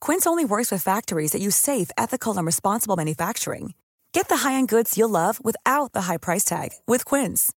Quince 0.00 0.26
only 0.26 0.44
works 0.44 0.70
with 0.70 0.82
factories 0.82 1.32
that 1.32 1.40
use 1.40 1.56
safe, 1.56 1.90
ethical, 1.96 2.36
and 2.36 2.44
responsible 2.44 2.96
manufacturing. 2.96 3.72
Get 4.12 4.28
the 4.28 4.38
high-end 4.38 4.68
goods 4.68 4.98
you'll 4.98 5.08
love 5.08 5.42
without 5.42 5.92
the 5.92 6.02
high 6.02 6.18
price 6.18 6.44
tag 6.44 6.70
with 6.86 7.04
Quince. 7.04 7.52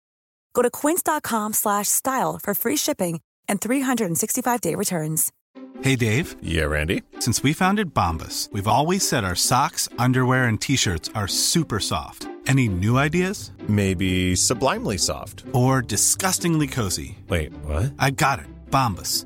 Go 0.53 0.61
to 0.61 0.69
quince.com 0.69 1.53
slash 1.53 1.87
style 1.87 2.39
for 2.41 2.53
free 2.53 2.77
shipping 2.77 3.19
and 3.49 3.59
365-day 3.59 4.75
returns. 4.75 5.31
Hey, 5.81 5.95
Dave. 5.95 6.35
Yeah, 6.43 6.65
Randy. 6.65 7.01
Since 7.19 7.41
we 7.41 7.53
founded 7.53 7.93
Bombus, 7.93 8.49
we've 8.51 8.67
always 8.67 9.07
said 9.07 9.23
our 9.23 9.35
socks, 9.35 9.89
underwear, 9.97 10.45
and 10.45 10.59
T-shirts 10.61 11.09
are 11.15 11.27
super 11.27 11.79
soft. 11.79 12.27
Any 12.47 12.67
new 12.67 12.97
ideas? 12.97 13.51
Maybe 13.67 14.35
sublimely 14.35 14.97
soft. 14.97 15.43
Or 15.53 15.81
disgustingly 15.81 16.67
cozy? 16.67 17.17
Wait, 17.29 17.53
what? 17.65 17.93
I 17.97 18.11
got 18.11 18.39
it. 18.39 18.45
Bombus. 18.69 19.25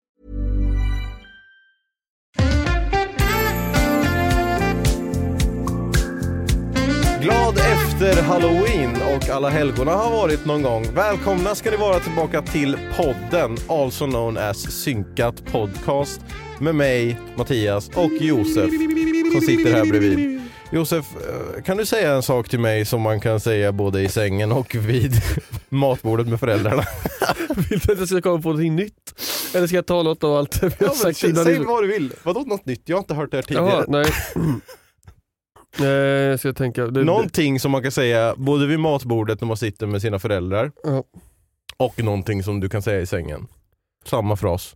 Glad 7.21 7.57
efter 7.57 8.21
halloween 8.21 8.95
och 9.15 9.29
alla 9.29 9.49
helgona 9.49 9.91
har 9.91 10.11
varit 10.11 10.45
någon 10.45 10.61
gång. 10.61 10.85
Välkomna 10.93 11.55
ska 11.55 11.71
ni 11.71 11.77
vara 11.77 11.99
tillbaka 11.99 12.41
till 12.41 12.77
podden, 12.97 13.57
also 13.69 14.05
known 14.05 14.37
as 14.37 14.71
Synkat 14.83 15.45
Podcast 15.51 16.21
med 16.59 16.75
mig, 16.75 17.19
Mattias 17.35 17.89
och 17.89 18.11
Josef 18.11 18.69
som 19.31 19.41
sitter 19.41 19.73
här 19.73 19.85
bredvid. 19.85 20.41
Josef, 20.71 21.05
eh, 21.15 21.63
kan 21.63 21.77
du 21.77 21.85
säga 21.85 22.11
en 22.13 22.23
sak 22.23 22.49
till 22.49 22.59
mig 22.59 22.85
som 22.85 23.01
man 23.01 23.19
kan 23.19 23.39
säga 23.39 23.71
både 23.71 24.01
i 24.01 24.09
sängen 24.09 24.51
och 24.51 24.75
vid 24.75 25.13
matbordet 25.69 26.27
med 26.27 26.39
föräldrarna? 26.39 26.83
Vill 27.69 27.79
du 27.79 27.93
att 27.93 27.99
jag 27.99 28.07
ska 28.07 28.21
komma 28.21 28.41
på 28.41 28.49
någonting 28.49 28.75
nytt? 28.75 28.93
Eller 29.53 29.67
ska 29.67 29.75
jag 29.75 29.85
ta 29.85 30.03
något 30.03 30.23
av 30.23 30.35
allt 30.37 30.63
vi 30.63 30.67
har 30.67 30.75
Ja, 30.79 30.89
sagt 30.89 31.23
innan? 31.23 31.43
säg 31.45 31.59
vad 31.59 31.83
du 31.83 31.87
vill. 31.87 32.13
Vadå 32.23 32.39
något 32.39 32.65
nytt? 32.65 32.81
Jag 32.85 32.95
har 32.97 33.01
inte 33.01 33.13
hört 33.13 33.31
det 33.31 33.37
här 33.37 33.41
tidigare. 33.43 33.69
Jaha, 33.69 33.85
nej. 33.87 34.05
Eh, 35.73 36.37
ska 36.37 36.47
jag 36.47 36.55
tänka. 36.55 36.87
Det, 36.87 37.03
Någonting 37.03 37.59
som 37.59 37.71
man 37.71 37.81
kan 37.83 37.91
säga 37.91 38.35
både 38.37 38.67
vid 38.67 38.79
matbordet 38.79 39.41
när 39.41 39.47
man 39.47 39.57
sitter 39.57 39.87
med 39.87 40.01
sina 40.01 40.19
föräldrar 40.19 40.71
Ja. 40.83 41.03
och 41.77 42.03
någonting 42.03 42.43
som 42.43 42.59
du 42.59 42.69
kan 42.69 42.81
säga 42.81 43.01
i 43.01 43.05
sängen. 43.05 43.47
Samma 44.05 44.35
fras. 44.35 44.75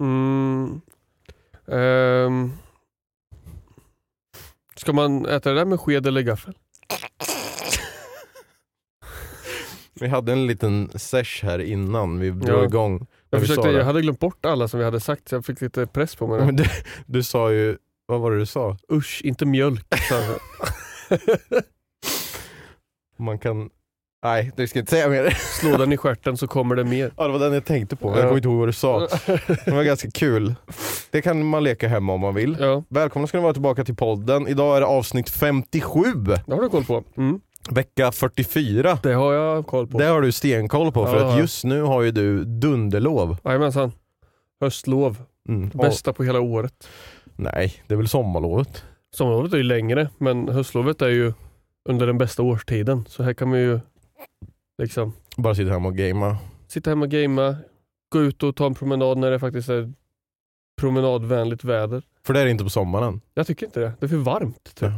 Mm, 0.00 0.80
ehm, 1.72 2.52
ska 4.76 4.92
man 4.92 5.26
äta 5.26 5.50
det 5.50 5.56
där 5.56 5.64
med 5.64 5.80
sked 5.80 6.06
eller 6.06 6.20
gaffel? 6.22 6.54
Vi 10.00 10.08
hade 10.08 10.32
en 10.32 10.46
liten 10.46 10.90
sesh 10.94 11.44
här 11.44 11.58
innan 11.58 12.18
vi 12.18 12.30
drog 12.30 12.58
Ja. 12.60 12.64
igång. 12.64 13.06
Jag, 13.30 13.40
försökte, 13.40 13.68
jag 13.68 13.84
hade 13.84 14.02
glömt 14.02 14.20
bort 14.20 14.46
alla 14.46 14.68
som 14.68 14.78
vi 14.78 14.84
hade 14.84 15.00
sagt 15.00 15.28
så 15.28 15.34
jag 15.34 15.44
fick 15.46 15.60
lite 15.60 15.86
press 15.86 16.16
på 16.16 16.26
mig. 16.26 16.46
Men 16.46 16.56
du, 16.56 16.64
du 17.06 17.22
sa 17.22 17.52
ju, 17.52 17.76
vad 18.08 18.20
var 18.20 18.30
det 18.32 18.38
du 18.38 18.46
sa? 18.46 18.76
Usch, 18.92 19.20
inte 19.24 19.46
mjölk. 19.46 19.86
Man 23.18 23.38
kan, 23.38 23.70
nej 24.24 24.52
du 24.56 24.66
ska 24.68 24.78
inte 24.78 24.90
säga 24.90 25.08
mer. 25.08 25.30
Slå 25.60 25.76
den 25.76 25.92
i 25.92 25.96
stjärten 25.96 26.36
så 26.36 26.46
kommer 26.46 26.76
det 26.76 26.84
mer. 26.84 27.12
Ja, 27.16 27.26
det 27.26 27.32
var 27.32 27.38
den 27.38 27.52
jag 27.52 27.64
tänkte 27.64 27.96
på, 27.96 28.08
jag 28.08 28.18
Ja. 28.18 28.22
kommer 28.22 28.36
inte 28.36 28.48
ihåg 28.48 28.58
vad 28.58 28.68
du 28.68 28.72
sa. 28.72 29.00
Det 29.64 29.70
var 29.70 29.82
ganska 29.82 30.10
kul. 30.10 30.54
Det 31.10 31.22
kan 31.22 31.46
man 31.46 31.64
leka 31.64 31.88
hemma 31.88 32.12
om 32.12 32.20
man 32.20 32.34
vill. 32.34 32.56
Ja, 32.60 32.82
Välkomna 32.88 33.26
ska 33.28 33.38
ni 33.38 33.42
vara 33.42 33.52
tillbaka 33.52 33.84
till 33.84 33.96
podden. 33.96 34.48
Idag 34.48 34.76
är 34.76 34.80
det 34.80 34.86
avsnitt 34.86 35.30
57, 35.30 36.02
det 36.46 36.52
har 36.54 36.62
du 36.62 36.68
koll 36.68 36.84
på. 36.84 37.04
Mm, 37.16 37.40
vecka 37.70 38.12
44. 38.12 38.98
det 39.02 39.12
har 39.12 39.32
jag 39.32 39.66
koll 39.66 39.86
på. 39.86 39.98
Det 39.98 40.04
har 40.04 40.20
du 40.22 40.32
stenkoll 40.32 40.92
på 40.92 41.06
för 41.06 41.20
Ja. 41.20 41.32
att 41.32 41.38
just 41.38 41.64
nu 41.64 41.82
har 41.82 42.02
ju 42.02 42.10
du 42.10 42.44
dunderlov. 42.44 43.36
Jajamensan. 43.44 43.92
Höstlov. 44.60 45.16
Mm. 45.48 45.68
Det 45.68 45.78
bästa 45.78 46.12
på 46.12 46.24
hela 46.24 46.40
året. 46.40 46.88
Nej, 47.38 47.82
det 47.86 47.94
är 47.94 47.96
väl 47.96 48.08
sommarlovet. 48.08 48.84
Sommarlovet 49.16 49.52
är 49.52 49.56
ju 49.56 49.62
längre 49.62 50.10
men 50.18 50.48
höstlovet 50.48 51.02
är 51.02 51.08
ju 51.08 51.32
under 51.88 52.06
den 52.06 52.18
bästa 52.18 52.42
årstiden. 52.42 53.04
Så 53.08 53.22
här 53.22 53.34
kan 53.34 53.48
man 53.48 53.58
ju 53.58 53.80
liksom 54.82 55.12
Bara 55.36 55.54
sitta 55.54 55.70
hemma 55.72 55.88
och 55.88 55.96
gamea. 55.96 56.36
sitta 56.68 56.90
hemma 56.90 57.04
och 57.04 57.10
gamea, 57.10 57.56
gå 58.12 58.20
ut 58.22 58.42
och 58.42 58.56
ta 58.56 58.66
en 58.66 58.74
promenad 58.74 59.18
när 59.18 59.30
det 59.30 59.38
faktiskt 59.38 59.68
är 59.68 59.92
promenadvänligt 60.80 61.64
väder. 61.64 62.02
För 62.26 62.34
det 62.34 62.40
är 62.40 62.44
det 62.44 62.50
inte 62.50 62.64
på 62.64 62.70
sommaren. 62.70 63.20
Jag 63.34 63.46
tycker 63.46 63.66
inte 63.66 63.80
det. 63.80 63.92
Det 64.00 64.06
är 64.06 64.08
för 64.08 64.16
varmt. 64.16 64.64
Typ. 64.64 64.82
Ja. 64.82 64.88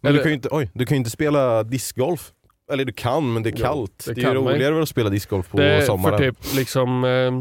Men 0.00 0.08
Eller- 0.08 0.18
du 0.18 0.22
kan 0.22 0.30
ju 0.30 0.34
inte, 0.34 0.48
oj, 0.52 0.70
du 0.74 0.86
kan 0.86 0.96
inte 0.96 1.10
spela 1.10 1.62
discgolf. 1.62 2.32
Eller 2.72 2.84
du 2.84 2.92
kan, 2.92 3.32
men 3.32 3.42
det 3.42 3.50
är 3.50 3.56
kallt. 3.56 4.04
det 4.06 4.14
det, 4.14 4.22
är 4.24 4.34
ju 4.34 4.40
man 4.42 4.52
roligare 4.52 4.82
att 4.82 4.88
spela 4.88 5.10
discgolf 5.10 5.50
på 5.50 5.56
det 5.58 5.82
sommaren. 5.86 6.18
för 6.18 6.24
typ 6.30 6.54
liksom 6.56 7.04
eh, 7.04 7.32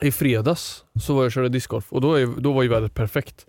i 0.00 0.12
fredags 0.12 0.84
så 1.00 1.14
var 1.14 1.20
jag 1.20 1.26
och 1.26 1.32
körde 1.32 1.48
discgolf 1.48 1.92
och 1.92 2.00
då, 2.00 2.14
är, 2.14 2.26
då 2.40 2.52
var 2.52 2.62
ju 2.62 2.68
vädret 2.68 2.94
perfekt. 2.94 3.46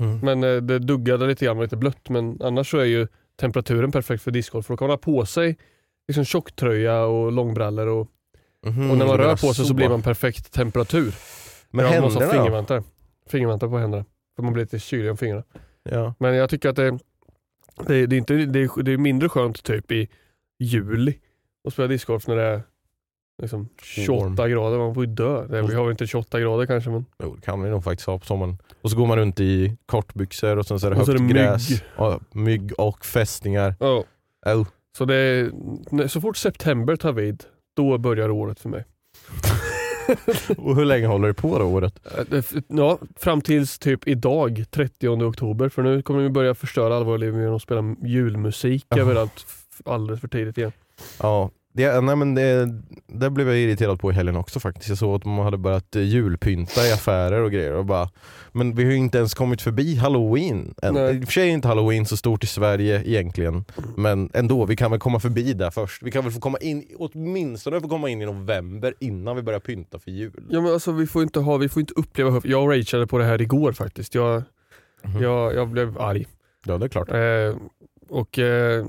Mm. 0.00 0.18
Men 0.18 0.44
eh, 0.44 0.62
det 0.62 0.78
duggade 0.78 1.26
lite 1.26 1.44
grann 1.44 1.56
och 1.56 1.62
lite 1.62 1.76
blött 1.76 2.08
men 2.08 2.42
annars 2.42 2.70
så 2.70 2.78
är 2.78 2.84
ju 2.84 3.06
temperaturen 3.40 3.92
perfekt 3.92 4.22
för 4.22 4.30
discgolf 4.30 4.66
för 4.66 4.74
då 4.74 4.76
kan 4.76 4.88
man 4.88 4.92
ha 4.92 4.98
på 4.98 5.26
sig 5.26 5.58
liksom 6.08 6.24
tjocktröja 6.24 7.04
och 7.04 7.32
långbrallor 7.32 7.86
och, 7.86 8.08
Mhm, 8.66 8.90
och 8.90 8.98
när 8.98 9.06
man 9.06 9.18
rör 9.18 9.36
på 9.36 9.54
sig 9.54 9.64
så 9.64 9.74
blir 9.74 9.88
man 9.88 10.02
perfekt 10.02 10.52
temperatur. 10.52 11.14
Men 11.70 11.84
jag 11.84 12.02
måste 12.02 12.18
ha 12.18 12.24
händerna 12.24 12.44
fingervantar. 12.44 12.82
Fingervantar 13.26 13.68
på 13.68 13.78
händerna. 13.78 14.04
För 14.36 14.42
man 14.42 14.52
blir 14.52 14.64
lite 14.64 14.78
kylig 14.78 15.10
om 15.10 15.16
fingrarna. 15.16 15.44
Ja. 15.82 16.14
Men 16.18 16.34
jag 16.34 16.50
tycker 16.50 16.68
att 16.68 16.76
det, 16.76 16.98
det, 17.86 18.06
det, 18.06 18.16
är, 18.16 18.18
inte, 18.18 18.34
det, 18.34 18.60
är, 18.60 18.82
det 18.82 18.92
är 18.92 18.98
mindre 18.98 19.28
skönt 19.28 19.62
typ 19.62 19.92
i 19.92 20.08
juli 20.58 21.18
att 21.64 21.72
spela 21.72 21.88
discgolf 21.88 22.26
när 22.26 22.36
det 22.36 22.42
är 22.42 22.62
liksom 23.42 23.68
28 23.82 24.12
Warm. 24.42 24.50
grader. 24.50 24.78
Man 24.78 24.94
får 24.94 25.04
ju 25.04 25.12
dö. 25.14 25.46
Det, 25.46 25.62
vi 25.62 25.74
har 25.74 25.82
väl 25.84 25.90
inte 25.90 26.06
28 26.06 26.40
grader 26.40 26.66
kanske 26.66 26.90
men 26.90 27.04
Jo, 27.22 27.34
det 27.34 27.40
kan 27.42 27.62
vi 27.62 27.70
nog 27.70 27.84
faktiskt 27.84 28.06
ha 28.06 28.18
på 28.18 28.26
sommaren. 28.26 28.58
Och 28.82 28.90
så 28.90 28.96
går 28.96 29.06
man 29.06 29.18
runt 29.18 29.40
i 29.40 29.76
kortbyxor 29.86 30.56
och 30.58 30.66
sen 30.66 30.80
så 30.80 30.86
är 30.86 30.90
det 30.90 30.96
Och 30.96 31.06
högt 31.06 31.08
är 31.08 31.12
det 31.14 31.20
mygg. 31.22 31.34
gräs. 31.36 31.68
Ja, 31.96 32.20
mygg 32.32 32.72
och 32.78 33.04
fästingar. 33.04 33.74
ja. 33.80 34.04
Oh. 34.46 34.66
Så, 34.98 35.04
det 35.04 35.14
är, 35.14 36.08
så 36.08 36.20
fort 36.20 36.36
september 36.36 36.96
tar 36.96 37.12
vid, 37.12 37.44
då 37.76 37.98
börjar 37.98 38.30
året 38.30 38.60
för 38.60 38.68
mig. 38.68 38.84
Och 40.58 40.76
hur 40.76 40.84
länge 40.84 41.06
håller 41.06 41.28
det 41.28 41.34
på 41.34 41.58
då 41.58 41.64
året? 41.64 42.00
Äh, 42.32 42.40
Ja, 42.68 42.98
fram 43.16 43.40
tills 43.40 43.78
typ 43.78 44.08
idag, 44.08 44.64
30 44.70 45.08
oktober. 45.08 45.68
För 45.68 45.82
nu 45.82 46.02
kommer 46.02 46.20
vi 46.22 46.30
börja 46.30 46.54
förstöra 46.54 46.96
alla 46.96 47.04
våra 47.04 47.16
liv 47.16 47.34
genom 47.40 47.56
att 47.56 47.62
spela 47.62 47.96
julmusik 48.02 48.86
Ja. 48.88 48.98
överallt 48.98 49.46
alldeles 49.84 50.20
för 50.20 50.28
tidigt 50.28 50.58
igen. 50.58 50.72
Ja, 51.22 51.50
det, 51.72 52.00
nej 52.00 52.16
men 52.16 52.34
det, 52.34 52.68
det 53.06 53.30
blev 53.30 53.48
jag 53.48 53.58
irriterad 53.58 54.00
på 54.00 54.10
i 54.10 54.14
helgen 54.14 54.36
också 54.36 54.60
faktiskt. 54.60 54.88
Jag 54.88 54.98
såg 54.98 55.14
att 55.14 55.24
man 55.24 55.44
hade 55.44 55.58
börjat 55.58 55.96
eh, 55.96 56.02
julpynta 56.02 56.86
i 56.86 56.92
affärer 56.92 57.42
och 57.42 57.52
grejer 57.52 57.72
och 57.74 57.84
bara 57.86 58.08
Men 58.52 58.74
vi 58.74 58.84
har 58.84 58.90
ju 58.90 58.96
inte 58.96 59.18
ens 59.18 59.34
kommit 59.34 59.62
förbi 59.62 59.96
halloween 59.96 60.74
än. 60.82 60.94
Nej. 60.94 61.16
I 61.16 61.20
och 61.20 61.24
för 61.24 61.32
sig 61.32 61.48
är 61.48 61.52
inte 61.52 61.68
halloween 61.68 62.06
så 62.06 62.16
stort 62.16 62.44
i 62.44 62.46
Sverige 62.46 63.02
egentligen 63.06 63.64
Men 63.96 64.30
ändå, 64.34 64.64
vi 64.66 64.76
kan 64.76 64.90
väl 64.90 65.00
komma 65.00 65.20
förbi 65.20 65.52
där 65.52 65.70
först. 65.70 66.02
Vi 66.02 66.10
kan 66.10 66.24
väl 66.24 66.32
få 66.32 66.40
komma 66.40 66.58
in, 66.58 66.84
åtminstone 66.98 67.80
få 67.80 67.88
komma 67.88 68.08
in 68.08 68.22
i 68.22 68.26
november 68.26 68.94
innan 69.00 69.36
vi 69.36 69.42
börjar 69.42 69.60
pynta 69.60 69.98
för 69.98 70.10
jul. 70.10 70.44
Ja 70.50 70.60
men 70.60 70.72
alltså 70.72 70.92
vi 70.92 71.06
får 71.06 71.22
inte 71.22 71.40
ha, 71.40 71.56
vi 71.56 71.68
får 71.68 71.80
inte 71.80 71.92
uppleva 71.96 72.40
Jag 72.44 72.70
rageade 72.70 73.06
på 73.06 73.18
det 73.18 73.24
här 73.24 73.42
igår 73.42 73.72
faktiskt. 73.72 74.14
Jag, 74.14 74.42
Mhm. 75.02 75.22
jag, 75.22 75.54
jag 75.54 75.68
blev 75.68 76.00
arg. 76.00 76.26
Ja 76.64 76.78
det 76.78 76.86
är 76.86 76.88
klart. 76.88 77.08
Eh, 77.10 77.56
och 78.08 78.38
eh, 78.38 78.86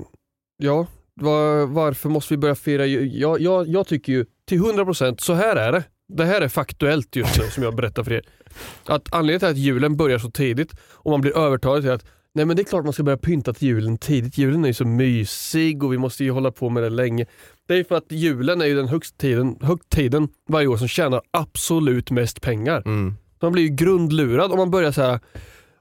ja, 0.56 0.86
var, 1.22 1.66
varför 1.66 2.08
måste 2.08 2.34
vi 2.34 2.38
börja 2.38 2.54
fira 2.54 2.86
jul? 2.86 3.20
Jag, 3.20 3.40
jag, 3.40 3.68
jag 3.68 3.86
tycker 3.86 4.12
ju 4.12 4.24
till 4.46 4.60
100% 4.60 5.20
så 5.20 5.32
här 5.32 5.56
är 5.56 5.72
det. 5.72 5.84
Det 6.08 6.24
här 6.24 6.40
är 6.40 6.48
faktuellt 6.48 7.16
just 7.16 7.38
nu 7.38 7.44
som 7.44 7.62
jag 7.62 7.76
berättar 7.76 8.04
för 8.04 8.12
er. 8.12 8.22
Att 8.84 9.14
anledningen 9.14 9.40
till 9.40 9.48
att 9.48 9.56
julen 9.56 9.96
börjar 9.96 10.18
så 10.18 10.30
tidigt 10.30 10.72
och 10.92 11.10
man 11.10 11.20
blir 11.20 11.38
övertalad 11.38 11.82
till 11.82 11.90
att 11.90 12.04
Nej 12.32 12.44
men 12.44 12.56
det 12.56 12.62
är 12.62 12.64
klart 12.64 12.84
man 12.84 12.92
ska 12.92 13.02
börja 13.02 13.18
pynta 13.18 13.52
till 13.52 13.68
julen 13.68 13.98
tidigt. 13.98 14.38
Julen 14.38 14.64
är 14.64 14.68
ju 14.68 14.74
så 14.74 14.84
mysig 14.84 15.84
och 15.84 15.92
vi 15.92 15.98
måste 15.98 16.24
ju 16.24 16.30
hålla 16.30 16.50
på 16.50 16.68
med 16.68 16.82
det 16.82 16.90
länge. 16.90 17.26
Det 17.68 17.74
är 17.74 17.84
för 17.84 17.94
att 17.94 18.12
julen 18.12 18.60
är 18.60 18.66
ju 18.66 18.76
den 18.76 18.88
högtiden, 18.88 19.56
högtiden 19.60 20.28
varje 20.48 20.66
år 20.66 20.76
som 20.76 20.88
tjänar 20.88 21.22
absolut 21.30 22.10
mest 22.10 22.40
pengar. 22.40 22.82
Mm. 22.86 23.14
Man 23.42 23.52
blir 23.52 23.62
ju 23.62 23.68
grundlurad 23.68 24.52
om 24.52 24.58
man 24.58 24.70
börjar 24.70 24.92
så 24.92 25.02
här. 25.02 25.20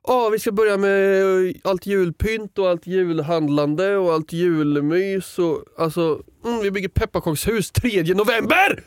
Ja, 0.08 0.30
vi 0.30 0.40
ska 0.40 0.52
börja 0.52 0.78
med 0.78 1.54
allt 1.64 1.86
julpynt 1.86 2.58
och 2.58 2.70
allt 2.70 2.88
julhandlande 2.88 3.98
och 3.98 4.14
allt 4.14 4.34
julmys 4.34 5.40
och 5.40 5.64
alltså, 5.78 6.22
mm, 6.46 6.60
vi 6.62 6.72
bygger 6.72 6.90
pepparkakshus 6.90 7.72
3 7.72 8.04
november! 8.04 8.84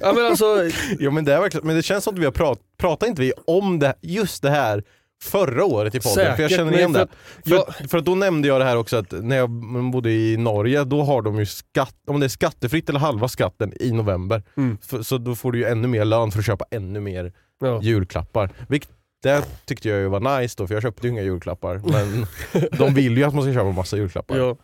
ja 0.00 0.12
men 0.12 0.26
alltså, 0.26 0.70
Jo 0.98 1.10
men 1.10 1.24
det 1.24 1.34
är 1.34 1.40
verkligen, 1.40 1.66
men 1.66 1.76
det 1.76 1.82
känns 1.82 2.04
som 2.04 2.14
att 2.14 2.20
vi 2.20 2.24
har 2.24 2.32
pratat, 2.32 2.64
pratat 2.78 3.08
inte 3.08 3.22
vi 3.22 3.32
om 3.46 3.78
det, 3.78 3.94
just 4.00 4.42
det 4.42 4.50
här 4.50 4.82
förra 5.22 5.64
året 5.64 5.94
i 5.94 6.00
podden? 6.00 6.14
Säkert, 6.14 6.36
för 6.36 6.42
jag 6.42 6.50
känner 6.50 6.72
igen 6.72 6.92
för 6.92 6.98
det. 6.98 7.04
att 7.04 7.48
För, 7.48 7.54
jag- 7.54 7.90
för 7.90 7.98
att 7.98 8.04
då 8.04 8.14
nämnde 8.14 8.48
jag 8.48 8.60
det 8.60 8.64
här 8.64 8.76
också 8.76 8.96
att 8.96 9.12
när 9.12 9.36
jag 9.36 9.50
bodde 9.92 10.12
i 10.12 10.36
Norge, 10.36 10.84
då 10.84 11.02
har 11.02 11.22
de 11.22 11.38
ju 11.38 11.46
skatt, 11.46 11.94
om 12.06 12.20
det 12.20 12.26
är 12.26 12.28
skattefritt 12.28 12.88
eller 12.88 13.00
halva 13.00 13.28
skatten 13.28 13.72
i 13.80 13.92
november. 13.92 14.42
Mm. 14.56 14.78
För, 14.82 15.02
så 15.02 15.18
då 15.18 15.34
får 15.34 15.52
du 15.52 15.58
ju 15.58 15.64
ännu 15.64 15.88
mer 15.88 16.04
lön 16.04 16.30
för 16.30 16.38
att 16.38 16.46
köpa 16.46 16.64
ännu 16.70 17.00
mer 17.00 17.32
ja. 17.60 17.80
julklappar. 17.82 18.50
Vilket, 18.68 18.90
det 19.22 19.44
tyckte 19.64 19.88
jag 19.88 19.98
ju 20.00 20.08
var 20.08 20.40
nice 20.40 20.54
då, 20.58 20.66
för 20.66 20.74
jag 20.74 20.82
köpte 20.82 21.06
ju 21.06 21.12
inga 21.12 21.22
julklappar. 21.22 21.80
Men 21.84 22.26
de 22.78 22.94
vill 22.94 23.16
ju 23.18 23.24
att 23.24 23.34
man 23.34 23.42
ska 23.44 23.52
köpa 23.52 23.70
massa 23.72 23.96
julklappar. 23.96 24.36
Ja. 24.36 24.56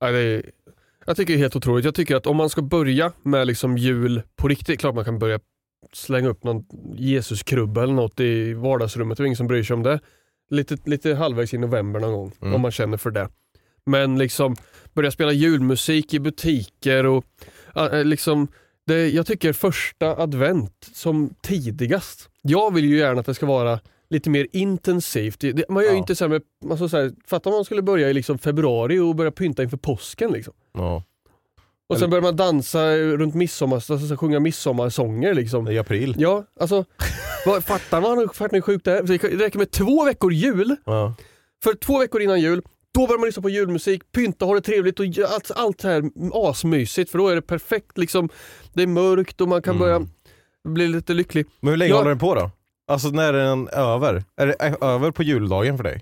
Ja, 0.00 0.10
det 0.10 0.18
är, 0.18 0.42
jag 1.06 1.16
tycker 1.16 1.32
det 1.32 1.38
är 1.38 1.42
helt 1.42 1.56
otroligt. 1.56 1.84
Jag 1.84 1.94
tycker 1.94 2.16
att 2.16 2.26
om 2.26 2.36
man 2.36 2.50
ska 2.50 2.62
börja 2.62 3.12
med 3.22 3.46
liksom 3.46 3.78
jul 3.78 4.22
på 4.36 4.48
riktigt, 4.48 4.80
klart 4.80 4.94
man 4.94 5.04
kan 5.04 5.18
börja 5.18 5.40
slänga 5.92 6.28
upp 6.28 6.44
någon 6.44 6.64
Jesuskrubba 6.96 7.82
eller 7.82 7.94
något 7.94 8.20
i 8.20 8.54
vardagsrummet. 8.54 9.18
Det 9.18 9.24
är 9.24 9.26
ingen 9.26 9.36
som 9.36 9.46
bryr 9.46 9.62
sig 9.62 9.74
om 9.74 9.82
det. 9.82 10.00
Lite, 10.50 10.76
lite 10.84 11.14
halvvägs 11.14 11.54
i 11.54 11.58
november 11.58 12.00
någon 12.00 12.12
gång, 12.12 12.32
Mm. 12.40 12.54
om 12.54 12.60
man 12.60 12.70
känner 12.70 12.96
för 12.96 13.10
det. 13.10 13.28
Men 13.86 14.18
liksom 14.18 14.56
börja 14.94 15.10
spela 15.10 15.32
julmusik 15.32 16.14
i 16.14 16.20
butiker 16.20 17.06
och 17.06 17.24
äh, 17.76 18.04
liksom 18.04 18.48
det, 18.86 19.08
jag 19.08 19.26
tycker 19.26 19.52
första 19.52 20.16
advent 20.22 20.90
som 20.94 21.34
tidigast. 21.42 22.28
Jag 22.42 22.74
vill 22.74 22.84
ju 22.84 22.98
gärna 22.98 23.20
att 23.20 23.26
det 23.26 23.34
ska 23.34 23.46
vara 23.46 23.80
lite 24.10 24.30
mer 24.30 24.46
intensivt. 24.52 25.42
Man 25.68 25.82
gör 25.82 25.90
ju 25.90 25.96
Ja. 25.96 25.98
inte 25.98 26.14
så 26.16 26.24
här 26.24 26.28
med, 26.28 26.42
alltså 26.70 26.88
så 26.88 26.96
här, 26.96 27.12
fatta 27.26 27.48
om 27.48 27.54
man 27.54 27.64
skulle 27.64 27.82
börja 27.82 28.10
i 28.10 28.14
liksom 28.14 28.38
februari 28.38 28.98
och 28.98 29.14
börja 29.14 29.30
pynta 29.30 29.62
inför 29.62 29.76
påsken. 29.76 30.30
Liksom. 30.32 30.54
Ja. 30.74 31.02
Och 31.88 31.98
sen 31.98 32.10
börjar 32.10 32.22
man 32.22 32.36
dansa 32.36 32.96
runt 32.96 33.34
midsommar, 33.34 33.76
alltså 33.76 33.98
så 33.98 34.16
sjunga 34.16 34.40
midsommarsånger. 34.40 35.34
Liksom. 35.34 35.68
I 35.68 35.78
april. 35.78 36.14
Ja, 36.18 36.44
alltså, 36.60 36.84
vad, 37.46 37.64
fattar 37.64 38.00
man 38.00 38.18
hur 38.18 38.26
fattar 38.28 38.52
ni 38.52 38.56
hur 38.58 38.62
sjukt 38.62 38.84
det 38.84 38.92
är? 38.98 39.02
Det 39.02 39.44
räcker 39.44 39.58
med 39.58 39.70
två 39.70 40.04
veckor 40.04 40.32
jul, 40.32 40.76
Ja. 40.84 41.14
för 41.64 41.74
två 41.74 41.98
veckor 41.98 42.22
innan 42.22 42.40
jul, 42.40 42.62
då 42.94 43.06
börjar 43.06 43.18
man 43.18 43.26
lyssna 43.26 43.42
på 43.42 43.48
julmusik, 43.50 44.12
pynta, 44.12 44.44
ha 44.44 44.54
det 44.54 44.60
trevligt 44.60 45.00
och 45.00 45.06
allt, 45.28 45.50
allt 45.54 45.78
det 45.78 45.88
här 45.88 46.02
asmysigt 46.32 47.10
för 47.10 47.18
då 47.18 47.28
är 47.28 47.34
det 47.34 47.42
perfekt. 47.42 47.98
Liksom, 47.98 48.28
det 48.72 48.82
är 48.82 48.86
mörkt 48.86 49.40
och 49.40 49.48
man 49.48 49.62
kan 49.62 49.76
Mm. 49.76 49.80
börja 49.86 50.06
bli 50.74 50.88
lite 50.88 51.14
lycklig. 51.14 51.46
Men 51.60 51.70
hur 51.70 51.76
länge 51.76 51.90
Ja. 51.90 51.96
håller 51.96 52.08
den 52.10 52.18
på 52.18 52.34
då? 52.34 52.50
Alltså 52.86 53.08
när 53.08 53.34
är 53.34 53.44
den 53.48 53.68
över? 53.68 54.24
Är 54.36 54.46
det 54.46 54.76
över 54.80 55.10
på 55.10 55.22
juldagen 55.22 55.76
för 55.76 55.84
dig? 55.84 56.00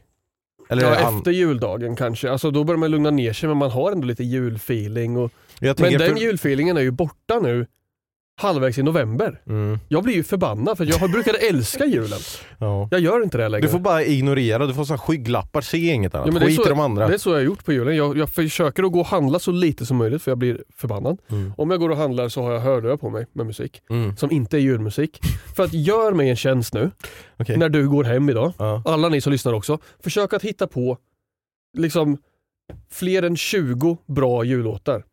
Eller 0.69 0.82
Ja, 0.82 1.06
an- 1.06 1.19
efter 1.19 1.31
juldagen 1.31 1.96
kanske. 1.96 2.31
Alltså, 2.31 2.50
då 2.50 2.64
börjar 2.64 2.78
man 2.78 2.90
lugna 2.90 3.10
ner 3.10 3.32
sig 3.32 3.48
men 3.48 3.56
man 3.58 3.70
har 3.70 3.92
ändå 3.92 4.06
lite 4.06 4.25
julfeeling. 4.25 5.16
Och... 5.16 5.32
Men 5.60 5.75
den 5.76 5.98
för... 5.98 6.16
julfeelingen 6.16 6.76
är 6.76 6.81
ju 6.81 6.90
borta 6.90 7.38
nu 7.40 7.66
halvvägs 8.36 8.78
i 8.78 8.82
november. 8.82 9.40
mm. 9.46 9.78
Jag 9.88 10.02
blir 10.04 10.14
ju 10.14 10.22
förbannad 10.22 10.76
för 10.78 10.84
jag 10.84 11.10
brukade 11.10 11.38
älska 11.38 11.84
julen. 11.84 12.19
ja. 12.58 12.88
Jag 12.90 13.00
gör 13.00 13.22
inte 13.22 13.38
det 13.38 13.48
längre. 13.48 13.66
Du 13.66 13.69
får 13.72 13.78
bara 13.78 14.04
ignorera, 14.04 14.66
du 14.66 14.75
får 14.75 14.84
så 14.84 14.92
här 14.92 14.98
skygglappar, 14.98 15.60
se 15.60 15.78
inget 15.78 16.14
annat. 16.14 16.34
Ja, 16.34 16.40
Skit 16.46 16.66
i 16.66 16.69
de 16.69 16.81
andra. 16.81 17.08
Det 17.08 17.14
är 17.14 17.19
så 17.19 17.31
jag 17.31 17.36
har 17.36 17.42
gjort 17.42 17.64
på 17.64 17.72
julen. 17.72 17.96
Jag, 17.96 18.16
jag 18.19 18.31
försöker 18.31 18.82
att 18.82 18.92
gå 18.92 19.00
och 19.00 19.06
handla 19.06 19.38
så 19.38 19.50
lite 19.50 19.86
som 19.86 19.96
möjligt 19.96 20.22
för 20.22 20.31
jag 20.31 20.38
blir 20.38 20.64
förbannad. 20.76 21.19
Mm. 21.31 21.52
Om 21.56 21.70
jag 21.70 21.81
går 21.81 21.90
och 21.90 21.96
handlar 21.96 22.28
så 22.28 22.42
har 22.42 22.52
jag 22.52 22.60
hörlurar 22.60 22.96
på 22.96 23.10
mig 23.10 23.26
med 23.32 23.46
musik 23.46 23.82
Mm. 23.90 24.16
som 24.16 24.31
inte 24.31 24.56
är 24.56 24.60
julmusik. 24.60 25.19
För 25.56 25.64
att 25.64 25.72
gör 25.72 26.12
mig 26.12 26.31
en 26.31 26.36
tjänst 26.36 26.75
nu 26.75 26.90
Okej. 27.38 27.56
när 27.56 27.69
du 27.69 27.88
går 27.88 28.04
hem 28.04 28.28
idag, 28.31 28.52
Ja. 28.58 28.82
alla 28.86 29.08
ni 29.08 29.20
som 29.20 29.32
lyssnar 29.32 29.52
också, 29.52 29.78
försök 30.04 30.32
att 30.32 30.42
hitta 30.42 30.66
på 30.66 30.98
liksom 31.76 32.19
fler 32.90 33.22
än 33.22 33.36
20 33.36 33.98
bra 34.06 34.44
jullåtar. 34.44 35.04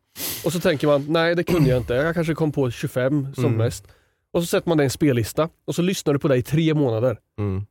Och 0.44 0.52
så 0.52 0.60
tänker 0.60 0.86
man, 0.86 1.06
nej 1.08 1.34
det 1.34 1.44
kunde 1.44 1.70
jag 1.70 1.78
inte, 1.78 1.94
jag 1.94 2.14
kanske 2.14 2.34
kom 2.34 2.52
på 2.52 2.70
25 2.70 3.34
som 3.34 3.44
Mm. 3.44 3.56
mest. 3.56 3.86
Och 4.32 4.42
så 4.42 4.46
sätter 4.46 4.68
man 4.68 4.78
det 4.78 4.84
i 4.84 4.86
en 4.86 4.90
spellista 4.90 5.48
och 5.64 5.74
så 5.74 5.82
lyssnar 5.82 6.12
du 6.12 6.18
på 6.18 6.28
det 6.28 6.36
i 6.36 6.42
tre 6.42 6.74
månader. 6.74 7.18
Mm. 7.38 7.66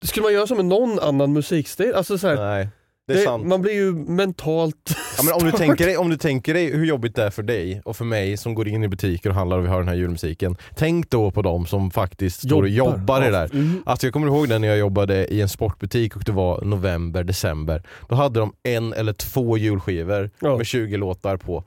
Det 0.00 0.06
skulle 0.06 0.22
man 0.24 0.32
göra 0.32 0.46
som 0.46 0.56
med 0.56 0.66
någon 0.66 0.98
annan 0.98 1.32
musikstil. 1.32 1.94
Alltså 1.94 2.18
så 2.18 2.28
här, 2.28 2.36
Nej, 2.36 2.68
det 3.06 3.12
är 3.12 3.16
det, 3.16 3.22
sant. 3.24 3.46
man 3.46 3.62
blir 3.62 3.72
ju 3.72 3.92
mentalt 3.92 4.96
Ja, 5.16 5.22
men 5.22 5.34
om, 5.34 5.44
du 5.44 5.52
tänker 5.52 5.86
dig, 5.86 5.96
om 5.96 6.10
du 6.10 6.16
tänker 6.16 6.54
dig 6.54 6.76
hur 6.76 6.84
jobbigt 6.84 7.14
det 7.16 7.22
är 7.22 7.30
för 7.30 7.42
dig 7.42 7.82
och 7.84 7.96
för 7.96 8.04
mig 8.04 8.36
som 8.36 8.54
går 8.54 8.68
in 8.68 8.84
i 8.84 8.88
butiker 8.88 9.30
och 9.30 9.36
handlar 9.36 9.58
och 9.58 9.64
vi 9.64 9.68
har 9.68 9.78
den 9.78 9.88
här 9.88 9.94
julmusiken. 9.94 10.56
Tänk 10.76 11.10
då 11.10 11.30
på 11.30 11.42
de 11.42 11.66
som 11.66 11.90
faktiskt 11.90 12.42
står 12.42 12.62
och 12.62 12.68
jobbar 12.68 13.22
i 13.22 13.24
det 13.24 13.30
där. 13.30 13.54
Mm. 13.54 13.82
Alltså 13.86 14.06
jag 14.06 14.12
kommer 14.12 14.26
ihåg 14.26 14.48
när 14.48 14.68
jag 14.68 14.78
jobbade 14.78 15.26
i 15.26 15.40
en 15.40 15.48
sportbutik 15.48 16.16
och 16.16 16.22
det 16.24 16.32
var 16.32 16.64
november, 16.64 17.24
december. 17.24 17.82
Då 18.08 18.14
hade 18.14 18.40
de 18.40 18.52
en 18.62 18.92
eller 18.92 19.12
två 19.12 19.58
julskivor 19.58 20.30
Ja. 20.40 20.56
med 20.56 20.66
20 20.66 20.96
låtar 20.96 21.36
på. 21.36 21.64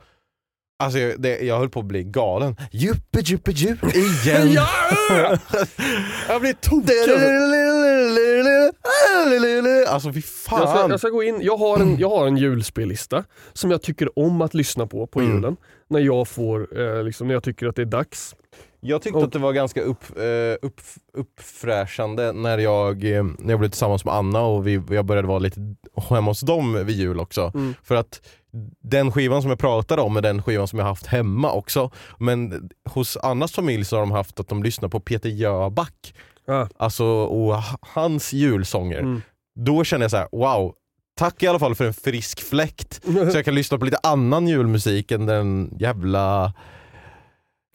Alltså 0.84 1.00
jag, 1.00 1.22
det, 1.22 1.40
jag 1.40 1.58
höll 1.60 1.70
på 1.70 1.80
att 1.80 1.86
bli 1.86 2.04
galen. 2.04 2.56
Juppe 2.72 3.20
juppe 3.20 3.52
jupp 3.52 3.96
igen. 3.96 4.52
Ja! 4.54 4.68
Jag 6.30 6.42
blir 6.42 6.54
tokig. 6.54 6.88
Alltså 9.88 10.14
fy 10.14 10.20
Jag 10.20 10.24
ska, 10.60 10.68
fan. 10.68 10.90
jag 10.90 11.00
ska 11.00 11.10
gå 11.10 11.24
in, 11.24 11.40
jag 11.42 11.58
har, 11.58 11.80
en, 11.80 11.98
jag 11.98 12.10
har 12.10 12.28
en 12.28 12.38
julspellista 12.38 13.24
som 13.54 13.72
jag 13.72 13.82
tycker 13.82 14.20
om 14.20 14.42
att 14.42 14.54
lyssna 14.54 14.88
på 14.88 15.08
på 15.08 15.20
Mm. 15.20 15.36
julen. 15.36 15.58
När 15.90 16.00
jag 16.00 16.28
får, 16.28 16.80
eh, 16.82 17.04
liksom, 17.04 17.28
när 17.28 17.34
jag 17.34 17.44
tycker 17.44 17.68
att 17.68 17.76
det 17.76 17.82
är 17.82 17.86
dags. 17.86 18.36
Jag 18.80 19.02
tyckte 19.02 19.18
Och- 19.18 19.24
att 19.24 19.32
det 19.32 19.40
var 19.40 19.54
ganska 19.54 19.82
upp, 19.82 20.04
eh, 20.18 20.66
upp, 20.68 20.82
uppfräschande 21.14 22.32
när 22.32 22.58
jag, 22.58 23.04
eh, 23.12 23.24
när 23.40 23.50
jag 23.54 23.60
blev 23.60 23.70
tillsammans 23.70 24.06
med 24.06 24.14
Anna 24.14 24.42
och 24.42 24.68
vi, 24.68 24.82
jag 24.90 25.06
började 25.06 25.28
vara 25.28 25.40
lite 25.40 25.60
hemma 26.10 26.32
hos 26.32 26.42
dem 26.42 26.86
vid 26.86 26.96
jul 26.96 27.20
också. 27.20 27.52
Mm. 27.56 27.74
För 27.84 27.96
att 27.96 28.22
den 28.84 29.12
skivan 29.12 29.42
som 29.42 29.50
jag 29.52 29.60
pratade 29.60 30.02
om 30.02 30.18
är 30.18 30.22
den 30.22 30.44
skivan 30.44 30.68
som 30.68 30.80
jag 30.80 30.86
haft 30.86 31.06
hemma 31.08 31.52
också. 31.52 31.92
Men 32.20 32.70
hos 32.90 33.18
Annas 33.18 33.52
familj 33.52 33.86
så 33.86 33.96
har 33.96 34.02
de 34.02 34.12
haft 34.12 34.40
att 34.40 34.48
de 34.48 34.64
lyssnar 34.64 34.90
på 34.90 35.00
Peter 35.00 35.30
Jöback. 35.30 36.14
Ja. 36.48 36.70
Alltså, 36.78 37.06
och 37.06 37.56
hans 37.82 38.34
julsånger. 38.34 39.00
Mm. 39.00 39.22
Då 39.56 39.84
känner 39.84 40.04
jag 40.04 40.12
så 40.12 40.18
här: 40.18 40.28
wow, 40.32 40.74
tack 41.18 41.44
i 41.44 41.48
alla 41.48 41.60
fall 41.60 41.76
för 41.76 41.86
en 41.86 41.94
frisk 41.94 42.42
fläkt. 42.42 43.04
Så 43.32 43.38
jag 43.38 43.46
kan 43.46 43.56
lyssna 43.56 43.78
på 43.78 43.86
lite 43.86 44.00
annan 44.04 44.48
julmusik 44.48 45.12
än 45.12 45.26
den 45.26 45.78
jävla... 45.80 46.54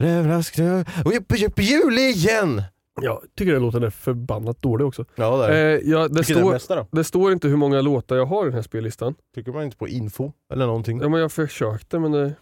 Överraskning 0.04 0.84
och 1.04 1.36
juppe 1.36 1.62
jul 1.62 1.98
igen! 1.98 2.62
Jag 3.00 3.20
tycker 3.36 3.52
den 3.52 3.62
låten 3.62 3.82
är 3.82 3.90
förbannat 3.90 4.62
dålig 4.62 4.86
också. 4.86 5.04
Ja, 5.14 5.36
där. 5.36 5.50
Eh, 5.50 5.80
ja, 5.84 6.08
det, 6.08 6.20
är 6.20 6.22
står, 6.22 6.52
bästa 6.52 6.76
då? 6.76 6.86
det 6.92 7.04
står 7.04 7.32
inte 7.32 7.48
hur 7.48 7.56
många 7.56 7.80
låtar 7.80 8.16
jag 8.16 8.26
har 8.26 8.42
i 8.42 8.44
den 8.44 8.54
här 8.54 8.62
spellistan. 8.62 9.14
Tycker 9.34 9.52
man 9.52 9.62
inte 9.62 9.76
på 9.76 9.88
info 9.88 10.32
eller 10.52 10.66
någonting? 10.66 11.00
Ja, 11.00 11.08
men 11.08 11.20
jag 11.20 11.32
försökte 11.32 11.98
men 11.98 12.12
det... 12.12 12.34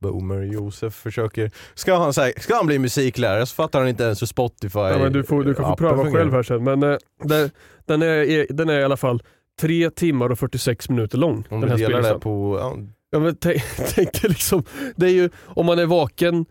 Boomer 0.00 0.42
Josef 0.42 0.94
försöker... 0.94 1.50
Ska 1.74 1.96
han, 1.96 2.12
säga, 2.12 2.32
ska 2.40 2.54
han 2.54 2.66
bli 2.66 2.78
musiklärare 2.78 3.46
så 3.46 3.54
fattar 3.54 3.78
han 3.78 3.88
inte 3.88 4.04
ens 4.04 4.22
hur 4.22 4.26
Spotify 4.26 4.78
Ja, 4.78 4.98
men 4.98 5.12
du, 5.12 5.24
får, 5.24 5.44
du 5.44 5.54
kan 5.54 5.64
få 5.64 5.76
pröva 5.76 5.96
fungerar. 5.96 6.18
själv 6.18 6.32
här 6.32 6.42
sen. 6.42 6.64
Men 6.64 6.82
eh, 6.82 6.96
det, 7.24 7.50
den, 7.86 8.02
är, 8.02 8.46
den 8.52 8.68
är 8.68 8.80
i 8.80 8.84
alla 8.84 8.96
fall 8.96 9.22
3 9.60 9.90
timmar 9.90 10.30
och 10.30 10.38
46 10.38 10.88
minuter 10.88 11.18
lång. 11.18 11.44
Om 11.50 11.60
den 11.60 11.70
här 11.70 11.78
delar 11.78 12.02
det 12.02 12.18
på... 12.20 12.58
Ja, 12.60 12.76
Ja, 13.10 13.18
men 13.18 13.36
tänk, 13.36 13.62
tänk 13.94 14.22
liksom, 14.22 14.64
det 14.96 15.06
är 15.06 15.10
ju, 15.10 15.30
om 15.44 15.66
man 15.66 15.78
är 15.78 15.86
vaken 15.86 16.46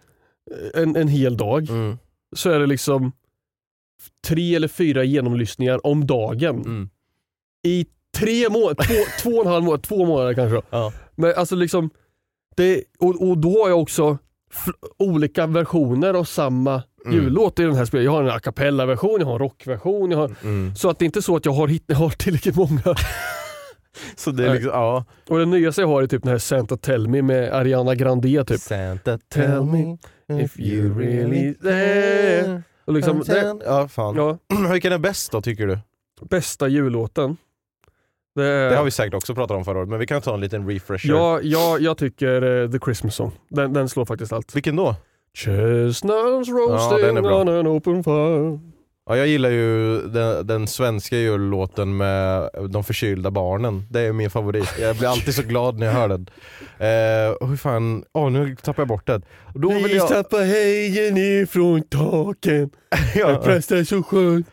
eh, 0.52 0.82
en, 0.82 0.96
en 0.96 1.08
hel 1.08 1.38
dag 1.38 1.70
mm, 1.70 1.98
så 2.36 2.50
är 2.50 2.60
det 2.60 2.66
liksom 2.66 3.12
tre 4.28 4.56
eller 4.56 4.68
fyra 4.68 5.04
genomlyssningar 5.04 5.88
om 5.88 6.08
dagen. 6.08 6.56
mm. 6.56 6.90
I 7.64 7.86
tre 8.18 8.50
månader, 8.50 8.84
två, 8.84 8.94
två 9.22 9.38
och 9.38 9.46
en 9.46 9.52
halv 9.52 9.64
månad, 9.64 9.84
två 9.84 10.06
månader 10.06 10.34
kanske. 10.34 10.62
Ja. 10.70 10.94
Men 11.16 11.34
alltså 11.36 11.56
liksom, 11.56 11.90
det, 12.58 12.84
och, 13.00 13.30
och 13.30 13.38
då 13.38 13.64
har 13.64 13.70
jag 13.70 13.82
också 13.82 14.18
olika 15.00 15.48
versioner 15.48 16.14
av 16.14 16.24
samma 16.24 16.84
Mm. 17.06 17.20
jullåt 17.20 17.60
i 17.60 17.64
den 17.64 17.76
här 17.76 17.86
spelet. 17.86 18.06
Jag 18.06 18.12
har 18.12 18.24
en 18.24 18.30
a 18.30 18.40
cappella-version, 18.40 19.16
jag 19.20 19.26
har 19.28 19.34
en 19.34 19.40
rockversion, 19.40 20.12
har, 20.12 20.32
Mm. 20.44 20.76
så 20.76 20.90
att 20.90 21.00
det 21.00 21.04
är 21.04 21.06
inte 21.06 21.22
så 21.22 21.36
att 21.36 21.46
jag 21.46 21.52
har, 21.52 21.68
hit, 21.68 21.84
jag 21.88 21.96
har 21.96 22.10
tillräckligt 22.10 22.56
många. 22.56 22.82
Så 24.16 24.32
det 24.32 24.46
är 24.46 24.54
liksom, 24.54 24.72
ja. 24.74 25.06
Och 25.30 25.40
den 25.40 25.50
nyaste 25.50 25.82
jag 25.82 25.88
har 25.88 26.04
är 26.04 26.08
typ 26.08 26.24
den 26.24 26.32
här 26.32 26.38
Santa 26.40 26.78
Tell 26.78 27.08
Me 27.08 27.22
med 27.22 27.54
Ariana 27.54 27.96
Grande 27.96 28.44
typ. 28.46 28.60
Santa 28.60 29.18
Tell 29.30 29.64
me 29.64 29.98
if 30.44 30.60
you 30.60 31.00
really 31.00 31.54
there. 31.54 32.62
Och 32.86 32.94
liksom, 32.94 33.24
det, 33.28 33.56
Ja, 33.66 33.88
fan. 33.88 34.16
ja, 34.16 34.38
Vilken 34.72 34.94
är 34.94 34.98
bäst 34.98 35.32
då 35.32 35.42
tycker 35.42 35.68
du? 35.68 35.80
bästa 36.30 36.68
jullåten. 36.68 37.38
Det, 38.38 38.70
Det 38.70 38.76
har 38.76 38.84
vi 38.84 38.92
säkert 38.92 39.14
också 39.14 39.36
pratat 39.36 39.58
om 39.58 39.66
förra 39.66 39.80
året, 39.80 39.90
men 39.90 40.00
vi 40.00 40.08
kan 40.08 40.22
ta 40.22 40.34
en 40.34 40.40
liten 40.42 40.70
refresher. 40.70 41.10
ja, 41.10 41.40
ja, 41.44 41.78
jag 41.80 41.98
tycker 41.98 42.64
eh, 42.64 42.72
The 42.72 42.80
Christmas 42.80 43.16
Song. 43.16 43.32
Den, 43.50 43.74
den 43.74 43.90
slår 43.90 44.06
faktiskt 44.06 44.34
allt. 44.34 44.56
Vilken 44.56 44.76
då? 44.76 44.96
Chestnuts 45.34 46.50
roasting 46.50 47.16
den 47.16 47.24
bra. 47.24 47.42
on 47.42 47.50
an 47.50 47.68
open 47.68 48.04
fire. 48.04 48.60
Ja, 49.10 49.18
jag 49.18 49.28
gillar 49.28 49.50
ju 49.50 50.02
den, 50.02 50.48
den 50.48 50.68
svenska 50.68 51.18
jullåten 51.18 51.98
med 51.98 52.50
de 52.70 52.84
förkylda 52.84 53.32
barnen. 53.32 53.84
Det 53.90 54.02
är 54.02 54.14
min 54.14 54.30
favorit. 54.30 54.74
Jag 54.80 54.96
blir 54.96 55.08
alltid 55.08 55.34
så 55.34 55.44
glad 55.44 55.80
när 55.80 55.86
jag 55.86 55.94
hör 55.94 56.08
den. 56.08 56.30
Eh, 56.78 57.48
hur 57.48 57.58
fan, 57.58 58.04
åh 58.14 58.32
nu 58.32 58.56
tappar 58.56 58.82
jag 58.82 58.88
bort 58.88 59.08
det. 59.08 59.22
Då 59.54 59.70
vill 59.70 59.96
jag... 59.96 60.08
tappa 60.08 60.38
hejen 60.38 61.18
ifrån 61.18 61.82
taken. 61.82 62.70
Ja. 63.16 63.42
Prästen 63.44 63.86
så 63.86 64.04
skön. 64.04 64.46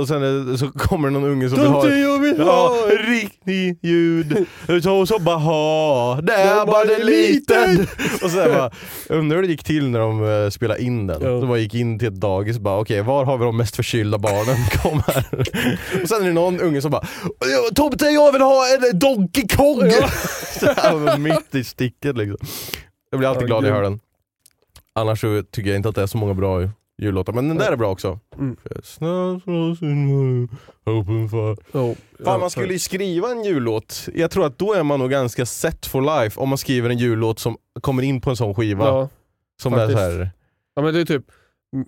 Och 0.00 0.08
sen 0.08 0.22
är- 0.22 0.56
så 0.56 0.70
kommer 0.72 1.08
det 1.08 1.12
någon 1.12 1.30
unge 1.30 1.48
som 1.48 1.58
vill 1.58 1.68
ha 1.68 1.88
jag 1.88 2.18
vill 2.18 2.34
Ja, 2.38 2.74
riktig 3.08 3.78
ljud. 3.82 4.46
Så 4.82 5.06
så 5.06 5.18
bara 5.18 5.36
ha, 5.36 6.20
det 6.22 6.32
är 6.32 6.66
bara 6.66 6.94
en 6.94 7.06
liten. 7.06 7.86
Och 8.22 8.30
sen 8.30 8.52
bara, 8.52 8.70
undrar 9.08 9.36
hur 9.36 9.42
det 9.42 9.48
gick 9.48 9.64
till 9.64 9.88
när 9.88 9.98
de 9.98 10.20
uh, 10.22 10.50
spelade 10.50 10.82
in 10.82 11.06
den. 11.06 11.22
Ja. 11.22 11.28
De 11.28 11.48
bara 11.48 11.58
gick 11.58 11.74
in 11.74 11.98
till 11.98 12.08
ett 12.08 12.20
dagis 12.20 12.56
och 12.56 12.62
bara, 12.62 12.78
okej 12.80 13.02
var 13.02 13.24
har 13.24 13.38
vi 13.38 13.44
de 13.44 13.56
mest 13.56 13.76
förkylda 13.76 14.18
barnen? 14.18 14.56
Kom 14.82 15.02
här. 15.06 15.24
Och 16.02 16.08
sen 16.08 16.22
är 16.22 16.26
det 16.26 16.32
någon 16.32 16.60
unge 16.60 16.82
som 16.82 16.90
bara, 16.90 17.06
Tomten 17.74 18.14
jag 18.14 18.32
vill 18.32 18.42
ha 18.42 18.64
en 18.74 18.98
Donkey 18.98 19.48
Kong! 19.48 19.90
Så 20.60 20.66
här 20.66 20.94
var 20.94 21.16
mitt 21.18 21.54
i 21.54 21.64
sticket 21.64 22.16
liksom. 22.16 22.46
Jag 23.10 23.18
blir 23.18 23.28
alltid 23.28 23.42
Ja, 23.42 23.46
glad 23.46 23.62
när 23.62 23.68
jag 23.68 23.76
hör 23.76 23.82
den. 23.82 24.00
Annars 24.94 25.20
så 25.20 25.42
tycker 25.50 25.70
jag 25.70 25.76
inte 25.76 25.88
att 25.88 25.94
det 25.94 26.02
är 26.02 26.06
så 26.06 26.18
många 26.18 26.34
bra 26.34 26.60
jullåtar, 26.98 27.32
men 27.32 27.48
den 27.48 27.58
där 27.58 27.72
är 27.72 27.76
bra 27.76 27.90
också. 27.90 28.18
Mm. 28.38 28.56
Oh, 31.72 31.94
Fan 32.24 32.40
man 32.40 32.50
skulle 32.50 32.72
ju 32.72 32.78
skriva 32.78 33.30
en 33.30 33.44
jullåt, 33.44 34.08
jag 34.14 34.30
tror 34.30 34.46
att 34.46 34.58
då 34.58 34.72
är 34.74 34.82
man 34.82 34.98
nog 35.00 35.10
ganska 35.10 35.46
set 35.46 35.86
for 35.86 36.22
life 36.22 36.40
om 36.40 36.48
man 36.48 36.58
skriver 36.58 36.90
en 36.90 36.98
jullåt 36.98 37.38
som 37.38 37.56
kommer 37.80 38.02
in 38.02 38.20
på 38.20 38.30
en 38.30 38.36
sån 38.36 38.54
skiva. 38.54 38.84
Ja. 38.86 39.08
som 39.62 39.72
faktiskt. 39.72 39.98
är 39.98 40.10
så 40.10 40.18
här. 40.18 40.30
ja 40.74 40.82
men 40.82 40.94
det 40.94 41.00
är 41.00 41.04
typ 41.04 41.24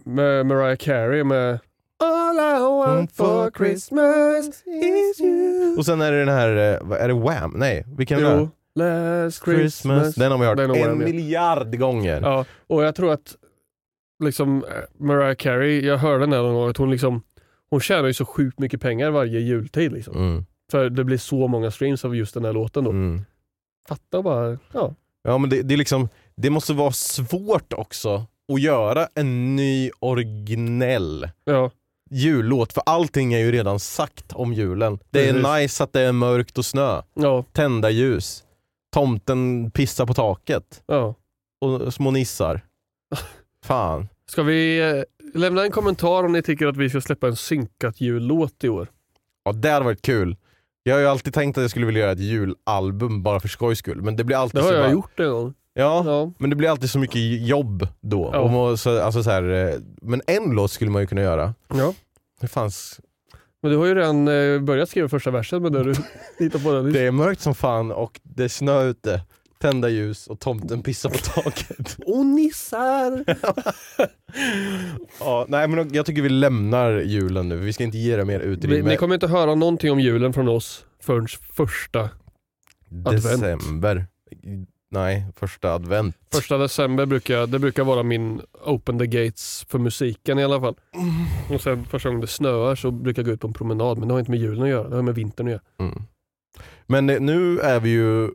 med 0.04 0.46
Mariah 0.46 0.76
Carey 0.76 1.24
med 1.24 1.58
All 2.04 2.36
I 2.36 2.60
want 2.60 3.12
for 3.12 3.50
Christmas 3.50 4.46
is 4.66 5.20
you. 5.20 5.78
Och 5.78 5.86
sen 5.86 6.00
är 6.00 6.12
det 6.12 6.18
den 6.18 6.28
här, 6.34 6.48
eh, 6.56 7.02
är 7.02 7.08
det 7.08 7.14
Wham? 7.14 7.52
Nej, 7.56 7.84
vilken 7.96 8.18
är 8.24 8.36
Jo, 8.38 8.48
det? 8.74 8.82
last 9.24 9.44
Christmas. 9.44 10.14
Den 10.14 10.30
har 10.32 10.38
vi 10.38 10.46
hört 10.46 10.58
en 10.58 10.98
miljard 10.98 11.78
gånger. 11.78 12.20
Ja, 12.20 12.44
och 12.66 12.84
jag 12.84 12.94
tror 12.94 13.12
att 13.12 13.36
liksom 14.24 14.64
eh, 14.64 14.70
Mariah 15.04 15.34
Carey, 15.34 15.86
jag 15.86 15.98
hörde 15.98 16.26
här 16.26 16.42
någon 16.42 16.54
gång, 16.54 16.70
att 16.70 16.76
hon 16.76 16.90
liksom 16.90 17.22
hon 17.70 17.80
tjänar 17.80 18.06
ju 18.06 18.14
så 18.14 18.24
sjukt 18.24 18.58
mycket 18.58 18.80
pengar 18.80 19.10
varje 19.10 19.40
jultid 19.40 19.92
liksom. 19.92 20.16
Mm, 20.16 20.46
För 20.70 20.90
det 20.90 21.04
blir 21.04 21.18
så 21.18 21.48
många 21.48 21.70
streams 21.70 22.04
av 22.04 22.16
just 22.16 22.34
den 22.34 22.44
här 22.44 22.52
låten 22.52 22.84
då. 22.84 22.90
mm. 22.90 23.24
Fatta 23.88 24.22
bara, 24.22 24.58
ja. 24.72 24.94
Ja 25.22 25.38
men 25.38 25.50
det, 25.50 25.62
det 25.62 25.74
är 25.74 25.78
liksom, 25.78 26.08
det 26.36 26.50
måste 26.50 26.72
vara 26.72 26.92
svårt 26.92 27.72
också 27.72 28.26
att 28.52 28.60
göra 28.60 29.08
en 29.14 29.56
ny 29.56 29.90
originell 30.00 31.28
ja. 31.44 31.70
jullåt, 32.10 32.72
för 32.72 32.82
allting 32.86 33.34
är 33.34 33.38
ju 33.38 33.52
redan 33.52 33.80
sagt 33.80 34.32
om 34.32 34.52
julen. 34.52 34.98
Det 35.10 35.28
är 35.28 35.32
Precis. 35.32 35.48
nice 35.62 35.84
att 35.84 35.92
det 35.92 36.00
är 36.00 36.12
mörkt 36.12 36.58
och 36.58 36.64
snö, 36.64 37.02
Ja, 37.14 37.44
tända 37.52 37.90
ljus, 37.90 38.44
tomten 38.92 39.70
pissar 39.70 40.06
på 40.06 40.14
taket 40.14 40.82
ja. 40.86 41.14
och 41.60 41.94
små 41.94 42.10
nissar. 42.10 42.60
Fan. 43.64 44.08
Ska 44.30 44.42
vi 44.42 44.80
eh, 44.90 45.02
lämna 45.40 45.64
en 45.64 45.70
kommentar 45.70 46.24
om 46.24 46.32
ni 46.32 46.42
tycker 46.42 46.66
att 46.66 46.76
vi 46.76 46.90
ska 46.90 47.00
släppa 47.00 47.26
en 47.26 47.36
synkat 47.36 48.00
jullåt 48.00 48.64
i 48.64 48.68
år? 48.68 48.88
Ja 49.44 49.52
det 49.52 49.70
hade 49.70 49.84
varit 49.84 50.02
kul. 50.02 50.36
Jag 50.82 50.94
har 50.94 51.00
ju 51.00 51.06
alltid 51.06 51.34
tänkt 51.34 51.58
att 51.58 51.62
jag 51.62 51.70
skulle 51.70 51.86
vilja 51.86 52.00
göra 52.00 52.12
ett 52.12 52.18
julalbum 52.20 53.22
bara 53.22 53.40
för 53.40 53.48
skojs 53.48 53.78
skull, 53.78 54.02
men 54.02 54.16
det 54.16 54.24
blir 54.24 54.36
alltid 54.36 54.60
Det 54.60 54.62
har 54.64 54.68
så 54.70 54.74
jag 54.74 54.84
bara, 54.84 54.92
gjort 54.92 55.20
en 55.20 55.30
gång. 55.30 55.54
Ja, 55.74 56.02
Ja. 56.06 56.32
men 56.38 56.50
det 56.50 56.56
blir 56.56 56.68
alltid 56.68 56.90
så 56.90 56.98
mycket 56.98 57.46
jobb 57.48 57.88
då. 58.00 58.30
Ja. 58.32 58.38
Och 58.40 58.50
må, 58.50 58.76
så, 58.76 59.00
alltså 59.02 59.22
så 59.22 59.30
här, 59.30 59.42
eh, 59.72 59.74
men 60.02 60.22
en 60.26 60.50
låt 60.50 60.70
skulle 60.70 60.90
man 60.90 61.02
ju 61.02 61.06
kunna 61.06 61.20
göra. 61.20 61.54
ja. 61.74 61.94
Hur 62.40 62.48
fanns 62.48 63.00
Men 63.62 63.70
du 63.70 63.76
har 63.76 63.86
ju 63.86 63.94
redan 63.94 64.28
eh, 64.28 64.60
börjat 64.60 64.88
skriva 64.88 65.08
första 65.08 65.30
versen 65.30 65.62
men 65.62 65.72
när 65.72 65.84
du 65.84 65.94
hittar 66.38 66.58
på 66.58 66.72
den. 66.72 66.92
Det 66.92 67.00
är 67.00 67.10
mörkt 67.10 67.40
som 67.40 67.54
fan 67.54 67.92
och 67.92 68.20
det 68.22 68.44
är 68.44 68.48
snö 68.48 68.82
ute, 68.84 69.22
tända 69.64 69.88
ljus 69.88 70.26
och 70.26 70.40
tomten 70.40 70.82
pissar 70.82 71.10
på 71.10 71.18
taket. 71.18 71.96
Och 72.06 72.26
nissar! 72.26 73.24
ja, 75.20 75.46
nej 75.48 75.68
men 75.68 75.94
jag 75.94 76.06
tycker 76.06 76.22
vi 76.22 76.28
lämnar 76.28 77.00
julen 77.00 77.48
nu, 77.48 77.56
vi 77.56 77.72
ska 77.72 77.84
inte 77.84 77.98
ge 77.98 78.16
det 78.16 78.24
mer 78.24 78.40
Vi, 78.40 78.46
utrymme. 78.46 78.90
ni 78.90 78.96
kommer 78.96 79.14
inte 79.14 79.26
höra 79.26 79.54
någonting 79.54 79.92
om 79.92 80.00
julen 80.00 80.32
från 80.32 80.48
oss 80.48 80.86
förrän 81.00 81.26
första, 81.52 82.10
December. 82.88 84.06
Nej, 84.90 85.26
första 85.36 85.72
advent. 85.72 86.16
första 86.32 86.58
december. 86.58 87.06
Brukar, 87.06 87.46
det 87.46 87.58
brukar 87.58 87.84
vara 87.84 88.02
min 88.02 88.40
open 88.64 88.98
the 88.98 89.06
gates 89.06 89.66
för 89.68 89.78
musiken 89.78 90.38
i 90.38 90.44
alla 90.44 90.60
fall. 90.60 90.74
Och 91.50 91.60
sen 91.60 91.84
första 91.84 92.08
gången 92.08 92.20
det 92.20 92.26
snöar 92.26 92.74
så 92.74 92.90
brukar 92.90 93.22
jag 93.22 93.26
gå 93.26 93.32
ut 93.32 93.40
på 93.40 93.46
en 93.46 93.52
promenad 93.52 93.98
men 93.98 94.08
det 94.08 94.14
har 94.14 94.18
inte 94.18 94.30
med 94.30 94.40
julen 94.40 94.62
att 94.62 94.68
göra, 94.68 94.88
det 94.88 94.96
har 94.96 95.02
med 95.02 95.14
vintern 95.14 95.46
att 95.46 95.50
göra. 95.50 95.62
Mm. 95.78 96.02
Men 96.86 97.06
nu 97.06 97.58
är 97.60 97.80
vi 97.80 97.90
ju, 97.90 98.30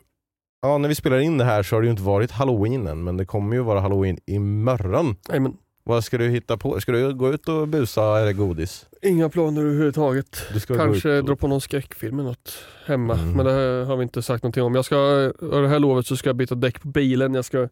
ja 0.61 0.77
när 0.77 0.89
vi 0.89 0.95
spelar 0.95 1.19
in 1.19 1.37
det 1.37 1.43
här 1.45 1.63
så 1.63 1.75
har 1.75 1.81
det 1.81 1.85
ju 1.85 1.91
inte 1.91 2.03
varit 2.03 2.31
halloween 2.31 2.87
än, 2.87 3.03
men 3.03 3.17
det 3.17 3.25
kommer 3.25 3.55
ju 3.55 3.61
vara 3.61 3.79
halloween 3.79 4.17
imorgon. 4.25 5.15
Nej, 5.29 5.39
men 5.39 5.57
Vad 5.83 6.03
ska 6.03 6.17
du 6.17 6.29
hitta 6.29 6.57
på? 6.57 6.79
Ska 6.81 6.91
du 6.91 7.13
gå 7.13 7.33
ut 7.33 7.47
och 7.49 7.67
busa 7.67 8.19
eller 8.19 8.33
godis? 8.33 8.85
inga 9.01 9.29
planer 9.29 9.61
överhuvudtaget. 9.61 10.41
Du 10.53 10.59
ska 10.59 10.73
gå 10.73 10.79
Kanske 10.79 11.17
och- 11.17 11.25
dra 11.25 11.35
på 11.35 11.47
någon 11.47 11.61
skräckfilm 11.61 12.19
eller 12.19 12.29
något 12.29 12.51
hemma. 12.85 13.13
Mm. 13.13 13.31
Men 13.31 13.45
det 13.45 13.51
här 13.51 13.85
har 13.85 13.97
vi 13.97 14.03
inte 14.03 14.21
sagt 14.21 14.43
någonting 14.43 14.63
om. 14.63 14.75
Jag 14.75 14.85
ska, 14.85 14.95
det 15.41 15.67
här 15.67 15.79
lovet 15.79 16.05
så 16.07 16.17
ska 16.17 16.29
jag 16.29 16.35
byta 16.35 16.55
däck 16.55 16.81
på 16.81 16.87
bilen. 16.87 17.33
Jag 17.33 17.45
ska 17.45 17.67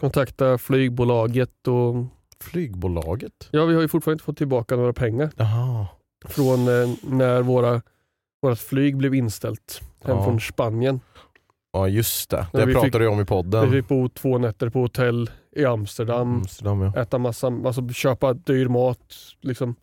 kontakta 0.00 0.58
flygbolaget 0.58 1.68
och 1.68 1.94
Flygbolaget? 2.40 3.48
ja, 3.50 3.64
vi 3.64 3.74
har 3.74 3.82
ju 3.82 3.88
fortfarande 3.88 4.14
inte 4.14 4.24
fått 4.24 4.36
tillbaka 4.36 4.76
några 4.76 4.92
pengar 4.92 5.30
Jaha. 5.36 5.86
från 6.28 6.60
eh, 6.68 6.90
när 7.02 7.42
våra, 7.42 7.82
vårat 8.42 8.60
flyg 8.60 8.96
blev 8.96 9.14
inställt 9.14 9.80
hem 10.04 10.16
Ja. 10.16 10.24
från 10.24 10.40
Spanien. 10.40 11.00
Ja 11.72 11.88
just 11.88 12.30
det, 12.30 12.46
det 12.52 12.66
vi 12.66 12.72
pratade 12.74 13.04
du 13.04 13.08
om 13.08 13.20
i 13.20 13.24
podden. 13.24 13.70
Vi 13.70 13.80
fick 13.80 13.88
bo 13.88 14.08
två 14.08 14.38
nätter 14.38 14.68
på 14.68 14.80
hotell 14.80 15.30
i 15.56 15.64
Amsterdam, 15.64 16.34
Amsterdam 16.34 16.80
ja. 16.82 17.02
äta 17.02 17.18
massa, 17.18 17.46
alltså 17.46 17.88
köpa 17.88 18.32
dyr 18.34 18.68
mat. 18.68 19.14
Liksom. 19.40 19.74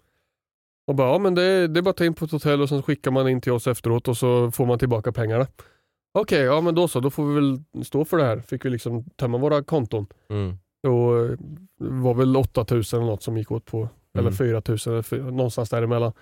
Och 0.88 0.96
bara, 0.96 1.12
ja 1.12 1.18
men 1.18 1.36
det, 1.36 1.68
det 1.68 1.80
är 1.80 1.82
bara 1.82 1.90
att 1.90 1.98
ta 1.98 2.06
in 2.06 2.14
på 2.14 2.26
ett 2.26 2.32
hotell 2.32 2.62
och 2.62 2.70
sen 2.70 2.84
skickar 2.84 3.12
man 3.12 3.30
in 3.30 3.42
till 3.42 3.52
oss 3.52 3.68
efteråt 3.68 4.08
och 4.08 4.18
så 4.18 4.52
får 4.52 4.66
man 4.66 4.80
tillbaka 4.80 5.12
pengarna. 5.12 5.48
Okej, 6.14 6.42
ja 6.42 6.62
men 6.62 6.76
då 6.76 6.88
så, 6.88 7.00
då 7.00 7.10
får 7.10 7.26
vi 7.26 7.36
väl 7.36 7.86
stå 7.86 8.06
för 8.06 8.18
det 8.18 8.24
här. 8.24 8.40
Fick 8.40 8.66
vi 8.66 8.70
liksom 8.70 9.04
tömma 9.04 9.38
våra 9.38 9.64
konton. 9.64 10.08
Mm. 10.30 10.58
Och 10.88 11.18
eh, 11.18 11.30
det 11.80 11.90
var 11.90 12.14
väl 12.14 12.38
8000 12.38 13.00
eller 13.00 13.12
något 13.12 13.24
som 13.24 13.38
gick 13.38 13.52
åt 13.52 13.66
på, 13.66 13.90
eller 14.14 14.28
Mm. 14.28 14.34
4000, 14.34 14.94
eller 14.94 15.22
någonstans 15.24 15.70
däremellan. 15.70 16.14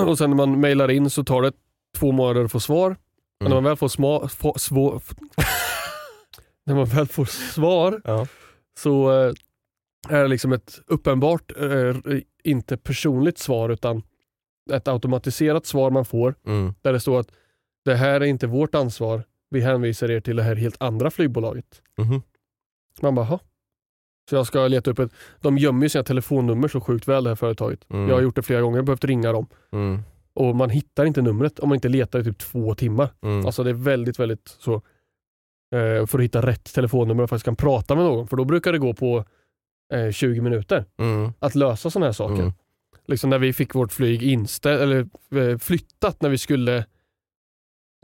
Och 0.06 0.18
sen 0.18 0.30
när 0.30 0.36
man 0.36 0.60
mailar 0.60 0.90
in 0.90 1.10
så 1.10 1.24
tar 1.24 1.42
det 1.42 1.52
två 1.98 2.12
månader 2.12 2.44
att 2.44 2.52
få 2.52 2.60
svar. 2.60 2.96
Men 3.40 3.48
när 3.50 3.56
man 3.56 3.64
väl 3.64 3.76
får, 3.76 3.88
sma, 3.88 4.28
få, 4.28 4.54
svå, 4.58 5.00
när 6.64 6.74
man 6.74 6.84
väl 6.84 7.06
får 7.06 7.24
svar 7.24 8.00
Ja. 8.04 8.26
så 8.78 9.10
eh, 9.10 9.32
är 10.08 10.22
det 10.22 10.28
liksom 10.28 10.52
ett 10.52 10.80
uppenbart, 10.86 11.52
eh, 11.56 11.96
inte 12.44 12.76
personligt 12.76 13.38
svar 13.38 13.68
utan 13.68 14.02
ett 14.72 14.88
automatiserat 14.88 15.66
svar 15.66 15.90
man 15.90 16.04
får 16.04 16.34
Mm. 16.46 16.74
där 16.82 16.92
det 16.92 17.00
står 17.00 17.20
att 17.20 17.30
det 17.84 17.94
här 17.94 18.20
är 18.20 18.24
inte 18.24 18.46
vårt 18.46 18.74
ansvar, 18.74 19.22
vi 19.50 19.60
hänvisar 19.60 20.10
er 20.10 20.20
till 20.20 20.36
det 20.36 20.42
här 20.42 20.56
helt 20.56 20.82
andra 20.82 21.10
flygbolaget. 21.10 21.82
Mhm. 21.98 22.22
Man 23.02 23.14
bara, 23.14 23.26
"Jaha." 23.26 23.38
Så 24.30 24.36
jag 24.36 24.46
ska 24.46 24.68
leta 24.68 24.90
upp 24.90 24.98
ett, 24.98 25.12
de 25.40 25.58
gömmer 25.58 25.82
ju 25.82 25.88
sina 25.88 26.04
telefonnummer 26.04 26.68
så 26.68 26.80
sjukt 26.80 27.08
väl 27.08 27.24
det 27.24 27.30
här 27.30 27.34
företaget. 27.34 27.86
Mm. 27.90 28.08
Jag 28.08 28.14
har 28.14 28.22
gjort 28.22 28.36
det 28.36 28.42
flera 28.42 28.60
gånger, 28.60 28.82
behövt 28.82 29.04
ringa 29.04 29.32
dem 29.32 29.46
Mm. 29.72 30.02
Och 30.36 30.56
man 30.56 30.70
hittar 30.70 31.04
inte 31.04 31.22
numret 31.22 31.58
om 31.58 31.68
man 31.68 31.76
inte 31.76 31.88
letar 31.88 32.20
i 32.20 32.24
typ 32.24 32.38
två 32.38 32.74
timmar. 32.74 33.08
Mm. 33.22 33.46
Alltså 33.46 33.64
det 33.64 33.70
är 33.70 33.74
väldigt, 33.74 34.18
väldigt 34.18 34.48
så 34.58 34.74
eh, 35.74 36.06
för 36.06 36.18
att 36.18 36.24
hitta 36.24 36.46
rätt 36.46 36.74
telefonnummer 36.74 37.22
och 37.22 37.28
faktiskt 37.28 37.44
kan 37.44 37.56
prata 37.56 37.94
med 37.94 38.04
någon. 38.04 38.28
För 38.28 38.36
då 38.36 38.44
brukar 38.44 38.72
det 38.72 38.78
gå 38.78 38.94
på 38.94 39.24
eh, 39.94 40.10
20 40.10 40.40
minuter 40.40 40.84
Mm. 40.98 41.32
att 41.38 41.54
lösa 41.54 41.90
sådana 41.90 42.06
här 42.06 42.12
saker. 42.12 42.42
Mm. 42.42 42.52
Liksom 43.06 43.30
när 43.30 43.38
vi 43.38 43.52
fick 43.52 43.74
vårt 43.74 43.92
flyg 43.92 44.22
inställt, 44.22 44.80
eller 44.80 45.08
eh, 45.50 45.58
flyttat 45.58 46.22
när 46.22 46.28
vi 46.28 46.38
skulle 46.38 46.86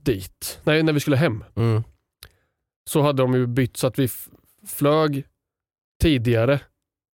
dit. 0.03 0.61
Nej, 0.65 0.83
när 0.83 0.93
vi 0.93 1.01
skulle 1.01 1.17
hem. 1.17 1.45
Mm. 1.55 1.83
Så 2.91 3.03
hade 3.03 3.23
de 3.23 3.35
ju 3.35 3.47
bytt 3.47 3.77
så 3.77 3.87
att 3.87 3.99
vi 3.99 4.09
flög 4.67 5.25
tidigare 6.03 6.61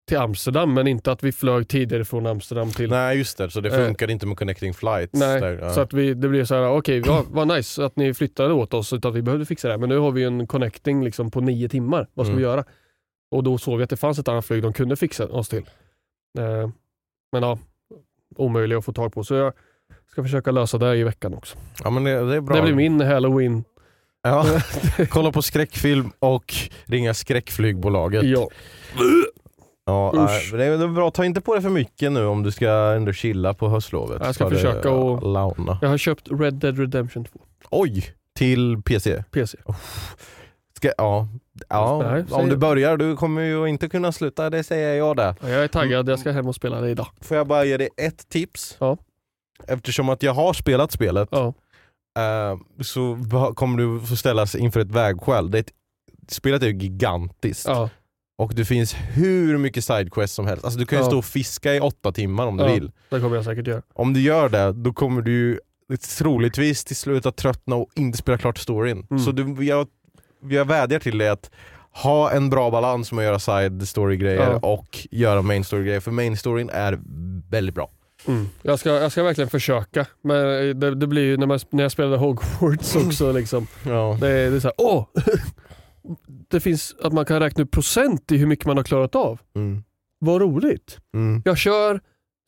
till 0.09 0.17
Amsterdam 0.19 0.75
men 0.75 0.87
inte 0.87 1.13
att 1.13 1.23
vi 1.25 1.33
flög 1.33 1.69
tidigare 1.69 2.05
från 2.05 2.27
Amsterdam 2.27 2.71
till 2.71 2.91
Nej 2.91 3.19
just 3.19 3.39
det, 3.39 3.51
så 3.51 3.61
det 3.61 3.69
Eh. 3.69 3.87
funkade 3.87 4.13
inte 4.13 4.27
med 4.27 4.37
connecting 4.39 4.75
flights. 4.75 5.13
Nej, 5.13 5.41
där, 5.41 5.59
ja. 5.63 5.71
så 5.75 5.81
att 5.81 5.93
vi, 5.93 6.15
det 6.15 6.29
blev 6.29 6.45
så 6.45 6.55
här, 6.55 6.69
okej, 6.71 7.03
ja, 7.07 7.25
vad 7.31 7.49
nice 7.49 7.85
att 7.85 7.97
ni 7.97 8.15
flyttade 8.15 8.55
åt 8.55 8.75
oss 8.75 8.93
utan 8.93 9.09
att 9.11 9.17
vi 9.17 9.23
behövde 9.23 9.47
fixa 9.47 9.69
det 9.69 9.75
här. 9.75 9.79
Men 9.79 9.89
nu 9.89 9.99
har 9.99 10.11
vi 10.11 10.25
en 10.25 10.47
connecting 10.47 11.05
liksom 11.05 11.31
på 11.31 11.41
nio 11.41 11.69
timmar. 11.69 12.07
Vad 12.15 12.27
ska 12.27 12.31
Mm. 12.33 12.37
vi 12.37 12.43
göra? 12.43 12.65
Och 13.31 13.43
då 13.43 13.59
såg 13.59 13.79
vi 13.79 13.85
att 13.85 13.91
det 13.91 13.97
fanns 13.97 14.19
ett 14.19 14.29
annat 14.29 14.47
flyg 14.47 14.63
de 14.63 14.73
kunde 14.73 14.97
fixa 14.97 15.27
oss 15.27 15.49
till. 15.49 15.63
Eh, 16.39 16.71
men 17.33 17.43
ja, 17.43 17.59
omöjliga 18.37 18.79
att 18.79 18.85
få 18.85 18.93
tag 18.93 19.13
på. 19.15 19.25
Så 19.25 19.35
jag 19.35 19.53
Ska 20.11 20.23
försöka 20.23 20.51
lösa 20.51 20.79
det 20.79 20.97
i 20.97 21.03
veckan 21.05 21.35
också. 21.35 21.59
Ja 21.85 21.91
men 21.91 22.05
det, 22.05 22.11
det 22.31 22.37
är 22.37 22.41
bra. 22.41 22.57
Det 22.57 22.63
blir 22.63 22.75
min 22.75 23.01
halloween. 23.01 23.65
Ja. 24.23 24.47
Kolla 25.11 25.33
på 25.33 25.43
skräckfilm 25.43 26.11
och 26.19 26.55
ringa 26.85 27.15
skräckflygbolaget. 27.15 28.23
Ja. 28.25 28.49
Ja, 29.89 30.13
Usch. 30.15 30.53
det 30.53 30.65
är 30.65 30.89
bra, 30.89 31.11
ta 31.11 31.25
inte 31.25 31.41
på 31.41 31.55
det 31.55 31.63
för 31.63 31.71
mycket 31.71 32.13
nu 32.13 32.25
om 32.27 32.43
du 32.43 32.51
ska 32.51 32.69
ändå 32.71 33.13
chilla 33.13 33.55
på 33.55 33.69
höstlovet. 33.69 34.23
Jag 34.25 34.35
ska 34.35 34.49
det, 34.49 34.55
försöka 34.55 34.91
och- 34.91 35.33
launa. 35.33 35.79
Jag 35.83 35.89
har 35.89 35.99
köpt 35.99 36.29
Red 36.31 36.55
Dead 36.55 36.79
Redemption 36.79 37.25
2. 37.25 37.39
Oj! 37.71 38.05
Till 38.35 38.83
PC. 38.83 39.25
PC. 39.31 39.59
Ska, 40.77 40.91
ja, 40.99 41.29
ja 41.69 42.03
Nej, 42.03 42.25
om 42.31 42.41
säg- 42.41 42.51
du 42.51 42.57
börjar, 42.57 42.97
du 42.97 43.17
kommer 43.17 43.43
ju 43.43 43.67
inte 43.67 43.89
kunna 43.89 44.13
sluta, 44.13 44.51
det 44.51 44.65
säger 44.65 44.95
jag 44.99 45.17
där. 45.17 45.35
Ja, 45.43 45.49
jag 45.49 45.65
är 45.65 45.69
taggad, 45.69 46.09
jag 46.09 46.19
ska 46.19 46.31
hem 46.31 46.47
och 46.49 46.55
spela 46.55 46.81
det 46.81 46.91
idag. 46.91 47.07
Får 47.21 47.37
jag 47.37 47.47
bara 47.47 47.65
ge 47.65 47.77
dig 47.77 47.89
ett 47.97 48.29
tips? 48.29 48.77
Ja. 48.81 48.97
Eftersom 49.69 50.09
att 50.09 50.23
jag 50.23 50.33
har 50.35 50.53
spelat 50.53 50.93
spelet 50.93 51.29
Ja. 51.33 51.47
eh, 52.19 52.57
så 52.83 53.19
kommer 53.55 53.79
du 53.79 54.07
få 54.07 54.17
ställas 54.17 54.55
inför 54.55 54.81
ett 54.81 54.91
vägskäl. 54.91 55.51
Det 55.51 55.59
är 55.59 55.61
ett, 55.61 55.73
spelet 56.29 56.63
är 56.63 56.67
ju 56.67 56.77
gigantiskt. 56.79 57.67
Ja. 57.69 57.91
Och 58.39 58.53
det 58.55 58.65
finns 58.65 58.97
hur 59.15 59.59
mycket 59.59 59.85
sidequests 59.85 60.35
som 60.37 60.47
helst. 60.47 60.65
Alltså 60.65 60.79
du 60.81 60.87
kan 60.87 60.99
ju 60.99 61.05
Ja. 61.05 61.09
stå 61.09 61.19
och 61.19 61.25
fiska 61.25 61.75
i 61.75 61.81
åtta 61.81 62.13
timmar 62.13 62.47
om 62.47 62.57
du 62.57 62.65
Ja. 62.65 62.73
vill. 62.75 62.91
Det 63.11 63.21
kommer 63.21 63.37
jag 63.37 63.45
säkert 63.45 63.67
göra. 63.67 63.83
Om 63.95 64.13
du 64.13 64.21
gör 64.21 64.49
det, 64.49 64.73
då 64.73 64.93
kommer 64.93 65.23
du 65.23 65.31
ju 65.33 65.59
troligtvis 66.19 66.85
till 66.85 66.97
slut 66.97 67.27
att 67.27 67.37
tröttna 67.37 67.77
och 67.77 67.89
inte 67.95 68.19
spela 68.19 68.39
klart 68.39 68.59
storyn. 68.59 69.07
Mm. 69.11 69.23
Så 69.23 69.33
du, 69.33 69.65
jag, 69.65 69.87
jag 70.49 70.65
vädjar 70.65 70.99
till 70.99 71.19
dig 71.19 71.29
att 71.29 71.51
ha 71.93 72.31
en 72.31 72.51
bra 72.51 72.71
balans 72.71 73.13
med 73.13 73.23
att 73.23 73.27
göra 73.27 73.39
side 73.69 73.89
story 73.89 74.17
grejer 74.17 74.51
Ja. 74.63 74.69
och 74.69 75.07
göra 75.11 75.43
main 75.43 75.65
story 75.65 75.85
grejer. 75.85 76.01
För 76.01 76.11
main 76.11 76.37
storyn 76.37 76.71
är 76.71 76.99
väldigt 77.51 77.75
bra. 77.75 77.91
Mm. 78.29 78.49
Jag, 78.63 78.79
ska, 78.79 78.89
jag 78.91 79.13
ska 79.13 79.23
verkligen 79.23 79.51
försöka. 79.51 80.07
Men 80.23 80.37
det, 80.81 80.95
det 80.95 81.07
blir 81.07 81.23
ju 81.23 81.37
när, 81.37 81.47
man, 81.47 81.59
när 81.71 81.83
jag 81.83 81.93
spelade 81.93 82.17
Hogwarts 82.17 82.97
också. 83.07 83.33
Liksom. 83.33 83.67
Ja. 83.87 84.19
Det, 84.21 84.51
det 84.51 84.57
är 84.57 84.61
såhär, 84.61 84.75
åh! 84.79 85.05
det 86.49 86.61
finns 86.61 86.95
att 87.03 87.13
man 87.13 87.25
kan 87.25 87.41
räkna 87.41 87.65
upp 87.65 87.71
procent 87.71 88.33
i 88.33 88.37
hur 88.37 88.47
mycket 88.47 88.67
man 88.67 88.77
har 88.77 88.85
klarat 88.85 89.15
av. 89.15 89.41
Mm. 89.57 89.83
Vad 90.19 90.41
roligt. 90.41 90.99
Mm. 91.15 91.43
Jag 91.45 91.59
kör 91.59 92.01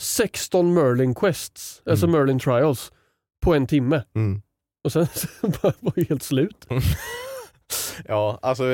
16 0.03 0.75
Merlin 0.75 1.15
Quests, 1.15 1.83
alltså 1.87 2.07
Mm. 2.07 2.19
Merlin 2.21 2.39
Trials, 2.39 2.93
på 3.45 3.55
en 3.55 3.67
timme. 3.67 4.03
Mm. 4.15 4.43
Och 4.85 4.93
sen 4.93 5.07
var 5.43 5.93
det 5.95 6.09
helt 6.09 6.23
slut. 6.23 6.67
Ja, 8.09 8.39
alltså 8.43 8.65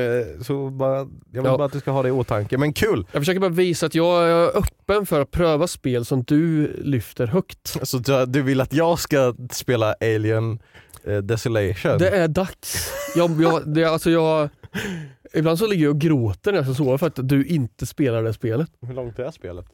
så 0.44 0.70
bara, 0.70 0.96
jag 0.98 1.06
vill 1.32 1.44
Ja. 1.44 1.56
bara 1.56 1.64
att 1.64 1.72
du 1.72 1.80
ska 1.80 1.90
ha 1.90 2.02
det 2.02 2.08
i 2.08 2.12
åtanke. 2.12 2.58
Men 2.58 2.72
kul! 2.72 3.06
Jag 3.12 3.20
försöker 3.22 3.40
bara 3.40 3.50
visa 3.50 3.86
att 3.86 3.94
jag 3.94 4.28
är 4.28 4.56
öppen 4.58 5.06
för 5.06 5.20
att 5.20 5.30
pröva 5.30 5.66
spel 5.66 6.04
som 6.04 6.22
du 6.22 6.72
lyfter 6.82 7.26
högt. 7.26 7.76
Så 7.82 7.98
du, 7.98 8.26
du 8.26 8.42
vill 8.42 8.60
att 8.60 8.72
jag 8.72 8.98
ska 8.98 9.34
spela 9.50 9.94
Alien 10.00 10.58
eh, 11.04 11.16
Desolation? 11.18 11.98
Det 11.98 12.08
är 12.10 12.28
dags. 12.28 12.92
Jag, 13.16 13.42
jag, 13.42 13.74
det, 13.74 13.84
alltså 13.84 14.10
jag, 14.10 14.48
ibland 15.34 15.58
så 15.58 15.66
ligger 15.66 15.84
jag 15.84 15.94
och 15.94 16.00
gråter 16.00 16.52
när 16.52 16.58
jag 16.58 16.66
ska 16.66 16.74
sova 16.74 16.98
för 16.98 17.06
att 17.06 17.28
du 17.28 17.44
inte 17.46 17.86
spelar 17.86 18.22
det 18.22 18.32
spelet. 18.32 18.70
Hur 18.80 18.94
långt 18.94 19.18
är 19.18 19.30
spelet? 19.30 19.66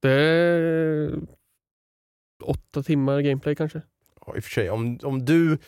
Det 0.00 0.10
är 0.10 1.20
åtta 2.42 2.82
timmar 2.82 3.20
gameplay 3.20 3.54
kanske. 3.54 3.82
Ja, 4.26 4.36
i 4.36 4.38
och 4.38 4.44
för 4.44 4.50
sig, 4.50 4.70
om, 4.70 4.98
om 5.02 5.24
du... 5.24 5.58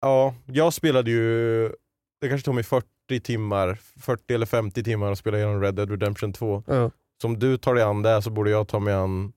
Ja, 0.00 0.34
jag 0.46 0.72
spelade 0.72 1.10
ju... 1.10 1.68
Det 2.20 2.28
kanske 2.28 2.44
tog 2.44 2.54
mig 2.54 2.64
40 2.64 2.86
timmar, 3.22 3.74
40 4.00 4.34
eller 4.34 4.46
50 4.46 4.84
timmar 4.84 5.12
att 5.12 5.18
spela 5.18 5.36
igenom 5.36 5.60
Red 5.60 5.74
Dead 5.74 5.90
Redemption 5.90 6.32
2. 6.32 6.62
Ja. 6.66 6.90
Så 7.22 7.28
om 7.28 7.38
du 7.38 7.56
tar 7.56 7.74
dig 7.74 7.84
an 7.84 8.02
det 8.02 8.22
så 8.22 8.30
borde 8.30 8.50
jag 8.50 8.68
ta 8.68 8.78
mig 8.78 8.94
an 8.94 9.32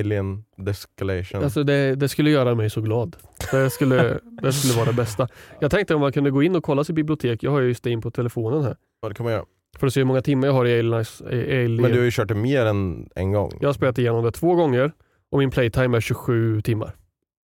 Alien 0.00 0.44
Descalation. 0.56 1.44
Alltså 1.44 1.62
det, 1.64 1.94
det 1.94 2.08
skulle 2.08 2.30
göra 2.30 2.54
mig 2.54 2.70
så 2.70 2.80
glad. 2.80 3.16
Det 3.50 3.70
skulle, 3.70 4.18
det 4.42 4.52
skulle 4.52 4.74
vara 4.74 4.86
det 4.86 4.96
bästa. 4.96 5.28
Jag 5.60 5.70
tänkte 5.70 5.94
om 5.94 6.00
man 6.00 6.12
kunde 6.12 6.30
gå 6.30 6.42
in 6.42 6.56
och 6.56 6.64
kolla 6.64 6.84
sitt 6.84 6.94
bibliotek. 6.94 7.42
Jag 7.42 7.50
har 7.50 7.60
ju 7.60 7.74
Steam 7.84 8.00
på 8.00 8.10
telefonen 8.10 8.62
här. 8.62 8.76
ja, 9.02 9.08
det 9.08 9.14
kan 9.14 9.24
man 9.24 9.32
göra. 9.32 9.44
För 9.78 9.86
att 9.86 9.92
se 9.94 10.00
hur 10.00 10.04
många 10.04 10.22
timmar 10.22 10.46
jag 10.48 10.54
har 10.54 10.66
i 10.66 10.78
Alien. 10.78 11.04
Alien. 11.26 11.76
Men 11.76 11.90
du 11.90 11.98
har 11.98 12.04
ju 12.04 12.10
kört 12.10 12.28
det 12.28 12.34
mer 12.34 12.66
än 12.66 13.08
en 13.14 13.32
gång. 13.32 13.52
Jag 13.60 13.68
har 13.68 13.72
spelat 13.74 13.98
igenom 13.98 14.24
det 14.24 14.32
två 14.32 14.54
gånger 14.54 14.92
och 15.30 15.38
min 15.38 15.50
playtime 15.50 15.96
är 15.96 16.00
27 16.00 16.60
timmar. 16.60 16.96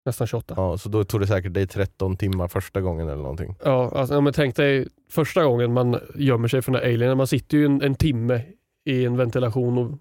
Nästan 0.05 0.27
28. 0.27 0.53
Ja, 0.57 0.77
så 0.77 0.89
då 0.89 1.03
tog 1.03 1.21
det 1.21 1.27
säkert 1.27 1.53
dig 1.53 1.67
13 1.67 2.17
timmar 2.17 2.47
första 2.47 2.81
gången 2.81 3.07
eller 3.07 3.21
någonting. 3.21 3.55
Ja, 3.63 3.91
alltså, 3.95 4.15
ja, 4.15 4.21
men 4.21 4.33
tänk 4.33 4.55
dig 4.55 4.87
första 5.11 5.43
gången 5.43 5.73
man 5.73 5.99
gömmer 6.15 6.47
sig 6.47 6.61
från 6.61 6.73
den 6.73 6.83
där 6.83 6.93
alien. 6.93 7.17
Man 7.17 7.27
sitter 7.27 7.57
ju 7.57 7.65
en, 7.65 7.81
en 7.81 7.95
timme 7.95 8.41
i 8.85 9.05
en 9.05 9.17
ventilation 9.17 9.77
och 9.77 9.91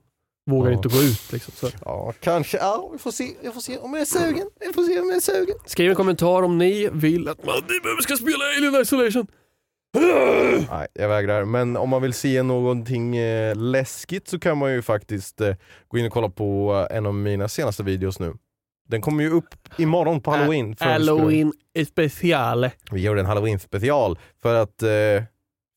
vågar 0.47 0.71
Ja. 0.71 0.77
inte 0.77 0.89
gå 0.89 1.03
ut. 1.03 1.33
Liksom. 1.33 1.53
Så. 1.57 1.69
Ja, 1.85 2.13
kanske. 2.21 2.57
Ja, 2.59 2.91
vi 2.93 2.99
får 2.99 3.11
se, 3.11 3.35
vi 3.43 3.51
får 3.51 3.61
se 3.61 3.79
om 3.79 3.93
jag 3.93 4.01
är 4.01 4.05
sugen. 4.05 4.47
Vi 4.61 4.73
får 4.73 4.83
se 4.83 5.01
om 5.01 5.07
jag 5.09 5.17
är 5.17 5.21
sugen. 5.21 5.57
Skriv 5.67 5.91
en 5.91 5.97
kommentar 5.97 6.43
om 6.43 6.59
ni 6.59 6.89
vill 6.93 7.29
att 7.29 7.45
man 7.47 7.55
ni 7.97 8.03
ska 8.03 8.17
spela 8.17 8.45
Alien 8.59 8.83
Isolation. 8.83 9.27
Nej, 10.71 10.87
jag 10.95 11.09
vägrar. 11.09 11.45
Men 11.45 11.77
om 11.77 11.89
man 11.89 12.03
vill 12.03 12.13
se 12.15 12.43
någonting 12.43 13.17
eh, 13.17 13.57
läskigt 13.57 14.29
så 14.29 14.39
kan 14.39 14.59
man 14.59 14.73
ju 14.73 14.83
faktiskt 14.83 15.41
eh, 15.41 15.55
gå 15.89 15.99
in 15.99 16.07
och 16.07 16.13
kolla 16.13 16.29
på 16.29 16.75
eh, 16.91 16.97
en 16.97 17.07
av 17.07 17.15
mina 17.15 17.49
senaste 17.49 17.83
videos 17.83 18.21
nu. 18.21 18.35
Den 18.89 19.01
kommer 19.01 19.23
ju 19.25 19.31
upp 19.31 19.55
imorgon 19.79 20.21
på 20.21 20.31
halloween. 20.31 20.77
Halloween 20.81 21.53
special. 21.87 22.71
Vi 22.91 23.01
gjorde 23.03 23.21
en 23.21 23.27
halloween 23.27 23.59
special 23.59 24.19
för 24.43 24.55
att 24.55 24.83
eh, 24.83 24.89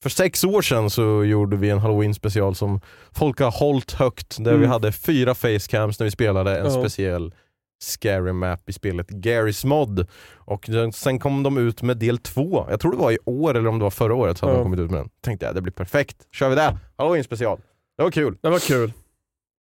för 0.04 0.10
sex 0.10 0.44
år 0.44 0.62
sedan 0.62 0.90
så 0.90 1.24
gjorde 1.24 1.58
vi 1.58 1.70
en 1.70 1.80
halloween 1.80 2.14
special 2.14 2.56
som 2.56 2.82
folk 3.12 3.40
har 3.40 3.52
hållit 3.52 3.92
högt 3.92 4.38
där 4.40 4.52
Mm. 4.52 4.62
vi 4.62 4.68
hade 4.68 4.92
fyra 4.92 5.36
facecams 5.36 6.00
när 6.00 6.06
vi 6.06 6.12
spelade 6.12 6.58
en 6.60 6.66
Ja. 6.66 6.72
speciell 6.72 7.34
scary 7.82 8.32
map 8.32 8.70
i 8.70 8.74
spelet 8.74 9.10
Garry's 9.12 9.66
Mod. 9.68 10.08
Och 10.36 10.70
sen 10.94 11.20
kom 11.20 11.44
de 11.44 11.58
ut 11.58 11.82
med 11.82 11.98
del 11.98 12.18
två, 12.18 12.66
jag 12.70 12.80
tror 12.80 12.92
det 12.92 12.98
var 12.98 13.12
i 13.12 13.18
år 13.26 13.58
eller 13.58 13.70
om 13.70 13.80
det 13.80 13.84
var 13.84 13.92
förra 13.92 14.16
året 14.16 14.38
så 14.38 14.46
hade 14.46 14.54
Ja. 14.58 14.60
de 14.60 14.64
kommit 14.64 14.80
ut 14.80 14.92
med 14.92 15.00
den. 15.00 15.10
Tänkte 15.22 15.46
jag 15.46 15.56
det 15.56 15.62
blir 15.62 15.74
perfekt, 15.74 16.28
kör 16.32 16.50
vi 16.50 16.56
det! 16.56 16.78
Halloween 16.98 17.24
special. 17.24 17.60
Det 17.98 18.04
var 18.04 18.12
kul. 18.12 18.38
Det 18.42 18.50
var 18.50 18.60
kul. 18.60 18.94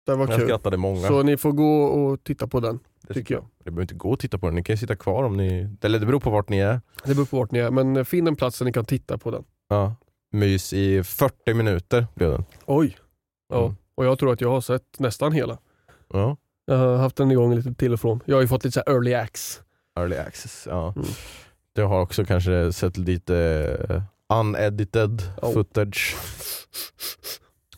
Det 0.07 0.15
var 0.15 0.29
Jag 0.29 0.37
kul. 0.39 0.47
skrattade 0.47 0.77
många. 0.77 1.09
Så 1.09 1.23
ni 1.23 1.37
får 1.37 1.53
gå 1.53 1.85
och 1.85 2.25
titta 2.25 2.47
på 2.47 2.61
den. 2.61 2.79
det 3.09 3.15
tycker 3.15 3.35
jag. 3.35 3.45
Det 3.65 3.71
behöver 3.71 3.83
inte 3.83 3.95
gå 3.95 4.11
och 4.11 4.19
titta 4.19 4.39
på 4.39 4.47
den, 4.47 4.55
ni 4.55 4.63
kan 4.63 4.73
ju 4.73 4.79
sitta 4.79 4.97
kvar 4.97 5.25
om 5.25 5.37
ni... 5.37 5.69
Eller 5.83 5.99
det 5.99 6.07
beror 6.07 6.21
på 6.21 6.31
vart 6.31 6.49
ni 6.49 6.59
är. 6.59 6.81
Det 7.05 7.15
beror 7.15 7.27
på 7.27 7.37
vart 7.37 7.51
ni 7.53 7.59
är, 7.59 7.71
men 7.71 8.05
finn 8.05 8.27
en 8.27 8.37
plats 8.37 8.59
där 8.59 8.65
ni 8.67 8.73
kan 8.73 8.85
titta 8.85 9.19
på 9.19 9.31
den. 9.31 9.45
Ja. 9.69 9.95
Mys 10.35 10.73
i 10.73 11.03
40 11.05 11.55
minuter 11.55 12.07
blev 12.15 12.31
den. 12.31 12.45
Oj. 12.67 12.97
Ja. 13.49 13.65
Mm. 13.65 13.77
Och 13.95 14.05
jag 14.05 14.19
tror 14.19 14.33
att 14.33 14.41
jag 14.41 14.51
har 14.51 14.61
sett 14.61 14.99
nästan 14.99 15.33
hela. 15.33 15.59
Ja. 16.13 16.37
Jag 16.67 16.77
har 16.77 16.97
haft 16.97 17.17
den 17.17 17.31
igång 17.31 17.55
lite 17.55 17.75
till 17.75 17.93
och 17.93 18.01
från. 18.01 18.21
Jag 18.25 18.37
har 18.37 18.43
ju 18.43 18.49
fått 18.49 18.65
lite 18.65 18.83
så 18.85 18.93
early 18.93 19.15
access. 19.15 19.61
Early 19.99 20.17
access, 20.17 20.67
ja. 20.71 20.93
Mm. 20.97 21.09
Det 21.73 21.83
har 21.83 22.01
också 22.01 22.25
kanske 22.25 22.73
sett 22.73 22.97
lite 22.97 23.37
eh, 23.89 24.03
unedited 24.39 25.23
Oh. 25.43 25.53
footage. 25.53 26.17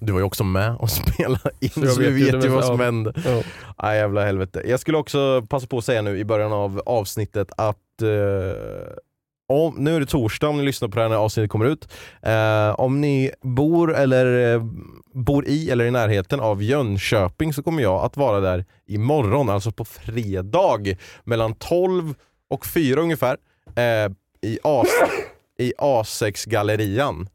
Du 0.01 0.13
var 0.13 0.21
ju 0.21 0.25
också 0.25 0.45
med 0.45 0.77
och 0.77 0.91
spelade 1.01 1.51
in 1.61 1.69
så, 1.71 1.81
vi 1.81 2.11
vet 2.11 2.29
ju 2.29 2.37
vet 2.37 2.45
ju 2.45 2.49
vad 2.49 2.65
som 2.65 2.81
ja. 2.81 2.85
hände. 2.85 3.13
Ja. 3.25 3.43
Aj, 3.77 3.99
jävla 3.99 4.25
helvete. 4.25 4.63
Jag 4.67 4.81
skulle 4.81 4.99
också 4.99 5.47
passa 5.49 5.67
på 5.67 5.79
att 5.79 5.85
säga 5.85 6.03
nu 6.03 6.19
i 6.19 6.25
början 6.25 6.53
av 6.53 6.83
avsnittet 6.87 7.53
att 7.57 8.03
eh, 8.03 8.09
om, 9.49 9.75
nu 9.79 9.97
är 9.97 10.01
det 10.01 10.07
torsdag 10.07 10.49
om 10.49 10.57
ni 10.57 10.63
lyssnar 10.63 10.89
på 10.89 10.97
det 10.97 11.03
här 11.03 11.09
när 11.09 11.17
avsnittet 11.17 11.51
kommer 11.51 11.67
ut. 11.67 11.89
Eh, 12.23 12.81
om 12.81 13.01
ni 13.01 13.31
bor 13.43 13.95
eller 13.97 14.55
eh, 14.55 14.63
bor 15.15 15.47
i 15.47 15.71
eller 15.71 15.85
i 15.85 15.91
närheten 15.91 16.41
av 16.41 16.63
Jönköping 16.63 17.53
så 17.53 17.63
kommer 17.63 17.83
jag 17.83 18.05
att 18.05 18.17
vara 18.17 18.41
där 18.41 18.65
imorgon, 18.87 19.51
alltså 19.51 19.73
på 19.73 19.85
fredag 19.85 20.97
mellan 21.25 21.55
12 21.55 22.15
och 22.51 22.67
4 22.67 23.01
ungefär 23.01 23.37
eh, 23.77 24.13
i, 24.43 24.59
A, 24.65 24.85
i 25.59 25.73
A6-gallerian. 25.79 27.29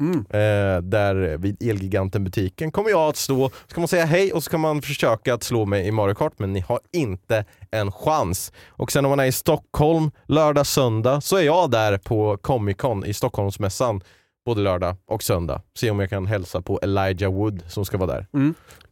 Mm. 0.00 0.18
Eh, 0.30 0.82
där 0.82 1.36
vid 1.36 1.62
Elgiganten-butiken 1.62 2.72
kommer 2.72 2.90
jag 2.90 3.08
att 3.08 3.16
stå, 3.16 3.48
så 3.68 3.74
kan 3.74 3.80
man 3.80 3.88
säga 3.88 4.04
hej 4.04 4.32
och 4.32 4.42
så 4.44 4.50
kan 4.50 4.60
man 4.60 4.82
försöka 4.82 5.34
att 5.34 5.42
slå 5.42 5.66
mig 5.66 5.86
i 5.86 5.90
Mario 5.92 6.14
Kart 6.14 6.32
men 6.38 6.52
ni 6.52 6.60
har 6.60 6.80
inte 6.92 7.44
en 7.70 7.92
chans. 7.92 8.52
Och 8.68 8.92
sen 8.92 9.04
om 9.04 9.08
man 9.10 9.20
är 9.20 9.24
i 9.24 9.32
Stockholm 9.32 10.10
lördag, 10.26 10.66
söndag 10.66 11.20
så 11.20 11.36
är 11.36 11.42
jag 11.42 11.70
där 11.70 11.98
på 11.98 12.36
Comic 12.36 12.76
Con 12.76 13.04
i 13.04 13.14
Stockholmsmässan 13.14 14.00
både 14.44 14.60
lördag 14.60 14.96
och 15.06 15.22
söndag. 15.22 15.62
Se 15.76 15.90
om 15.90 16.00
jag 16.00 16.10
kan 16.10 16.26
hälsa 16.26 16.62
på 16.62 16.78
Elijah 16.82 17.32
Wood 17.32 17.62
som 17.68 17.84
ska 17.84 17.98
vara 17.98 18.12
där. 18.12 18.26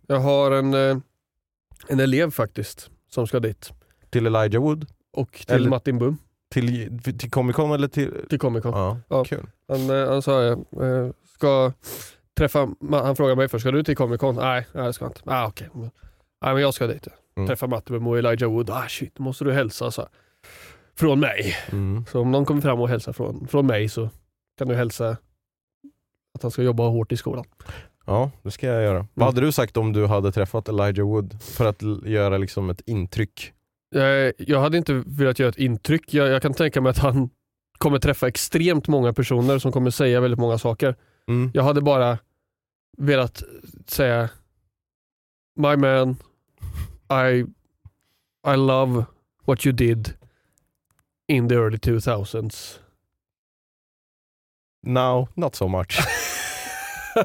Jag 0.06 0.20
har 0.20 0.50
en, 0.50 0.74
eh, 0.74 0.96
en 1.88 2.00
elev 2.00 2.30
faktiskt 2.30 2.90
som 3.10 3.26
ska 3.26 3.40
dit. 3.40 3.70
Till 4.10 4.26
Elijah 4.26 4.62
Wood? 4.62 4.86
Och 5.12 5.32
till 5.46 5.54
Eller- 5.56 5.68
Martin 5.70 5.98
Bum 5.98 6.18
Till, 6.50 6.98
till 7.18 7.30
Comic 7.30 7.56
Con 7.56 7.70
eller 7.72 7.88
till... 7.88 8.14
till 8.28 8.38
Comic 8.38 8.62
Con. 8.62 8.72
Ja, 8.72 8.98
Ja. 9.08 9.24
kul. 9.24 9.46
Han, 9.68 9.90
eh, 9.90 10.08
han 10.08 10.22
sa 10.22 10.46
eh, 10.46 10.56
ska 11.34 11.72
träffa, 12.38 12.68
han 12.90 13.16
frågade 13.16 13.36
mig 13.36 13.48
först, 13.48 13.62
ska 13.62 13.70
du 13.70 13.84
till 13.84 13.96
Comic 13.96 14.20
Con? 14.20 14.34
Nej, 14.34 14.66
nej 14.72 14.84
jag 14.84 14.94
ska 14.94 15.06
inte. 15.06 15.20
Ah, 15.24 15.46
okej. 15.46 15.68
Nej 15.74 15.90
men 16.54 16.58
jag 16.62 16.74
ska 16.74 16.86
dit. 16.86 17.08
Mm. 17.36 17.46
Träffa 17.48 17.82
Bum 17.86 18.06
och 18.06 18.18
Elijah 18.18 18.50
Wood. 18.50 18.70
Ah 18.70 18.88
shit, 18.88 19.14
då 19.14 19.22
måste 19.22 19.44
du 19.44 19.52
hälsa 19.52 19.90
så 19.90 20.00
här. 20.00 20.10
Från 20.98 21.20
mig. 21.20 21.56
Mm. 21.72 22.04
Så 22.06 22.20
om 22.20 22.30
någon 22.30 22.44
kommer 22.44 22.60
fram 22.60 22.80
och 22.80 22.88
hälsar 22.88 23.12
från, 23.12 23.48
från 23.48 23.66
mig 23.66 23.88
så 23.88 24.10
kan 24.58 24.68
du 24.68 24.74
hälsa 24.74 25.16
att 26.34 26.42
han 26.42 26.50
ska 26.50 26.62
jobba 26.62 26.88
hårt 26.88 27.12
i 27.12 27.16
skolan. 27.16 27.44
Ja, 28.06 28.30
det 28.42 28.50
ska 28.50 28.66
jag 28.66 28.82
göra. 28.82 29.06
Vad 29.14 29.28
hade 29.28 29.40
du 29.40 29.52
sagt 29.52 29.76
om 29.76 29.92
du 29.92 30.06
hade 30.06 30.32
träffat 30.32 30.68
Elijah 30.68 31.06
Wood 31.06 31.42
för 31.42 31.64
att 31.64 31.82
göra 32.04 32.38
liksom 32.38 32.70
ett 32.70 32.80
intryck 32.86 33.52
Jag, 33.90 34.32
jag 34.38 34.60
hade 34.60 34.78
inte 34.78 35.02
velat 35.06 35.38
göra 35.38 35.48
ett 35.48 35.58
intryck. 35.58 36.14
Jag, 36.14 36.28
jag 36.28 36.42
kan 36.42 36.54
tänka 36.54 36.80
mig 36.80 36.90
att 36.90 36.98
han 36.98 37.30
kommer 37.78 37.98
träffa 37.98 38.28
extremt 38.28 38.88
många 38.88 39.12
personer 39.12 39.58
som 39.58 39.72
kommer 39.72 39.90
säga 39.90 40.20
väldigt 40.20 40.40
många 40.40 40.58
saker. 40.58 40.96
Mm. 41.28 41.50
Jag 41.54 41.62
hade 41.62 41.80
bara 41.80 42.18
velat 42.98 43.42
säga 43.86 44.28
My 45.58 45.76
man, 45.76 46.16
I, 47.10 47.44
I 48.46 48.56
love 48.56 49.04
what 49.44 49.66
you 49.66 49.72
did 49.72 50.14
in 51.28 51.48
the 51.48 51.54
early 51.54 51.76
2000s. 51.76 52.78
Now, 54.82 55.28
not 55.34 55.54
so 55.54 55.68
much. 55.68 55.98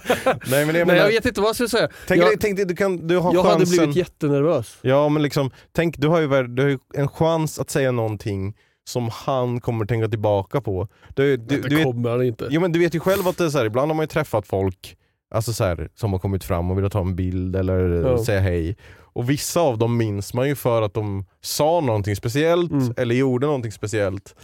Nej 0.26 0.36
men 0.48 0.60
jag 0.60 0.74
Nej, 0.74 0.86
menar, 0.86 0.96
jag 0.96 1.08
vet 1.08 1.26
inte 1.26 1.42
vad 1.42 1.48
jag 1.50 1.56
ska 1.56 1.68
säga. 1.68 1.90
tänk, 2.08 2.24
jag 2.24 2.42
tänk 2.42 2.68
du, 2.68 2.76
kan, 2.76 3.08
du 3.08 3.18
har 3.18 3.34
jag 3.34 3.44
hade 3.44 3.56
chansen. 3.60 3.78
blivit 3.78 3.96
jättenervös. 3.96 4.78
Ja 4.82 5.10
men 5.10 5.22
liksom, 5.24 5.52
tänk 5.72 5.98
du 5.98 6.08
har, 6.08 6.20
ju, 6.20 6.48
du 6.48 6.62
har 6.64 6.70
ju 6.70 6.80
en 6.94 7.08
chans 7.08 7.60
att 7.60 7.70
säga 7.70 7.92
någonting 7.92 8.56
som 8.90 9.10
han 9.14 9.62
kommer 9.62 9.86
tänka 9.86 10.08
tillbaka 10.08 10.62
på. 10.62 10.88
Du, 11.16 11.38
du, 11.38 11.58
det 11.62 11.70
du, 11.70 11.76
vet, 11.76 11.84
kommer 11.86 12.10
han 12.10 12.24
inte. 12.24 12.48
jo, 12.50 12.62
men 12.62 12.72
du 12.72 12.80
vet 12.80 12.96
ju 12.96 13.00
själv 13.00 13.28
att 13.28 13.38
det 13.38 13.44
är 13.46 13.50
så 13.50 13.58
här, 13.58 13.66
ibland 13.66 13.92
har 13.92 13.96
man 13.96 14.04
ju 14.04 14.08
träffat 14.08 14.48
folk 14.48 14.98
alltså 15.36 15.54
så 15.54 15.64
här, 15.64 15.90
som 15.96 16.14
har 16.14 16.20
kommit 16.20 16.44
fram 16.44 16.72
och 16.72 16.78
vill 16.84 16.90
ta 16.90 17.00
en 17.02 17.16
bild 17.16 17.56
eller 17.56 17.80
Ja. 17.90 18.26
säga 18.26 18.40
hej. 18.40 18.78
Och 19.16 19.30
vissa 19.30 19.60
av 19.62 19.78
dem 19.78 19.98
minns 19.98 20.34
man 20.34 20.48
ju 20.48 20.56
för 20.56 20.82
att 20.82 20.94
de 20.94 21.26
sa 21.42 21.80
någonting 21.82 22.16
speciellt 22.16 22.72
Mm. 22.72 22.94
eller 22.98 23.16
gjorde 23.16 23.46
någonting 23.46 23.72
speciellt. 23.72 24.36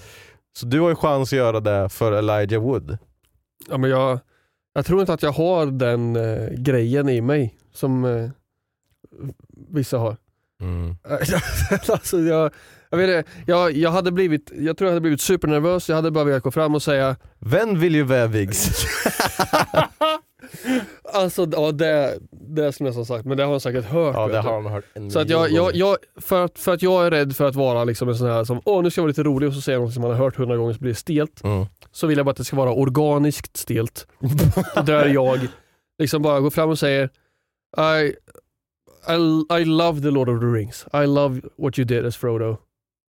Så 0.53 0.65
du 0.65 0.79
har 0.79 0.89
ju 0.89 0.95
chans 0.95 1.33
att 1.33 1.37
göra 1.37 1.59
det 1.59 1.89
för 1.89 2.11
Elijah 2.11 2.61
Wood. 2.63 2.97
Ja, 3.69 3.77
men 3.77 3.89
jag, 3.89 4.19
jag 4.73 4.85
tror 4.85 5.01
inte 5.01 5.13
att 5.13 5.23
jag 5.23 5.31
har 5.31 5.65
den 5.65 6.15
eh, 6.15 6.49
grejen 6.49 7.09
i 7.09 7.21
mig 7.21 7.55
som 7.73 8.05
eh, 8.05 8.29
vissa 9.69 9.97
har. 9.97 10.17
Mm. 10.61 10.95
alltså 11.87 12.19
jag, 12.19 12.51
jag, 12.89 12.97
vet, 12.97 13.27
jag, 13.45 13.71
jag, 13.71 13.91
hade 13.91 14.11
blivit, 14.11 14.51
jag 14.55 14.77
tror 14.77 14.87
jag 14.87 14.91
hade 14.91 15.01
blivit 15.01 15.21
supernervös, 15.21 15.89
jag 15.89 15.95
hade 15.95 16.11
bara 16.11 16.23
velat 16.23 16.43
gå 16.43 16.51
fram 16.51 16.75
och 16.75 16.83
säga 16.83 17.15
Vem 17.39 17.79
vill 17.79 17.95
ju 17.95 18.03
vävigs? 18.03 18.85
Alltså 21.03 21.47
ja, 21.51 21.71
det, 21.71 22.19
det 22.31 22.71
som 22.71 22.85
jag 22.85 22.95
som 22.95 23.05
sagt, 23.05 23.25
men 23.25 23.37
det 23.37 23.43
har 23.43 23.51
han 23.51 23.59
säkert 23.59 23.85
hört. 23.85 24.15
ja 24.15 24.27
vet 24.27 24.35
det 24.35 24.41
du. 24.41 24.47
har 24.47 24.61
man 24.61 24.71
hört 24.71 24.85
en 24.93 25.11
Så 25.11 25.19
att 25.19 25.29
jag, 25.29 25.51
jag, 25.51 25.75
jag, 25.75 25.97
för, 26.15 26.45
att, 26.45 26.59
för 26.59 26.73
att 26.73 26.81
jag 26.81 27.05
är 27.05 27.11
rädd 27.11 27.35
för 27.35 27.47
att 27.47 27.55
vara 27.55 27.83
liksom 27.83 28.09
en 28.09 28.15
sån 28.15 28.27
här 28.27 28.43
som, 28.43 28.61
åh 28.65 28.83
nu 28.83 28.91
ska 28.91 28.99
jag 28.99 29.03
vara 29.03 29.09
lite 29.09 29.23
rolig 29.23 29.49
och 29.49 29.55
så 29.55 29.61
säger 29.61 29.79
jag 29.79 29.85
något 29.85 29.93
som 29.93 30.01
man 30.01 30.11
har 30.11 30.17
hört 30.17 30.35
hundra 30.35 30.57
gånger 30.57 30.73
så 30.73 30.79
blir 30.79 30.91
det 30.91 30.95
stelt. 30.95 31.43
Mm. 31.43 31.65
Så 31.91 32.07
vill 32.07 32.17
jag 32.17 32.25
bara 32.25 32.31
att 32.31 32.37
det 32.37 32.43
ska 32.43 32.55
vara 32.55 32.73
organiskt 32.73 33.57
stelt. 33.57 34.07
Där 34.85 35.05
jag 35.05 35.47
liksom 35.99 36.21
bara 36.21 36.39
går 36.39 36.49
fram 36.49 36.69
och 36.69 36.79
säger 36.79 37.09
I, 37.77 38.13
I, 39.07 39.45
I 39.61 39.65
love 39.65 40.01
the 40.01 40.11
Lord 40.11 40.29
of 40.29 40.39
the 40.39 40.45
Rings. 40.45 40.85
I 40.93 41.05
love 41.05 41.41
what 41.57 41.79
you 41.79 41.85
did 41.85 42.05
as 42.05 42.17
Frodo. 42.17 42.57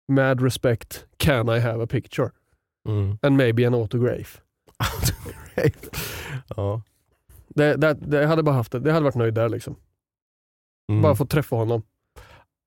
Mad 0.10 0.42
respect, 0.42 1.06
can 1.18 1.50
I 1.50 1.60
have 1.60 1.84
a 1.84 1.88
picture? 1.88 2.32
Mm. 2.88 3.20
And 3.22 3.38
maybe 3.38 3.68
an 3.68 3.74
autograph. 3.74 4.42
ja. 6.56 6.82
Det, 7.58 7.76
det, 7.76 7.94
det 7.94 8.22
jag 8.22 8.28
hade 8.28 8.44
bara 8.44 8.56
haft 8.56 8.72
det, 8.72 8.80
det 8.80 8.92
hade 8.92 9.04
varit 9.04 9.16
nöjd 9.16 9.34
där 9.34 9.50
liksom. 9.50 9.76
Mm. 10.92 11.02
Bara 11.02 11.16
fått 11.16 11.30
träffa 11.30 11.56
honom. 11.56 11.82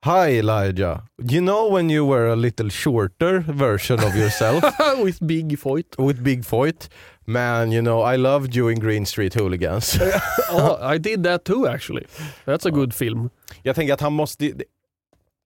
Hi 0.05 0.38
Elijah, 0.38 1.03
you 1.31 1.40
know 1.40 1.74
when 1.74 1.90
you 1.90 2.11
were 2.12 2.33
a 2.33 2.35
little 2.35 2.70
shorter 2.70 3.38
version 3.38 3.98
of 3.98 4.16
yourself 4.16 4.64
With 5.05 5.24
big 5.24 5.59
fight. 5.59 5.94
with 5.98 6.20
Big 6.22 6.44
Foyt? 6.44 6.90
Man, 7.26 7.72
you 7.72 7.83
know 7.83 8.14
I 8.14 8.16
loved 8.16 8.57
you 8.57 8.72
in 8.72 8.81
Green 8.81 9.07
Street 9.07 9.35
Hooligans. 9.35 10.00
oh, 10.53 10.94
I 10.94 10.98
did 10.98 11.24
that 11.24 11.44
too 11.44 11.66
actually. 11.66 12.07
That's 12.44 12.68
a 12.68 12.70
good 12.70 12.94
film. 12.94 13.31
Jag 13.62 13.76
tänker 13.76 13.94
att 13.94 14.00
han 14.00 14.12
måste... 14.12 14.53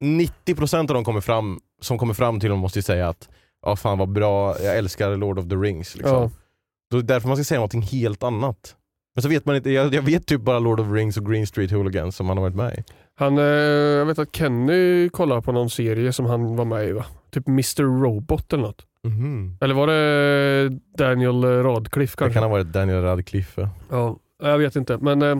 90% 0.04 0.78
av 0.78 0.87
de 0.87 1.04
kommer 1.04 1.20
fram, 1.20 1.61
som 1.80 1.98
kommer 1.98 2.14
fram 2.14 2.40
till 2.40 2.50
honom 2.50 2.61
måste 2.61 2.78
ju 2.78 2.83
säga 2.83 3.09
att 3.09 3.28
ja 3.66 3.76
fan 3.76 3.98
vad 3.98 4.12
bra, 4.12 4.61
jag 4.61 4.78
älskar 4.78 5.16
Lord 5.16 5.38
of 5.38 5.48
the 5.48 5.57
Rings. 5.57 5.96
Liksom. 5.96 6.22
Ja. 6.22 6.30
Då 6.90 6.96
är 6.96 7.02
det 7.02 7.14
därför 7.14 7.28
man 7.28 7.37
ska 7.37 7.44
säga 7.44 7.59
någonting 7.59 7.83
helt 7.83 8.22
annat. 8.22 8.76
Men 9.14 9.22
så 9.22 9.29
vet 9.29 9.44
man 9.46 9.57
inte, 9.57 9.70
jag, 9.70 9.94
jag 9.94 10.03
vet 10.03 10.27
typ 10.27 10.40
bara 10.40 10.59
Lord 10.59 10.81
of 10.81 10.90
Rings 10.92 11.16
och 11.16 11.27
Green 11.31 11.46
Street 11.46 11.70
Hooligans 11.70 12.16
som 12.16 12.29
han 12.29 12.37
har 12.37 12.42
varit 12.44 12.57
med 12.57 12.74
i. 12.79 12.83
Han, 13.16 13.38
eh, 13.38 13.44
jag 13.44 14.07
vet 14.07 14.18
att 14.18 14.37
Kenny 14.37 15.09
kollar 15.09 15.40
på 15.40 15.53
någon 15.53 15.70
serie 15.70 16.12
som 16.12 16.27
han 16.27 16.57
var 16.57 16.64
med 16.64 16.88
i 16.88 16.92
va? 16.92 17.05
Typ 17.31 17.48
Mr 17.48 17.83
Robot 18.03 18.53
eller 18.53 18.62
något. 18.62 18.87
Mhm. 19.05 19.59
Eller 19.61 19.74
var 19.74 19.87
det 19.87 20.68
Daniel 20.98 21.44
Radcliffe 21.44 22.14
Det 22.14 22.18
kanske? 22.18 22.35
kan 22.35 22.42
ha 22.42 22.50
varit 22.50 22.66
Daniel 22.66 23.03
Radcliffe. 23.03 23.68
Ja, 23.90 24.18
jag 24.42 24.59
vet 24.59 24.77
inte. 24.77 24.98
Men 24.98 25.22
eh, 25.22 25.37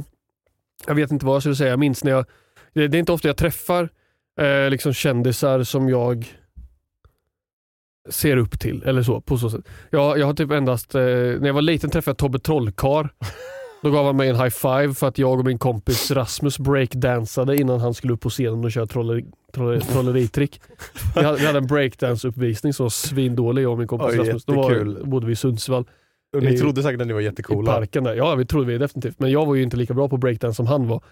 jag 0.87 0.95
vet 0.95 1.11
inte 1.11 1.27
vad 1.27 1.35
jag 1.35 1.43
skulle 1.43 1.57
säga. 1.57 1.71
Jag 1.71 1.79
minns 1.79 2.05
när 2.05 2.11
jag, 2.13 2.25
det, 2.73 2.89
det 2.89 2.97
är 2.97 2.99
inte 2.99 3.13
ofta 3.13 3.29
jag 3.29 3.37
träffar 3.37 3.89
eh, 4.41 4.71
liksom 4.71 4.93
kändisar 4.93 5.63
som 5.63 5.89
jag 5.89 6.27
ser 8.11 8.37
upp 8.37 8.61
till. 8.61 8.83
Eller 8.87 9.03
så, 9.03 9.21
på 9.21 9.39
så 9.39 9.51
sätt. 9.51 9.65
Jag, 9.91 10.19
jag 10.19 10.27
har 10.27 10.35
typ 10.35 10.51
endast, 10.51 10.95
eh, 10.95 11.01
när 11.03 11.47
jag 11.47 11.55
var 11.55 11.63
liten 11.63 11.91
träffade 11.91 12.11
jag 12.13 12.19
Tobbe 12.19 12.39
Trollkarl. 12.39 13.07
Då 13.85 13.91
gav 13.91 14.07
han 14.07 14.17
mig 14.17 14.29
en 14.29 14.37
high 14.37 14.49
five 14.51 14.95
för 14.95 15.09
att 15.09 15.19
jag 15.19 15.39
och 15.39 15.45
min 15.45 15.59
kompis 15.59 16.11
Rasmus 16.11 16.59
breakdansade 16.59 17.57
innan 17.57 17.81
han 17.81 17.95
skulle 17.95 18.13
upp 18.13 18.21
på 18.21 18.31
scenen 18.31 18.65
och 18.65 18.73
köra 18.73 18.87
trolleri, 18.87 19.25
trolleri, 19.53 19.81
trolleritrick. 19.93 20.61
Vi 21.15 21.23
hade, 21.23 21.39
vi 21.39 21.47
hade 21.47 21.59
en 21.59 21.67
breakdance-uppvisning 21.67 22.73
som 22.73 22.85
var 22.85 22.91
svindålig 22.91 23.63
jag 23.63 23.73
och 23.73 23.79
min 23.79 23.89
kompis 23.89 24.09
Oj, 24.13 24.19
Rasmus. 24.19 24.45
Då 24.45 24.55
var, 24.55 25.05
bodde 25.05 25.27
vi 25.27 25.33
i 25.33 25.37
Sundsvall 25.37 25.85
Och 26.37 26.43
ni 26.43 26.55
I- 26.55 26.59
trodde 26.59 26.83
säkert 26.83 27.01
att 27.01 27.07
ni 27.07 27.13
var 27.13 27.21
i 27.21 27.25
jättecoola. 27.25 27.73
parken 27.73 28.05
där. 28.05 28.15
Ja, 28.15 28.35
vi 28.35 28.45
trodde 28.47 28.67
vi 28.67 28.79
definitivt. 28.79 29.21
Men 29.21 29.31
jag 29.31 29.47
var 29.47 29.55
ju 29.55 29.63
inte 29.63 29.77
lika 29.77 29.95
bra 29.95 30.09
på 30.09 30.17
breakdance 30.17 30.57
som 30.57 30.67
han 30.67 30.89
var. 30.89 31.03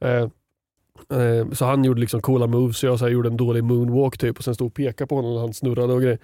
Eh, 0.00 0.10
eh, 0.10 1.48
så 1.52 1.64
han 1.64 1.84
gjorde 1.84 2.00
liksom 2.00 2.20
coola 2.22 2.46
moves 2.46 2.78
så 2.78 2.86
jag 2.86 2.98
så 2.98 3.04
här, 3.04 3.12
gjorde 3.12 3.28
en 3.28 3.36
dålig 3.36 3.64
moonwalk 3.64 4.18
typ 4.18 4.38
och 4.38 4.44
sen 4.44 4.54
stod 4.54 4.66
och 4.66 4.74
pekade 4.74 5.08
på 5.08 5.16
honom 5.16 5.34
när 5.34 5.40
han 5.40 5.54
snurrade 5.54 5.92
och 5.92 6.02
grejer. 6.02 6.18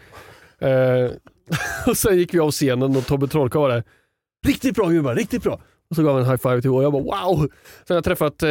Eh, 0.58 1.10
och 1.86 1.96
sen 1.96 2.18
gick 2.18 2.34
vi 2.34 2.38
av 2.38 2.50
scenen 2.50 2.96
och 2.96 3.06
Tobbe 3.06 3.28
Trollkarl 3.28 3.60
var 3.62 3.68
där. 3.68 3.84
Riktigt 4.46 4.74
bra 4.74 4.88
gubbar, 4.88 5.14
riktigt 5.14 5.42
bra. 5.42 5.60
Och 5.90 5.96
så 5.96 6.02
gav 6.02 6.12
han 6.14 6.22
en 6.24 6.28
high 6.30 6.36
five 6.42 6.60
till 6.60 6.70
och 6.70 6.82
jag 6.82 6.92
bara 6.92 7.02
wow. 7.02 7.36
Sen 7.38 7.48
har 7.88 7.96
jag 7.96 8.04
träffat 8.04 8.42
eh, 8.42 8.48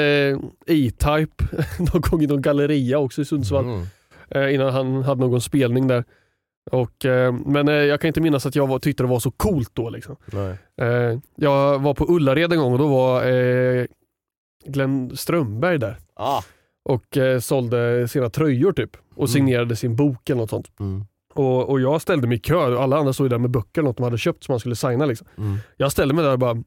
E-Type 0.68 1.44
någon 1.94 2.02
gång 2.02 2.22
i 2.22 2.28
någon 2.28 2.42
galleria 2.42 2.98
också 3.00 3.22
i 3.22 3.26
Sundsvall 3.26 3.66
Mm. 3.66 3.86
eh, 4.30 4.54
innan 4.56 4.74
han 4.74 5.04
hade 5.04 5.22
någon 5.22 5.42
spelning 5.42 5.88
där. 5.88 6.04
Och, 6.72 7.06
eh, 7.06 7.32
men 7.46 7.68
eh, 7.68 7.74
jag 7.74 8.02
kan 8.02 8.08
inte 8.08 8.22
minnas 8.22 8.46
att 8.46 8.56
jag 8.56 8.68
var, 8.68 8.80
tyckte 8.80 9.04
det 9.04 9.08
var 9.10 9.20
så 9.20 9.32
coolt 9.32 9.70
då. 9.74 9.90
Liksom. 9.90 10.16
Eh, 10.82 11.20
jag 11.36 11.80
var 11.80 11.94
på 11.94 12.06
Ullared 12.10 12.54
en 12.54 12.60
gång 12.60 12.74
och 12.74 12.80
då 12.80 12.88
var 12.88 13.26
eh, 13.28 13.86
Glenn 14.66 15.18
Strömberg 15.18 15.78
där 15.78 15.98
Ah. 16.16 16.42
och 16.90 17.18
eh, 17.18 17.40
sålde 17.40 18.08
sina 18.08 18.30
tröjor 18.30 18.72
typ 18.72 18.98
och 19.12 19.18
Mm. 19.18 19.28
signerade 19.28 19.76
sin 19.76 19.96
bok 19.96 20.30
eller 20.30 20.42
något 20.42 20.50
sånt. 20.50 20.72
Mm. 20.80 21.06
Och, 21.34 21.70
och 21.70 21.82
jag 21.82 22.02
ställde 22.02 22.28
mig 22.28 22.38
i 22.38 22.40
kö 22.40 22.78
alla 22.80 22.98
andra 22.98 23.14
stod 23.14 23.30
där 23.30 23.38
med 23.38 23.50
böcker 23.50 23.82
något 23.82 23.98
de 23.98 24.04
hade 24.04 24.18
köpt 24.18 24.44
som 24.44 24.54
han 24.54 24.60
skulle 24.60 24.76
signa. 24.76 25.06
Liksom. 25.06 25.28
Mm. 25.38 25.58
Jag 25.78 25.92
ställde 25.92 26.14
mig 26.14 26.24
där 26.26 26.32
och 26.34 26.40
bara 26.40 26.64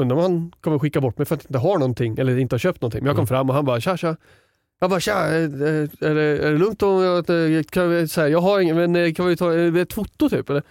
undrar 0.00 0.16
om 0.16 0.22
han 0.22 0.52
kommer 0.60 0.78
skicka 0.78 1.00
bort 1.00 1.18
mig 1.18 1.26
för 1.26 1.34
att 1.34 1.42
jag 1.44 1.48
inte 1.48 1.58
har 1.58 1.78
någonting 1.78 2.18
eller 2.18 2.38
inte 2.38 2.54
har 2.54 2.58
köpt 2.58 2.80
någonting. 2.80 3.00
Men 3.00 3.06
jag 3.06 3.16
kom 3.16 3.20
Mm. 3.22 3.26
fram 3.26 3.48
och 3.48 3.54
han 3.54 3.64
bara 3.64 3.80
tja 3.80 3.96
tja. 3.96 4.16
Jag 4.80 4.90
bara 4.90 5.00
tja, 5.00 5.14
är, 5.14 5.48
det, 5.48 6.06
är 6.08 6.52
det 6.52 6.58
lugnt 6.58 6.82
om 6.82 7.02
jag, 7.02 7.30
eh, 7.56 7.62
kan 7.62 7.90
vi, 7.90 8.08
så 8.08 8.20
här, 8.20 8.28
jag 8.28 8.40
har 8.40 8.60
ingen, 8.60 8.76
men 8.76 8.96
eh, 8.96 9.12
kan 9.12 9.26
vi 9.26 9.36
ta 9.36 9.54
ett 9.54 9.92
foto 9.92 10.28
typ? 10.28 10.50
Eller? 10.50 10.62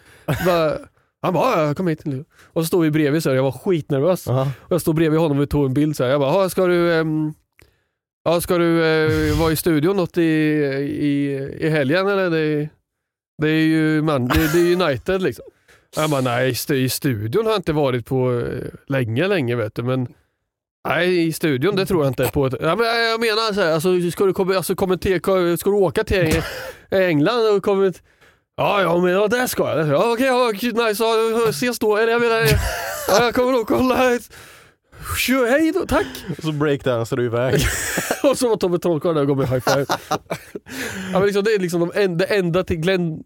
bara, 0.45 0.77
han 1.21 1.34
bara, 1.34 1.67
ja, 1.67 1.73
kom 1.73 1.88
hit. 1.88 2.03
Och 2.45 2.63
så 2.63 2.67
stod 2.67 2.81
vi 2.84 2.91
bredvid 2.91 3.23
så 3.23 3.29
här, 3.29 3.36
jag 3.36 3.43
var 3.43 3.51
skitnervös. 3.51 4.27
Aha. 4.27 4.41
Och 4.60 4.71
jag 4.71 4.81
stod 4.81 4.95
bredvid 4.95 5.19
honom 5.19 5.38
och 5.38 5.43
vi 5.43 5.47
tog 5.47 5.65
en 5.65 5.73
bild 5.73 5.95
så 5.95 6.03
här. 6.03 6.12
Jag 6.12 6.19
bara, 6.21 6.34
"Ja, 6.43 6.49
ska 6.49 6.65
du, 6.65 7.03
ja, 8.23 8.41
ska 8.41 8.57
du 8.57 8.86
eh, 8.86 9.39
vara 9.39 9.51
i 9.51 9.55
studion 9.55 9.95
något 9.97 10.17
i, 10.17 10.21
i, 10.21 11.34
i 11.60 11.69
helgen 11.69 12.07
eller? 12.07 12.29
Det, 12.29 12.69
det 13.41 13.47
är 13.49 13.65
ju 13.65 14.01
man, 14.01 14.27
det, 14.27 14.53
det 14.53 14.60
är 14.60 14.86
United 14.89 15.21
liksom. 15.21 15.45
Han 15.95 16.10
bara, 16.10 16.21
nej 16.21 16.49
i 16.49 16.54
stu- 16.54 16.73
i 16.73 16.89
studion 16.89 17.45
har 17.45 17.51
jag 17.51 17.60
inte 17.60 17.73
varit 17.73 18.06
på 18.06 18.39
eh, 18.39 18.67
länge, 18.88 19.27
länge 19.27 19.56
vet 19.56 19.75
du. 19.75 19.84
Men 19.84 20.08
nej 20.88 21.27
i 21.27 21.34
studion 21.34 21.75
det 21.75 21.86
tror 21.86 22.04
jag 22.04 22.12
inte 22.12 22.30
på. 22.34 22.45
Ett, 22.45 22.54
ja, 22.62 22.75
men 22.75 22.86
jag 22.86 23.19
menar 23.19 23.54
så 23.54 23.62
här, 23.62 23.71
alltså, 23.73 24.12
ska, 24.12 24.25
du, 24.25 24.56
alltså, 24.56 24.75
kommentera, 24.75 25.58
ska 25.58 25.69
du 25.69 25.75
åka 25.75 26.04
till 26.04 26.41
England 26.91 27.56
och 27.56 27.63
komma 27.63 27.93
Ja, 28.58 28.82
ja 28.82 28.97
men 28.97 29.12
ja, 29.12 29.27
det 29.27 29.47
ska 29.47 29.77
jag. 29.77 29.88
Ja, 29.88 30.13
okej, 30.13 30.25
ja, 30.25 30.51
nice. 30.88 31.04
Ja, 31.04 31.49
ses 31.49 31.80
då. 31.80 31.97
Eller 31.97 32.12
jag 32.12 32.21
menar, 32.21 32.38
ja, 33.08 33.23
jag 33.23 33.36
kommer 33.36 33.51
nog 33.51 33.67
kolla. 33.67 34.19
Kör, 35.17 35.49
hej 35.49 35.71
då, 35.71 35.86
tack! 35.88 36.08
Och 36.38 36.43
så 36.43 36.51
breakdansar 36.51 37.17
du 37.17 37.25
iväg. 37.25 37.54
Och 38.23 38.38
så 38.38 38.49
var 38.49 38.56
Tobbe 38.56 38.80
Trollkarl 38.80 39.13
där 39.13 39.21
och 39.21 39.27
gav 39.27 39.38
mig 39.38 39.47
high 39.47 39.60
five. 39.60 39.86
ja, 41.13 41.19
men 41.19 41.23
liksom, 41.23 41.43
det 41.43 41.51
är 41.54 41.60
liksom 41.60 41.80
de 41.80 41.91
en, 41.95 42.17
det 42.17 42.25
enda 42.25 42.63
till 42.63 42.77
Glenn 42.77 43.23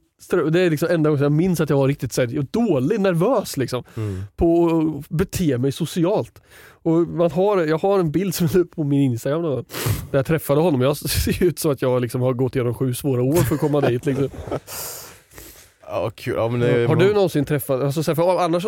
det 0.51 0.59
är 0.59 0.69
liksom 0.69 0.89
enda 0.91 1.09
gången 1.09 1.23
jag 1.23 1.31
minns 1.31 1.61
att 1.61 1.69
jag 1.69 1.77
var 1.77 1.87
riktigt 1.87 2.13
så 2.13 2.21
här, 2.21 2.45
dålig, 2.51 2.99
nervös 2.99 3.57
liksom. 3.57 3.83
Mm. 3.97 4.23
På 4.35 4.67
att 4.99 5.09
bete 5.09 5.57
mig 5.57 5.71
socialt. 5.71 6.41
Och 6.67 6.91
man 6.91 7.31
har, 7.31 7.65
jag 7.65 7.77
har 7.77 7.99
en 7.99 8.11
bild 8.11 8.35
som 8.35 8.45
är 8.45 8.63
på 8.63 8.83
min 8.83 9.01
Instagram 9.01 9.41
då, 9.41 9.55
där 10.11 10.19
jag 10.19 10.25
träffade 10.25 10.61
honom. 10.61 10.81
Jag 10.81 10.97
ser 10.97 11.43
ut 11.43 11.59
som 11.59 11.71
att 11.71 11.81
jag 11.81 12.01
liksom 12.01 12.21
har 12.21 12.33
gått 12.33 12.55
igenom 12.55 12.73
sju 12.73 12.93
svåra 12.93 13.23
år 13.23 13.35
för 13.35 13.55
att 13.55 13.61
komma 13.61 13.81
dit. 13.81 14.05
Liksom. 14.05 14.29
Ja, 15.87 16.11
kul. 16.15 16.33
Ja, 16.37 16.47
det, 16.47 16.87
Har 16.87 16.95
du 16.95 17.13
någonsin 17.13 17.45
träffat, 17.45 17.81
alltså, 17.81 18.03
så 18.03 18.11
här, 18.11 18.15
för 18.15 18.39
annars, 18.39 18.65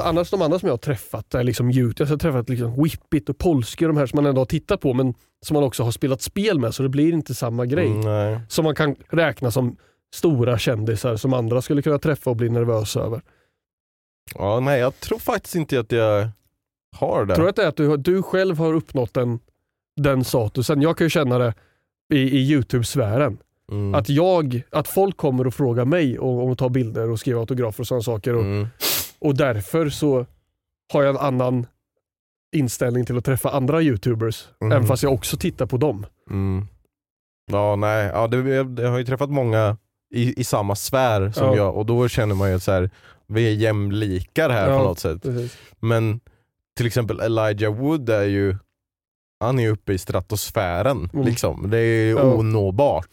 annars 0.00 0.30
de 0.30 0.42
andra 0.42 0.58
som 0.58 0.66
jag 0.66 0.72
har 0.72 0.78
träffat 0.78 1.34
är 1.34 1.44
liksom 1.44 1.70
Youtube, 1.70 2.08
jag 2.08 2.14
har 2.14 2.18
träffat 2.18 2.48
liksom 2.48 2.82
Whippit 2.82 3.28
och 3.28 3.38
Polski 3.38 3.84
och 3.84 3.88
de 3.88 3.96
här 3.96 4.06
som 4.06 4.16
man 4.16 4.26
ändå 4.26 4.40
har 4.40 4.46
tittat 4.46 4.80
på 4.80 4.94
men 4.94 5.14
som 5.42 5.54
man 5.54 5.64
också 5.64 5.82
har 5.82 5.90
spelat 5.90 6.22
spel 6.22 6.58
med 6.58 6.74
så 6.74 6.82
det 6.82 6.88
blir 6.88 7.12
inte 7.12 7.34
samma 7.34 7.66
grej. 7.66 7.86
Mm. 7.86 8.40
Som 8.48 8.64
man 8.64 8.74
kan 8.74 8.96
räkna 9.10 9.50
som 9.50 9.76
stora 10.14 10.58
kändisar 10.58 11.16
som 11.16 11.32
andra 11.34 11.62
skulle 11.62 11.82
kunna 11.82 11.98
träffa 11.98 12.30
och 12.30 12.36
bli 12.36 12.48
nervösa 12.48 13.00
över. 13.00 13.20
Ja, 14.34 14.60
nej, 14.60 14.80
jag 14.80 15.00
tror 15.00 15.18
faktiskt 15.18 15.54
inte 15.54 15.80
att 15.80 15.92
jag 15.92 16.28
har 16.96 17.24
det. 17.24 17.34
Tror 17.34 17.44
du 17.44 17.50
att 17.50 17.56
det 17.56 17.64
är 17.64 17.68
att 17.68 17.76
du, 17.76 17.96
du 17.96 18.22
själv 18.22 18.58
har 18.58 18.72
uppnått 18.74 19.14
den, 19.14 19.38
den 19.96 20.24
statusen? 20.24 20.82
Jag 20.82 20.96
kan 20.98 21.04
ju 21.04 21.10
känna 21.10 21.38
det 21.38 21.54
i, 22.12 22.18
i 22.18 22.52
Youtube-sfären. 22.52 23.38
Mm. 23.72 23.94
Att, 23.94 24.08
jag, 24.08 24.62
att 24.70 24.88
folk 24.88 25.16
kommer 25.16 25.46
och 25.46 25.54
frågar 25.54 25.84
mig 25.84 26.18
om, 26.18 26.52
att 26.52 26.58
ta 26.58 26.68
bilder 26.68 27.10
och 27.10 27.20
skriva 27.20 27.40
autografer 27.40 27.80
och 27.80 27.86
sådana 27.86 28.02
saker. 28.02 28.34
Och, 28.34 28.42
Mm. 28.42 28.66
och 29.18 29.36
därför 29.36 29.88
så 29.88 30.26
har 30.92 31.02
jag 31.02 31.10
en 31.10 31.20
annan 31.26 31.66
inställning 32.56 33.06
till 33.06 33.18
att 33.18 33.24
träffa 33.24 33.50
andra 33.50 33.82
youtubers. 33.82 34.48
Mm. 34.60 34.72
Även 34.72 34.86
fast 34.86 35.02
jag 35.02 35.12
också 35.12 35.36
tittar 35.36 35.66
på 35.66 35.76
dem. 35.76 36.06
Mm. 36.30 36.66
Ja, 37.52 37.76
nej, 37.76 38.06
ja, 38.14 38.26
det, 38.26 38.36
jag, 38.36 38.78
jag 38.80 38.90
har 38.90 38.98
ju 38.98 39.04
träffat 39.04 39.30
många 39.30 39.76
i, 40.10 40.40
i 40.40 40.44
samma 40.44 40.74
sfär 40.76 41.30
som 41.32 41.46
Ja. 41.46 41.56
jag 41.56 41.76
och 41.76 41.86
då 41.86 42.08
känner 42.08 42.34
man 42.34 42.48
ju 42.50 42.56
att 42.56 42.62
så 42.62 42.72
här, 42.72 42.90
vi 43.26 43.46
är 43.48 43.52
jämlikar 43.54 44.50
här 44.50 44.70
Ja. 44.70 44.78
på 44.78 44.84
något 44.84 44.98
sätt. 44.98 45.26
Men 45.80 46.20
till 46.76 46.86
exempel 46.86 47.20
Elijah 47.20 47.74
Wood 47.74 48.10
är 48.10 48.22
ju 48.24 48.56
han 49.40 49.58
är 49.58 49.68
uppe 49.70 49.92
i 49.92 49.98
stratosfären. 49.98 51.10
Mm. 51.12 51.26
Liksom. 51.26 51.70
Det 51.70 51.78
är 51.78 52.04
ju 52.06 52.10
Ja. 52.10 52.22
onåbart. 52.34 53.08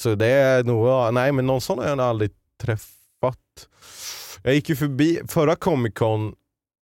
Så 0.00 0.14
det 0.14 0.26
är 0.26 0.64
nog, 0.64 0.86
ja, 0.88 1.10
nej 1.10 1.32
men 1.32 1.46
någon 1.46 1.60
sån 1.60 1.78
har 1.78 1.86
jag 1.86 2.00
aldrig 2.00 2.30
träffat. 2.62 3.68
Jag 4.42 4.54
gick 4.54 4.68
ju 4.68 4.76
förbi, 4.76 5.20
förra 5.28 5.56
Comic 5.56 5.94
Con 5.94 6.34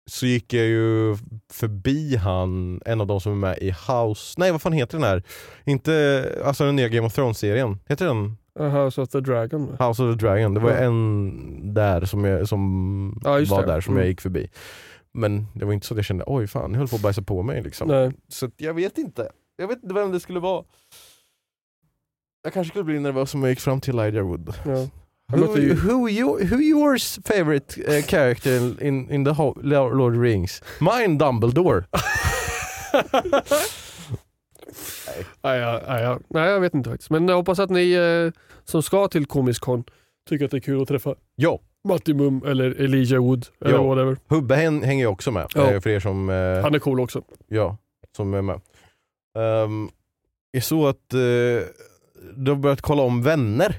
så 0.09 0.25
gick 0.25 0.53
jag 0.53 0.65
ju 0.65 1.17
förbi 1.53 2.15
han, 2.15 2.81
en 2.85 3.01
av 3.01 3.07
de 3.07 3.21
som 3.21 3.31
är 3.31 3.35
med 3.35 3.57
i 3.61 3.71
House, 3.87 4.35
nej 4.37 4.51
vad 4.51 4.61
fan 4.61 4.73
heter 4.73 4.97
den 4.97 5.07
här? 5.07 5.23
Inte, 5.65 6.41
alltså 6.45 6.65
den 6.65 6.75
nya 6.75 6.87
Game 6.89 7.07
of 7.07 7.13
Thrones-serien, 7.13 7.79
heter 7.89 8.05
den 8.05 8.37
House 8.59 9.01
of 9.01 9.09
the 9.09 9.19
Dragon. 9.19 9.67
House 9.79 10.03
of 10.03 10.13
the 10.19 10.25
Dragon? 10.25 10.53
Det 10.53 10.59
var 10.59 10.71
Ja. 10.71 10.77
en 10.77 11.73
där 11.73 12.05
som, 12.05 12.23
jag, 12.25 12.47
som 12.47 13.19
Ja, 13.23 13.31
var 13.31 13.61
det. 13.61 13.67
där 13.67 13.81
som 13.81 13.93
Mm. 13.93 14.01
jag 14.01 14.09
gick 14.09 14.21
förbi. 14.21 14.49
Men 15.13 15.47
det 15.53 15.65
var 15.65 15.73
inte 15.73 15.87
så 15.87 15.93
att 15.93 15.97
jag 15.97 16.05
kände, 16.05 16.23
oj 16.27 16.47
fan, 16.47 16.71
jag 16.71 16.77
höll 16.79 16.87
på 16.87 16.95
att 16.95 17.01
bajsa 17.01 17.21
på 17.21 17.43
mig 17.43 17.61
liksom. 17.63 17.87
Nej. 17.87 18.11
Så 18.27 18.49
jag 18.57 18.73
vet 18.73 18.97
inte. 18.97 19.29
Jag 19.57 19.67
vet 19.67 19.83
inte 19.83 19.95
vem 19.95 20.11
det 20.11 20.19
skulle 20.19 20.39
vara. 20.39 20.63
Jag 22.43 22.53
kanske 22.53 22.69
skulle 22.71 22.83
bli 22.83 22.99
nervös 22.99 23.33
om 23.33 23.41
jag 23.43 23.49
gick 23.49 23.59
fram 23.59 23.81
till 23.81 23.99
Elijah 23.99 24.25
Wood. 24.27 24.53
Ja. 24.65 24.87
Who, 25.37 25.45
who, 25.75 26.09
you, 26.09 26.45
who 26.47 26.59
yours 26.61 27.19
favorite 27.25 27.81
uh, 27.97 28.01
character 28.03 28.83
in, 28.83 29.11
in 29.11 29.25
the 29.25 29.33
Lord 29.61 30.01
of 30.01 30.13
the 30.13 30.19
Rings? 30.19 30.61
Mine 30.79 31.17
Dumbledore. 31.17 31.83
Nej, 35.43 35.59
ja, 35.59 35.81
nej, 35.87 36.03
ja. 36.03 36.19
nej, 36.27 36.49
jag 36.49 36.59
vet 36.59 36.73
inte 36.73 36.89
faktiskt. 36.89 37.09
Men 37.09 37.27
jag 37.27 37.35
hoppas 37.35 37.59
att 37.59 37.69
ni 37.69 37.91
eh, 37.93 38.41
som 38.63 38.83
ska 38.83 39.07
till 39.07 39.25
Comic 39.25 39.59
Con 39.59 39.83
tycker 40.29 40.45
att 40.45 40.51
det 40.51 40.57
är 40.57 40.61
kul 40.61 40.81
att 40.81 40.87
träffa 40.87 41.15
Ja, 41.35 41.59
Matti 41.87 42.13
Mum 42.13 42.43
eller 42.45 42.81
Elijah 42.81 43.21
Wood 43.23 43.47
eller 43.65 43.73
Ja. 43.75 43.83
whatever. 43.83 44.17
Hubbe 44.27 44.55
hän- 44.55 44.83
hänger 44.83 45.03
ju 45.03 45.07
också 45.07 45.31
med. 45.31 45.47
Ja. 45.55 45.71
eh, 45.71 45.79
För 45.81 45.89
er 45.89 45.99
som, 45.99 46.29
eh, 46.29 46.61
Han 46.63 46.75
är 46.75 46.79
cool 46.79 46.99
också. 46.99 47.21
ja, 47.47 47.77
som 48.15 48.33
är 48.33 48.41
med. 48.41 48.61
Um, 49.37 49.89
jag 50.51 50.63
såg 50.63 50.87
att 50.89 51.13
uh, 51.13 51.61
du 52.35 52.51
har 52.51 52.55
börjat 52.55 52.81
kolla 52.81 53.01
om 53.03 53.23
Vänner. 53.23 53.75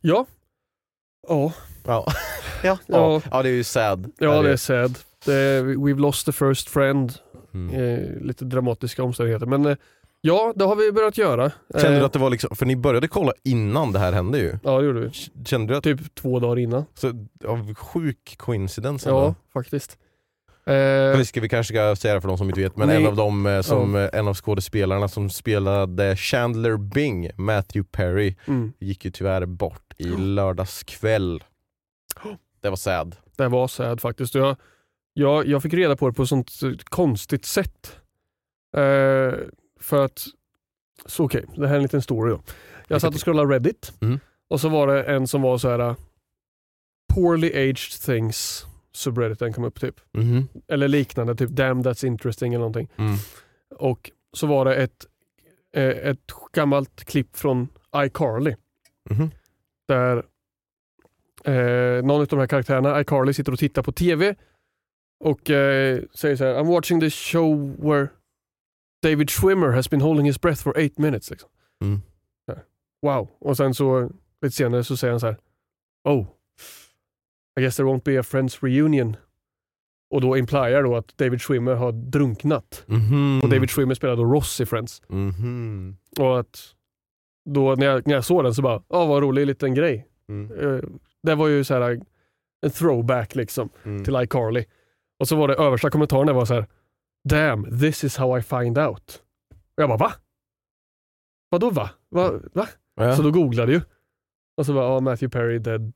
Ja. 0.00 0.26
Ja, 1.28 1.52
Ja, 1.86 2.04
ja. 2.06 2.12
Ja. 2.62 2.78
ja. 2.86 3.20
ja 3.30 3.42
det 3.42 3.48
är 3.48 3.52
ju 3.52 3.64
sad. 3.64 4.12
ja 4.18 4.42
det 4.42 4.50
är 4.50 4.56
sad. 4.56 4.98
Det 5.24 5.34
är, 5.34 5.62
we've 5.64 5.98
lost 6.00 6.26
the 6.26 6.32
first 6.32 6.68
friend. 6.68 7.12
Mm. 7.54 7.74
Eh, 7.74 8.20
lite 8.20 8.44
dramatiska 8.44 9.02
omständigheter. 9.02 9.46
Men 9.46 9.66
eh, 9.66 9.76
ja, 10.26 10.52
det 10.56 10.64
har 10.64 10.76
vi 10.76 10.92
börjat 10.92 11.18
göra. 11.18 11.52
Kände 11.72 11.88
Eh, 11.94 11.98
du 12.00 12.04
att 12.06 12.12
det 12.12 12.18
var 12.18 12.30
liksom, 12.30 12.56
för 12.56 12.66
ni 12.66 12.76
började 12.76 13.08
kolla 13.08 13.32
innan 13.44 13.92
det 13.92 13.98
här 13.98 14.12
hände 14.12 14.38
ju. 14.38 14.58
Ja, 14.64 14.78
det 14.78 14.86
gjorde 14.86 15.00
vi. 15.00 15.10
Kände 15.44 15.72
du 15.72 15.76
att, 15.76 15.84
Typ 15.84 16.14
två 16.14 16.40
dagar 16.40 16.58
innan. 16.58 16.84
så, 16.94 17.26
av 17.46 17.74
sjuk 17.74 18.34
coincidence 18.38 19.08
Ja, 19.08 19.18
ändå? 19.20 19.34
faktiskt. 19.52 19.98
Det 20.64 21.12
Eh, 21.18 21.22
ska 21.22 21.40
vi 21.40 21.48
kanske 21.48 21.74
ska 21.74 21.96
säga 21.96 22.14
det 22.14 22.20
för 22.20 22.28
de 22.28 22.38
som 22.38 22.48
inte 22.48 22.60
vet, 22.60 22.76
men 22.76 22.88
Ni- 22.88 22.94
en 22.94 23.06
av 23.06 23.16
dem 23.16 23.46
eh, 23.46 23.60
som, 23.60 23.94
eh, 23.96 24.08
en 24.12 24.28
av 24.28 24.34
skådespelarna 24.34 25.08
som 25.08 25.30
spelade 25.30 26.16
Chandler 26.16 26.76
Bing, 26.76 27.30
Matthew 27.36 27.88
Perry, 27.92 28.36
mm, 28.46 28.72
gick 28.78 29.04
ju 29.04 29.10
tyvärr 29.10 29.46
bort 29.46 29.94
i 29.98 30.04
lördags 30.04 30.82
kväll. 30.84 31.44
Det 32.62 32.68
var 32.68 32.76
sad. 32.76 33.16
det 33.36 33.48
var 33.48 33.68
sad 33.68 34.00
faktiskt. 34.00 34.34
Och 34.34 34.40
Jag, 34.40 34.56
jag, 35.12 35.46
jag 35.46 35.62
fick 35.62 35.74
reda 35.74 35.96
på 35.96 36.06
det 36.08 36.12
på 36.14 36.22
ett 36.22 36.28
sånt 36.28 36.50
eh, 36.62 36.70
konstigt 36.84 37.44
sätt. 37.44 37.96
Eh, 38.76 39.34
för 39.80 40.04
att, 40.04 40.24
så 41.06 41.24
okej, 41.24 41.44
det 41.56 41.66
här 41.66 41.74
är 41.74 41.76
en 41.76 41.82
liten 41.82 42.02
story 42.02 42.30
då. 42.30 42.40
Jag 42.88 43.00
satt 43.00 43.14
och 43.14 43.20
scrollade 43.24 43.54
Reddit 43.54 43.92
Mm. 44.00 44.20
och 44.48 44.60
så 44.60 44.68
var 44.68 44.86
det 44.86 45.02
en 45.04 45.26
som 45.26 45.42
var 45.42 45.58
så 45.58 45.68
här 45.70 45.80
uh, 45.80 45.96
poorly 47.14 47.48
aged 47.70 48.00
things 48.06 48.66
subredditen 48.92 49.52
kom 49.52 49.64
upp 49.64 49.80
typ. 49.80 50.00
Mhm. 50.12 50.48
Eller 50.68 50.88
liknande, 50.88 51.34
typ 51.34 51.50
damn 51.50 51.82
that's 51.82 52.06
interesting 52.06 52.52
eller 52.54 52.58
någonting. 52.60 52.88
Mm. 52.96 53.16
Och 53.76 54.10
så 54.32 54.46
var 54.46 54.64
det 54.64 54.74
ett, 54.76 55.06
eh, 55.74 55.84
ett 55.84 56.20
gammalt 56.52 57.04
klipp 57.04 57.36
från 57.36 57.68
iCarly 57.96 58.54
Mhm. 59.10 59.30
där 59.88 60.16
eh, 61.44 62.02
någon 62.04 62.20
av 62.20 62.26
de 62.26 62.38
här 62.38 62.46
karaktärerna, 62.46 63.00
iCarly, 63.00 63.32
sitter 63.32 63.52
och 63.52 63.58
tittar 63.58 63.82
på 63.82 63.92
TV 63.92 64.34
och 65.24 65.50
eh, 65.50 66.00
säger 66.14 66.36
så 66.36 66.44
här 66.44 66.54
I'm 66.54 66.66
watching 66.66 67.00
this 67.00 67.14
show 67.14 67.76
where 67.80 68.08
David 69.10 69.30
Schwimmer 69.30 69.72
has 69.72 69.90
been 69.90 70.00
holding 70.00 70.26
his 70.26 70.40
breath 70.40 70.62
for 70.62 70.78
eight 70.78 70.98
minutes. 70.98 71.30
Liksom. 71.30 71.48
Mm. 71.82 72.00
Wow. 73.02 73.28
Och 73.40 73.56
sen 73.56 73.74
så 73.74 74.10
lite 74.42 74.56
senare 74.56 74.84
så 74.84 74.96
säger 74.96 75.12
han 75.12 75.20
så 75.20 75.26
här 75.26 75.36
Oh, 76.04 76.26
I 77.58 77.62
guess 77.62 77.76
there 77.76 77.88
won't 77.88 78.02
be 78.04 78.20
a 78.20 78.22
friends 78.22 78.62
reunion. 78.62 79.16
Och 80.10 80.20
då 80.20 80.36
impliar 80.36 80.82
då 80.82 80.96
att 80.96 81.18
David 81.18 81.42
Schwimmer 81.42 81.74
har 81.74 81.92
drunknat. 81.92 82.84
Mhm. 82.86 83.40
Och 83.42 83.48
David 83.48 83.70
Schwimmer 83.70 83.94
spelar 83.94 84.16
då 84.16 84.24
Ross 84.24 84.60
i 84.60 84.66
Friends. 84.66 85.02
Mhm. 85.08 85.96
Och 86.18 86.40
att 86.40 86.74
då 87.50 87.74
när 87.74 87.86
jag, 87.86 88.06
när 88.06 88.14
jag 88.14 88.24
såg 88.24 88.44
den 88.44 88.54
så 88.54 88.62
bara, 88.62 88.82
ja 88.88 89.06
vad 89.06 89.22
rolig 89.22 89.46
liten 89.46 89.74
grej. 89.74 90.06
Mm. 90.28 90.58
Eh, 90.60 90.80
det 91.22 91.34
var 91.34 91.48
ju 91.48 91.64
så 91.64 91.74
här 91.74 92.00
en 92.66 92.70
throwback 92.70 93.34
liksom 93.34 93.68
Mm. 93.84 94.04
till 94.04 94.16
iCarly. 94.22 94.64
Och 95.20 95.28
så 95.28 95.36
var 95.36 95.48
det 95.48 95.54
översta 95.54 95.90
kommentaren 95.90 96.26
där 96.26 96.34
var 96.34 96.44
så 96.44 96.54
här, 96.54 96.66
damn, 97.28 97.78
this 97.80 98.04
is 98.04 98.16
how 98.16 98.38
I 98.38 98.42
find 98.42 98.78
out. 98.78 99.22
Och 99.76 99.82
jag 99.82 99.88
bara, 99.88 99.98
va? 99.98 100.12
Vadå 101.50 101.70
va? 101.70 101.90
va? 102.10 102.32
va? 102.54 102.68
Ja. 102.94 103.16
Så 103.16 103.22
då 103.22 103.30
googlade 103.30 103.72
jag. 103.72 103.82
Och 104.56 104.66
så 104.66 104.72
var 104.72 104.82
ja, 104.82 105.00
Matthew 105.00 105.38
Perry 105.38 105.58
dead, 105.58 105.92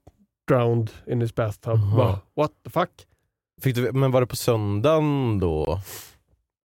drowned 0.48 0.90
in 1.06 1.20
his 1.20 1.34
bathtub. 1.34 1.72
Jaha. 1.74 1.96
Bara, 1.96 2.18
what 2.36 2.52
the 2.64 2.70
fuck? 2.70 2.90
Fick 3.62 3.74
du, 3.76 3.92
men 3.92 4.10
var 4.10 4.20
det 4.20 4.26
på 4.26 4.36
söndagen 4.36 5.38
då? 5.40 5.80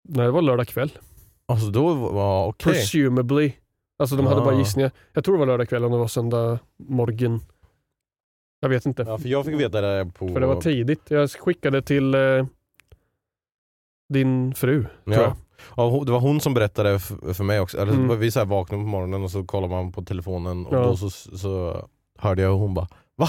Nej, 0.08 0.26
det 0.26 0.30
var 0.32 0.42
lördag 0.42 0.68
kväll. 0.68 0.92
Alltså 1.46 1.70
då 1.70 1.94
var 1.94 2.46
okej. 2.46 2.72
Presumably. 2.72 3.52
Alltså 3.98 4.16
de 4.16 4.26
hade 4.26 4.40
bara 4.40 4.54
Ah. 4.54 4.58
gissningar. 4.58 4.90
Jag 5.12 5.24
tror 5.24 5.34
det 5.34 5.38
var 5.38 5.46
lördag 5.46 5.68
kväll 5.68 5.84
om 5.84 5.92
det 5.92 5.98
var 5.98 6.08
söndag 6.08 6.58
morgon. 6.78 7.40
Jag 8.60 8.68
vet 8.68 8.86
inte. 8.86 9.02
Ja, 9.02 9.18
för 9.18 9.28
jag 9.28 9.44
fick 9.44 9.60
veta 9.60 9.80
det 9.80 10.10
på... 10.14 10.28
För 10.28 10.40
det 10.40 10.46
var 10.46 10.60
tidigt. 10.60 11.10
Jag 11.10 11.30
skickade 11.30 11.82
till 11.82 12.14
eh, 12.14 12.46
din 14.08 14.54
fru, 14.54 14.82
tror 14.82 15.16
Ja. 15.16 15.22
jag. 15.22 15.32
Ja, 15.76 15.88
hon- 15.90 16.06
det 16.06 16.12
var 16.12 16.20
hon 16.20 16.40
som 16.40 16.54
berättade 16.54 16.98
för 17.34 17.44
mig 17.44 17.60
också. 17.60 17.78
Eller, 17.78 17.92
Mm. 17.92 18.18
Vi 18.18 18.30
så 18.30 18.38
här 18.38 18.46
vaknade 18.46 18.82
på 18.82 18.88
morgonen 18.88 19.22
och 19.22 19.30
så 19.30 19.44
kollar 19.44 19.68
man 19.68 19.92
på 19.92 20.02
telefonen 20.02 20.66
och 20.66 20.76
Ja. 20.76 20.80
då 20.82 20.96
så, 20.96 21.10
så 21.10 21.84
hörde 22.18 22.42
jag 22.42 22.52
och 22.52 22.58
hon 22.58 22.74
bara 22.74 22.88
Va? 23.16 23.28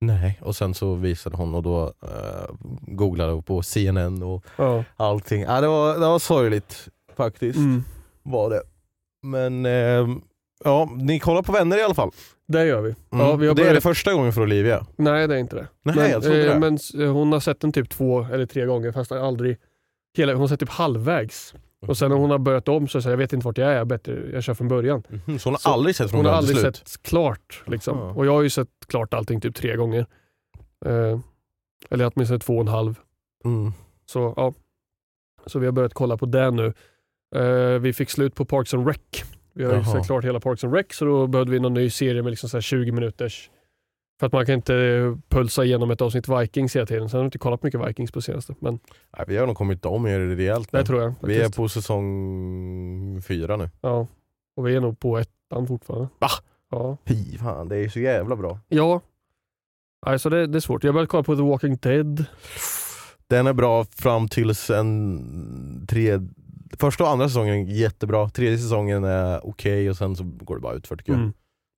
Nej, 0.00 0.38
och 0.42 0.56
sen 0.56 0.74
så 0.74 0.94
visade 0.94 1.36
hon 1.36 1.54
och 1.54 1.62
då 1.62 1.84
uh, 1.86 2.56
googlade 2.80 3.32
jag 3.32 3.46
på 3.46 3.62
CNN 3.62 4.22
och 4.22 4.44
Ja. 4.56 4.84
allting. 4.96 5.40
Ja, 5.42 5.60
det, 5.60 5.68
var, 5.68 5.92
det 5.94 5.98
var 6.06 6.18
sorgligt 6.18 6.88
faktiskt. 7.16 7.58
Mm. 7.58 7.84
Var 8.22 8.50
det. 8.50 8.62
Men 9.22 9.66
ehm, 9.66 10.20
ja, 10.64 10.88
ni 10.96 11.18
kollar 11.20 11.42
på 11.42 11.52
Vänner 11.52 11.78
i 11.78 11.82
alla 11.82 11.94
fall. 11.94 12.10
Det 12.48 12.64
gör 12.64 12.80
vi. 12.80 12.94
Mm. 13.12 13.26
Ja, 13.26 13.36
vi 13.36 13.46
det 13.46 13.50
är 13.52 13.54
börjat... 13.54 13.74
det 13.74 13.80
första 13.80 14.12
gången 14.12 14.32
för 14.32 14.40
Olivia. 14.42 14.86
Nej, 14.96 15.28
det 15.28 15.34
är 15.34 15.38
inte 15.38 15.56
det. 15.56 15.66
Nej, 15.82 15.96
men, 15.96 16.10
jag 16.10 16.22
trodde 16.22 16.46
eh, 16.54 16.60
det. 16.60 16.78
men 16.96 17.08
hon 17.14 17.32
har 17.32 17.40
sett 17.40 17.60
den 17.60 17.72
typ 17.72 17.90
två 17.90 18.24
eller 18.32 18.46
tre 18.46 18.66
gånger 18.66 18.92
fast 18.92 19.12
aldrig 19.12 19.56
hela, 20.18 20.32
hon 20.32 20.40
har 20.40 20.48
sett 20.48 20.60
typ 20.60 20.68
halvvägs. 20.68 21.54
Och 21.86 21.98
sen 21.98 22.10
när 22.10 22.16
hon 22.16 22.30
har 22.30 22.38
börjat 22.38 22.68
om 22.68 22.88
så 22.88 23.02
säger 23.02 23.10
jag, 23.10 23.12
jag 23.12 23.18
vet 23.18 23.32
inte 23.32 23.44
vart 23.46 23.58
jag 23.58 23.72
är, 23.72 23.84
bättre, 23.84 24.30
jag 24.32 24.42
kör 24.44 24.54
från 24.54 24.68
början. 24.68 25.02
Mhm, 25.08 25.38
Så 25.38 25.48
hon 25.48 25.54
har 25.54 25.58
Så 25.58 25.68
aldrig 25.70 25.96
sett 25.96 26.10
från 26.10 26.18
Hon 26.18 26.26
har 26.26 26.32
början 26.32 26.44
till 26.46 26.56
aldrig 26.56 26.74
slut? 26.74 26.88
sett 26.88 27.02
klart. 27.02 27.62
Liksom. 27.66 27.98
Och 27.98 28.26
jag 28.26 28.32
har 28.32 28.42
ju 28.42 28.50
sett 28.50 28.68
klart 28.86 29.14
allting 29.14 29.40
typ 29.40 29.54
tre 29.54 29.76
gånger. 29.76 30.06
Eh, 30.86 31.18
eller 31.90 32.10
åtminstone 32.14 32.40
två 32.40 32.54
och 32.54 32.60
en 32.60 32.68
halv. 32.68 32.94
Mm. 33.44 33.72
Så 34.06 34.34
ja, 34.36 34.54
så 35.46 35.58
vi 35.58 35.66
har 35.66 35.72
börjat 35.72 35.94
kolla 35.94 36.16
på 36.16 36.26
det 36.26 36.50
nu. 36.50 36.72
Eh, 37.36 37.78
vi 37.80 37.92
fick 37.92 38.10
slut 38.10 38.34
på 38.34 38.44
Parks 38.44 38.74
and 38.74 38.86
Rec. 38.88 38.98
Vi 39.54 39.64
har 39.64 39.74
ju 39.76 39.84
sett 39.84 40.06
klart 40.06 40.24
hela 40.24 40.40
Parks 40.40 40.64
and 40.64 40.74
Rec 40.74 40.86
så 40.90 41.04
då 41.04 41.26
behövde 41.26 41.52
vi 41.52 41.60
någon 41.60 41.74
ny 41.74 41.90
serie 41.90 42.22
med 42.22 42.30
liksom 42.30 42.48
så 42.48 42.56
här 42.56 42.62
20 42.62 42.92
minuters 42.92 43.50
För 44.20 44.26
att 44.26 44.32
man 44.32 44.46
kan 44.46 44.54
inte 44.54 45.16
pulsa 45.28 45.64
igenom 45.64 45.90
ett 45.90 46.00
avsnitt 46.00 46.28
Vikings 46.28 46.76
hela 46.76 46.86
tiden. 46.86 47.08
Sen 47.08 47.18
har 47.18 47.24
jag 47.24 47.26
inte 47.26 47.38
kollat 47.38 47.62
mycket 47.62 47.88
Vikings 47.88 48.12
på 48.12 48.20
senaste. 48.20 48.54
Men 48.58 48.78
Nej, 49.16 49.24
vi 49.28 49.36
har 49.36 49.46
nog 49.46 49.56
kommit 49.56 49.84
om 49.84 50.06
er 50.06 50.18
rejält 50.20 50.72
nu. 50.72 50.78
det 50.78 50.84
tror 50.84 51.02
jag. 51.02 51.14
Vi 51.22 51.40
är 51.40 51.48
på 51.48 51.68
säsong 51.68 53.22
fyra 53.22 53.56
nu. 53.56 53.70
Ja. 53.80 54.06
Och 54.56 54.66
vi 54.66 54.76
är 54.76 54.80
nog 54.80 55.00
på 55.00 55.18
ettan 55.18 55.66
fortfarande. 55.66 56.08
Va? 56.18 56.28
Ja. 56.70 56.96
Fy 57.06 57.38
fan, 57.38 57.68
det 57.68 57.76
är 57.76 57.88
så 57.88 58.00
jävla 58.00 58.36
bra. 58.36 58.58
Ja. 58.68 59.00
Alltså 60.06 60.30
det, 60.30 60.46
det 60.46 60.58
är 60.58 60.60
svårt. 60.60 60.84
Jag 60.84 60.94
började 60.94 61.08
kolla 61.08 61.22
på 61.22 61.36
The 61.36 61.42
Walking 61.42 61.76
Dead. 61.76 62.24
Den 63.26 63.46
är 63.46 63.52
bra 63.52 63.84
fram 63.84 64.28
tills 64.28 64.70
en 64.70 65.86
tre... 65.88 66.18
Första 66.78 67.04
och 67.04 67.10
andra 67.10 67.28
säsongen 67.28 67.54
är 67.68 67.72
jättebra, 67.72 68.28
tredje 68.28 68.58
säsongen 68.58 69.04
är 69.04 69.46
okej 69.46 69.90
och 69.90 69.96
sen 69.96 70.16
så 70.16 70.24
går 70.24 70.54
det 70.54 70.60
bara 70.60 70.74
ut 70.74 70.86
för 70.86 70.96
tycker 70.96 71.12
jag. 71.12 71.20
Mm. 71.20 71.32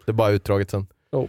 Det 0.06 0.12
är 0.12 0.14
bara 0.14 0.30
utdraget 0.30 0.70
sen. 0.70 0.86
Jo. 1.12 1.28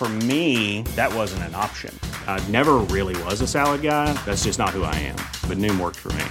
For 0.00 0.08
me, 0.08 0.80
that 0.96 1.12
wasn't 1.14 1.42
an 1.42 1.54
option. 1.54 1.92
I 2.26 2.40
never 2.48 2.76
really 2.88 3.14
was 3.24 3.42
a 3.42 3.46
salad 3.46 3.82
guy. 3.82 4.14
That's 4.24 4.44
just 4.44 4.58
not 4.58 4.70
who 4.70 4.82
I 4.82 4.94
am. 4.94 5.16
But 5.46 5.58
Noom 5.58 5.78
worked 5.78 5.98
for 5.98 6.08
me. 6.14 6.24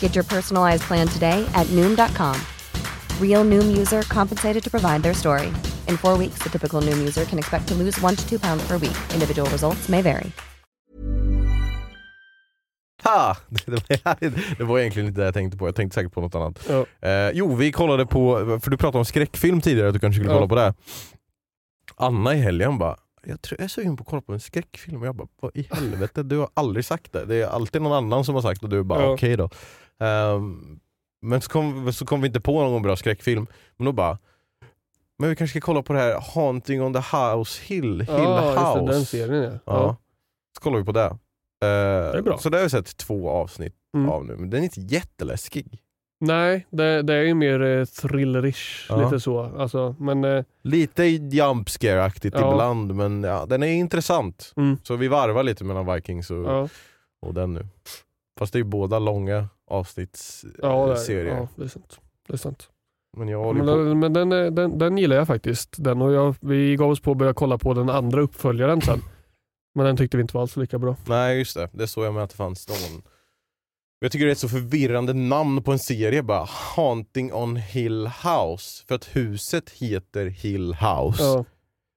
Get 0.00 0.16
your 0.16 0.24
personalized 0.24 0.82
plan 0.82 1.06
today 1.06 1.46
at 1.54 1.68
Noom.com. 1.68 2.34
Real 3.20 3.44
Noom 3.44 3.76
user 3.78 4.02
compensated 4.08 4.64
to 4.64 4.70
provide 4.70 5.04
their 5.04 5.14
story. 5.14 5.52
In 5.86 5.96
four 5.96 6.18
weeks, 6.18 6.42
the 6.42 6.48
typical 6.50 6.82
Noom 6.82 6.98
user 6.98 7.24
can 7.24 7.38
expect 7.38 7.68
to 7.68 7.74
lose 7.74 7.96
one 8.02 8.16
to 8.16 8.28
two 8.28 8.40
pounds 8.40 8.66
per 8.66 8.76
week. 8.78 8.96
Individual 9.14 9.48
results 9.50 9.88
may 9.88 10.02
vary. 10.02 10.32
Ha! 13.04 13.36
Det 13.50 14.04
var, 14.04 14.16
det 14.58 14.64
var 14.64 14.78
egentligen 14.78 15.08
inte 15.08 15.20
det 15.20 15.24
jag 15.24 15.34
tänkte 15.34 15.58
på, 15.58 15.68
jag 15.68 15.74
tänkte 15.74 15.94
säkert 15.94 16.12
på 16.12 16.20
något 16.20 16.34
annat. 16.34 16.58
Ja. 16.68 17.08
Eh, 17.08 17.30
jo, 17.34 17.54
vi 17.54 17.72
kollade 17.72 18.06
på, 18.06 18.36
för 18.62 18.70
du 18.70 18.76
pratade 18.76 18.98
om 18.98 19.04
skräckfilm 19.04 19.60
tidigare, 19.60 19.88
att 19.88 19.94
du 19.94 20.00
kanske 20.00 20.18
skulle 20.20 20.32
Ja. 20.32 20.36
kolla 20.36 20.48
på 20.48 20.54
det. 20.54 20.74
Anna 21.98 22.34
i 22.34 22.38
helgen 22.38 22.78
bara, 22.78 22.96
jag, 23.24 23.42
tror, 23.42 23.60
jag 23.60 23.64
är 23.64 23.68
sugen 23.68 23.96
på 23.96 24.02
att 24.02 24.08
kolla 24.08 24.22
på 24.22 24.32
en 24.32 24.40
skräckfilm 24.40 25.00
och 25.00 25.06
jag 25.06 25.14
bara, 25.16 25.28
vad 25.40 25.56
i 25.56 25.68
helvete, 25.70 26.22
du 26.22 26.38
har 26.38 26.48
aldrig 26.54 26.84
sagt 26.84 27.12
det. 27.12 27.24
Det 27.24 27.36
är 27.42 27.46
alltid 27.46 27.82
någon 27.82 27.92
annan 27.92 28.24
som 28.24 28.34
har 28.34 28.42
sagt 28.42 28.62
och 28.62 28.68
du 28.68 28.82
bara, 28.82 29.02
Ja. 29.02 29.12
okej 29.12 29.36
då. 29.36 29.50
Ehm, 30.00 30.80
men 31.22 31.40
så 31.40 31.50
kom, 31.50 31.92
så 31.92 32.06
kom 32.06 32.20
vi 32.20 32.26
inte 32.26 32.40
på 32.40 32.62
någon 32.62 32.82
bra 32.82 32.96
skräckfilm, 32.96 33.46
men 33.76 33.84
då 33.84 33.92
bara, 33.92 34.18
men 35.18 35.30
vi 35.30 35.36
kanske 35.36 35.60
ska 35.60 35.64
kolla 35.66 35.82
på 35.82 35.92
det 35.92 35.98
här 35.98 36.20
Haunting 36.34 36.82
on 36.82 36.92
the 36.94 36.98
House 37.16 37.62
Hill, 37.64 38.00
Hill 38.00 38.06
Ja, 38.08 38.40
det, 38.40 38.80
House. 38.80 38.92
den 38.92 39.04
serien 39.06 39.52
ja. 39.52 39.58
Ja. 39.72 39.96
Så 40.56 40.62
kollar 40.62 40.78
vi 40.78 40.84
på 40.84 40.92
det. 40.92 41.18
Eh, 41.64 41.68
är 42.18 42.22
bra. 42.22 42.38
Så 42.38 42.48
det 42.48 42.56
har 42.56 42.62
jag 42.62 42.70
sett 42.70 42.96
två 42.96 43.30
avsnitt 43.30 43.74
Mm. 43.94 44.08
av 44.10 44.24
nu, 44.26 44.36
men 44.36 44.50
den 44.50 44.60
är 44.60 44.64
inte 44.64 44.80
jätteläskig. 44.80 45.80
Nej, 46.20 46.66
det, 46.70 47.02
det 47.02 47.14
är 47.14 47.22
ju 47.22 47.34
mer 47.34 47.62
eh, 47.62 47.84
thrillerish. 47.84 48.86
Ja. 48.88 49.04
Lite 49.04 49.20
så. 49.20 49.40
Alltså, 49.40 49.94
men 49.98 50.24
eh, 50.24 50.44
Lite 50.62 51.04
jump 51.04 51.68
scare-aktigt 51.68 52.34
Ja. 52.38 52.52
ibland, 52.52 52.94
men 52.94 53.22
ja, 53.22 53.46
den 53.46 53.62
är 53.62 53.66
intressant. 53.72 54.52
Mm. 54.56 54.76
Så 54.82 54.96
vi 54.96 55.08
varvar 55.08 55.42
lite 55.42 55.64
mellan 55.64 55.94
Vikings 55.94 56.30
och, 56.30 56.44
ja, 56.44 56.68
och 57.26 57.34
den 57.34 57.54
nu. 57.54 57.66
Fast 58.38 58.52
det 58.52 58.56
är 58.56 58.60
ju 58.60 58.64
båda 58.64 58.98
långa 58.98 59.48
avsnittsserier. 59.70 60.56
ja, 60.62 60.86
det, 60.86 60.92
är- 60.92 60.96
serier. 60.96 61.36
ja, 61.36 61.48
det 61.56 61.64
är 61.64 61.68
sant. 61.68 62.00
Det 62.26 62.32
är 62.32 62.36
sant. 62.36 62.68
Men 63.16 63.28
jag 63.28 63.38
håller 63.44 63.62
Men, 63.64 63.74
på... 63.74 63.82
den, 63.84 63.98
men 63.98 64.12
den, 64.12 64.32
är- 64.32 64.50
den, 64.50 64.78
den 64.78 64.98
gillar 64.98 65.16
jag 65.16 65.26
faktiskt. 65.26 65.74
Den 65.78 66.02
och 66.02 66.12
jag, 66.12 66.34
vi 66.40 66.76
gav 66.76 66.90
oss 66.90 67.00
på 67.00 67.10
att 67.10 67.16
börja 67.16 67.34
kolla 67.34 67.58
på 67.58 67.74
den 67.74 67.90
andra 67.90 68.20
uppföljaren 68.20 68.80
sen. 68.80 69.00
Men 69.74 69.86
den 69.86 69.96
tyckte 69.96 70.16
vi 70.16 70.20
inte 70.20 70.34
var 70.34 70.42
alls 70.42 70.56
lika 70.56 70.78
bra. 70.78 70.96
Nej 71.06 71.38
just 71.38 71.56
det, 71.56 71.68
det 71.72 71.86
såg 71.86 72.04
jag 72.04 72.14
med 72.14 72.22
att 72.22 72.30
det 72.30 72.36
fanns 72.36 72.68
någon. 72.68 73.02
Jag 74.00 74.12
tycker 74.12 74.24
det 74.26 74.30
är 74.30 74.32
ett 74.32 74.38
så 74.38 74.48
förvirrande 74.48 75.12
namn 75.12 75.62
på 75.62 75.72
en 75.72 75.78
serie 75.78 76.22
bara. 76.22 76.46
Haunting 76.76 77.32
on 77.32 77.56
Hill 77.56 78.06
House. 78.06 78.84
För 78.88 78.94
att 78.94 79.16
huset 79.16 79.70
heter 79.70 80.26
Hill 80.26 80.74
House. 80.74 81.22
Ja. 81.22 81.44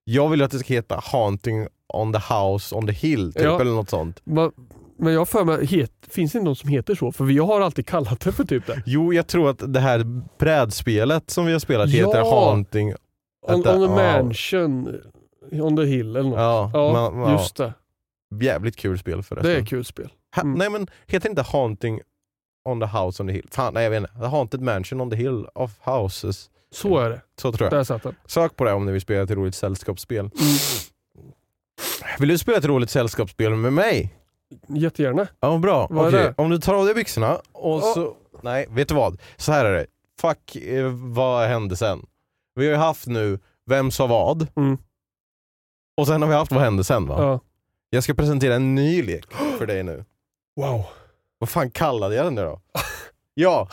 Jag 0.03 0.29
vill 0.29 0.41
att 0.41 0.51
det 0.51 0.59
ska 0.59 0.73
heta 0.73 1.01
Haunting 1.03 1.67
on 1.93 2.13
the 2.13 2.19
House 2.33 2.75
on 2.75 2.87
the 2.87 2.93
Hill, 2.93 3.33
typ, 3.33 3.43
Ja. 3.43 3.61
eller 3.61 3.71
något 3.71 3.89
sånt. 3.89 4.21
Va- 4.23 4.51
Men 4.99 5.13
jag 5.13 5.29
för 5.29 5.43
mig, 5.45 5.65
het, 5.65 5.91
finns 6.09 6.31
det 6.31 6.41
någon 6.41 6.55
som 6.55 6.69
heter 6.69 6.95
så? 6.95 7.11
För 7.11 7.23
vi 7.25 7.37
har 7.37 7.61
alltid 7.61 7.85
kallat 7.87 8.19
det 8.19 8.31
för 8.31 8.43
typ 8.43 8.67
det. 8.67 8.83
Jo, 8.85 9.13
jag 9.13 9.27
tror 9.27 9.49
att 9.49 9.73
det 9.73 9.79
här 9.79 10.05
brädspelet 10.39 11.29
som 11.29 11.45
vi 11.45 11.51
har 11.51 11.59
spelat 11.59 11.89
heter 11.89 12.17
Ja! 12.17 12.45
Haunting... 12.49 12.93
On, 13.47 13.55
on 13.55 13.63
the 13.63 13.69
ja. 13.69 13.87
mansion, 14.23 14.95
on 15.51 15.77
the 15.77 15.83
hill 15.83 16.15
eller 16.15 16.29
något. 16.29 16.39
Ja, 16.39 16.71
Ja, 16.73 17.11
ja, 17.15 17.31
just 17.31 17.55
det. 17.55 17.73
jävligt 18.41 18.75
kul 18.75 18.99
spel 18.99 19.23
förresten. 19.23 19.51
Det 19.51 19.57
är 19.59 19.65
kul 19.65 19.85
spel. 19.85 20.09
Ha, 20.35 20.41
Mm. 20.41 20.57
Nej 20.57 20.69
men 20.69 20.87
heter 21.07 21.29
det 21.29 21.29
inte 21.29 21.41
Haunting 21.41 22.01
on 22.69 22.79
the 22.79 22.85
House 22.85 23.23
on 23.23 23.27
the 23.27 23.33
Hill? 23.33 23.47
Fan, 23.51 23.73
nej 23.73 23.83
jag 23.83 23.91
vet 23.91 23.97
inte. 23.97 24.13
The 24.19 24.25
Haunted 24.25 24.61
Mansion 24.61 25.01
on 25.01 25.09
the 25.09 25.15
Hill 25.15 25.45
of 25.55 25.71
Houses. 25.79 26.49
Så 26.73 26.97
är 26.97 27.09
det. 27.09 27.21
Så 27.41 27.51
tror 27.51 27.65
jag. 27.65 27.79
Där 27.79 27.83
satt 27.83 28.03
den. 28.03 28.15
Sök 28.25 28.55
på 28.55 28.63
det 28.63 28.73
om 28.73 28.85
ni 28.85 28.91
vill 28.91 29.01
spela 29.01 29.23
ett 29.23 29.31
roligt 29.31 29.55
sällskapsspel. 29.55 30.19
Mm. 30.19 30.31
Vill 32.19 32.29
du 32.29 32.37
spela 32.37 32.57
ett 32.57 32.65
roligt 32.65 32.89
sällskapsspel 32.89 33.55
med 33.55 33.73
mig? 33.73 34.13
Jättegärna. 34.67 35.27
Ja, 35.39 35.57
bra. 35.57 35.87
Vad 35.89 36.05
är 36.05 36.09
Okej, 36.09 36.19
det? 36.23 36.33
Om 36.37 36.49
du 36.49 36.57
tar 36.59 36.73
av 36.73 36.85
dig 36.85 36.93
byxorna 36.95 37.41
och 37.51 37.77
Ja. 37.81 37.93
så... 37.93 38.15
Nej, 38.41 38.65
vet 38.69 38.87
du 38.87 38.95
vad? 38.95 39.21
Så 39.37 39.51
här 39.51 39.65
är 39.65 39.73
det. 39.73 39.85
Fuck, 40.21 40.55
eh, 40.55 40.85
vad 40.93 41.47
hände 41.47 41.75
sen? 41.75 42.05
Vi 42.55 42.65
har 42.65 42.71
ju 42.71 42.77
haft 42.77 43.07
nu 43.07 43.39
Vem 43.65 43.91
sa 43.91 44.07
vad? 44.07 44.47
Mm. 44.55 44.77
Och 45.97 46.07
sen 46.07 46.21
har 46.21 46.29
vi 46.29 46.35
haft 46.35 46.51
Vad 46.51 46.63
hände 46.63 46.83
sen 46.83 47.05
va? 47.07 47.15
Ja. 47.23 47.39
Jag 47.89 48.03
ska 48.03 48.13
presentera 48.13 48.55
en 48.55 48.75
ny 48.75 49.03
lek 49.03 49.33
för 49.57 49.65
dig 49.65 49.83
nu. 49.83 50.05
Wow. 50.55 50.85
Vad 51.39 51.49
fan 51.49 51.71
kallade 51.71 52.15
jag 52.15 52.25
den 52.25 52.35
nu 52.35 52.41
då? 52.41 52.61
ja, 53.33 53.67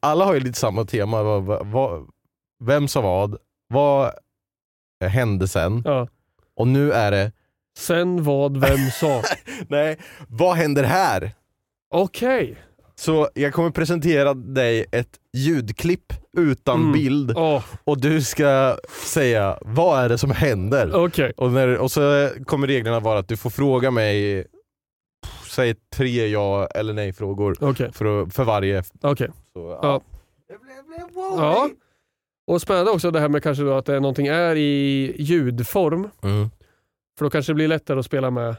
alla 0.00 0.24
har 0.24 0.34
ju 0.34 0.40
lite 0.40 0.58
samma 0.58 0.84
tema. 0.84 1.22
Vad, 1.22 1.42
vad, 1.44 1.66
vad, 1.66 2.06
vem 2.64 2.88
sa 2.88 3.00
vad? 3.00 3.36
Vad 3.68 4.12
hände 5.04 5.48
sen? 5.48 5.82
Ja. 5.84 6.08
Och 6.56 6.68
nu 6.68 6.92
är 6.92 7.10
det, 7.10 7.32
Sen 7.78 8.22
vad, 8.24 8.56
vem 8.60 8.78
sa? 8.78 9.22
nej, 9.68 9.98
vad 10.28 10.56
händer 10.56 10.84
här? 10.84 11.32
Okej. 11.94 12.56
Så 12.96 13.28
jag 13.34 13.52
kommer 13.54 13.70
presentera 13.70 14.34
dig 14.34 14.86
ett 14.92 15.18
ljudklipp 15.32 16.12
utan 16.38 16.80
Mm. 16.80 16.92
bild 16.92 17.32
Åh, 17.36 17.64
och 17.84 18.00
du 18.00 18.22
ska 18.22 18.76
säga 19.06 19.58
vad 19.60 20.04
är 20.04 20.08
det 20.08 20.18
som 20.18 20.30
händer? 20.30 20.94
Okej. 20.94 21.32
Och, 21.36 21.52
när, 21.52 21.76
och 21.78 21.90
så 21.90 22.30
kommer 22.46 22.66
reglerna 22.66 23.00
vara 23.00 23.18
att 23.18 23.28
du 23.28 23.36
får 23.36 23.50
fråga 23.50 23.90
mig, 23.90 24.44
säg 25.54 25.74
tre 25.94 26.28
ja 26.28 26.66
eller 26.66 26.92
nej 26.92 27.12
frågor 27.12 27.56
Okej. 27.60 27.92
för, 27.92 28.26
för 28.26 28.44
varje. 28.44 28.82
Okej. 29.00 29.30
Så, 29.52 29.78
Ja. 29.82 30.00
Ja. 31.36 31.70
Och 32.46 32.62
spännande 32.62 32.90
också 32.90 33.10
det 33.10 33.20
här 33.20 33.28
med 33.28 33.42
kanske 33.42 33.64
då 33.64 33.72
att 33.72 33.86
det 33.86 33.94
är 33.96 34.00
någonting 34.00 34.26
är 34.26 34.56
i 34.56 35.14
ljudform. 35.18 36.08
Mm. 36.22 36.50
För 37.18 37.24
då 37.24 37.30
kanske 37.30 37.52
det 37.52 37.54
blir 37.54 37.68
lättare 37.68 37.98
att 37.98 38.04
spela 38.06 38.30
med 38.30 38.56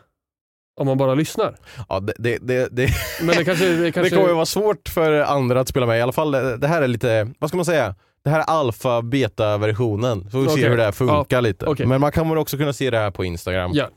om 0.81 0.88
man 0.88 0.97
bara 0.97 1.13
lyssnar. 1.15 1.55
Ja, 1.89 1.99
det, 1.99 2.13
det, 2.17 2.38
det, 2.38 2.67
det, 2.71 2.89
Men 3.21 3.36
det 3.36 3.45
kanske... 3.45 3.65
Det 3.65 3.75
det 3.81 3.91
kanske 3.91 4.15
kommer 4.15 4.29
ju 4.29 4.36
vara 4.36 4.45
svårt 4.45 4.89
för 4.89 5.12
andra 5.19 5.60
att 5.60 5.67
spela 5.67 5.86
med. 5.86 5.99
I 5.99 6.01
alla 6.01 6.12
fall, 6.12 6.31
det 6.31 6.58
det 6.58 6.67
här 6.67 6.81
är 6.81 6.88
lite, 6.88 7.31
vad 7.39 7.50
ska 7.50 7.58
man 7.58 7.65
säga? 7.65 7.96
Det 8.23 8.29
här 8.29 8.39
är 8.39 8.43
alfa 8.43 9.02
beta 9.02 9.58
versionen. 9.58 10.29
Så 10.31 10.39
vi 10.39 10.48
Okej. 10.48 10.62
ser 10.62 10.69
hur 10.69 10.77
det 10.77 10.83
här 10.83 10.91
funkar 10.91 11.41
lite. 11.41 11.65
okej. 11.65 11.85
Men 11.85 12.02
man 12.02 12.12
kommer 12.12 12.35
också 12.35 12.58
kunna 12.58 12.73
se 12.73 12.89
det 12.89 12.98
här 12.98 13.12
på 13.12 13.25
Instagram. 13.25 13.71
Ja. 13.73 13.89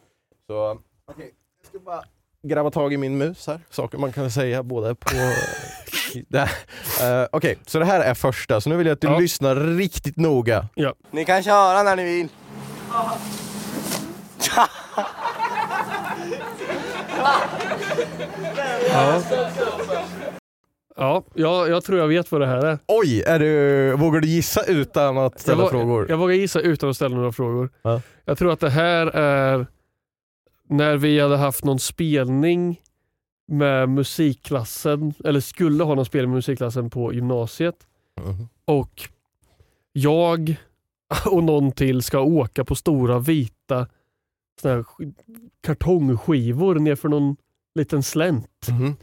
Så, 0.46 0.78
okej. 1.10 1.30
Jag 1.62 1.66
ska 1.68 1.78
bara 1.78 2.02
grabba 2.42 2.70
tag 2.70 2.92
i 2.92 2.96
min 2.96 3.18
mus 3.18 3.46
här. 3.46 3.60
Saker 3.70 3.98
man 3.98 4.12
kan 4.12 4.30
säga 4.30 4.62
både 4.62 4.94
på... 4.94 5.10
Eh, 7.02 7.26
Okej, 7.32 7.58
så 7.66 7.78
det 7.78 7.84
här 7.84 8.00
är 8.00 8.14
första. 8.14 8.60
Så 8.60 8.70
nu 8.70 8.76
vill 8.76 8.86
jag 8.86 8.94
att 8.94 9.00
du 9.00 9.06
Ja. 9.08 9.18
lyssnar 9.18 9.56
riktigt 9.56 10.16
noga. 10.16 10.68
Ni 11.10 11.24
kan 11.24 11.42
köra 11.42 11.82
när 11.82 11.96
ni 11.96 12.04
vill. 12.04 12.28
Ja. 14.54 14.68
Ja, 20.96 21.22
jag, 21.34 21.68
jag 21.68 21.84
tror 21.84 21.98
jag 21.98 22.08
vet 22.08 22.32
vad 22.32 22.40
det 22.40 22.46
här 22.46 22.66
är. 22.66 22.78
Oj, 22.86 23.22
är 23.26 23.38
du, 23.38 23.92
vågar 23.96 24.20
du 24.20 24.28
gissa 24.28 24.62
utan 24.64 25.18
att 25.18 25.40
ställa 25.40 25.62
jag, 25.62 25.70
frågor? 25.70 26.06
Jag 26.08 26.16
vågar 26.16 26.34
gissa 26.34 26.60
utan 26.60 26.90
att 26.90 26.96
ställa 26.96 27.16
några 27.16 27.32
frågor. 27.32 27.70
Ja. 27.82 28.00
Jag 28.24 28.38
tror 28.38 28.52
att 28.52 28.60
det 28.60 28.70
här 28.70 29.06
är 29.06 29.66
när 30.68 30.96
vi 30.96 31.20
hade 31.20 31.36
haft 31.36 31.64
någon 31.64 31.78
spelning 31.78 32.80
med 33.48 33.88
musikklassen, 33.88 35.14
eller 35.24 35.40
skulle 35.40 35.84
ha 35.84 35.94
någon 35.94 36.04
spelning 36.06 36.30
med 36.30 36.36
musikklassen 36.36 36.90
på 36.90 37.12
gymnasiet. 37.12 37.86
Mhm. 38.20 38.48
Och 38.64 39.08
jag 39.92 40.56
och 41.30 41.44
någon 41.44 41.72
till 41.72 42.02
ska 42.02 42.20
åka 42.20 42.64
på 42.64 42.74
stora 42.74 43.18
vita 43.18 43.86
såna 44.62 44.74
här 44.74 44.82
sk- 44.82 45.14
kartongskivor 45.60 46.74
nerför 46.74 47.08
någon 47.08 47.36
liten 47.74 48.02
slänt. 48.02 48.66
Mhm. 48.70 48.96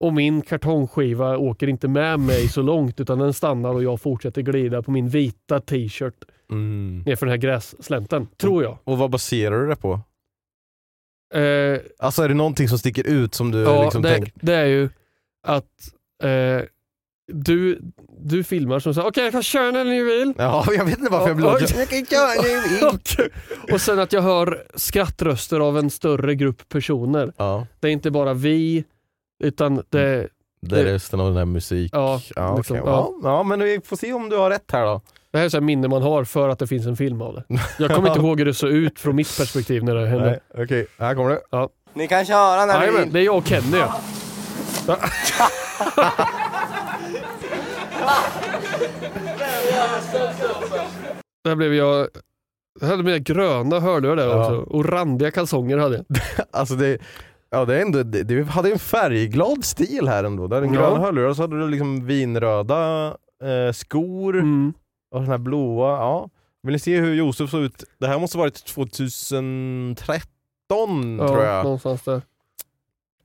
Och 0.00 0.12
min 0.14 0.42
kartongskiva 0.42 1.38
åker 1.38 1.68
inte 1.68 1.88
med 1.88 2.20
mig 2.20 2.48
så 2.48 2.62
långt 2.62 3.00
utan 3.00 3.18
den 3.18 3.32
stannar 3.34 3.70
och 3.74 3.82
jag 3.82 4.00
fortsätter 4.00 4.42
glida 4.42 4.82
på 4.82 4.90
min 4.90 5.08
vita 5.08 5.60
t-shirt 5.60 6.24
Mm. 6.50 7.02
nerför 7.06 7.26
den 7.26 7.30
här 7.30 7.36
grässlänten. 7.40 8.26
Tror 8.36 8.62
jag. 8.62 8.78
Och 8.84 8.98
vad 8.98 9.10
baserar 9.10 9.60
du 9.62 9.68
det 9.68 9.76
på? 9.76 10.00
Eh, 11.34 11.80
Alltså 11.98 12.22
är 12.22 12.28
det 12.28 12.34
någonting 12.34 12.68
som 12.68 12.78
sticker 12.78 13.06
ut 13.06 13.34
som 13.34 13.50
du 13.50 13.58
ja, 13.58 13.82
liksom 13.84 14.02
det, 14.02 14.12
tänker? 14.12 14.32
det 14.34 14.54
är 14.54 14.66
ju 14.66 14.88
att 15.46 15.64
eh, 16.22 16.64
du, 17.32 17.80
du 18.18 18.44
filmar 18.44 18.78
som 18.78 18.94
säger 18.94 19.08
okej 19.08 19.24
jag 19.24 19.32
kan 19.32 19.42
köra 19.42 19.70
när 19.70 19.84
ni 19.84 20.02
vill. 20.02 20.34
Ja, 20.38 20.64
jag 20.76 20.84
vet 20.84 20.98
inte 20.98 21.10
varför 21.10 21.28
jag 21.28 21.36
blir. 21.36 21.46
Jag 21.46 21.88
kan 21.88 22.06
köra 22.06 22.42
när 22.42 22.48
jag 22.48 22.62
vill. 22.68 23.74
och, 23.74 23.80
sen 23.80 23.98
att 23.98 24.12
jag 24.12 24.22
hör 24.22 24.64
skrattröster 24.74 25.60
av 25.60 25.78
en 25.78 25.90
större 25.90 26.34
grupp 26.34 26.68
personer. 26.68 27.32
Ja, 27.36 27.66
Det 27.80 27.88
är 27.88 27.92
inte 27.92 28.10
bara 28.10 28.34
vi, 28.34 28.84
utan 29.44 29.82
det, 29.90 30.28
det 30.60 30.80
är 30.80 30.84
resten 30.84 31.20
av 31.20 31.26
den 31.28 31.36
här 31.36 31.44
musik. 31.44 31.90
Ja, 31.94 32.20
ja, 32.36 32.56
liksom, 32.56 32.76
ja. 32.76 33.12
ja, 33.22 33.42
men 33.42 33.60
vi 33.60 33.80
får 33.84 33.96
se 33.96 34.12
om 34.12 34.28
du 34.28 34.36
har 34.36 34.50
rätt 34.50 34.70
här 34.72 34.84
då. 34.86 35.00
Det 35.34 35.38
här 35.38 35.44
är 35.44 35.48
så 35.48 35.56
här 35.56 35.62
minne 35.62 35.88
man 35.88 36.02
har 36.02 36.24
för 36.24 36.48
att 36.48 36.58
det 36.58 36.66
finns 36.66 36.86
en 36.86 36.96
film 36.96 37.22
av 37.22 37.34
det. 37.34 37.44
Jag 37.78 37.90
kommer 37.90 38.08
inte 38.08 38.20
ihåg 38.26 38.38
hur 38.38 38.46
det 38.46 38.54
såg 38.54 38.70
ut 38.70 38.98
från 38.98 39.16
mitt 39.16 39.36
perspektiv 39.38 39.84
när 39.84 39.94
det 39.94 40.06
hände. 40.06 40.40
Nej, 40.54 40.64
Okej, 40.64 40.86
här 40.98 41.14
kommer 41.14 41.30
det. 41.30 41.68
Ni 41.94 42.08
kan 42.08 42.24
köra 42.24 42.66
när 42.66 42.74
ni 42.74 42.80
Jajamän, 42.80 43.02
vill. 43.02 43.12
det 43.12 43.20
är 43.20 43.24
jag 43.24 43.36
och 43.36 43.46
Kenny 43.46 43.76
ja. 43.78 43.94
Ja. 44.86 44.96
Där 51.44 51.54
blev 51.56 51.74
jag... 51.74 52.08
Jag 52.80 52.88
hade 52.88 53.02
mina 53.02 53.18
gröna 53.18 53.80
hörlurar 53.80 54.16
där 54.16 54.26
Ja. 54.28 54.40
också. 54.40 54.54
Och 54.70 54.84
randiga 54.84 55.30
kalsonger 55.30 55.78
hade 55.78 55.96
jag. 55.96 56.04
Alltså 56.50 56.74
det, 56.74 56.98
ja, 57.50 57.64
det 57.64 57.76
är 57.76 57.82
ändå, 57.82 58.02
det, 58.02 58.22
du 58.22 58.44
hade 58.44 58.70
en 58.72 58.78
färgglad 58.78 59.64
stil 59.64 60.08
här 60.08 60.24
ändå. 60.24 60.46
Där 60.46 60.62
en 60.62 60.74
Ja. 60.74 60.80
grön 60.80 61.00
hörlurar 61.00 61.28
och 61.28 61.36
så 61.36 61.42
hade 61.42 61.58
du 61.60 61.68
liksom 61.68 62.06
vinröda 62.06 63.06
eh, 63.44 63.72
skor 63.72 64.34
Mm. 64.38 64.72
Och 65.14 65.20
den 65.20 65.30
här 65.30 65.38
blåa. 65.38 65.88
Ja. 65.90 66.28
Vill 66.62 66.72
ni 66.72 66.78
se 66.78 67.00
hur 67.00 67.14
Josef 67.14 67.50
såg 67.50 67.62
ut? 67.62 67.84
Det 67.98 68.06
här 68.06 68.18
måste 68.18 68.38
varit 68.38 68.64
2013 68.64 70.26
Ja, 71.18 71.28
tror 71.28 71.44
jag. 71.44 71.64
någonstans 71.64 72.02
där. 72.02 72.22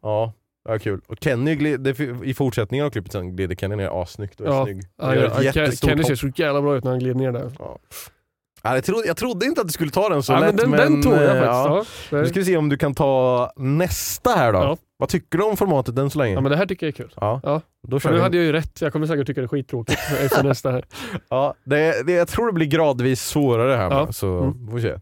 Ja, 0.02 0.34
ja 0.70 0.80
kul. 0.80 1.02
Och 1.08 1.16
Kenny, 1.22 1.56
gled, 1.56 1.82
det, 1.82 2.00
I 2.24 2.34
fortsättningen 2.34 2.86
av 2.86 2.90
klippet 2.90 3.12
sen 3.12 3.36
glider 3.36 3.56
Kenny 3.56 3.76
ner 3.76 4.02
assnyggt 4.02 4.40
och 4.40 4.48
är 4.48 4.52
Ja. 4.52 4.66
snygg. 4.66 4.84
Ja, 4.98 5.16
ja, 5.16 5.42
jättestort 5.44 5.90
Kenny 5.90 6.04
ser 6.04 6.16
så 6.16 6.28
jävla 6.36 6.62
bra 6.62 6.76
ut 6.76 6.84
när 6.84 6.92
han 6.92 7.00
glider 7.00 7.16
ner 7.20 7.32
där. 7.32 7.52
Ja, 7.60 8.76
jag, 8.76 8.84
trodde, 8.84 9.08
jag 9.08 9.18
trodde 9.18 9.46
inte 9.46 9.62
att 9.62 9.68
du 9.68 9.74
skulle 9.74 9.92
ta 9.92 10.10
den 10.10 10.24
så 10.24 10.34
ja, 10.34 10.40
lätt. 10.40 10.56
men 10.56 10.72
den, 10.72 10.92
den 10.94 11.02
tog 11.04 11.14
jag 11.14 11.24
eh, 11.24 11.28
faktiskt. 11.28 11.46
ja. 11.46 11.86
Ja. 12.12 12.18
Nu 12.18 12.22
Det- 12.24 12.30
ska 12.30 12.40
vi 12.40 12.46
se 12.46 12.58
om 12.58 12.70
du 12.70 12.78
kan 12.78 12.96
ta 12.96 13.52
nästa 13.56 14.30
här 14.30 14.54
då. 14.54 14.78
Vad 15.00 15.10
tycker 15.10 15.38
du 15.38 15.44
om 15.44 15.58
formatet 15.58 15.98
än 15.98 16.10
så 16.10 16.20
länge? 16.20 16.34
ja, 16.34 16.42
men 16.42 16.52
det 16.52 16.58
här 16.58 16.66
tycker 16.66 16.86
jag 16.86 16.94
är 16.94 16.98
kul. 16.98 17.14
Ja, 17.16 17.40
Ja. 17.44 17.62
då 17.88 18.00
kör 18.00 18.10
nu 18.10 18.16
vi. 18.16 18.22
hade 18.22 18.38
jag 18.38 18.46
ju 18.46 18.52
rätt, 18.52 18.82
jag 18.82 18.94
kommer 18.94 19.08
säkert 19.08 19.28
tycka 19.28 19.42
det 19.42 19.46
är 19.46 19.48
skittråkigt 19.48 20.00
efter 20.20 20.44
nästa 20.44 20.72
här. 20.72 20.86
Ja, 21.30 21.54
det, 21.64 22.06
det, 22.08 22.12
jag 22.12 22.28
tror 22.28 22.48
det 22.48 22.54
blir 22.54 22.68
gradvis 22.68 23.22
svårare 23.26 23.76
här 23.76 23.92
Ja. 23.92 24.06
med, 24.06 24.16
så 24.16 24.28
Mm. 24.40 24.66
vi 24.66 24.72
får 24.72 24.80
se. 24.80 24.96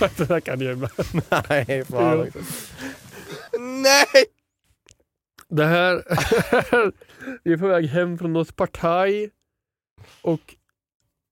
det 0.16 0.28
här 0.28 0.40
kan 0.40 0.60
jag 0.60 0.78
med. 0.78 0.90
Nej, 1.48 1.84
fan. 1.84 2.26
Nej! 3.82 4.24
Det 5.48 5.64
här, 5.64 6.02
vi 7.44 7.52
är 7.52 7.56
på 7.56 7.66
väg 7.66 7.86
hem 7.86 8.18
från 8.18 8.32
något 8.32 8.56
partaj 8.56 9.30
och 10.22 10.54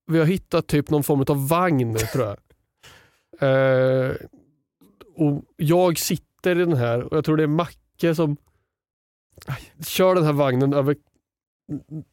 vi 0.07 0.19
har 0.19 0.27
hittat 0.27 0.67
typ 0.67 0.91
någon 0.91 1.03
form 1.03 1.25
av 1.29 1.49
vagn 1.49 1.97
tror 2.13 2.25
jag. 2.27 2.37
Eh, 3.43 4.13
och 5.21 5.43
jag 5.57 5.99
sitter 5.99 6.57
i 6.57 6.65
den 6.65 6.77
här 6.77 7.03
och 7.03 7.17
jag 7.17 7.25
tror 7.25 7.37
det 7.37 7.43
är 7.43 7.47
Macke 7.47 8.15
som 8.15 8.37
kör 9.87 10.15
den 10.15 10.25
här 10.25 10.33
vagnen 10.33 10.73
över 10.75 10.97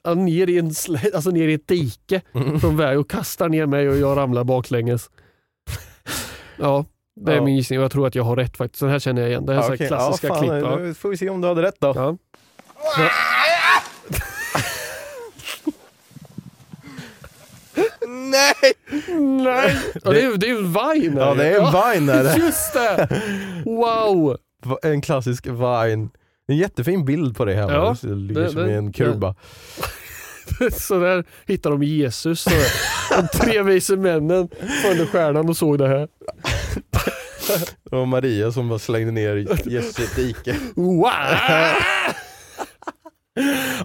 ja, 0.04 0.14
ner, 0.14 0.50
i 0.50 0.58
en 0.58 0.74
slä, 0.74 1.00
alltså 1.16 1.30
ner 1.30 1.48
i 1.48 1.54
ett 1.54 1.68
dike 1.68 2.22
Mm. 2.34 2.60
från 2.60 2.78
väg 2.78 3.00
och 3.00 3.10
kastar 3.10 3.50
ner 3.50 3.66
mig 3.66 3.90
och 3.90 3.98
jag 3.98 4.18
ramlar 4.18 4.44
baklänges. 4.44 5.10
Ja, 6.60 6.86
det 7.16 7.32
är 7.32 7.36
Ja. 7.36 7.44
min 7.46 7.56
gissning 7.56 7.80
och 7.80 7.84
jag 7.84 7.92
tror 7.92 8.08
att 8.08 8.16
jag 8.16 8.24
har 8.24 8.36
rätt 8.36 8.58
faktiskt. 8.58 8.80
Den 8.82 8.90
här 8.90 9.00
känner 9.00 9.22
jag 9.22 9.30
igen. 9.32 9.46
Det 9.46 9.54
här 9.54 9.60
är 9.60 9.64
så 9.64 9.68
här 9.70 9.76
Okej, 9.76 9.88
klassiska 9.88 10.28
ja, 10.28 10.34
fan, 10.36 10.44
klipp. 10.44 10.64
Ja. 10.64 10.76
Nu 10.76 10.94
får 10.94 11.10
vi 11.10 11.18
se 11.18 11.30
om 11.30 11.42
du 11.42 11.48
hade 11.48 11.62
rätt 11.62 11.80
då. 11.80 11.94
Ja. 11.96 12.18
Nej! 18.08 18.74
Nej! 19.44 19.76
Ja, 20.04 20.12
det, 20.12 20.22
är, 20.22 20.38
det 20.38 20.50
är 20.50 20.56
en 20.58 20.74
Vine. 20.74 21.18
Ja, 21.18 21.34
det 21.34 21.48
är 21.48 21.60
en 21.60 21.66
Vine 22.00 22.10
är 22.14 22.24
det. 22.24 22.36
Just 22.46 22.74
det! 22.74 23.08
Wow! 23.66 24.38
En 24.84 25.02
klassisk 25.02 25.46
Vine. 25.48 26.10
En 26.48 26.58
jättefin 26.58 27.06
bild 27.06 27.38
på 27.38 27.46
det 27.46 27.54
här. 27.54 27.72
Ja, 27.74 27.96
det 28.02 28.08
ligger 28.16 28.42
det- 28.42 28.50
som 28.50 28.62
det- 28.64 28.72
i 28.72 28.74
en 28.74 28.94
kurva. 28.94 29.36
Så 30.72 31.00
där 31.00 31.26
hittar 31.46 31.70
de 31.72 31.84
Jesus. 31.84 32.42
Så 32.42 32.50
de 33.16 33.28
tre 33.38 33.62
vise 33.64 33.96
männen 33.96 34.50
följde 34.84 35.06
stjärnan 35.06 35.50
och 35.50 35.58
såg 35.58 35.78
det 35.78 35.88
här. 35.88 36.08
Det 37.90 37.96
var 37.96 38.06
Maria 38.06 38.52
som 38.52 38.70
bara 38.70 38.80
slängde 38.80 39.12
ner 39.12 39.36
Jesus 39.36 40.00
i 40.00 40.04
ett 40.04 40.16
dike. 40.16 40.56
Wow! 40.76 41.06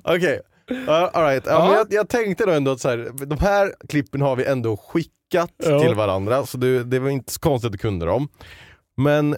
Okej, 0.03 0.41
ja, 0.45 0.52
all 0.89 1.23
right. 1.25 1.47
ja, 1.47 1.65
men 1.65 1.73
jag, 1.73 1.87
jag 1.91 2.09
tänkte 2.09 2.45
då 2.47 2.53
ändå 2.53 2.71
att 2.71 2.81
så 2.81 2.89
här, 2.89 3.27
de 3.27 3.39
här 3.39 3.75
klippen 3.89 4.21
har 4.21 4.37
vi 4.37 4.45
ändå 4.45 4.77
skickat 4.77 5.13
Ja. 5.57 5.81
till 5.81 5.95
varandra, 5.95 6.47
så 6.47 6.59
det, 6.59 6.85
det 6.85 6.99
var 6.99 7.11
inte 7.11 7.33
så 7.33 7.41
konstigt 7.41 7.67
att 7.67 7.73
du 7.73 7.79
kunde 7.79 8.07
dem. 8.07 8.29
Men 8.97 9.37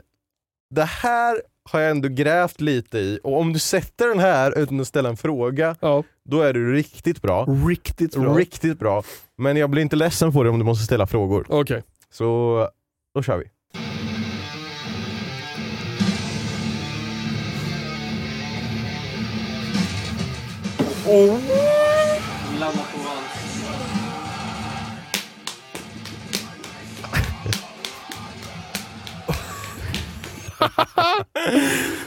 det 0.74 0.84
här 0.84 1.42
har 1.70 1.80
jag 1.80 1.90
ändå 1.90 2.08
grävt 2.08 2.60
lite 2.60 2.98
i, 2.98 3.20
och 3.22 3.38
om 3.40 3.52
du 3.52 3.58
sätter 3.58 4.08
den 4.08 4.18
här 4.18 4.58
utan 4.58 4.80
att 4.80 4.86
ställa 4.86 5.08
en 5.08 5.16
fråga, 5.16 5.76
Ja. 5.80 6.02
då 6.24 6.40
är 6.42 6.52
du 6.52 6.74
riktigt 6.74 7.22
bra. 7.22 7.44
Riktigt 7.68 8.16
bra. 8.16 8.34
Riktigt 8.34 8.78
bra. 8.78 9.02
Men 9.38 9.56
jag 9.56 9.70
blir 9.70 9.82
inte 9.82 9.96
ledsen 9.96 10.32
på 10.32 10.42
det 10.42 10.50
om 10.50 10.58
du 10.58 10.64
måste 10.64 10.84
ställa 10.84 11.06
frågor. 11.06 11.46
Okej. 11.48 11.82
Så 12.10 12.68
då 13.14 13.22
kör 13.22 13.36
vi. 13.36 13.44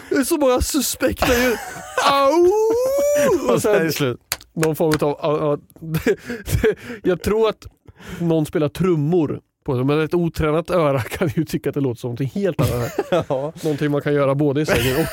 Det 0.10 0.16
är 0.16 0.24
så 0.24 0.38
många 0.38 0.62
suspekta 0.62 1.28
ljud. 1.44 1.58
Au! 2.12 2.48
Och 3.54 3.62
sen 3.62 3.76
är 3.76 3.80
sen 3.80 3.92
slut. 3.92 4.20
någon 4.54 4.76
form 4.76 5.16
av... 5.20 5.62
Jag 7.04 7.24
tror 7.24 7.50
att 7.50 7.66
någon 8.20 8.46
spelar 8.46 8.70
trummor 8.70 9.42
på 9.66 9.84
men 9.84 10.02
ett 10.02 10.14
otränat 10.14 10.70
öra 10.70 11.00
kan 11.00 11.30
ju 11.36 11.46
tycka 11.46 11.70
att 11.70 11.74
det 11.74 11.82
låter 11.82 12.00
som 12.00 12.12
något 12.12 12.34
helt 12.34 12.62
annat. 12.62 13.00
Ja. 13.30 13.54
Någonting 13.64 13.92
man 13.92 14.02
kan 14.02 14.14
göra 14.14 14.36
både 14.36 14.62
i 14.62 14.66
sängen 14.66 14.98
och 14.98 15.08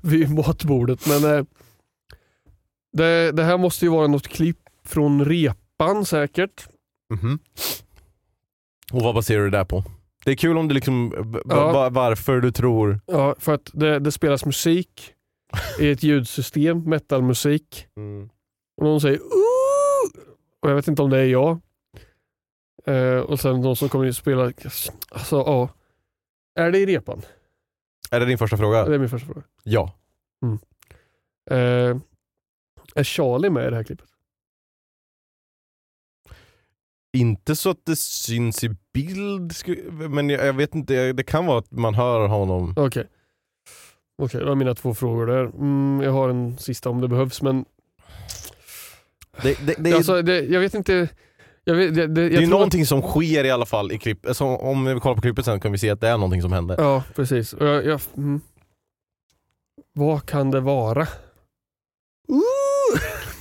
vid 0.00 0.30
matbordet. 0.30 1.06
Men 1.06 1.38
eh, 1.38 1.44
det, 2.94 3.32
det 3.32 3.42
här 3.44 3.58
måste 3.58 3.84
ju 3.84 3.90
vara 3.90 4.06
något 4.06 4.28
klipp 4.28 4.58
från 4.84 5.24
repan 5.24 6.04
säkert. 6.04 6.68
Mhm. 7.14 7.38
Och 8.92 9.00
vad 9.02 9.14
baserar 9.14 9.38
du 9.44 9.50
det 9.50 9.56
där 9.58 9.64
på? 9.64 9.84
Det 10.24 10.30
är 10.30 10.34
kul 10.36 10.58
om 10.58 10.68
du 10.68 10.74
liksom, 10.74 11.10
v- 11.32 11.38
Ja. 11.44 11.72
va- 11.72 11.90
varför 11.90 12.40
du 12.40 12.52
tror... 12.52 13.00
Ja, 13.06 13.34
för 13.38 13.54
att 13.54 13.70
det, 13.72 13.98
det 13.98 14.12
spelas 14.12 14.44
musik 14.44 15.12
i 15.80 15.90
ett 15.90 16.02
ljudsystem, 16.02 16.82
metalmusik. 16.84 17.86
Mm. 17.96 18.28
Och 18.76 18.84
någon 18.84 19.00
säger 19.00 19.18
Ooh! 19.20 20.10
Och 20.62 20.70
jag 20.70 20.74
vet 20.74 20.88
inte 20.88 21.02
om 21.02 21.10
det 21.10 21.18
är 21.18 21.24
jag. 21.26 21.60
Eh, 22.86 23.18
och 23.18 23.40
sen 23.40 23.60
någon 23.60 23.76
som 23.76 23.88
kommer 23.88 24.04
in 24.04 24.08
och 24.10 24.16
spelar. 24.16 24.52
Alltså 25.10 25.36
ja. 25.36 25.68
Är 26.54 26.70
det 26.70 26.78
i 26.78 26.86
repan? 26.86 27.22
Är 28.10 28.20
det 28.20 28.26
din 28.26 28.38
första 28.38 28.56
fråga? 28.56 28.84
Det 28.84 28.94
är 28.94 28.98
min 28.98 29.08
första 29.08 29.26
fråga. 29.26 29.42
Ja. 29.62 29.92
Eh, 31.50 31.96
är 32.94 33.04
Charlie 33.04 33.50
med 33.50 33.66
i 33.66 33.70
det 33.70 33.76
här 33.76 33.84
klippet? 33.84 34.08
Inte 37.16 37.56
så 37.56 37.70
att 37.70 37.86
det 37.86 37.96
syns 37.96 38.64
i 38.64 38.76
bild, 38.92 39.52
men 40.10 40.30
jag, 40.30 40.46
jag 40.46 40.52
vet 40.52 40.74
inte, 40.74 41.12
det 41.12 41.22
kan 41.22 41.46
vara 41.46 41.58
att 41.58 41.70
man 41.70 41.94
hör 41.94 42.28
honom. 42.28 42.74
Okej. 42.76 43.08
Okej, 44.22 44.40
det 44.40 44.46
var 44.46 44.54
mina 44.54 44.74
två 44.74 44.94
frågor 44.94 45.26
där. 45.26 45.44
Mm, 45.44 46.00
jag 46.04 46.12
har 46.12 46.28
en 46.28 46.58
sista 46.58 46.90
om 46.90 47.00
det 47.00 47.08
behövs 47.08 47.42
men 47.42 47.64
Det, 49.42 49.66
det, 49.66 49.74
det, 49.78 49.90
är, 49.90 49.94
alltså, 49.94 50.22
det, 50.22 50.40
jag 50.40 50.60
vet 50.60 50.74
inte. 50.74 51.08
Jag 51.64 51.74
vet, 51.74 51.94
det, 51.94 52.06
det, 52.06 52.28
det 52.28 52.42
är 52.42 52.46
någonting 52.46 52.86
som 52.86 53.02
sker 53.02 53.44
i 53.44 53.50
alla 53.50 53.66
fall 53.66 53.92
i 53.92 53.98
klipp. 53.98 54.26
Alltså, 54.26 54.44
om 54.44 54.84
vi 54.84 55.00
kollar 55.00 55.14
på 55.16 55.22
klippet 55.22 55.44
sen 55.44 55.60
kan 55.60 55.72
vi 55.72 55.78
se 55.78 55.90
att 55.90 56.00
det 56.00 56.08
är 56.08 56.16
någonting 56.16 56.42
som 56.42 56.52
händer. 56.52 56.74
Att, 56.74 56.80
ja, 56.80 57.02
precis. 57.14 57.54
Jag, 57.60 57.84
jag, 57.84 58.00
mm. 58.16 58.40
Vad 59.92 60.26
kan 60.26 60.50
det 60.50 60.60
vara? 60.60 61.06
Ooh! 62.28 62.63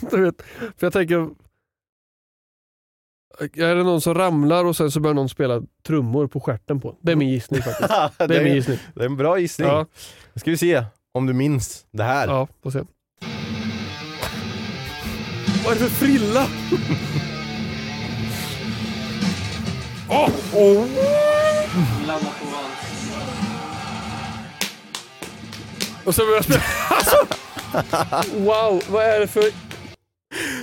du 0.11 0.21
vet, 0.21 0.41
för 0.59 0.85
jag 0.85 0.93
tänker, 0.93 1.29
är 3.53 3.75
det 3.75 3.83
någon 3.83 4.01
som 4.01 4.13
ramlar 4.13 4.65
och 4.65 4.75
sen 4.77 4.91
så 4.91 4.99
börjar 4.99 5.13
någon 5.15 5.29
spela 5.29 5.61
trummor 5.87 6.27
på 6.27 6.39
stjärten 6.39 6.79
på 6.81 6.95
Det 7.01 7.11
är 7.11 7.15
min 7.15 7.29
gissning 7.29 7.61
faktiskt. 7.61 7.89
det, 8.17 8.27
Det 8.27 8.37
är 8.37 8.43
min 8.43 8.51
är, 8.51 8.55
gissning. 8.55 8.77
det 8.95 9.01
är 9.01 9.05
en 9.05 9.17
bra 9.17 9.39
gissning. 9.39 9.67
Ja, 9.67 9.85
Nu 10.33 10.39
ska 10.39 10.51
vi 10.51 10.57
se 10.57 10.83
om 11.13 11.25
du 11.25 11.33
minns 11.33 11.85
det 11.91 12.03
här. 12.03 12.27
ja, 12.27 12.47
får 12.63 12.71
se. 12.71 12.79
Vad 15.65 15.75
är 15.75 15.79
det 15.79 15.85
för 15.89 16.05
frilla? 16.05 16.47
Åh! 20.09 20.29
Åh! 20.55 20.85
Och 26.05 26.15
så 26.15 26.21
börjar 26.21 26.35
jag 26.35 26.43
spela. 26.43 26.63
Alltså, 26.89 27.15
wow, 28.37 28.83
vad 28.89 29.03
är 29.05 29.19
det 29.19 29.27
för... 29.27 29.43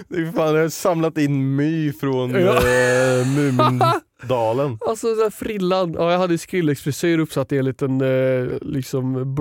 Det 0.08 0.32
fan, 0.32 0.54
jag 0.54 0.62
har 0.62 0.68
samlat 0.68 1.18
in 1.18 1.56
my 1.56 1.92
från 1.92 2.30
Ja. 2.30 2.56
eh, 2.56 3.26
Mumindalen. 3.26 4.78
Alltså 4.88 5.06
den 5.08 5.18
där 5.18 5.30
frillan. 5.30 5.92
Ja, 5.98 6.12
jag 6.12 6.18
hade 6.18 6.38
Skrillex-frisyr 6.38 7.18
uppsatt 7.18 7.52
i 7.52 7.58
en 7.58 7.64
liten 7.64 8.00
eh, 8.00 8.46
liksom 8.60 9.36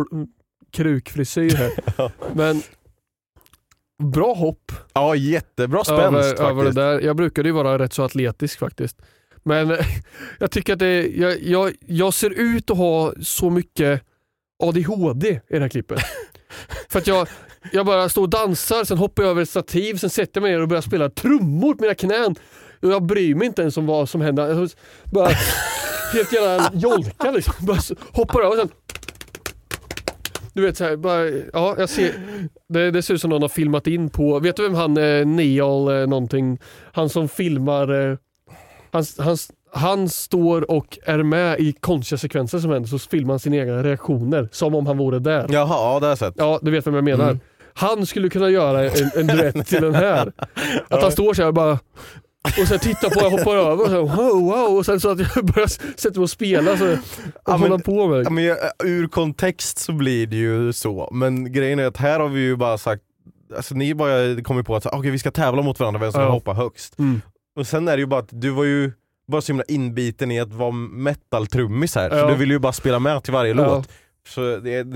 krukfrisyr 0.72 1.52
här. 1.56 1.72
Men 2.36 2.62
bra 4.04 4.34
hopp 4.34 4.72
Ja, 4.94 5.16
jättebra 5.16 5.84
spänst 5.84 6.02
över, 6.02 6.22
faktiskt. 6.22 6.42
över 6.42 6.64
det 6.66 6.72
där. 6.72 7.00
Jag 7.00 7.16
brukade 7.16 7.50
ju 7.50 7.54
vara 7.54 7.80
rätt 7.80 7.94
så 7.94 8.04
atletisk 8.04 8.60
faktiskt. 8.60 9.02
Men 9.44 9.78
jag 10.40 10.52
tycker 10.52 10.74
att 10.74 10.80
det, 10.80 11.08
jag, 11.08 11.42
jag, 11.42 11.74
jag 11.88 12.14
ser 12.14 12.30
ut 12.30 12.70
att 12.72 12.78
ha 12.78 13.14
så 13.22 13.50
mycket 13.50 14.02
ADHD 14.64 15.28
i 15.30 15.40
det 15.50 15.60
här 15.60 15.70
klippet. 15.70 16.00
För 16.90 17.00
att 17.00 17.08
jag, 17.08 17.28
jag 17.72 17.86
bara 17.86 18.10
står 18.10 18.22
och 18.22 18.30
dansar, 18.30 18.84
sen 18.84 18.98
hoppar 18.98 19.24
jag 19.24 19.30
över 19.30 19.42
ett 19.42 19.50
stativ, 19.50 19.96
sen 19.96 20.10
sätter 20.10 20.32
jag 20.34 20.42
mig 20.42 20.52
ner 20.52 20.62
och 20.62 20.68
börjar 20.68 20.82
spela 20.82 21.10
trummor 21.10 21.74
på 21.74 21.82
mina 21.82 21.96
knän. 21.96 22.36
Och 22.82 22.92
jag 22.92 23.04
bryr 23.04 23.36
mig 23.36 23.48
inte 23.48 23.62
ens 23.62 23.78
om 23.78 23.86
vad 23.86 24.10
som 24.10 24.22
händer. 24.22 24.48
Jag 24.48 24.70
bara 25.14 25.30
helt 26.14 26.34
jävla 26.34 26.72
jolka 26.74 27.32
liksom. 27.32 27.54
Bara 27.60 27.80
hoppar 28.14 28.40
över 28.40 28.50
och 28.50 28.58
sen 28.58 28.70
du 30.54 30.66
vet 30.66 30.78
såhär, 30.78 30.98
bara, 30.98 31.30
ja 31.54 31.76
jag 31.78 31.90
ser, 31.90 32.14
det, 32.70 32.92
det 32.92 33.02
ser 33.02 33.14
ut 33.14 33.22
som 33.22 33.30
någon 33.30 33.42
har 33.42 33.50
filmat 33.50 33.88
in 33.88 34.10
på, 34.10 34.40
vet 34.40 34.56
du 34.56 34.64
vem 34.64 34.74
han 34.74 34.98
eh, 34.98 35.26
Neal 35.26 36.02
eh, 36.02 36.08
någonting, 36.08 36.60
han 36.92 37.10
som 37.10 37.30
filmar, 37.30 38.12
eh, 38.12 38.18
han, 38.92 39.04
han, 39.18 39.38
han 39.74 40.10
står 40.10 40.72
och 40.72 41.00
är 41.04 41.24
med 41.24 41.60
i 41.60 41.74
konstiga 41.74 42.18
sekvenser 42.20 42.60
som 42.60 42.72
händer 42.72 42.90
så 42.90 43.00
filmar 43.00 43.34
han 43.34 43.40
sina 43.40 43.56
egna 43.56 43.84
reaktioner 43.84 44.50
som 44.52 44.76
om 44.76 44.88
han 44.88 44.98
vore 44.98 45.20
där. 45.20 45.46
Jaha, 45.50 45.68
ja 45.70 46.00
det 46.00 46.06
har 46.06 46.12
jag 46.12 46.18
sett. 46.18 46.34
Ja, 46.38 46.60
du 46.62 46.72
vet 46.72 46.88
vem 46.88 46.96
jag 46.96 47.04
menar. 47.04 47.24
Mm. 47.26 47.40
Han 47.74 48.06
skulle 48.06 48.30
kunna 48.30 48.50
göra 48.50 48.84
en, 48.90 49.10
en 49.16 49.28
duett 49.28 49.68
till 49.68 49.82
den 49.82 49.96
här. 49.96 50.32
Att 50.90 51.02
han 51.02 51.12
står 51.12 51.34
så 51.34 51.42
här 51.42 51.48
och 51.48 51.54
bara 51.54 51.80
och 52.62 52.68
sen 52.68 52.80
tittar 52.80 53.10
på 53.10 53.26
och 53.26 53.32
hoppar 53.32 53.56
över 53.56 53.84
och 53.84 53.90
så 53.90 54.02
wow, 54.24 54.42
wow 54.42 54.78
och 54.78 54.86
sen 54.86 55.00
så 55.00 55.10
att 55.10 55.20
jag 55.20 55.46
börjar 55.54 55.68
sätta 56.00 56.20
mig 56.20 56.24
och 56.24 56.30
spela 56.30 56.78
så 56.78 56.92
och 56.92 56.98
Ja, 57.46 57.58
men- 57.58 57.82
på 57.82 58.08
med. 58.08 58.26
Ja, 58.26 58.30
men, 58.30 58.44
jag- 58.44 58.58
ur 58.84 59.08
kontext 59.08 59.78
så 59.78 59.92
blir 59.94 60.28
det 60.28 60.36
ju 60.36 60.74
så, 60.74 61.10
men 61.12 61.52
grejen 61.54 61.80
är 61.80 61.86
att 61.86 61.98
här 61.98 62.20
har 62.20 62.28
vi 62.30 62.40
ju 62.40 62.56
bara 62.56 62.78
sagt 62.78 63.02
Alltså 63.56 63.76
ni 63.76 63.96
bara 63.96 64.42
kommit 64.44 64.66
på 64.66 64.76
att 64.76 64.86
okay, 64.94 65.12
vi 65.12 65.20
ska 65.20 65.32
tävla 65.32 65.62
mot 65.62 65.80
varandra 65.80 66.00
vem 66.00 66.12
som 66.12 66.22
Ja. 66.22 66.28
kan 66.28 66.34
hoppa 66.34 66.54
högst. 66.54 67.00
Mm. 67.00 67.22
Och 67.60 67.68
sen 67.68 67.88
är 67.88 67.98
det 67.98 68.00
ju 68.02 68.06
bara 68.08 68.20
att 68.20 68.30
du 68.32 68.50
var 68.50 68.64
ju 68.64 68.92
bara 69.28 69.42
så 69.42 69.52
himla 69.52 69.64
inbiten 69.68 70.32
i 70.32 70.40
att 70.40 70.54
vara 70.54 70.72
metal-trummis 70.72 71.96
här, 71.96 72.10
Ja. 72.16 72.22
så 72.22 72.28
du 72.28 72.36
vill 72.36 72.52
ju 72.52 72.60
bara 72.60 72.74
spela 72.74 73.00
med 73.00 73.24
till 73.24 73.34
varje 73.34 73.54
Ja. 73.56 73.76
låt. 73.76 73.90
Så 74.28 74.58
det 74.58 74.88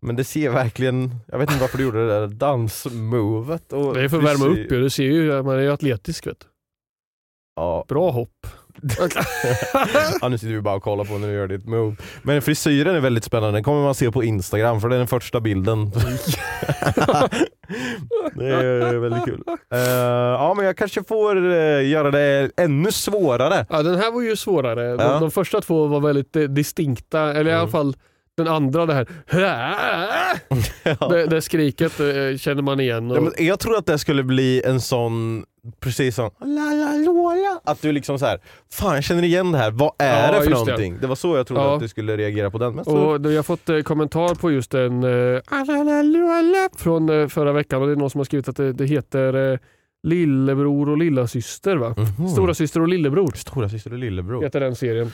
men 0.00 0.16
det 0.16 0.24
ser 0.24 0.50
verkligen, 0.50 1.14
jag 1.26 1.38
vet 1.38 1.50
inte 1.50 1.60
varför 1.60 1.78
du 1.78 1.84
gjorde 1.84 2.06
det 2.06 2.20
där 2.20 2.26
dansmovet. 2.26 3.72
Och 3.72 3.94
Det 3.94 4.00
är 4.02 4.08
för 4.08 4.18
att 4.18 4.24
värma 4.24 4.44
upp 4.46 4.58
ju, 4.58 4.80
du 4.82 4.90
ser 4.90 5.02
ju 5.04 5.32
att 5.32 5.44
man 5.44 5.54
är 5.56 5.60
ju 5.62 5.72
atletisk 5.72 6.26
vet 6.26 6.40
du. 6.40 6.46
Ja. 7.56 7.84
Bra 7.88 8.10
hopp. 8.10 8.46
ja, 10.20 10.28
nu 10.28 10.38
sitter 10.38 10.54
vi 10.54 10.60
bara 10.60 10.74
och 10.74 10.82
kollar 10.82 11.04
på 11.04 11.18
när 11.18 11.28
du 11.28 11.34
gör 11.34 11.48
ditt 11.48 11.66
move. 11.66 11.96
Men 12.22 12.42
frisyren 12.42 12.96
är 12.96 13.00
väldigt 13.00 13.24
spännande, 13.24 13.56
den 13.56 13.64
kommer 13.64 13.82
man 13.82 13.94
se 13.94 14.10
på 14.10 14.24
Instagram 14.24 14.80
för 14.80 14.88
det 14.88 14.96
är 14.96 14.98
den 14.98 15.06
första 15.08 15.40
bilden. 15.40 15.90
det 18.34 18.46
är 18.48 18.98
väldigt 18.98 19.24
kul. 19.24 19.42
Eh, 19.74 19.78
ja 19.80 20.54
men 20.56 20.66
jag 20.66 20.76
kanske 20.76 21.04
får 21.04 21.36
eh, 21.52 21.88
göra 21.88 22.10
det 22.10 22.50
ännu 22.56 22.92
svårare. 22.92 23.66
Ja, 23.70 23.82
den 23.82 23.98
här 23.98 24.12
var 24.12 24.22
ju 24.22 24.36
svårare. 24.36 24.96
De, 24.96 25.02
Ja. 25.04 25.18
de 25.20 25.30
första 25.30 25.60
två 25.60 25.86
var 25.86 26.00
väldigt 26.00 26.36
eh, 26.36 26.42
distinkta, 26.42 27.20
eller 27.34 27.50
i 27.50 27.54
alla 27.54 27.58
Mm. 27.58 27.70
fall 27.72 27.96
den 28.38 28.48
andra 28.48 28.86
det 28.86 28.94
här 28.94 29.06
det, 31.10 31.26
det 31.26 31.42
skriket 31.42 32.00
eh, 32.00 32.06
känner 32.38 32.62
man 32.62 32.80
igen. 32.80 33.10
Och, 33.10 33.16
Ja, 33.16 33.20
men 33.20 33.32
jag 33.46 33.60
tror 33.60 33.76
att 33.78 33.86
det 33.86 33.98
skulle 33.98 34.22
bli 34.22 34.62
en 34.64 34.80
sån, 34.80 35.44
precis 35.80 36.14
som 36.14 36.30
la, 36.40 36.46
la, 36.46 37.34
la, 37.34 37.60
att 37.64 37.82
du 37.82 37.92
liksom 37.92 38.18
så 38.18 38.26
här, 38.26 38.40
fan 38.72 38.94
jag 38.94 39.04
känner 39.04 39.22
igen 39.24 39.52
det 39.52 39.58
här, 39.58 39.70
vad 39.70 39.92
är 39.98 40.32
Ja, 40.32 40.38
det 40.38 40.44
för 40.44 40.50
just 40.50 40.64
det. 40.66 40.70
någonting? 40.70 40.98
Det. 41.00 41.06
var 41.06 41.14
så 41.16 41.36
jag 41.36 41.46
trodde 41.46 41.62
Ja. 41.62 41.74
att 41.74 41.80
du 41.80 41.88
skulle 41.88 42.16
reagera 42.16 42.50
på 42.50 42.58
den. 42.58 42.74
Men 42.74 42.84
så, 42.84 42.96
och 42.98 43.20
då, 43.20 43.30
jag 43.30 43.38
har 43.38 43.42
fått 43.42 43.68
eh, 43.68 43.80
kommentar 43.80 44.34
på 44.34 44.50
just 44.52 44.70
den 44.70 45.04
eh, 45.04 45.40
från 46.76 47.08
eh, 47.22 47.28
förra 47.28 47.52
veckan 47.52 47.80
och 47.80 47.86
det 47.86 47.92
är 47.92 47.96
någon 47.96 48.10
som 48.10 48.18
har 48.18 48.24
skrivit 48.24 48.48
att 48.48 48.56
det, 48.56 48.72
det 48.72 48.86
heter 48.86 49.52
eh, 49.52 49.58
Lillebror 50.02 50.88
och 50.88 50.98
lillasyster 50.98 51.76
va? 51.76 51.94
Mhm. 52.18 52.28
Stora 52.28 52.54
syster 52.54 52.80
och 52.80 52.88
lillebror 52.88 53.32
Stora 53.36 53.68
syster 53.68 53.92
och 53.92 53.98
lillebror. 53.98 54.42
heter 54.42 54.60
den 54.60 54.74
serien. 54.76 55.12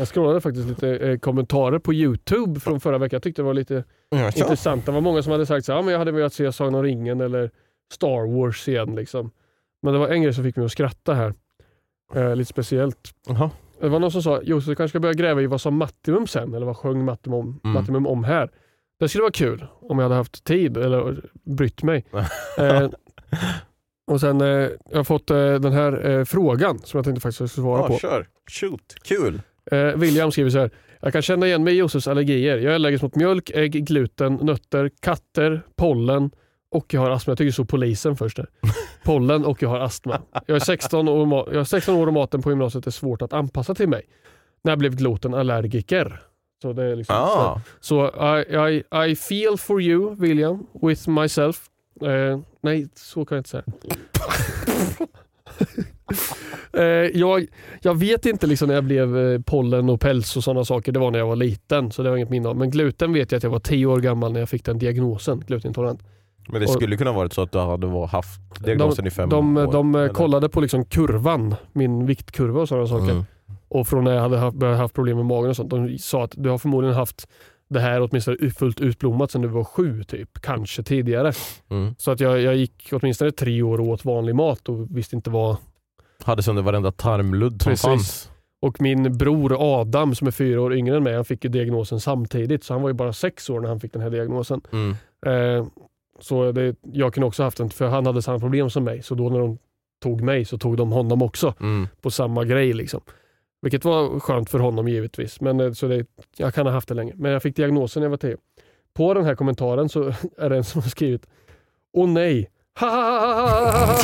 Jag 0.00 0.08
scrollade 0.08 0.40
faktiskt 0.40 0.68
lite 0.68 0.96
eh, 0.96 1.18
kommentarer 1.18 1.78
på 1.78 1.94
Youtube 1.94 2.60
från 2.60 2.80
förra 2.80 2.98
veckan. 2.98 3.16
Jag 3.16 3.22
tyckte 3.22 3.42
det 3.42 3.46
var 3.46 3.54
lite 3.54 3.84
Ja, 4.10 4.26
intressant. 4.26 4.86
Det 4.86 4.92
var 4.92 5.00
många 5.00 5.22
som 5.22 5.32
hade 5.32 5.46
sagt 5.46 5.68
att 5.68 5.84
men 5.84 5.92
jag 5.92 5.98
hade 5.98 6.12
velat 6.12 6.32
se 6.34 6.52
Sagan 6.52 6.74
om 6.74 6.82
ringen 6.82 7.20
eller 7.20 7.50
Star 7.92 8.34
Wars 8.40 8.68
igen. 8.68 8.94
Liksom. 8.94 9.30
Men 9.82 9.92
det 9.92 9.98
var 9.98 10.08
en 10.08 10.22
grej 10.22 10.34
som 10.34 10.44
fick 10.44 10.56
mig 10.56 10.64
att 10.64 10.72
skratta 10.72 11.14
här. 11.14 11.34
Eh, 12.14 12.36
lite 12.36 12.48
speciellt. 12.48 13.10
Jaha. 13.26 13.50
Det 13.80 13.88
var 13.88 13.98
någon 13.98 14.10
som 14.12 14.22
sa 14.22 14.42
Josef 14.42 14.66
du 14.68 14.74
kanske 14.76 14.92
ska 14.92 15.00
börja 15.00 15.14
gräva 15.14 15.42
i 15.42 15.46
vad 15.46 15.60
sa 15.60 15.70
Mattimum 15.70 16.26
sen? 16.26 16.54
Eller 16.54 16.66
vad 16.66 16.76
sjöng 16.76 17.04
Mattimum, 17.04 17.38
om- 17.40 17.60
Mm. 17.64 17.74
Mattimum 17.74 18.06
om 18.06 18.24
här? 18.24 18.50
Det 18.98 19.08
skulle 19.08 19.22
vara 19.22 19.32
kul 19.32 19.66
om 19.80 19.98
jag 19.98 20.04
hade 20.04 20.14
haft 20.14 20.44
tid 20.44 20.76
eller 20.76 21.24
brytt 21.42 21.82
mig. 21.82 22.06
eh, 22.58 22.88
och 24.06 24.20
sen 24.20 24.40
eh, 24.40 24.46
jag 24.90 24.96
har 24.96 25.04
fått 25.04 25.30
eh, 25.30 25.36
den 25.54 25.72
här 25.72 26.10
eh, 26.10 26.24
frågan 26.24 26.78
som 26.78 26.98
jag 26.98 27.04
tänkte 27.04 27.20
faktiskt 27.20 27.40
jag 27.40 27.50
skulle 27.50 27.64
svara 27.64 27.80
Ja, 27.80 27.86
på. 27.88 27.98
kör. 27.98 28.26
Shoot. 28.50 28.94
Kul. 29.04 29.40
Eh, 29.70 29.96
William 29.96 30.32
skriver 30.32 30.50
så 30.50 30.58
här. 30.58 30.70
Jag 31.00 31.12
kan 31.12 31.22
känna 31.22 31.46
igen 31.46 31.64
mig 31.64 31.74
i 31.74 31.78
Josefs 31.78 32.08
allergier. 32.08 32.58
Jag 32.58 32.70
är 32.70 32.74
allergisk 32.74 33.02
mot 33.02 33.14
mjölk, 33.14 33.50
ägg, 33.54 33.72
gluten, 33.86 34.34
nötter, 34.34 34.90
katter, 35.00 35.62
pollen 35.76 36.30
och 36.70 36.94
jag 36.94 37.00
har 37.00 37.10
astma. 37.10 37.30
Jag 37.30 37.38
tycker 37.38 37.52
så 37.52 37.64
polisen 37.64 38.16
först 38.16 38.36
där. 38.36 38.46
Pollen 39.04 39.44
och 39.44 39.62
jag 39.62 39.68
har 39.68 39.80
astma. 39.80 40.20
Jag 40.46 40.54
är 40.56 40.60
16 40.60 41.08
år, 41.08 41.48
jag 41.52 41.60
är 41.60 41.64
16 41.64 41.94
år 41.94 42.06
och 42.06 42.12
maten 42.12 42.42
på 42.42 42.50
gymnasiet 42.50 42.86
är 42.86 42.90
svårt 42.90 43.22
att 43.22 43.32
anpassa 43.32 43.74
till 43.74 43.88
mig. 43.88 44.02
När 44.64 44.72
jag 44.72 44.78
blev 44.78 44.96
glutenallergiker. 44.96 46.22
Så 46.62 46.72
det 46.72 46.84
är 46.84 46.96
liksom 46.96 47.16
Ah. 47.16 47.60
så 47.80 48.06
I, 48.06 48.56
I, 48.56 49.10
I 49.10 49.16
feel 49.16 49.56
for 49.58 49.82
you 49.82 50.14
William 50.14 50.66
with 50.82 51.08
myself. 51.08 51.66
Eh, 52.02 52.38
nej, 52.60 52.88
så 52.94 53.24
kan 53.24 53.36
jag 53.36 53.40
inte 53.40 53.50
säga. 53.50 53.64
Eh, 56.72 56.84
jag, 56.84 57.46
jag 57.82 57.94
vet 57.94 58.26
inte 58.26 58.46
liksom 58.46 58.68
när 58.68 58.74
jag 58.74 58.84
blev 58.84 59.18
eh, 59.18 59.40
pollen 59.40 59.90
och 59.90 60.00
päls 60.00 60.36
och 60.36 60.44
sådana 60.44 60.64
saker. 60.64 60.92
Det 60.92 60.98
var 60.98 61.10
när 61.10 61.18
jag 61.18 61.26
var 61.26 61.36
liten, 61.36 61.92
så 61.92 62.02
det 62.02 62.10
var 62.10 62.16
inget 62.16 62.30
minne 62.30 62.48
om. 62.48 62.58
Men 62.58 62.70
gluten 62.70 63.12
vet 63.12 63.32
jag 63.32 63.36
att 63.36 63.42
jag 63.42 63.50
var 63.50 63.58
10 63.58 63.86
år 63.86 64.00
gammal 64.00 64.32
när 64.32 64.40
jag 64.40 64.48
fick 64.48 64.64
den 64.64 64.78
diagnosen, 64.78 65.42
glutenintolerant. 65.46 66.00
Men 66.48 66.60
det 66.60 66.68
skulle 66.68 66.96
kunna 66.96 67.12
varit 67.12 67.32
så 67.32 67.42
att 67.42 67.52
du 67.52 67.58
hade 67.58 68.06
haft 68.06 68.64
diagnosen 68.64 69.06
i 69.06 69.10
fem 69.10 69.28
de, 69.28 69.56
år. 69.56 69.72
de 69.72 69.94
eh, 69.94 70.00
eller? 70.00 70.14
kollade 70.14 70.48
på 70.48 70.60
liksom 70.60 70.84
kurvan, 70.84 71.54
min 71.72 72.06
viktkurva 72.06 72.60
och 72.60 72.68
sådana 72.68 72.86
saker. 72.86 73.10
Mm. 73.10 73.24
Och 73.68 73.88
från 73.88 74.04
när 74.04 74.14
jag 74.14 74.22
hade 74.22 74.38
haft, 74.38 74.56
börjat 74.56 74.78
haft 74.78 74.94
problem 74.94 75.16
med 75.16 75.26
magen 75.26 75.50
och 75.50 75.56
sånt. 75.56 75.70
De 75.70 75.98
sa 75.98 76.24
att 76.24 76.32
du 76.36 76.48
har 76.48 76.58
förmodligen 76.58 76.96
haft 76.96 77.28
det 77.70 77.80
här 77.80 78.02
åtminstone 78.02 78.50
fullt 78.50 78.80
utblommat 78.80 79.30
sedan 79.30 79.42
du 79.42 79.48
var 79.48 79.64
sju 79.64 80.04
typ. 80.04 80.40
Kanske 80.40 80.82
tidigare. 80.82 81.32
Mm. 81.70 81.94
Så 81.98 82.10
att 82.10 82.20
jag, 82.20 82.40
jag 82.40 82.56
gick 82.56 82.88
åtminstone 82.92 83.30
tre 83.32 83.62
år 83.62 83.80
och 83.80 83.86
åt 83.88 84.04
vanlig 84.04 84.34
mat 84.34 84.68
och 84.68 84.96
visste 84.96 85.16
inte 85.16 85.30
vad. 85.30 85.56
Hade 86.24 86.42
sönder 86.42 86.62
varenda 86.62 86.92
tarmludd 86.92 87.62
som 87.62 87.70
Precis. 87.70 87.84
fanns. 87.84 88.30
Och 88.62 88.80
min 88.80 89.16
bror 89.18 89.56
Adam 89.80 90.14
som 90.14 90.26
är 90.26 90.30
fyra 90.30 90.60
år 90.60 90.74
yngre 90.74 90.96
än 90.96 91.02
mig, 91.02 91.14
han 91.14 91.24
fick 91.24 91.44
ju 91.44 91.50
diagnosen 91.50 92.00
samtidigt. 92.00 92.64
Så 92.64 92.74
han 92.74 92.82
var 92.82 92.88
ju 92.88 92.94
bara 92.94 93.12
sex 93.12 93.50
år 93.50 93.60
när 93.60 93.68
han 93.68 93.80
fick 93.80 93.92
den 93.92 94.02
här 94.02 94.10
diagnosen. 94.10 94.60
Mm. 94.72 94.90
Eh, 95.26 95.66
så 96.20 96.52
det, 96.52 96.76
jag 96.92 97.14
kunde 97.14 97.26
också 97.26 97.42
haft 97.42 97.58
den, 97.58 97.70
för 97.70 97.88
han 97.88 98.06
hade 98.06 98.22
samma 98.22 98.38
problem 98.38 98.70
som 98.70 98.84
mig. 98.84 99.02
Så 99.02 99.14
då 99.14 99.28
när 99.28 99.38
de 99.38 99.58
tog 100.02 100.20
mig 100.20 100.44
så 100.44 100.58
tog 100.58 100.76
de 100.76 100.92
honom 100.92 101.22
också 101.22 101.54
Mm. 101.60 101.88
på 102.02 102.10
samma 102.10 102.44
grej. 102.44 102.72
Liksom. 102.72 103.00
Vilket 103.62 103.84
var 103.84 104.20
skönt 104.20 104.50
för 104.50 104.58
honom 104.58 104.88
givetvis. 104.88 105.40
Men, 105.40 105.60
eh, 105.60 105.72
så 105.72 105.88
det, 105.88 106.06
jag 106.36 106.54
kan 106.54 106.66
ha 106.66 106.72
haft 106.72 106.88
det 106.88 106.94
länge. 106.94 107.12
Men 107.16 107.32
jag 107.32 107.42
fick 107.42 107.56
diagnosen 107.56 108.00
när 108.00 108.04
jag 108.04 108.10
var 108.10 108.16
tio. 108.16 108.36
på 108.94 109.14
den 109.14 109.24
här 109.24 109.34
kommentaren 109.34 109.88
så 109.88 110.04
är 110.38 110.50
det 110.50 110.56
en 110.56 110.64
som 110.64 110.82
har 110.82 110.88
skrivit 110.88 111.26
Åh 111.92 112.08
nej, 112.08 112.50
ha, 112.80 112.88
ha, 112.88 113.00
ha, 113.00 113.34
ha, 113.34 113.70
ha, 113.70 113.86
ha. 113.86 113.98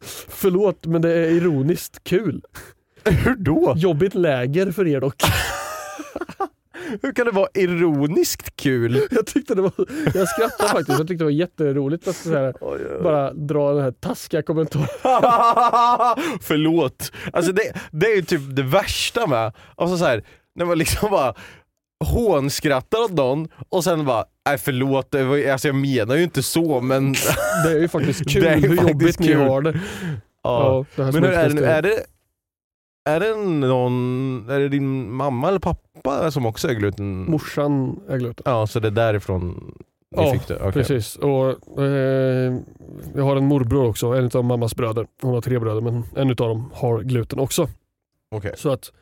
Förlåt 0.28 0.86
men 0.86 1.02
det 1.02 1.12
är 1.12 1.30
ironiskt 1.30 2.04
kul. 2.04 2.42
Hur 3.04 3.36
då? 3.36 3.74
Jobbigt 3.76 4.14
läger 4.14 4.72
för 4.72 4.86
er 4.86 5.00
dock. 5.00 5.22
Hur 7.02 7.12
kan 7.12 7.26
det 7.26 7.32
vara 7.32 7.48
ironiskt 7.54 8.56
kul? 8.56 9.02
Jag 9.10 9.26
tyckte 9.26 9.54
det 9.54 9.62
var, 9.62 9.72
jag 10.14 10.28
skrattade 10.28 10.68
faktiskt, 10.68 10.98
jag 10.98 11.08
tyckte 11.08 11.14
det 11.14 11.24
var 11.24 11.30
jätteroligt 11.30 12.08
att 12.08 12.16
så 12.16 12.34
här, 12.34 12.54
bara 13.02 13.32
dra 13.32 13.72
den 13.72 13.82
här 13.82 13.92
taskiga 13.92 14.42
kommentaren. 14.42 14.86
Förlåt. 16.42 17.12
Alltså 17.32 17.52
det, 17.52 17.72
det 17.90 18.06
är 18.06 18.16
ju 18.16 18.22
typ 18.22 18.56
det 18.56 18.62
värsta 18.62 19.26
med, 19.26 19.52
alltså 19.76 19.96
så 19.96 20.04
här, 20.04 20.24
när 20.54 20.64
man 20.64 20.78
liksom 20.78 21.10
bara 21.10 21.34
hånskrattar 22.04 22.98
åt 23.04 23.12
någon 23.12 23.48
och 23.68 23.84
sen 23.84 24.04
bara, 24.04 24.24
nej 24.48 24.58
förlåt, 24.58 25.10
det 25.10 25.52
alltså 25.52 25.68
jag 25.68 25.74
menar 25.74 26.16
ju 26.16 26.22
inte 26.22 26.42
så 26.42 26.80
men... 26.80 27.12
Det 27.64 27.70
är 27.70 27.78
ju 27.78 27.88
faktiskt 27.88 28.30
kul 28.30 28.42
Det 28.42 28.48
är 28.50 28.56
hur 28.56 28.68
faktiskt 28.76 28.90
jobbigt 28.90 29.18
ni 29.18 29.26
kul. 29.26 29.36
har 29.36 29.60
det. 29.62 29.80
Ja. 30.42 30.84
det 30.96 31.04
här 31.04 31.12
men 31.12 31.24
hur 31.24 31.32
är, 31.32 31.48
det, 31.48 31.66
är 31.66 31.82
det 31.82 32.02
är 33.04 33.20
det 33.20 33.36
någon, 33.36 34.46
är 34.50 34.60
det 34.60 34.68
din 34.68 35.12
mamma 35.12 35.48
eller 35.48 35.58
pappa 35.58 36.30
som 36.30 36.46
också 36.46 36.68
är 36.68 36.72
gluten? 36.74 37.30
Morsan 37.30 38.00
är 38.08 38.18
gluten. 38.18 38.42
Ja, 38.46 38.66
så 38.66 38.80
det 38.80 38.88
är 38.88 38.92
därifrån 38.92 39.74
ni 40.16 40.22
Ja, 40.22 40.32
fick 40.32 40.48
det? 40.48 40.56
Okej. 40.56 40.72
precis. 40.72 41.16
Och, 41.16 41.82
eh, 41.82 42.58
jag 43.14 43.24
har 43.24 43.36
en 43.36 43.46
morbror 43.46 43.88
också, 43.88 44.06
en 44.06 44.30
av 44.34 44.44
mammas 44.44 44.76
bröder. 44.76 45.06
Hon 45.22 45.34
har 45.34 45.40
tre 45.40 45.58
bröder 45.58 45.80
men 45.80 46.04
en 46.16 46.30
av 46.30 46.36
dem 46.36 46.70
har 46.74 47.00
gluten 47.02 47.38
också. 47.38 47.68
Okej. 48.34 48.54
Så 48.56 48.70
att 48.72 48.92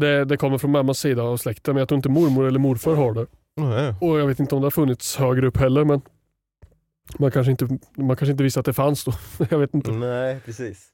det, 0.00 0.24
det 0.24 0.36
kommer 0.36 0.58
från 0.58 0.70
mammas 0.70 0.98
sida 0.98 1.22
av 1.22 1.36
släkten 1.36 1.74
men 1.74 1.78
jag 1.80 1.88
tror 1.88 1.96
inte 1.96 2.08
mormor 2.08 2.44
eller 2.46 2.58
morfar 2.58 2.94
har 2.94 3.12
det. 3.12 3.26
Nej. 3.56 3.94
Och 4.00 4.18
jag 4.20 4.26
vet 4.26 4.40
inte 4.40 4.54
om 4.54 4.60
det 4.60 4.66
har 4.66 4.70
funnits 4.70 5.16
högre 5.16 5.46
upp 5.46 5.56
heller 5.56 5.84
men 5.84 6.00
man 7.18 7.30
kanske 7.30 7.50
inte, 7.50 7.78
man 7.96 8.16
kanske 8.16 8.30
inte 8.30 8.42
visste 8.42 8.60
att 8.60 8.66
det 8.66 8.72
fanns 8.72 9.04
då. 9.04 9.12
jag 9.50 9.58
vet 9.58 9.74
inte. 9.74 9.90
Nej, 9.90 10.40
precis. 10.44 10.88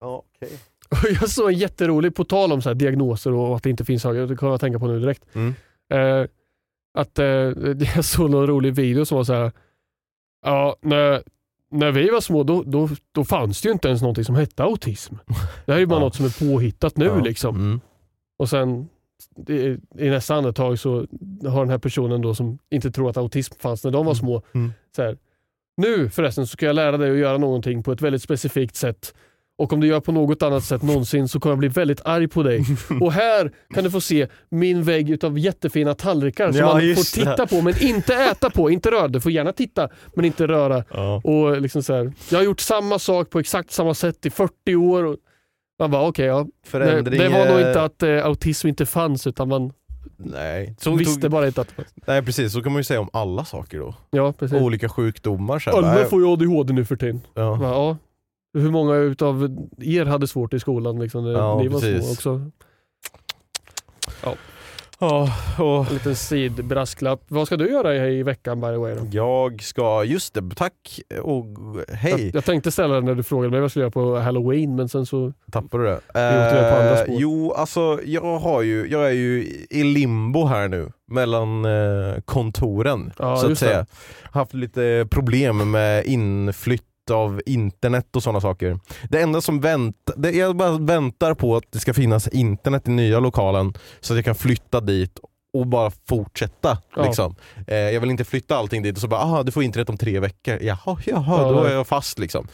Ja, 0.00 0.22
okej. 0.36 0.58
Jag 1.20 1.30
såg 1.30 1.48
en 1.52 1.58
jätterolig, 1.58 2.14
på 2.14 2.24
tal 2.24 2.52
om 2.52 2.62
så 2.62 2.68
här 2.68 2.74
diagnoser 2.74 3.32
och 3.32 3.56
att 3.56 3.62
det 3.62 3.70
inte 3.70 3.84
finns 3.84 4.04
högre, 4.04 4.26
det 4.26 4.36
kan 4.36 4.48
jag 4.48 4.60
tänka 4.60 4.78
på 4.78 4.86
nu 4.86 5.00
direkt. 5.00 5.24
Mm. 5.34 5.54
Eh, 5.92 6.26
att 6.98 7.18
eh, 7.18 7.24
jag 7.94 8.04
såg 8.04 8.30
någon 8.30 8.46
rolig 8.46 8.74
video 8.74 9.04
som 9.04 9.16
var 9.16 9.24
så 9.24 9.32
här. 9.34 9.52
ja 10.44 10.76
när, 10.82 11.22
när 11.70 11.90
vi 11.92 12.10
var 12.10 12.20
små 12.20 12.42
då, 12.42 12.62
då, 12.62 12.88
då 13.12 13.24
fanns 13.24 13.62
det 13.62 13.66
ju 13.68 13.72
inte 13.72 13.88
ens 13.88 14.02
någonting 14.02 14.24
som 14.24 14.34
hette 14.34 14.62
autism. 14.62 15.14
Det 15.66 15.72
här 15.72 15.74
är 15.74 15.78
ju 15.78 15.86
bara 15.86 15.96
Ja. 16.00 16.00
något 16.04 16.14
som 16.14 16.24
är 16.26 16.50
påhittat 16.52 16.96
nu 16.96 17.04
Ja. 17.04 17.20
liksom. 17.20 17.56
Mm. 17.56 17.80
Och 18.38 18.48
sen 18.48 18.88
i, 19.48 19.54
i 19.98 20.10
nästa 20.10 20.34
andetag 20.34 20.78
så 20.78 21.06
har 21.48 21.60
den 21.60 21.70
här 21.70 21.78
personen 21.78 22.20
då 22.22 22.34
som 22.34 22.58
inte 22.70 22.90
tror 22.90 23.10
att 23.10 23.16
autism 23.16 23.54
fanns 23.58 23.84
när 23.84 23.90
de 23.90 24.06
var 24.06 24.14
små. 24.14 24.42
Mm. 24.52 24.72
Så 24.96 25.02
här, 25.02 25.16
nu 25.76 26.10
förresten 26.10 26.46
så 26.46 26.50
ska 26.52 26.66
jag 26.66 26.76
lära 26.76 26.96
dig 26.96 27.10
att 27.10 27.16
göra 27.18 27.38
någonting 27.38 27.82
på 27.82 27.92
ett 27.92 28.02
väldigt 28.02 28.22
specifikt 28.22 28.76
sätt. 28.76 29.14
Och 29.60 29.72
om 29.72 29.80
du 29.80 29.86
gör 29.86 30.00
på 30.00 30.12
något 30.12 30.42
annat 30.42 30.64
sätt 30.64 30.82
någonsin 30.82 31.28
så 31.28 31.40
kommer 31.40 31.52
jag 31.52 31.58
bli 31.58 31.68
väldigt 31.68 32.00
arg 32.04 32.28
på 32.28 32.42
dig. 32.42 32.64
Och 33.00 33.12
här 33.12 33.52
kan 33.74 33.84
du 33.84 33.90
få 33.90 34.00
se 34.00 34.26
min 34.48 34.82
vägg 34.82 35.10
utav 35.10 35.38
jättefina 35.38 35.94
tallrikar 35.94 36.52
som 36.52 36.60
Ja, 36.60 36.66
man 36.66 36.80
får 36.80 37.14
titta 37.14 37.36
det. 37.36 37.46
på 37.46 37.62
men 37.62 37.82
inte 37.82 38.14
äta 38.14 38.50
på, 38.50 38.70
inte 38.70 38.90
röra. 38.90 39.08
Du 39.08 39.20
får 39.20 39.32
gärna 39.32 39.52
titta 39.52 39.88
men 40.14 40.24
inte 40.24 40.46
röra. 40.46 40.84
Ja. 40.90 41.20
Och 41.24 41.60
liksom 41.60 41.82
så 41.82 41.94
här, 41.94 42.12
jag 42.30 42.38
har 42.38 42.44
gjort 42.44 42.60
samma 42.60 42.98
sak 42.98 43.30
på 43.30 43.38
exakt 43.38 43.70
samma 43.70 43.94
sätt 43.94 44.26
i 44.26 44.30
40 44.30 44.76
år. 44.76 45.04
Och 45.04 45.16
man 45.78 45.90
bara 45.90 46.08
okej, 46.08 46.26
ja. 46.26 46.46
det, 46.62 46.68
Förändring, 46.68 47.20
det 47.20 47.28
var 47.28 47.46
nog 47.46 47.60
eh, 47.60 47.68
inte 47.68 47.82
att 47.82 48.02
eh, 48.02 48.26
autism 48.26 48.68
inte 48.68 48.86
fanns 48.86 49.26
utan 49.26 49.48
man 49.48 49.72
Nej. 50.16 50.74
Så 50.78 50.94
visste 50.94 51.20
tog, 51.20 51.30
bara 51.30 51.46
inte 51.46 51.60
att 51.60 51.68
det 51.68 51.74
fanns. 51.74 51.94
nej 52.06 52.22
precis, 52.22 52.52
så 52.52 52.62
kan 52.62 52.72
man 52.72 52.80
ju 52.80 52.84
säga 52.84 53.00
om 53.00 53.10
alla 53.12 53.44
saker 53.44 53.78
då. 53.78 53.94
Ja, 54.10 54.32
precis. 54.32 54.60
Olika 54.60 54.88
sjukdomar. 54.88 55.62
Alla 55.68 56.04
får 56.04 56.20
ju 56.20 56.26
ADHD 56.32 56.72
nu 56.72 56.84
för 56.84 56.96
tiden. 56.96 57.20
ja. 57.34 57.58
Ja. 57.62 57.96
Ja. 58.52 58.60
Hur 58.60 58.70
många 58.70 58.94
utav 58.94 59.56
er 59.78 60.04
hade 60.04 60.26
svårt 60.26 60.54
i 60.54 60.60
skolan 60.60 60.98
liksom, 60.98 61.24
när 61.24 61.32
Ja, 61.32 61.58
ni 61.58 61.68
var 61.68 61.80
precis. 61.80 62.04
små 62.04 62.12
också? 62.12 62.50
Ja, 65.02 65.28
och 65.58 65.86
En 65.88 65.94
liten 65.94 66.16
sidbrasklapp. 66.16 67.20
Vad 67.28 67.46
ska 67.46 67.56
du 67.56 67.70
göra 67.70 67.96
i, 67.96 68.18
i 68.18 68.22
veckan 68.22 68.60
by 68.60 68.66
the 68.66 68.76
way? 68.76 68.94
Då? 68.94 69.06
jag 69.10 69.62
ska, 69.62 70.04
just 70.04 70.34
det, 70.34 70.50
tack 70.56 71.00
och 71.22 71.46
hej. 71.88 72.10
Jag, 72.26 72.34
jag 72.34 72.44
tänkte 72.44 72.70
ställa 72.70 72.94
den 72.94 73.04
när 73.04 73.14
du 73.14 73.22
frågade 73.22 73.50
mig 73.50 73.60
vad 73.60 73.64
jag 73.64 73.70
skulle 73.70 73.82
göra 73.82 73.90
på 73.90 74.18
halloween 74.18 74.76
men 74.76 74.88
sen 74.88 75.06
så... 75.06 75.32
Tappade 75.52 75.84
du 75.84 75.88
det? 75.90 76.00
andra 76.78 76.96
spår. 76.96 77.16
jo, 77.18 77.52
alltså 77.52 78.00
jag, 78.04 78.38
har 78.38 78.62
ju, 78.62 78.86
jag 78.90 79.06
är 79.06 79.12
ju 79.12 79.44
i 79.70 79.84
limbo 79.84 80.44
här 80.46 80.68
nu 80.68 80.92
mellan 81.06 81.64
eh, 81.64 82.20
kontoren 82.24 83.12
Ja, 83.18 83.36
så 83.36 83.44
att 83.44 83.50
just 83.50 83.62
det. 83.62 83.66
säga. 83.68 83.86
Haft 84.32 84.54
lite 84.54 85.06
problem 85.10 85.70
med 85.70 86.04
inflytt 86.04 86.84
av 87.10 87.42
internet 87.46 88.16
och 88.16 88.22
sådana 88.22 88.40
saker. 88.40 88.78
Det 89.08 89.20
enda 89.20 89.40
som 89.40 89.60
väntar, 89.60 90.14
det, 90.16 90.30
jag 90.30 90.56
bara 90.56 90.78
väntar 90.78 91.34
på 91.34 91.56
att 91.56 91.64
det 91.70 91.78
ska 91.78 91.94
finnas 91.94 92.28
internet 92.28 92.88
i 92.88 92.90
nya 92.90 93.20
lokalen 93.20 93.74
så 94.00 94.12
att 94.12 94.16
jag 94.16 94.24
kan 94.24 94.34
flytta 94.34 94.80
dit 94.80 95.18
och 95.52 95.66
bara 95.66 95.92
fortsätta. 96.08 96.78
Ja. 96.96 97.02
Liksom. 97.04 97.34
Eh, 97.66 97.76
jag 97.76 98.00
vill 98.00 98.10
inte 98.10 98.24
flytta 98.24 98.56
allting 98.56 98.82
dit 98.82 98.96
och 98.96 99.00
så 99.00 99.08
bara, 99.08 99.20
aha 99.20 99.42
du 99.42 99.52
får 99.52 99.62
internet 99.62 99.88
om 99.88 99.96
tre 99.96 100.20
veckor. 100.20 100.58
Jaha, 100.60 100.98
jaha 101.06 101.42
Ja, 101.42 101.52
då 101.52 101.64
är 101.64 101.72
jag 101.72 101.86
fast 101.86 102.18
liksom. 102.18 102.48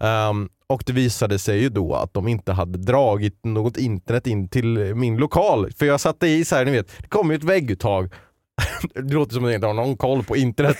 Ehm, 0.00 0.48
och 0.66 0.82
det 0.86 0.92
visade 0.92 1.38
sig 1.38 1.58
ju 1.58 1.68
då 1.68 1.94
att 1.94 2.14
de 2.14 2.28
inte 2.28 2.52
hade 2.52 2.78
dragit 2.78 3.44
något 3.44 3.76
internet 3.76 4.26
in 4.26 4.48
till 4.48 4.94
min 4.94 5.16
lokal. 5.16 5.72
För 5.78 5.86
jag 5.86 6.00
satte 6.00 6.26
i 6.26 6.44
så 6.44 6.56
här, 6.56 6.64
ni 6.64 6.70
vet, 6.70 6.92
det 6.98 7.08
kommer 7.08 7.34
ju 7.34 7.38
ett 7.38 7.44
vägguttag. 7.44 8.12
det 8.94 9.14
låter 9.14 9.34
som 9.34 9.44
att 9.44 9.50
jag 9.50 9.56
inte 9.56 9.66
har 9.66 9.74
någon 9.74 9.96
koll 9.96 10.24
på 10.24 10.36
internet. 10.36 10.76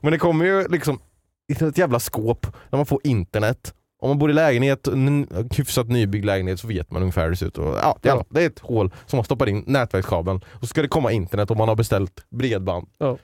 Men 0.00 0.12
det 0.12 0.18
kommer 0.18 0.44
ju 0.44 0.68
liksom 0.68 1.00
i 1.48 1.64
ett 1.64 1.78
jävla 1.78 2.00
skåp 2.00 2.42
där 2.70 2.76
man 2.76 2.86
får 2.86 3.00
internet. 3.04 3.74
Om 4.02 4.08
man 4.08 4.18
bor 4.18 4.30
i 4.30 4.34
lägenhet, 4.34 4.86
en 4.86 5.26
hyfsat 5.56 5.88
nybyggd 5.88 6.24
lägenhet 6.24 6.60
så 6.60 6.66
vet 6.66 6.90
man 6.90 7.02
ungefär 7.02 7.22
hur 7.22 7.30
det 7.30 7.36
ser 7.36 7.46
ut. 7.46 7.58
Och, 7.58 7.76
ja, 7.76 7.98
Ja. 8.02 8.24
det 8.30 8.42
är 8.42 8.46
ett 8.46 8.58
hål 8.58 8.94
som 9.06 9.16
man 9.16 9.24
stoppar 9.24 9.48
in 9.48 9.64
nätverkskabeln 9.66 10.40
och 10.48 10.60
så 10.60 10.66
ska 10.66 10.82
det 10.82 10.88
komma 10.88 11.12
internet 11.12 11.50
om 11.50 11.58
man 11.58 11.68
har 11.68 11.76
beställt 11.76 12.26
bredband. 12.30 12.88
Ja. 12.98 13.18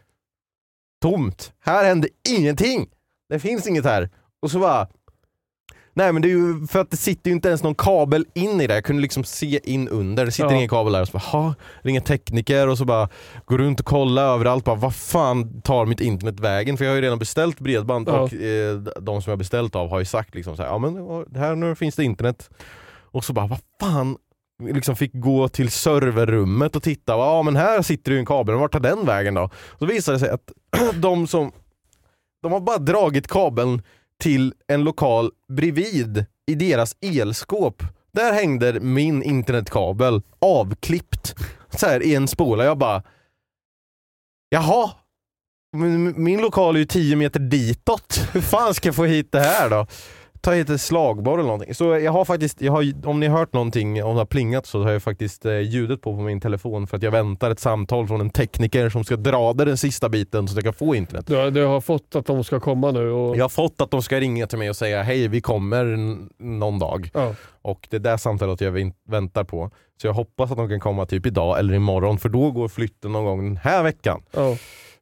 Tomt. 1.03 1.53
Här 1.61 1.85
händer 1.85 2.11
ingenting. 2.29 2.87
Det 3.29 3.39
finns 3.39 3.67
inget 3.67 3.85
här. 3.85 4.11
Och 4.43 4.51
så 4.51 4.59
bara 4.59 4.89
Nej 5.97 6.13
men 6.13 6.23
det 6.23 6.29
är 6.29 6.31
ju 6.31 6.67
för 6.67 6.79
att 6.81 6.91
det 6.91 6.97
sitter 6.97 7.31
ju 7.31 7.35
inte 7.35 7.49
ens 7.49 7.63
någon 7.63 7.75
kabel 7.75 8.27
in 8.35 8.61
i 8.61 8.67
det. 8.67 8.75
Jag 8.75 8.85
kunde 8.85 9.03
liksom 9.03 9.25
se 9.25 9.61
in 9.73 9.89
under. 9.89 10.25
Det 10.27 10.33
sitter 10.33 10.49
Ja. 10.51 10.57
ingen 10.57 10.69
kabel 10.69 10.93
där. 10.93 11.01
Och 11.03 11.09
så 11.09 11.13
bara, 11.13 11.19
ha, 11.39 11.55
ringer 11.83 12.01
tekniker 12.01 12.69
och 12.69 12.79
så 12.79 12.85
bara 12.85 13.09
går 13.45 13.59
runt 13.59 13.81
och 13.81 13.87
kollar 13.87 14.35
överallt. 14.35 14.65
Bara, 14.65 14.77
vad 14.77 14.95
fan 14.95 15.61
tar 15.63 15.87
mitt 15.87 16.01
internet 16.01 16.41
vägen? 16.41 16.77
För 16.77 16.85
jag 16.85 16.93
har 16.93 16.97
ju 16.97 17.03
redan 17.03 17.19
beställt 17.19 17.61
bredband 17.61 18.09
Ja. 18.09 18.21
och 18.21 18.35
eh, 18.35 18.77
de 18.77 19.23
som 19.23 19.31
jag 19.31 19.39
beställt 19.39 19.77
av 19.77 19.91
har 19.91 19.99
ju 19.99 20.05
sagt 20.05 20.35
liksom 20.35 20.57
så 20.57 20.63
här, 20.63 20.71
ja 20.71 20.79
men 20.79 20.97
här 21.37 21.55
nu 21.55 21.75
finns 21.75 21.97
det 21.97 22.05
internet. 22.05 22.51
Och 23.03 23.25
så 23.25 23.33
bara, 23.33 23.47
vad 23.47 23.59
fan? 23.81 24.17
Liksom 24.63 24.97
fick 24.97 25.11
gå 25.15 25.49
till 25.49 25.71
serverrummet 25.71 26.77
och 26.77 26.83
titta, 26.83 27.13
ja 27.13 27.43
men 27.43 27.57
här 27.57 27.83
sitter 27.83 28.13
ju 28.13 28.19
en 28.19 28.27
kabel, 28.27 28.55
vart 28.55 28.73
tar 28.73 28.81
den 28.81 29.07
vägen 29.07 29.35
då? 29.35 29.51
Så 29.79 29.87
visade 29.87 30.15
det 30.17 30.21
sig 30.21 30.31
att 30.31 30.53
de 30.95 31.27
som, 31.27 31.53
de 32.43 32.53
har 32.53 32.61
bara 32.61 32.79
dragit 32.79 33.29
kabeln 33.29 33.83
till 34.25 34.55
en 34.69 34.85
lokal 34.85 35.31
bredvid 35.49 36.25
i 36.47 36.55
deras 36.55 36.97
elskåp. 37.01 37.83
Där 38.13 38.33
hängde 38.33 38.81
min 38.81 39.23
internetkabel 39.23 40.23
avklippt 40.39 41.35
så 41.71 41.87
här 41.87 42.03
i 42.03 42.15
en 42.15 42.29
spola. 42.29 42.65
Jag 42.65 42.79
bara, 42.79 43.03
jaha, 44.49 44.91
min, 45.77 46.23
min 46.23 46.41
lokal 46.41 46.75
är 46.75 46.79
ju 46.79 46.85
10 46.85 47.17
meter 47.17 47.41
ditåt. 47.41 48.29
Hur 48.33 48.41
fan 48.41 48.75
ska 48.75 48.89
jag 48.89 48.97
få 48.97 49.05
hit 49.05 49.33
det 49.33 49.41
här 49.41 49.71
då? 49.71 49.87
Ta 50.45 50.53
hit 50.53 50.71
ett 50.71 50.81
slagborr 50.81 51.39
eller 51.39 51.49
någonting. 51.49 51.75
Så 51.75 51.85
jag 51.85 52.13
har 52.13 52.25
faktiskt, 52.25 52.61
jag 52.61 52.73
har, 52.73 53.07
om 53.07 53.21
ni 53.21 53.27
har 53.27 53.39
hört 53.39 53.53
någonting, 53.53 54.05
om 54.05 54.15
det 54.15 54.21
har 54.21 54.27
plingat 54.27 54.67
så 54.67 54.83
har 54.83 54.91
jag 54.91 55.03
faktiskt 55.03 55.47
eh, 55.47 55.61
ljudet 55.61 56.01
på 56.01 56.17
på 56.17 56.23
min 56.23 56.41
telefon 56.41 56.87
för 56.87 56.97
att 56.97 57.03
jag 57.03 57.11
väntar 57.11 57.51
ett 57.51 57.61
samtal 57.61 58.07
från 58.07 58.21
en 58.21 58.31
tekniker 58.31 58.89
som 58.91 59.05
ska 59.05 59.17
dra 59.17 59.53
den 59.53 59.77
sista 59.77 60.09
biten 60.09 60.49
så 60.49 60.53
att 60.53 60.57
jag 60.57 60.65
kan 60.65 60.87
få 60.87 60.95
internet. 60.95 61.27
Du, 61.27 61.51
du 61.51 61.65
har 61.65 61.81
fått 61.81 62.17
att 62.17 62.27
de 62.27 62.45
ska 62.45 62.61
komma 62.61 62.91
nu 62.91 63.11
och... 63.11 63.37
Jag 63.37 63.45
har 63.45 63.49
fått 63.49 63.81
att 63.81 63.91
de 63.91 64.03
ska 64.03 64.21
ringa 64.21 64.47
till 64.47 64.59
mig 64.59 64.71
och 64.71 64.77
säga 64.77 65.03
hej 65.03 65.29
vi 65.29 65.41
kommer 65.41 65.85
någon 66.43 66.79
dag. 66.79 67.11
Ja. 67.15 67.35
Och 67.63 67.87
det 67.91 67.97
är 67.97 68.01
det 68.01 68.19
samtalet 68.19 68.61
jag 68.61 68.93
väntar 69.09 69.45
på. 69.45 69.71
Så 70.01 70.07
jag 70.07 70.15
hoppas 70.15 70.51
att 70.51 70.57
de 70.57 70.69
kan 70.69 70.81
komma 70.81 71.07
typ 71.07 71.27
idag 71.27 71.59
eller 71.59 71.75
imorgon 71.75 72.19
för 72.19 72.29
då 72.29 72.51
går 72.51 72.69
flytten 72.69 73.13
någon 73.13 73.25
gång 73.25 73.45
den 73.45 73.57
här 73.57 73.83
veckan. 73.83 74.23
Ja. 74.31 74.57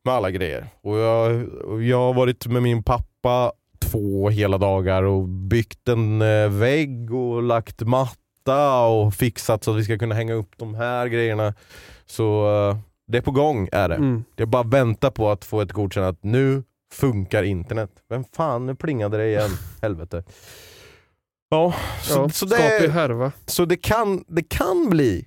Med 0.05 0.15
alla 0.15 0.31
grejer. 0.31 0.67
Och 0.83 0.99
jag, 0.99 1.49
jag 1.83 1.99
har 1.99 2.15
varit 2.15 2.47
med 2.47 2.63
min 2.63 2.83
pappa 2.83 3.53
två 3.91 4.29
hela 4.29 4.59
dagar 4.59 5.03
och 5.03 5.29
byggt 5.29 5.89
en 5.89 6.23
eh, 6.23 6.49
vägg 6.49 7.15
och 7.15 7.43
lagt 7.43 7.81
matta 7.81 8.85
och 8.85 9.15
fixat 9.15 9.65
så 9.65 9.71
att 9.71 9.77
vi 9.77 9.85
ska 9.85 9.99
kunna 9.99 10.15
hänga 10.15 10.35
upp 10.35 10.55
de 10.57 10.75
här 10.75 11.07
grejerna. 11.07 11.55
Så 12.07 12.55
eh, 12.71 12.77
det 13.07 13.19
är 13.19 13.23
på 13.23 13.31
gång 13.31 13.69
är 13.73 13.89
det. 13.89 13.95
Mm. 13.95 14.25
Jag 14.37 14.49
bara 14.49 14.63
väntar 14.63 15.11
på 15.11 15.31
att 15.31 15.45
få 15.45 15.61
ett 15.61 15.73
godkännande 15.73 16.11
att 16.11 16.25
nu 16.25 16.63
funkar 16.93 17.43
internet. 17.43 17.91
Vem 18.09 18.25
fan, 18.25 18.67
nu 18.67 18.75
plingade 18.75 19.17
det 19.17 19.29
igen. 19.29 19.51
Helvete. 19.83 20.25
Ja, 21.51 21.75
så, 22.03 22.19
ja. 22.19 22.29
så, 22.29 22.47
det, 22.47 22.93
härva. 22.93 23.33
så 23.47 23.65
det, 23.65 23.77
kan, 23.77 24.25
det 24.29 24.43
kan 24.43 24.91
bli 24.91 25.27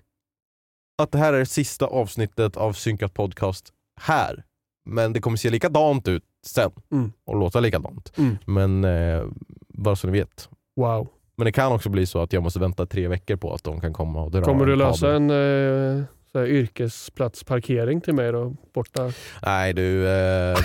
att 0.98 1.12
det 1.12 1.18
här 1.18 1.34
är 1.34 1.40
det 1.40 1.46
sista 1.46 1.86
avsnittet 1.86 2.58
av 2.58 2.74
Synkat 2.74 3.14
Podcast 3.14 3.74
här. 4.02 4.44
Men 4.90 5.14
det 5.14 5.22
kommer 5.22 5.38
se 5.38 5.50
likadant 5.50 6.08
ut 6.08 6.24
sen 6.46 6.72
Mm. 6.92 7.12
och 7.26 7.36
låta 7.36 7.60
likadant. 7.60 8.12
Mm. 8.18 8.38
Men 8.46 8.84
eh, 8.86 9.24
bara 9.70 9.96
så 9.96 10.08
ni 10.08 10.14
vet. 10.20 10.50
Wow. 10.76 11.08
Men 11.38 11.46
det 11.46 11.52
kan 11.52 11.72
också 11.72 11.90
bli 11.90 12.06
så 12.06 12.22
att 12.22 12.34
jag 12.34 12.44
måste 12.44 12.60
vänta 12.60 12.86
tre 12.86 13.08
veckor 13.08 13.36
på 13.36 13.54
att 13.54 13.64
de 13.64 13.82
kan 13.82 13.94
komma 13.94 14.22
och 14.24 14.32
dra 14.32 14.42
Kommer 14.42 14.66
du 14.66 14.76
lösa 14.76 15.06
kabel. 15.08 15.16
en 15.32 15.98
eh, 16.00 16.04
så 16.32 16.46
yrkesplatsparkering 16.46 18.02
till 18.02 18.14
mig 18.14 18.32
då? 18.32 18.56
Borta? 18.74 19.12
Nej 19.46 19.74
du, 19.74 20.08
eh, 20.10 20.58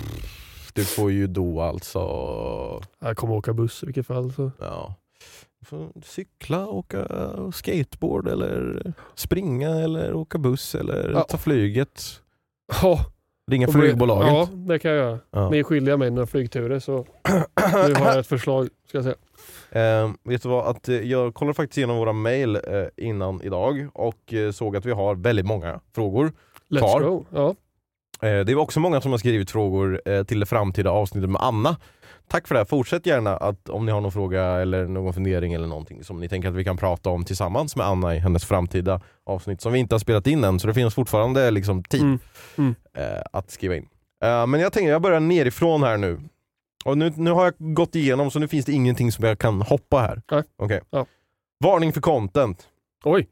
du 0.74 0.84
får 0.84 1.10
ju 1.12 1.26
då 1.26 1.60
alltså 1.60 1.98
Jag 2.98 3.16
kommer 3.16 3.34
åka 3.34 3.52
buss 3.52 3.82
i 3.82 3.86
vilket 3.86 4.06
fall. 4.06 4.32
Så. 4.32 4.50
ja, 4.60 4.94
du 5.60 5.66
får 5.66 5.88
cykla, 6.04 6.66
åka 6.66 7.06
skateboard 7.52 8.28
eller 8.28 8.82
springa 9.14 9.68
eller 9.70 10.14
åka 10.14 10.38
buss 10.38 10.74
eller 10.74 11.10
Ja. 11.12 11.20
ta 11.22 11.38
flyget. 11.38 12.02
Ja, 12.82 13.06
Ringa 13.52 13.66
och 13.66 13.72
flygbolaget. 13.72 14.28
Ja, 14.28 14.48
det 14.52 14.78
kan 14.78 14.90
jag 14.90 15.00
göra. 15.00 15.18
Ja. 15.30 15.50
Ni 15.50 15.58
är 15.58 15.62
skyldiga 15.62 15.96
mig 15.96 16.10
några 16.10 16.26
flygturer 16.26 16.78
så 16.78 16.96
nu 17.88 17.94
har 17.94 18.06
jag 18.06 18.18
ett 18.18 18.26
förslag. 18.26 18.68
Ska 18.88 18.98
jag 18.98 19.04
säga. 19.04 19.16
Eh, 20.02 20.10
vet 20.24 20.42
du 20.42 20.48
vad, 20.48 20.66
att, 20.66 20.88
eh, 20.88 20.94
jag 20.94 21.34
kollade 21.34 21.54
faktiskt 21.54 21.78
igenom 21.78 21.96
våra 21.96 22.12
mail 22.12 22.56
eh, 22.56 22.62
innan 22.96 23.42
idag 23.42 23.88
och 23.94 24.32
eh, 24.34 24.50
såg 24.50 24.76
att 24.76 24.86
vi 24.86 24.90
har 24.92 25.14
väldigt 25.14 25.46
många 25.46 25.80
frågor 25.94 26.32
Let's 26.70 26.78
kvar. 26.78 27.00
go. 27.00 27.24
Ja. 27.30 27.54
Det 28.20 28.52
är 28.52 28.58
också 28.58 28.80
många 28.80 29.00
som 29.00 29.10
har 29.10 29.18
skrivit 29.18 29.50
frågor 29.50 30.24
till 30.24 30.40
det 30.40 30.46
framtida 30.46 30.90
avsnittet 30.90 31.30
med 31.30 31.42
Anna. 31.42 31.76
Tack 32.28 32.48
för 32.48 32.54
det. 32.54 32.66
Fortsätt 32.66 33.06
gärna 33.06 33.36
att 33.36 33.68
om 33.68 33.86
ni 33.86 33.92
har 33.92 34.00
någon 34.00 34.12
fråga 34.12 34.42
eller 34.44 34.86
någon 34.86 35.12
fundering 35.14 35.52
eller 35.54 35.66
någonting 35.66 36.04
som 36.04 36.20
ni 36.20 36.28
tänker 36.28 36.48
att 36.48 36.54
vi 36.54 36.64
kan 36.64 36.76
prata 36.76 37.10
om 37.10 37.24
tillsammans 37.24 37.76
med 37.76 37.86
Anna 37.86 38.14
i 38.14 38.18
hennes 38.18 38.44
framtida 38.44 39.00
avsnitt 39.26 39.60
som 39.60 39.72
vi 39.72 39.78
inte 39.78 39.94
har 39.94 39.98
spelat 40.00 40.26
in 40.26 40.44
än 40.44 40.60
så 40.60 40.66
det 40.66 40.74
finns 40.74 40.94
fortfarande 40.94 41.50
liksom 41.50 41.84
tid 41.84 42.00
Mm. 42.02 42.18
Mm. 42.58 42.74
eh, 42.96 43.22
att 43.32 43.50
skriva 43.50 43.76
in. 43.76 43.88
Eh, 44.24 44.46
men 44.46 44.60
jag 44.60 44.72
tänker 44.72 44.90
jag 44.90 45.02
börjar 45.02 45.20
nerifrån 45.20 45.82
här 45.82 45.96
nu. 45.96 46.20
Och 46.84 46.98
nu, 46.98 47.12
nu 47.16 47.30
har 47.30 47.44
jag 47.44 47.74
gått 47.74 47.94
igenom 47.94 48.30
så 48.30 48.38
nu 48.38 48.48
finns 48.48 48.64
det 48.66 48.72
ingenting 48.72 49.12
som 49.12 49.24
jag 49.24 49.38
kan 49.38 49.62
hoppa 49.62 49.98
här. 50.00 50.22
Nej. 50.30 50.42
Okej. 50.56 50.80
Ja. 50.90 51.06
Varning 51.64 51.92
för 51.92 52.00
content. 52.00 52.68
Oj. 53.04 53.28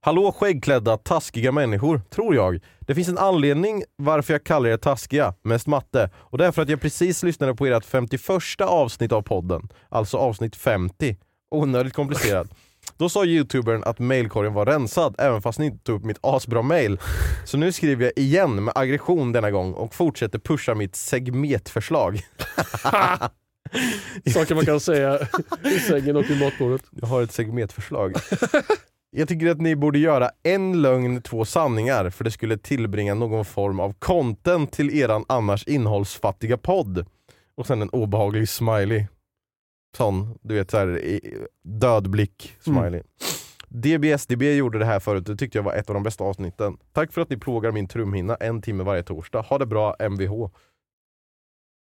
Hallå 0.00 0.32
skäggklädda 0.32 0.96
taskiga 0.96 1.52
människor, 1.52 2.00
tror 2.10 2.34
jag. 2.34 2.60
Det 2.80 2.94
finns 2.94 3.08
en 3.08 3.18
anledning 3.18 3.82
varför 3.96 4.34
jag 4.34 4.44
kallar 4.44 4.70
er 4.70 4.76
taskiga, 4.76 5.34
mest 5.42 5.66
matte. 5.66 6.10
Och 6.16 6.38
det 6.38 6.46
är 6.46 6.52
för 6.52 6.62
att 6.62 6.68
jag 6.68 6.80
precis 6.80 7.22
lyssnade 7.22 7.54
på 7.54 7.66
ert 7.66 7.84
51 7.84 8.60
avsnitt 8.60 9.12
av 9.12 9.22
podden. 9.22 9.68
Alltså 9.88 10.16
avsnitt 10.16 10.56
50. 10.56 11.16
Onödigt 11.50 11.92
komplicerat. 11.94 12.48
Då 12.96 13.08
sa 13.08 13.24
youtubern 13.24 13.82
att 13.84 13.98
mailkorgen 13.98 14.54
var 14.54 14.66
rensad, 14.66 15.14
även 15.18 15.42
fast 15.42 15.58
ni 15.58 15.66
inte 15.66 15.84
tog 15.84 15.96
upp 15.96 16.04
mitt 16.04 16.18
asbra 16.20 16.62
mail. 16.62 17.00
Så 17.44 17.56
nu 17.56 17.72
skriver 17.72 18.04
jag 18.04 18.12
igen 18.16 18.64
med 18.64 18.72
aggression 18.76 19.32
denna 19.32 19.50
gång 19.50 19.72
och 19.72 19.94
fortsätter 19.94 20.38
pusha 20.38 20.74
mitt 20.74 20.96
segmetförslag. 20.96 22.14
Saker 24.34 24.54
man 24.54 24.64
kan 24.64 24.80
säga 24.80 25.18
i 25.64 25.78
sängen 25.78 26.16
och 26.16 26.30
vid 26.30 26.40
matbordet. 26.40 26.82
Jag 26.90 27.08
har 27.08 27.22
ett 27.22 27.32
segmentförslag. 27.32 28.14
Jag 29.10 29.28
tycker 29.28 29.50
att 29.50 29.60
ni 29.60 29.76
borde 29.76 29.98
göra 29.98 30.30
en 30.42 30.82
lögn, 30.82 31.22
två 31.22 31.44
sanningar 31.44 32.10
för 32.10 32.24
det 32.24 32.30
skulle 32.30 32.58
tillbringa 32.58 33.14
någon 33.14 33.44
form 33.44 33.80
av 33.80 33.92
content 33.92 34.72
till 34.72 34.98
eran 34.98 35.24
annars 35.28 35.64
innehållsfattiga 35.64 36.56
podd. 36.56 37.06
Och 37.54 37.66
sen 37.66 37.82
en 37.82 37.90
obehaglig 37.90 38.48
smiley. 38.48 39.06
Sån, 39.96 40.38
du 40.42 40.54
vet 40.54 40.70
såhär 40.70 41.20
dödblick 41.62 42.56
smiley. 42.60 43.02
DBSDB 43.68 44.42
gjorde 44.42 44.78
det 44.78 44.84
här 44.84 45.00
förut, 45.00 45.26
det 45.26 45.36
tyckte 45.36 45.58
jag 45.58 45.62
var 45.62 45.74
ett 45.74 45.88
av 45.90 45.94
de 45.94 46.02
bästa 46.02 46.24
avsnitten. 46.24 46.78
Tack 46.92 47.12
för 47.12 47.20
att 47.20 47.30
ni 47.30 47.36
plågar 47.36 47.72
min 47.72 47.88
trumhinna 47.88 48.34
en 48.34 48.62
timme 48.62 48.84
varje 48.84 49.02
torsdag. 49.02 49.40
Ha 49.40 49.58
det 49.58 49.66
bra 49.66 49.96
MVH. 49.98 50.50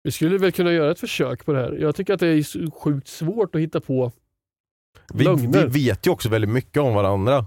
Vi 0.03 0.11
skulle 0.11 0.37
väl 0.37 0.51
kunna 0.51 0.71
göra 0.71 0.91
ett 0.91 0.99
försök 0.99 1.45
på 1.45 1.53
det 1.53 1.59
här. 1.59 1.71
Jag 1.71 1.95
tycker 1.95 2.13
att 2.13 2.19
det 2.19 2.27
är 2.27 2.71
sjukt 2.71 3.07
svårt 3.07 3.55
att 3.55 3.61
hitta 3.61 3.81
på 3.81 4.11
Vi, 5.13 5.23
lögner. 5.23 5.67
vi 5.67 5.85
vet 5.85 6.07
ju 6.07 6.11
också 6.11 6.29
väldigt 6.29 6.49
mycket 6.49 6.81
om 6.81 6.93
varandra. 6.93 7.45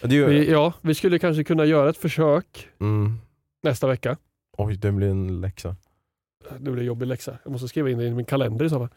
Det 0.00 0.06
är 0.06 0.12
ju, 0.12 0.26
Vi, 0.26 0.50
ja, 0.50 0.72
vi 0.80 0.94
skulle 0.94 1.18
kanske 1.18 1.44
kunna 1.44 1.64
göra 1.64 1.90
ett 1.90 1.96
försök 1.96 2.68
mm, 2.80 3.18
nästa 3.62 3.86
vecka. 3.86 4.16
oj, 4.58 4.76
det 4.76 4.92
blir 4.92 5.08
en 5.10 5.40
läxa. 5.40 5.76
Nu 6.58 6.70
blir 6.70 6.82
det 6.82 6.86
jobbig 6.86 7.06
läxa. 7.06 7.38
Jag 7.44 7.52
måste 7.52 7.68
skriva 7.68 7.90
in 7.90 7.98
det 7.98 8.04
i 8.04 8.14
min 8.14 8.24
kalender 8.24 8.64
i 8.64 8.70
så 8.70 8.78
fall. 8.78 8.88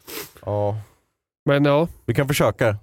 Ja, 0.44 0.76
Men 1.44 1.64
ja, 1.64 1.88
vi 2.06 2.14
kan 2.14 2.28
försöka. 2.28 2.76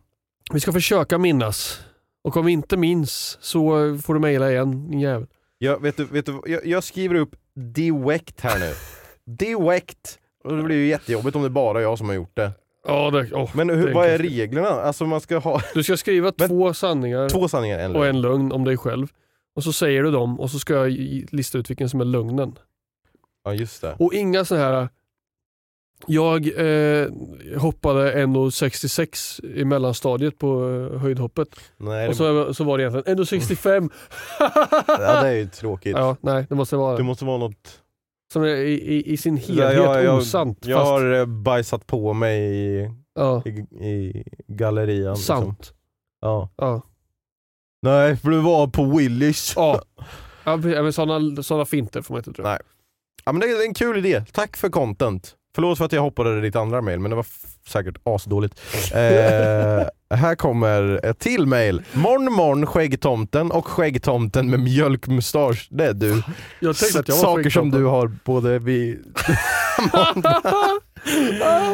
vi 0.53 0.59
ska 0.59 0.73
försöka 0.73 1.17
minnas. 1.17 1.81
Och 2.23 2.37
om 2.37 2.45
vi 2.45 2.51
inte 2.51 2.77
minns 2.77 3.37
så 3.41 3.97
får 3.97 4.13
du 4.13 4.19
mejla 4.19 4.51
igen, 4.51 4.91
din 4.91 4.99
jävel. 4.99 5.27
Jag, 5.57 5.81
vet 5.81 5.97
du, 5.97 6.05
vet 6.05 6.25
du, 6.25 6.41
jag, 6.45 6.65
jag 6.65 6.83
skriver 6.83 7.15
upp 7.15 7.35
direct 7.55 8.41
här 8.41 8.59
nu. 8.59 8.73
Och 10.43 10.57
det 10.57 10.63
blir 10.63 10.75
ju 10.75 10.87
jättejobbigt 10.87 11.35
om 11.35 11.41
det 11.41 11.47
är 11.47 11.49
bara 11.49 11.81
jag 11.81 11.97
som 11.97 12.07
har 12.07 12.15
gjort 12.15 12.35
det. 12.35 12.51
Ja, 12.87 13.11
det, 13.11 13.29
åh, 13.33 13.49
Men 13.53 13.67
det 13.67 13.75
hur, 13.75 13.93
vad 13.93 14.07
är 14.07 14.17
reglerna? 14.17 14.67
Alltså 14.67 15.05
man 15.05 15.21
ska 15.21 15.37
ha 15.37 15.61
Du 15.73 15.83
ska 15.83 15.97
skriva 15.97 16.31
Men- 16.37 16.49
två 16.49 16.73
sanningar 16.73 17.29
två 17.29 17.47
sanningar, 17.47 17.79
en 17.79 17.95
och 17.95 18.07
en 18.07 18.21
lögn 18.21 18.51
om 18.51 18.63
dig 18.63 18.77
själv. 18.77 19.07
Och 19.55 19.63
så 19.63 19.73
säger 19.73 20.03
du 20.03 20.11
dem 20.11 20.39
och 20.39 20.51
så 20.51 20.59
ska 20.59 20.73
jag 20.73 20.91
lista 21.31 21.57
ut 21.57 21.69
vilken 21.69 21.89
som 21.89 22.01
är 22.01 22.05
lögnen. 22.05 22.55
Ja 23.43 23.53
just 23.53 23.81
det. 23.81 23.95
Och 23.99 24.13
inga 24.13 24.45
så 24.45 24.55
här. 24.55 24.89
Jag 26.07 26.47
eh, 26.47 27.07
hoppade 27.57 28.25
1,66 28.25 29.45
i 29.55 29.65
mellanstadiet 29.65 30.37
på 30.39 30.69
eh, 30.93 30.99
höjdhoppet. 30.99 31.47
Nej, 31.77 32.03
det, 32.03 32.09
Och 32.09 32.15
så, 32.15 32.53
så 32.53 32.63
var 32.63 32.77
det 32.77 32.83
egentligen 32.83 33.17
1,65. 33.19 33.89
ja, 34.87 35.21
det 35.21 35.27
är 35.27 35.33
ju 35.35 35.47
tråkigt. 35.47 35.95
ja, 35.97 36.15
nej, 36.21 36.45
det 36.49 36.55
måste 36.55 36.75
vara 36.75 36.97
Det 36.97 37.03
måste 37.03 37.25
vara 37.25 37.37
något... 37.37 37.81
som 38.33 38.43
är 38.43 38.47
i, 38.47 38.73
i, 38.73 39.13
i 39.13 39.17
sin 39.17 39.37
helhet 39.37 39.73
jag, 39.73 40.03
jag, 40.03 40.17
osant. 40.17 40.65
Jag 40.65 40.79
fast, 40.79 40.89
har 40.89 41.13
eh, 41.13 41.25
bajsat 41.25 41.87
på 41.87 42.13
mig 42.13 42.39
i, 42.41 42.91
ja, 43.15 43.43
i, 43.45 43.49
i 43.85 44.23
gallerian. 44.47 45.13
Liksom. 45.13 45.43
sant. 45.43 45.73
Ja. 46.21 46.49
Ja. 46.55 46.81
Nej, 47.81 48.17
för 48.17 48.29
du 48.29 48.39
var 48.39 48.67
på 48.67 48.85
Willys. 48.85 49.53
Ja. 49.55 49.81
Ja, 50.43 50.57
men 50.57 50.93
sådana, 50.93 51.43
sådana 51.43 51.65
finter 51.65 52.01
får 52.01 52.13
man 52.13 52.19
inte 52.19 52.33
tro. 52.33 52.43
Nej. 52.43 52.59
Ja, 53.25 53.31
men 53.31 53.39
det 53.39 53.47
är 53.47 53.65
en 53.65 53.73
kul 53.73 53.97
idé. 53.97 54.23
Tack 54.31 54.57
för 54.57 54.69
content. 54.69 55.35
Förlåt 55.57 55.77
för 55.77 55.85
att 55.85 55.91
jag 55.91 56.01
hoppade 56.01 56.41
ditt 56.41 56.55
andra 56.55 56.81
mail, 56.81 56.99
men 56.99 57.09
det 57.09 57.15
var 57.15 57.25
säkert 57.67 57.95
asdåligt. 58.03 58.61
Eh, 58.93 60.17
här 60.17 60.35
kommer 60.35 61.05
ett 61.05 61.19
till 61.19 61.45
mail. 61.45 61.81
Morn 61.93 62.33
morn 62.33 62.65
skäggtomten 62.65 63.51
och 63.51 63.67
skäggtomten 63.67 64.49
med 64.49 64.59
mjölkmustasch. 64.59 65.67
Det 65.71 65.85
är 65.85 65.93
du. 65.93 66.23
Jag 66.59 66.77
tänkte 66.77 66.99
att 66.99 67.07
jag 67.07 67.15
var 67.15 67.21
Saker 67.21 67.49
som 67.49 67.71
du 67.71 67.85
har 67.85 68.07
både 68.25 68.59
vid... 68.59 68.99
oh 69.93 70.15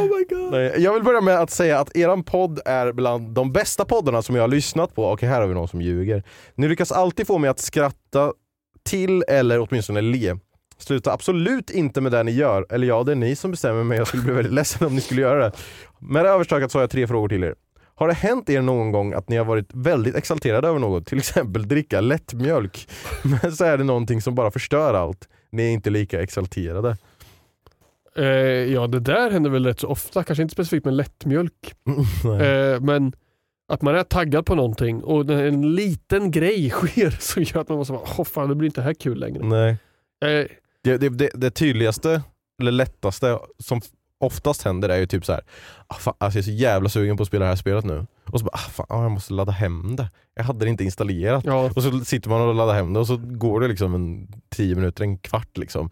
my 0.01 0.25
god. 0.29 0.51
Nej, 0.51 0.73
jag 0.77 0.93
vill 0.93 1.03
börja 1.03 1.21
med 1.21 1.39
att 1.39 1.51
säga 1.51 1.79
att 1.79 1.97
eran 1.97 2.23
podd 2.23 2.59
är 2.65 2.91
bland 2.91 3.33
de 3.33 3.51
bästa 3.51 3.85
poddarna 3.85 4.21
som 4.21 4.35
jag 4.35 4.43
har 4.43 4.47
lyssnat 4.47 4.95
på. 4.95 5.11
Okej, 5.11 5.29
här 5.29 5.41
har 5.41 5.47
vi 5.47 5.53
någon 5.53 5.67
som 5.67 5.81
ljuger. 5.81 6.23
Ni 6.55 6.67
lyckas 6.67 6.91
alltid 6.91 7.27
få 7.27 7.37
mig 7.37 7.49
att 7.49 7.59
skratta 7.59 8.33
till 8.83 9.23
eller 9.27 9.59
åtminstone 9.59 10.01
le. 10.01 10.35
Sluta 10.83 11.13
absolut 11.13 11.69
inte 11.69 12.01
med 12.01 12.11
det 12.11 12.23
ni 12.23 12.31
gör. 12.31 12.65
Eller 12.69 12.87
ja, 12.87 13.03
det 13.03 13.11
är 13.11 13.15
ni 13.15 13.35
som 13.35 13.51
bestämmer 13.51 13.83
men 13.83 13.97
jag 13.97 14.07
skulle 14.07 14.23
bli 14.23 14.33
väldigt 14.33 14.53
ledsen 14.53 14.87
om 14.87 14.95
ni 14.95 15.01
skulle 15.01 15.21
göra 15.21 15.43
det. 15.43 15.51
Med 15.99 16.25
det 16.25 16.29
överstökat 16.29 16.71
så 16.71 16.77
har 16.77 16.83
jag 16.83 16.89
tre 16.89 17.07
frågor 17.07 17.29
till 17.29 17.43
er. 17.43 17.55
Har 17.95 18.07
det 18.07 18.13
hänt 18.13 18.49
er 18.49 18.61
någon 18.61 18.91
gång 18.91 19.13
att 19.13 19.29
ni 19.29 19.37
har 19.37 19.45
varit 19.45 19.69
väldigt 19.73 20.15
exalterade 20.15 20.67
över 20.67 20.79
något? 20.79 21.05
Till 21.05 21.17
exempel 21.17 21.67
dricka 21.67 22.01
lättmjölk. 22.01 22.87
Men 23.41 23.51
så 23.51 23.65
är 23.65 23.77
det 23.77 23.83
någonting 23.83 24.21
som 24.21 24.35
bara 24.35 24.51
förstör 24.51 24.93
allt. 24.93 25.27
Ni 25.51 25.63
är 25.63 25.69
inte 25.69 25.89
lika 25.89 26.21
exalterade. 26.21 26.97
Eh, 28.15 28.25
ja, 28.73 28.87
det 28.87 28.99
där 28.99 29.31
händer 29.31 29.49
väl 29.49 29.65
rätt 29.65 29.79
så 29.79 29.87
ofta. 29.87 30.23
Kanske 30.23 30.43
inte 30.43 30.53
specifikt 30.53 30.85
med 30.85 30.93
lättmjölk. 30.93 31.73
Eh, 32.41 32.79
men 32.81 33.13
att 33.67 33.81
man 33.81 33.95
är 33.95 34.03
taggad 34.03 34.45
på 34.45 34.55
någonting 34.55 35.03
och 35.03 35.29
en 35.29 35.75
liten 35.75 36.31
grej 36.31 36.69
sker 36.73 37.09
som 37.09 37.43
gör 37.43 37.61
att 37.61 37.69
man 37.69 37.77
måste 37.77 37.93
vara 37.93 38.03
åh 38.17 38.25
fan 38.25 38.49
det 38.49 38.55
blir 38.55 38.65
inte 38.67 38.81
här 38.81 38.93
kul 38.93 39.19
längre. 39.19 39.43
Nej. 39.45 39.77
Eh, 40.25 40.47
Det, 40.83 40.97
det, 40.97 41.09
det, 41.09 41.29
det 41.33 41.51
tydligaste, 41.51 42.21
eller 42.61 42.71
lättaste 42.71 43.39
som 43.59 43.81
oftast 44.19 44.61
händer 44.63 44.89
är 44.89 44.97
ju 44.97 45.05
typ 45.05 45.25
så 45.25 45.31
här. 45.31 45.41
Ah, 45.87 45.93
fan, 45.95 46.13
alltså 46.17 46.37
jag 46.39 46.41
är 46.41 46.45
så 46.45 46.51
jävla 46.51 46.89
sugen 46.89 47.17
på 47.17 47.23
att 47.23 47.27
spela 47.27 47.45
det 47.45 47.49
här 47.49 47.55
spelet 47.55 47.85
nu. 47.85 48.05
Och 48.31 48.39
så 48.39 48.45
bara, 48.45 48.51
ah, 48.53 48.69
fan, 48.71 48.85
ah, 48.89 49.01
jag 49.03 49.11
måste 49.11 49.33
ladda 49.33 49.51
hem 49.51 49.95
det. 49.95 50.09
Jag 50.35 50.43
hade 50.43 50.65
det 50.65 50.69
inte 50.69 50.83
installerat. 50.83 51.43
ja, 51.45 51.71
Och 51.75 51.83
så 51.83 51.99
sitter 51.99 52.29
man 52.29 52.41
och 52.41 52.55
laddar 52.55 52.73
hem 52.73 52.93
det 52.93 52.99
och 52.99 53.07
så 53.07 53.17
går 53.17 53.59
det 53.61 53.67
liksom 53.67 53.95
en 53.95 54.27
tio 54.49 54.75
minuter, 54.75 55.03
en 55.03 55.17
kvart 55.17 55.57
liksom. 55.57 55.89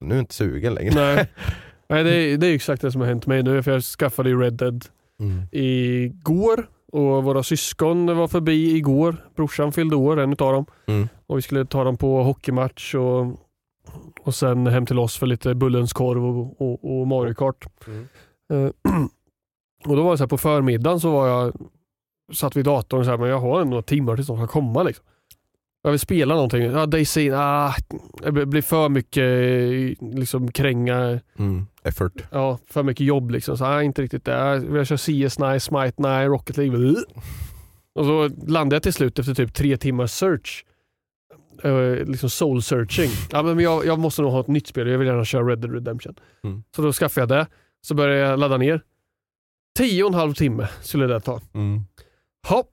Nu 0.00 0.10
är 0.14 0.16
jag 0.16 0.22
inte 0.22 0.34
sugen 0.34 0.74
längre. 0.74 0.94
nej. 0.94 1.28
nej 1.88 2.04
det, 2.04 2.10
är, 2.14 2.36
det 2.38 2.46
är 2.46 2.54
exakt 2.54 2.82
det 2.82 2.92
som 2.92 3.00
har 3.00 3.08
hänt 3.08 3.26
mig 3.26 3.42
nu 3.42 3.62
för 3.62 3.72
jag 3.72 3.82
skaffade 3.82 4.28
ju 4.28 4.40
Red 4.40 4.52
Dead 4.54 4.84
Mm. 5.20 5.42
igår 5.52 6.68
och 6.92 7.24
våra 7.24 7.42
syskon 7.42 8.16
var 8.16 8.28
förbi 8.28 8.76
igår. 8.76 9.16
Brorsan 9.36 9.72
fyllde 9.72 9.96
år, 9.96 10.20
en 10.20 10.32
utav 10.32 10.52
dem. 10.52 10.66
Mm. 10.86 11.08
Och 11.26 11.38
vi 11.38 11.42
skulle 11.42 11.64
ta 11.64 11.84
dem 11.84 11.96
på 11.96 12.22
hockeymatch 12.22 12.94
och, 12.94 13.20
och 14.28 14.34
sen 14.34 14.66
hem 14.66 14.86
till 14.86 14.98
oss 14.98 15.16
för 15.16 15.26
lite 15.26 15.54
Bullens 15.54 15.92
korv 15.92 16.24
och, 16.24 16.60
och, 16.62 17.00
och 17.00 17.06
Mario 17.06 17.34
Kart. 17.34 17.66
Mm. 17.86 18.06
Eh, 18.52 18.70
och 19.86 19.96
då 19.96 20.02
var 20.02 20.10
det 20.10 20.18
så 20.18 20.24
här, 20.24 20.28
på 20.28 20.38
förmiddagen 20.38 21.00
så 21.00 21.10
var 21.10 21.28
jag 21.28 21.56
satt 22.32 22.56
vid 22.56 22.64
datorn 22.64 23.00
och 23.00 23.04
så 23.06 23.10
här, 23.10 23.18
men 23.18 23.28
jag 23.30 23.40
har 23.40 23.64
några 23.64 23.82
timmar 23.82 24.16
tills 24.16 24.28
de 24.28 24.36
ska 24.36 24.46
komma. 24.46 24.82
Liksom. 24.82 25.04
Jag 25.82 25.90
vill 25.90 26.00
spela 26.00 26.34
någonting. 26.34 26.62
Ja, 26.62 26.86
Daisy, 26.86 27.30
ah, 27.34 27.74
det 28.22 28.46
blir- 28.46 28.62
för 28.62 28.88
mycket 28.88 29.24
liksom, 30.18 30.52
kränga, 30.52 31.20
Mm. 31.38 31.66
Effort. 31.82 32.12
ja, 32.30 32.58
för 32.66 32.82
mycket 32.82 33.06
jobb. 33.06 33.30
Liksom. 33.30 33.58
Så, 33.58 33.64
ah, 33.64 33.82
inte 33.82 34.02
riktigt 34.02 34.24
det. 34.24 34.32
Jag 34.72 34.86
kör 34.86 34.96
CS, 35.28 35.38
nej, 35.38 35.60
Smite, 35.60 36.02
nej, 36.02 36.26
Rocket 36.26 36.56
League. 36.56 36.94
Och 37.94 38.04
så 38.04 38.28
landade 38.46 38.76
jag 38.76 38.82
till 38.82 38.92
slut 38.92 39.18
efter 39.18 39.34
typ 39.34 39.54
tre 39.54 39.76
timmars 39.76 40.10
search. 40.10 40.64
Eh, 41.62 42.06
liksom 42.06 42.30
soul 42.30 42.62
searching. 42.62 43.10
Ja, 43.30 43.42
men 43.42 43.58
jag, 43.58 43.86
jag 43.86 43.98
måste 43.98 44.22
nog 44.22 44.32
ha 44.32 44.40
ett 44.40 44.48
nytt 44.48 44.66
spel. 44.66 44.88
Jag 44.88 44.98
vill 44.98 45.08
gärna 45.08 45.24
köra 45.24 45.42
Red 45.42 45.58
Dead 45.58 45.74
Redemption. 45.74 46.14
Mm. 46.44 46.62
Så 46.76 46.82
då 46.82 46.92
skaffade 46.92 47.20
jag 47.22 47.28
det. 47.28 47.46
Så 47.80 47.94
började 47.94 48.30
jag 48.30 48.38
ladda 48.38 48.56
ner. 48.56 48.82
Tio 49.78 50.02
och 50.02 50.08
en 50.08 50.14
halv 50.14 50.34
timme 50.34 50.68
skulle 50.82 51.06
det 51.06 51.20
ta. 51.20 51.40
Mm. 51.54 51.80
Hopp. 52.48 52.70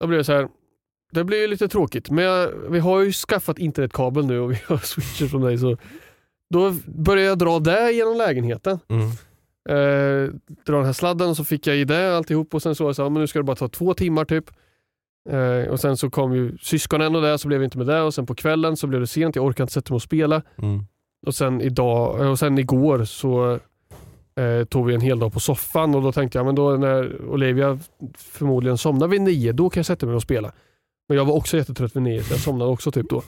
Då 0.00 0.06
blev 0.06 0.18
det 0.18 0.24
så 0.24 0.32
här. 0.32 0.48
Det 1.12 1.24
blir 1.24 1.48
lite 1.48 1.68
tråkigt, 1.68 2.10
men 2.10 2.24
jag, 2.24 2.48
vi 2.70 2.78
har 2.78 3.00
ju 3.00 3.12
skaffat 3.12 3.58
internetkabel 3.58 4.26
nu 4.26 4.40
och 4.40 4.50
vi 4.52 4.58
har 4.66 4.76
switcher 4.84 5.26
från 5.26 5.42
dig. 5.42 5.58
Så 5.58 5.76
då 6.50 6.74
började 6.86 7.28
jag 7.28 7.38
dra 7.38 7.58
det 7.58 7.92
genom 7.92 8.16
lägenheten. 8.16 8.78
Mm. 8.88 9.08
Eh, 9.68 10.34
dra 10.66 10.76
den 10.76 10.84
här 10.84 10.92
sladden 10.92 11.28
och 11.28 11.36
så 11.36 11.44
fick 11.44 11.66
jag 11.66 11.76
i 11.76 11.84
det 11.84 12.16
alltihop 12.16 12.54
och 12.54 12.62
sen 12.62 12.74
så 12.74 12.84
var 12.84 12.92
så 12.92 13.02
här, 13.02 13.10
men 13.10 13.20
nu 13.20 13.26
ska 13.26 13.38
det 13.38 13.42
bara 13.42 13.56
ta 13.56 13.68
två 13.68 13.94
timmar 13.94 14.24
typ. 14.24 14.50
Eh, 15.30 15.68
och 15.70 15.80
sen 15.80 15.96
så 15.96 16.10
kom 16.10 16.34
ju 16.34 16.58
syskonen 16.58 17.16
och 17.16 17.22
det, 17.22 17.38
så 17.38 17.48
blev 17.48 17.60
det 17.60 17.64
inte 17.64 17.78
med 17.78 17.86
det 17.86 18.00
och 18.02 18.14
sen 18.14 18.26
på 18.26 18.34
kvällen 18.34 18.76
så 18.76 18.86
blev 18.86 19.00
det 19.00 19.06
sent, 19.06 19.36
jag 19.36 19.44
orkade 19.44 19.62
inte 19.62 19.72
sätta 19.72 19.92
mig 19.92 19.96
och 19.96 20.02
spela. 20.02 20.42
Mm. 20.62 20.84
Och 21.26 21.34
sen, 21.34 21.60
idag, 21.60 22.30
och 22.30 22.38
sen 22.38 22.58
igår 22.58 23.04
så 23.04 23.52
eh, 24.36 24.64
tog 24.68 24.86
vi 24.86 24.94
en 24.94 25.00
hel 25.00 25.18
dag 25.18 25.32
på 25.32 25.40
soffan 25.40 25.94
och 25.94 26.02
då 26.02 26.12
tänkte 26.12 26.38
jag 26.38 26.46
men 26.46 26.54
då 26.54 26.70
när 26.70 27.24
Olivia 27.30 27.78
förmodligen 28.18 28.78
somnar 28.78 29.08
vid 29.08 29.20
nio, 29.22 29.52
då 29.52 29.70
kan 29.70 29.78
jag 29.80 29.86
sätta 29.86 30.06
mig 30.06 30.14
och 30.14 30.22
spela. 30.22 30.52
Men 31.08 31.18
jag 31.18 31.24
var 31.24 31.34
också 31.34 31.56
jättetrött 31.56 31.96
vid 31.96 32.02
nio 32.02 32.22
så 32.22 32.32
jag 32.32 32.40
somnade 32.40 32.70
också 32.70 32.90
typ 32.92 33.06
då. 33.10 33.22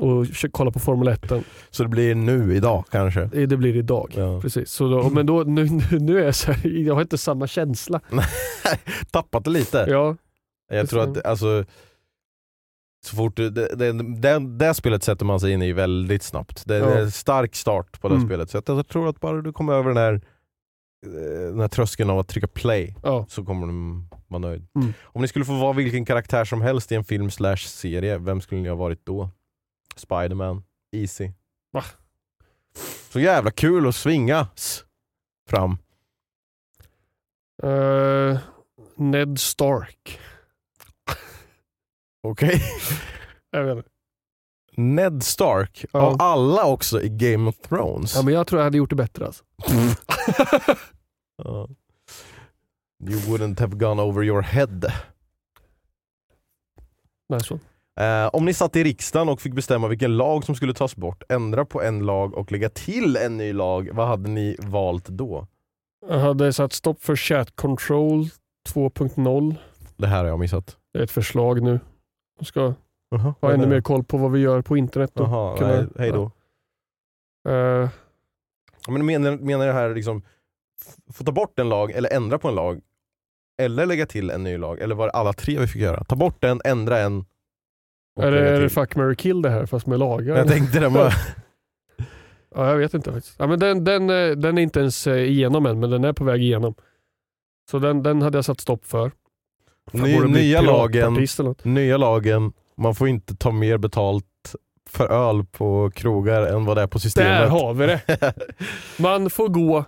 Och 0.00 0.26
kö- 0.34 0.48
kolla 0.52 0.70
på 0.70 0.78
Formel 0.78 1.08
1. 1.08 1.32
Så 1.70 1.82
det 1.82 1.88
blir 1.88 2.14
nu, 2.14 2.54
idag 2.56 2.84
kanske? 2.90 3.20
Eh, 3.22 3.48
Det 3.48 3.56
blir 3.56 3.76
idag. 3.76 4.12
Ja. 4.16 4.40
Precis. 4.40 4.70
Så 4.70 4.88
då, 4.88 5.10
men 5.10 5.26
då, 5.26 5.42
nu, 5.42 5.64
nu- 5.64 5.98
nu 5.98 6.18
är 6.20 6.24
jag 6.24 6.34
så 6.34 6.52
här, 6.52 6.68
jag 6.70 6.94
har 6.94 7.02
inte 7.02 7.18
samma 7.18 7.46
känsla. 7.46 8.00
Tappat 9.10 9.44
det 9.44 9.50
lite? 9.50 9.86
Ja, 9.88 10.16
Jag 10.68 10.88
tror 10.88 11.02
att 11.02 11.24
alltså, 11.26 11.64
så 13.06 13.16
fort 13.16 13.36
det, 13.36 13.50
det, 13.50 13.92
det, 13.92 14.38
det 14.58 14.74
spelet 14.74 15.02
sätter 15.02 15.24
man 15.24 15.40
sig 15.40 15.52
in 15.52 15.62
i 15.62 15.72
väldigt 15.72 16.22
snabbt. 16.22 16.66
Det, 16.66 16.78
det 16.78 16.84
är 16.84 16.90
Ja. 16.96 16.98
en 17.02 17.10
stark 17.10 17.54
start 17.54 18.00
på 18.00 18.08
det 18.08 18.14
Mm. 18.14 18.26
spelet. 18.28 18.50
Så 18.50 18.56
jag, 18.56 18.78
jag 18.78 18.88
tror 18.88 19.08
att 19.08 19.20
bara 19.20 19.40
du 19.42 19.52
kommer 19.52 19.72
över 19.72 19.88
den 19.88 19.96
här, 19.96 20.12
eh, 21.06 21.48
den 21.50 21.60
här 21.60 21.68
tröskeln 21.68 22.10
av 22.10 22.18
att 22.18 22.28
trycka 22.28 22.48
play 22.48 22.96
ja. 23.02 23.26
så 23.28 23.44
kommer 23.44 23.66
du 23.66 24.04
vara 24.28 24.40
nöjd. 24.40 24.66
Mm. 24.74 24.92
Om 25.02 25.22
ni 25.22 25.28
skulle 25.28 25.44
få 25.44 25.52
vara 25.58 25.72
vilken 25.72 26.04
karaktär 26.04 26.44
som 26.44 26.60
helst 26.62 26.92
i 26.92 26.94
en 26.94 27.04
film 27.04 27.30
slash 27.30 27.56
serie, 27.56 28.18
vem 28.18 28.40
skulle 28.40 28.60
ni 28.60 28.68
ha 28.68 28.76
varit 28.76 29.06
då? 29.06 29.30
Spiderman, 29.96 30.62
easy. 30.96 31.30
Va? 31.72 31.84
Så 33.10 33.20
jävla 33.20 33.50
kul 33.50 33.88
att 33.88 33.94
svingas 33.94 34.84
fram. 35.50 35.76
Eh, 37.62 38.38
Ned 38.96 39.40
Stark. 39.40 40.20
Okej? 42.24 42.62
Jag 43.50 43.64
vet 43.64 43.76
inte. 43.76 43.88
Ned 44.76 45.22
Stark, 45.22 45.84
Ja. 45.92 46.00
av 46.00 46.16
alla 46.22 46.64
också 46.66 47.02
i 47.02 47.08
Game 47.08 47.48
of 47.48 47.56
Thrones. 47.58 48.14
Ja, 48.16 48.22
men 48.22 48.34
jag 48.34 48.46
tror 48.46 48.60
jag 48.60 48.64
hade 48.64 48.76
gjort 48.78 48.90
det 48.90 48.96
bättre 48.96 49.26
alltså. 49.26 49.44
You 53.08 53.18
wouldn't 53.20 53.60
have 53.60 53.76
gone 53.76 54.02
over 54.02 54.22
your 54.24 54.42
head. 54.42 54.80
Nej, 57.28 57.40
så. 57.40 57.58
Eh, 58.00 58.26
om 58.32 58.44
ni 58.44 58.54
satt 58.54 58.76
i 58.76 58.84
riksdagen 58.84 59.28
och 59.28 59.40
fick 59.40 59.52
bestämma 59.54 59.88
vilken 59.88 60.16
lag 60.16 60.44
som 60.44 60.54
skulle 60.54 60.74
tas 60.74 60.96
bort, 60.96 61.22
ändra 61.28 61.64
på 61.64 61.82
en 61.82 62.06
lag 62.06 62.34
och 62.34 62.52
lägga 62.52 62.68
till 62.68 63.16
en 63.16 63.36
ny 63.36 63.52
lag, 63.52 63.90
vad 63.92 64.06
hade 64.08 64.30
ni 64.30 64.56
valt 64.58 65.08
då? 65.08 65.46
Jag 66.08 66.18
hade 66.18 66.52
satt 66.52 66.72
stopp 66.72 67.02
för 67.02 67.16
chat 67.16 67.56
control 67.56 68.28
2.0. 68.68 69.54
Det 69.96 70.06
här 70.06 70.18
har 70.18 70.24
jag 70.24 70.38
missat. 70.38 70.76
Det 70.92 70.98
är 70.98 71.02
ett 71.02 71.10
förslag 71.10 71.62
nu. 71.62 71.80
Jag 72.38 72.46
ska 72.46 72.74
Jaha, 73.10 73.34
ha 73.40 73.52
ännu 73.52 73.66
mer 73.66 73.80
koll 73.80 74.04
på 74.04 74.16
vad 74.18 74.32
vi 74.32 74.40
gör 74.40 74.62
på 74.62 74.76
internet. 74.76 75.20
och 75.20 75.26
Jaha, 75.26 75.56
kunna- 75.58 75.72
nej, 75.76 75.86
hej 75.98 76.10
då. 76.12 76.24
Eh, 77.50 77.88
Men 78.88 79.06
menar, 79.06 79.36
menar 79.36 79.66
jag 79.66 79.74
här 79.74 79.94
liksom, 79.94 80.22
få 81.12 81.24
ta 81.24 81.32
bort 81.32 81.58
en 81.58 81.68
lag 81.68 81.90
eller 81.90 82.12
ändra 82.12 82.38
på 82.38 82.48
en 82.48 82.54
lag? 82.54 82.80
Eller 83.62 83.86
lägga 83.86 84.06
till 84.06 84.30
en 84.30 84.42
ny 84.42 84.58
lag? 84.58 84.80
Eller 84.80 84.94
var 84.94 85.06
det 85.06 85.12
alla 85.12 85.32
tre 85.32 85.58
vi 85.58 85.66
fick 85.66 85.82
göra? 85.82 86.04
Ta 86.04 86.16
bort 86.16 86.44
en, 86.44 86.60
ändra 86.64 86.98
en. 86.98 87.24
är, 88.20 88.30
det, 88.30 88.48
är 88.48 88.60
det 88.60 88.68
fuck, 88.68 88.96
marry, 88.96 89.16
kill 89.16 89.42
det 89.42 89.50
här 89.50 89.66
fast 89.66 89.86
med 89.86 89.98
lagar? 89.98 90.36
Jag 90.36 90.48
tänkte 90.48 90.80
det 90.80 90.90
med. 90.90 91.12
Ja, 92.56 92.68
jag 92.70 92.76
vet 92.76 92.94
inte 92.94 93.12
faktiskt. 93.12 93.36
Ja, 93.38 93.46
men 93.46 93.58
den, 93.58 93.84
den, 93.84 94.10
eh, 94.10 94.30
den 94.30 94.58
är 94.58 94.62
inte 94.62 94.80
ens 94.80 95.06
eh, 95.06 95.16
igenom 95.30 95.66
än, 95.66 95.80
men 95.80 95.90
den 95.90 96.04
är 96.04 96.12
på 96.12 96.24
väg 96.24 96.42
igenom. 96.42 96.74
Så 97.70 97.78
den, 97.78 98.02
den 98.02 98.22
hade 98.22 98.38
jag 98.38 98.44
satt 98.44 98.60
stopp 98.60 98.84
för. 98.84 99.10
Ny, 99.92 100.20
nya 100.20 100.60
lagen, 100.60 101.26
nya 101.62 101.96
lagen, 101.96 102.52
man 102.76 102.94
får 102.94 103.08
inte 103.08 103.36
ta 103.36 103.50
mer 103.50 103.78
betalt 103.78 104.24
för 104.90 105.08
öl 105.08 105.44
på 105.44 105.90
krogar 105.94 106.42
än 106.42 106.64
vad 106.64 106.76
det 106.76 106.82
är 106.82 106.86
på 106.86 106.98
systemet. 106.98 107.30
Där 107.30 107.48
har 107.48 107.74
vi 107.74 107.86
det. 107.86 108.34
Man 108.98 109.30
får 109.30 109.48
gå 109.48 109.84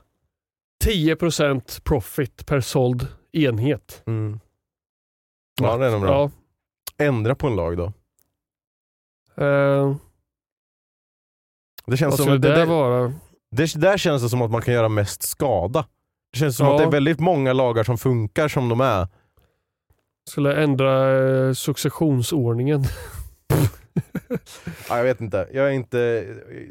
10% 0.85 1.83
profit 1.83 2.47
per 2.47 2.61
såld 2.61 3.09
enhet. 3.33 4.03
mm. 4.07 4.41
Ja 5.61 5.77
det 5.77 5.87
är 5.87 5.91
nog 5.91 6.01
bra. 6.01 6.11
Ja. 6.99 7.05
Ändra 7.05 7.35
på 7.35 7.47
en 7.47 7.57
lag 7.57 7.77
då. 7.77 7.85
Eh, 9.45 9.97
Det 11.87 11.97
känns 11.97 12.19
vad 12.19 12.27
som 12.29 12.41
det, 12.41 12.49
det, 12.49 12.55
där, 12.55 12.67
vara? 12.67 13.13
det, 13.51 13.75
där 13.75 13.99
känns 13.99 14.23
det 14.23 14.29
som 14.29 14.43
att 14.43 14.51
man 14.51 14.63
kan 14.63 14.75
göra 14.75 14.89
mest 14.89 15.23
skada. 15.23 15.87
Det 16.33 16.39
känns 16.39 16.57
som 16.57 16.67
Ja. 16.67 16.73
att 16.73 16.79
det 16.79 16.85
är 16.85 16.91
väldigt 16.91 17.21
många 17.21 17.53
lagar 17.53 17.85
som 17.85 17.99
funkar 17.99 18.49
som 18.49 18.69
de 18.69 18.81
är. 18.81 19.09
Skulle 20.29 20.63
ändra 20.63 21.19
eh, 21.19 21.53
successionsordningen. 21.53 22.85
Ja, 24.89 24.97
jag 24.97 25.05
vet 25.05 25.21
inte. 25.21 25.49
Jag, 25.53 25.67
är 25.67 25.71
inte. 25.71 26.27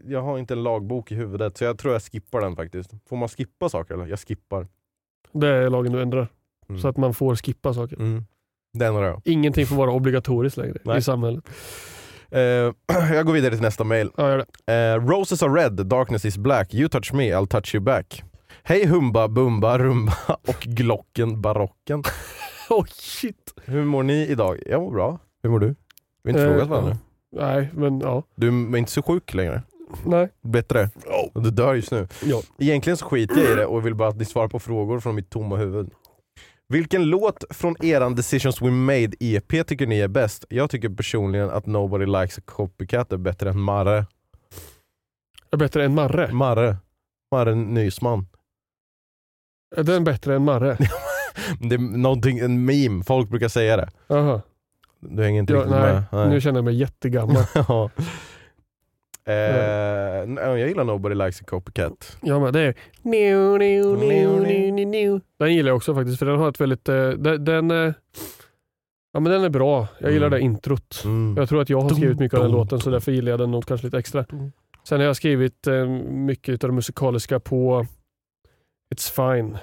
jag 0.05 0.21
har 0.21 0.37
inte 0.37 0.53
en 0.53 0.63
lagbok 0.63 1.11
i 1.11 1.15
huvudet 1.15 1.57
så 1.57 1.63
jag 1.63 1.77
tror 1.77 1.93
jag 1.93 2.01
skippar 2.01 2.41
den 2.41 2.55
faktiskt. 2.55 2.91
Får 3.09 3.17
man 3.17 3.29
skippa 3.29 3.69
saker 3.69 3.93
eller? 3.93 4.05
Jag 4.05 4.19
skippar. 4.19 4.67
Det 5.31 5.47
är 5.47 5.69
lagen 5.69 5.91
du 5.91 6.01
ändrar. 6.01 6.27
Mm. 6.69 6.81
Så 6.81 6.87
att 6.87 6.97
man 6.97 7.13
får 7.13 7.35
skippa 7.35 7.73
saker. 7.73 7.95
Mm. 7.95 8.25
Den 8.73 8.95
har 8.95 9.03
jag. 9.03 9.21
Ingenting 9.25 9.65
får 9.65 9.75
vara 9.75 9.91
obligatoriskt 9.91 10.57
längre 10.57 10.77
Nej. 10.83 10.97
i 10.97 11.01
samhället. 11.01 11.49
Eh, 12.29 12.41
jag 13.13 13.25
går 13.25 13.33
vidare 13.33 13.51
till 13.51 13.61
nästa 13.61 13.83
mail. 13.83 14.09
Ja, 14.17 14.29
gör 14.29 14.45
det. 14.65 14.73
Eh, 14.73 15.07
Roses 15.07 15.43
are 15.43 15.63
red, 15.63 15.85
darkness 15.85 16.25
is 16.25 16.37
black, 16.37 16.73
you 16.73 16.89
touch 16.89 17.13
me, 17.13 17.23
I'll 17.23 17.47
touch 17.47 17.75
you 17.75 17.83
back. 17.83 18.23
Hej 18.63 18.85
Humba, 18.85 19.27
Bumba, 19.27 19.77
Rumba 19.79 20.13
och 20.47 20.59
Glocken 20.59 21.41
Barocken. 21.41 22.03
Oh 22.70 22.86
shit. 22.86 23.53
Hur 23.66 23.84
mår 23.86 24.03
ni 24.03 24.28
idag? 24.28 24.59
Jag 24.66 24.82
mår 24.82 24.91
bra. 24.91 25.20
Hur 25.43 25.49
mår 25.49 25.59
du? 25.59 25.76
Vi 26.24 26.32
har 26.32 26.39
inte 26.39 26.43
Eh, 26.43 26.51
frågat 26.51 26.68
varandra. 26.70 26.97
Nej, 27.32 27.70
men 27.74 27.99
ja. 27.99 28.24
Du 28.36 28.47
är 28.47 28.78
inte 28.78 28.91
så 28.91 29.01
sjuk 29.01 29.34
längre? 29.34 29.61
Nej. 30.05 30.30
Bättre? 30.41 30.89
Du 31.34 31.51
dör 31.51 31.74
just 31.76 31.91
nu. 31.91 32.07
Ja. 32.24 32.41
Egentligen 32.59 32.97
så 32.97 33.05
skiter 33.05 33.36
jag 33.41 33.51
i 33.51 33.55
det 33.55 33.66
och 33.66 33.86
vill 33.86 33.95
bara 33.95 34.09
att 34.09 34.18
ni 34.18 34.26
svarar 34.26 34.47
på 34.47 34.59
frågor 34.59 34.99
från 34.99 35.16
mitt 35.16 35.30
tomma 35.30 35.55
huvud. 35.57 35.89
Vilken 36.68 37.03
låt 37.05 37.43
från 37.49 37.76
eran 37.86 38.16
Decisions 38.16 38.61
We 38.61 38.72
Made 38.72 39.11
EP 39.20 39.68
tycker 39.68 39.88
ni 39.88 39.99
är 39.99 40.07
bäst? 40.07 40.45
Jag 40.49 40.70
tycker 40.70 40.89
personligen 40.89 41.49
att 41.49 41.66
Nobody 41.66 42.05
Likes 42.05 42.38
a 42.38 42.41
Copycat 42.45 43.11
är 43.13 43.18
bättre 43.18 43.49
än 43.49 43.59
Marre. 43.59 44.05
Är 45.51 45.57
bättre 45.57 45.86
än 45.86 45.95
Marre? 45.95 46.32
Marre. 46.34 46.78
Marre 47.32 47.55
Nysman. 47.55 48.28
Är 49.76 49.84
den 49.84 50.03
bättre 50.03 50.36
än 50.36 50.43
Marre? 50.45 50.78
Det 51.59 51.75
är 51.75 51.97
någonting, 51.97 52.39
en 52.39 52.65
meme, 52.65 53.03
folk 53.03 53.29
brukar 53.29 53.47
säga 53.47 53.77
det. 53.77 53.89
Aha. 54.09 54.41
Du 54.99 55.23
hänger 55.23 55.39
inte 55.39 55.53
Ja, 55.53 55.59
riktigt 55.59 55.71
nej, 55.75 56.01
med. 56.11 56.29
nu 56.29 56.41
känner 56.41 56.57
jag 56.57 56.65
mig 56.65 56.75
jättegammal. 56.75 57.43
Ja. 57.67 57.89
Eh, 59.27 60.27
nej, 60.27 60.43
jag 60.43 60.67
gillar 60.67 60.83
Nobody 60.83 61.15
Likes 61.15 61.41
a 61.41 61.45
Copycat. 61.47 62.17
Ja 62.21 62.39
men 62.39 62.53
det 62.53 62.59
är... 62.59 62.75
New, 63.01 63.57
new, 63.59 63.97
new, 63.99 64.41
new, 64.73 64.88
new. 64.88 65.21
Den 65.39 65.53
gillar 65.53 65.69
jag 65.69 65.75
också 65.77 65.95
faktiskt 65.95 66.19
för 66.19 66.25
den 66.25 66.39
har 66.39 66.49
ett 66.49 66.61
väldigt... 66.61 66.89
eh, 66.89 67.09
Den, 67.09 67.45
den, 67.45 67.71
eh, 67.71 67.93
ja, 69.13 69.19
men 69.19 69.23
den 69.31 69.43
är 69.43 69.49
bra. 69.49 69.88
Jag 69.99 70.11
gillar 70.11 70.27
Mm. 70.27 70.39
det 70.39 70.45
introt. 70.45 71.01
Mm. 71.05 71.36
Jag 71.38 71.49
tror 71.49 71.61
att 71.61 71.69
jag 71.69 71.81
har 71.81 71.89
skrivit 71.89 72.19
mycket 72.19 72.38
av 72.38 72.43
den 72.43 72.51
låten 72.51 72.79
så 72.79 72.89
därför 72.89 73.11
gillar 73.11 73.31
jag 73.31 73.39
den 73.39 73.51
nog 73.51 73.65
kanske 73.65 73.88
lite 73.88 73.97
extra. 73.97 74.25
Sen 74.88 74.99
har 74.99 75.05
jag 75.07 75.15
skrivit 75.15 75.67
eh, 75.67 75.86
mycket 76.09 76.63
av 76.63 76.69
det 76.69 76.75
musikaliska 76.75 77.39
på 77.39 77.86
It's 78.95 79.11
Fine 79.36 79.57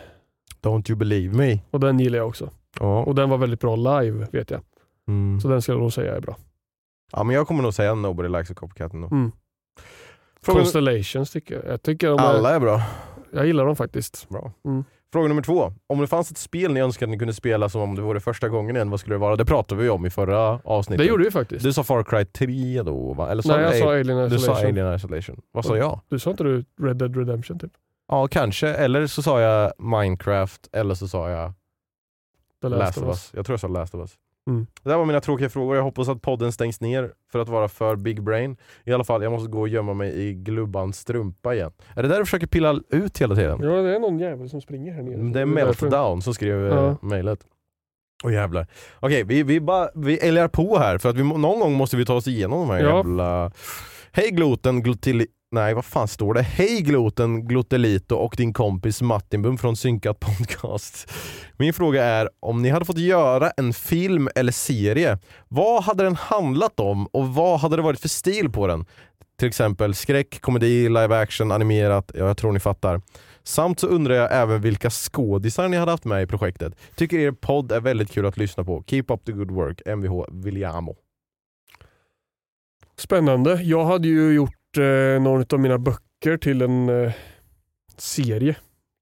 Don't 0.65 0.91
you 0.91 0.99
believe 0.99 1.37
me. 1.37 1.61
och 1.71 1.81
den 1.81 1.99
gillar 2.01 2.19
jag 2.19 2.29
också. 2.29 2.51
Ja. 2.81 3.03
Och 3.03 3.15
den 3.15 3.31
var 3.31 3.39
väldigt 3.39 3.61
bra 3.61 3.77
live 3.77 4.27
vet 4.33 4.51
jag. 4.51 4.61
Mm. 5.09 5.41
Så 5.41 5.49
den 5.49 5.63
skulle 5.63 5.77
jag 5.77 5.83
nog 5.83 5.93
säga 5.93 6.17
är 6.17 6.21
bra. 6.21 6.37
ja 7.13 7.25
men 7.25 7.37
jag 7.37 7.47
kommer 7.47 7.63
nog 7.63 7.75
säga 7.75 7.95
Nobody 7.95 8.29
Likes 8.29 8.51
a 8.51 8.55
Copycat 8.55 8.93
ändå. 8.93 9.09
Mm. 9.09 9.33
Frågan, 10.43 10.63
Constellations 10.63 11.31
tycker 11.31 11.55
jag. 11.55 11.65
Jag 11.73 11.83
tycker 11.83 12.09
de 12.09 12.19
är, 12.19 12.23
alla 12.23 12.55
är 12.55 12.61
bra. 12.61 12.83
Jag 13.33 13.47
gillar 13.47 13.67
dem 13.67 13.77
faktiskt. 13.77 14.29
bra. 14.29 14.53
Mm. 14.65 14.85
Fråga 15.13 15.29
nummer 15.29 15.43
två. 15.43 15.73
Om 15.87 16.01
det 16.01 16.07
fanns 16.07 16.31
ett 16.31 16.39
spel 16.39 16.73
ni 16.73 16.81
önskade 16.81 17.09
att 17.09 17.11
ni 17.11 17.19
kunde 17.19 17.35
spela 17.35 17.69
som 17.69 17.81
om 17.81 17.95
det 17.95 18.03
vore 18.03 18.21
första 18.21 18.49
gången 18.49 18.77
igen, 18.77 18.91
vad 18.91 19.01
skulle 19.01 19.15
det 19.15 19.19
vara? 19.19 19.37
Det 19.37 19.45
pratade 19.45 19.83
vi 19.83 19.89
om 19.89 20.07
i 20.07 20.11
förra 20.11 20.61
avsnittet. 20.65 20.99
Det 21.07 21.11
gjorde 21.11 21.25
vi 21.25 21.31
faktiskt. 21.31 21.65
Du 21.65 21.73
sa 21.73 21.85
Far 21.85 22.03
Cry 22.03 22.25
3 22.25 22.83
då 22.83 23.13
va? 23.13 23.31
Eller 23.31 23.49
Nej, 23.49 23.61
jag 23.61 23.77
sa 23.79 23.91
Alien 23.93 24.31
Du 24.31 24.31
sa 24.31 24.37
Isolation. 24.37 24.69
Alien 24.71 24.95
Isolation. 24.95 25.41
Vad 25.53 25.65
sa 25.65 25.77
jag? 25.77 26.01
Du 26.09 26.19
sa 26.19 26.31
inte 26.31 26.45
du 26.45 26.65
Red 26.81 26.97
Dead 26.97 27.17
Redemption 27.17 27.59
typ? 27.59 27.73
Ja, 28.09 28.27
kanske. 28.29 28.69
Eller 28.69 29.07
så 29.07 29.23
sa 29.23 29.41
jag 29.41 29.73
Minecraft, 29.79 30.69
eller 30.73 30.95
så 30.95 31.09
sa 31.09 31.31
jag 31.31 31.53
The 32.63 32.69
Last, 32.69 32.99
of 32.99 33.05
Us. 33.05 33.31
Jag 33.35 33.47
tror 33.47 33.53
jag 33.55 33.61
sa 33.61 33.69
Last 33.69 33.95
of 33.95 34.01
Us. 34.01 34.15
Mm. 34.47 34.67
Det 34.83 34.91
där 34.91 34.97
var 34.97 35.05
mina 35.05 35.21
tråkiga 35.21 35.49
frågor. 35.49 35.77
Jag 35.77 35.83
hoppas 35.83 36.09
att 36.09 36.23
podden 36.23 36.53
stängs 36.53 36.81
ner 36.81 37.13
för 37.33 37.39
att 37.39 37.49
vara 37.49 37.69
för 37.69 37.97
big 37.97 38.23
brain. 38.23 38.57
I 38.85 38.93
alla 38.93 39.05
fall, 39.05 39.23
jag 39.23 39.33
måste 39.33 39.51
gå 39.51 39.61
och 39.61 39.69
gömma 39.69 39.95
mig 39.95 40.27
i 40.29 40.35
Glubbans 40.35 40.99
strumpa 40.99 41.55
igen. 41.55 41.73
Är 41.97 42.03
det 42.03 42.09
där 42.09 42.19
du 42.19 42.25
försöker 42.25 42.47
pilla 42.47 42.81
ut 42.89 43.19
hela 43.19 43.35
tiden? 43.35 43.61
Ja, 43.63 43.71
det 43.71 43.95
är 43.97 44.01
någon 44.01 44.19
jävel 44.19 44.49
som 44.51 44.61
springer 44.61 44.93
här 44.93 45.03
nere. 45.03 45.33
Det 45.33 45.41
är. 45.41 45.47
Meltdown 45.47 46.23
som 46.23 46.35
skrev 46.35 46.67
Ja. 46.67 46.75
ja. 46.75 46.97
mejlet. 47.09 47.47
Åh 48.25 48.33
jävlar. 48.33 48.67
Okej, 49.01 49.25
vi, 49.25 49.43
vi, 49.43 49.61
bara, 49.61 49.89
vi 49.95 50.19
älgar 50.19 50.49
på 50.49 50.79
här 50.79 50.99
för 50.99 51.09
att 51.09 51.17
vi, 51.17 51.23
någon 51.23 51.61
gång 51.61 51.73
måste 51.73 51.97
vi 51.97 52.05
ta 52.05 52.15
oss 52.15 52.29
igenom 52.29 52.59
de 52.61 52.71
här 52.71 52.81
Ja. 52.85 52.97
jävla... 52.97 53.53
Hej 54.15 54.31
gloten, 54.31 54.83
glutili... 54.83 55.27
Nej 55.51 55.75
vad 55.75 55.85
fan 55.85 56.09
står 56.09 56.35
det? 56.35 56.43
Hej 56.43 56.81
gloten, 56.81 57.49
glutelito 57.49 58.17
och 58.17 58.35
din 58.37 58.53
kompis 58.53 59.03
Mattinbum 59.03 59.59
från 59.59 59.77
Synkat 59.77 60.21
Podcast. 60.21 61.13
Min 61.57 61.73
fråga 61.73 62.05
är 62.05 62.29
om 62.41 62.63
ni 62.63 62.69
hade 62.69 62.85
fått 62.85 62.99
göra 62.99 63.51
en 63.51 63.73
film 63.73 64.29
eller 64.35 64.53
serie, 64.53 65.19
vad 65.49 65.83
hade 65.83 66.05
den 66.05 66.17
handlat 66.17 66.81
om 66.81 67.07
och 67.07 67.29
vad 67.29 67.61
hade 67.61 67.77
det 67.77 67.83
varit 67.83 68.01
för 68.01 68.09
stil 68.09 68.51
på 68.51 68.67
den? 68.67 68.85
Till 69.39 69.49
exempel 69.49 69.95
skräck, 69.95 70.41
komedi, 70.41 70.89
live 70.89 71.17
action, 71.17 71.53
animerat, 71.53 72.11
ja 72.15 72.27
jag 72.27 72.37
tror 72.37 72.53
ni 72.53 72.61
fattar. 72.61 73.01
Samt 73.43 73.81
så 73.81 73.87
undrar 73.87 74.15
jag 74.15 74.33
även 74.33 74.61
vilka 74.61 74.91
skådisar 74.91 75.69
ni 75.69 75.77
hade 75.77 75.91
haft 75.91 76.05
med 76.05 76.23
i 76.23 76.27
projektet. 76.27 76.75
Tycker 76.95 77.19
er 77.19 77.33
podd 77.33 77.73
är 77.73 77.81
väldigt 77.81 78.11
kul 78.11 78.27
att 78.27 78.37
lyssna 78.37 78.65
på. 78.65 78.85
Keep 78.87 79.05
up 79.09 79.25
the 79.25 79.33
good 79.33 79.51
work, 79.51 79.83
Mvh 79.87 80.25
Williamo. 80.33 80.97
Spännande. 83.03 83.63
Jag 83.63 83.85
hade 83.85 84.09
ju 84.09 84.33
gjort 84.35 84.79
eh, 84.79 85.23
någon 85.23 85.45
av 85.53 85.61
mina 85.61 85.79
böcker 85.79 86.37
till 86.37 86.63
en 86.63 86.89
eh, 86.89 87.13
serie, 87.97 88.57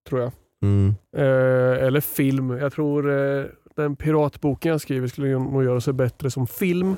tror 0.09 0.21
jag. 0.21 0.33
Mm. 0.63 0.95
Eh, 1.17 1.87
eller 1.87 2.01
film. 2.01 2.51
Jag 2.51 2.73
tror 2.73 3.11
eh, 3.11 3.45
den 3.77 3.97
piratboken 3.97 4.71
jag 4.71 4.81
skriver 4.81 5.09
skulle 5.09 5.29
nog 5.39 5.65
göra 5.65 5.81
sig 5.81 5.93
bättre 5.93 6.31
som 6.31 6.47
film. 6.47 6.97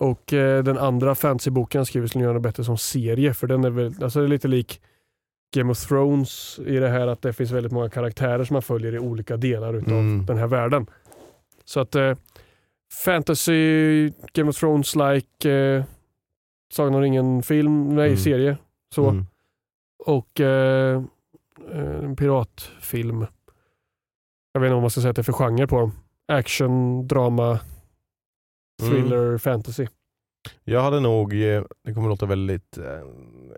Och 0.00 0.32
eh, 0.32 0.64
den 0.64 0.78
andra 0.78 1.14
fantasyboken 1.14 1.78
jag 1.78 1.86
skriver 1.86 2.06
skulle 2.06 2.24
göra 2.24 2.34
det 2.34 2.40
bättre 2.40 2.64
som 2.64 2.78
serie. 2.78 3.34
För 3.34 3.46
den 3.46 3.64
är 3.64 3.70
väl, 3.70 3.94
alltså 4.02 4.20
är 4.20 4.28
lite 4.28 4.48
lik 4.48 4.80
Game 5.56 5.70
of 5.72 5.86
Thrones 5.86 6.58
i 6.66 6.76
det 6.76 6.88
här 6.88 7.06
att 7.06 7.22
det 7.22 7.32
finns 7.32 7.50
väldigt 7.50 7.72
många 7.72 7.90
karaktärer 7.90 8.44
som 8.44 8.54
man 8.54 8.62
följer 8.62 8.94
i 8.94 8.98
olika 8.98 9.36
delar 9.36 9.74
utav 9.74 9.92
Mm. 9.92 10.26
den 10.26 10.38
här 10.38 10.46
världen. 10.46 10.86
Så 11.64 11.80
att 11.80 11.94
eh, 11.94 12.14
fantasy, 12.92 14.10
Game 14.32 14.50
of 14.50 14.56
Thrones-like, 14.62 15.48
eh, 15.50 15.84
Sagan 16.72 16.94
om 16.94 17.00
ringen-film, 17.00 17.88
nej 17.88 18.06
Mm. 18.06 18.16
serie. 18.18 18.56
Så. 18.94 19.08
Mm. 19.08 19.26
Och 20.04 20.40
eh, 20.40 21.02
eh, 21.72 22.04
en 22.04 22.16
piratfilm. 22.16 23.26
Jag 24.52 24.60
vet 24.60 24.66
inte 24.68 24.74
vad 24.74 24.82
man 24.82 24.90
ska 24.90 25.00
säga 25.00 25.10
att 25.10 25.16
det 25.16 25.22
är 25.22 25.24
för 25.24 25.32
genre 25.32 25.66
på 25.66 25.80
dem. 25.80 25.92
Action, 26.32 27.06
drama, 27.08 27.60
thriller, 28.82 29.38
fantasy. 29.38 29.86
Jag 30.64 30.82
hade 30.82 31.00
nog, 31.00 31.32
eh, 31.32 31.64
det 31.84 31.94
kommer 31.94 32.08
låta 32.08 32.26
väldigt 32.26 32.78
eh, 32.78 33.00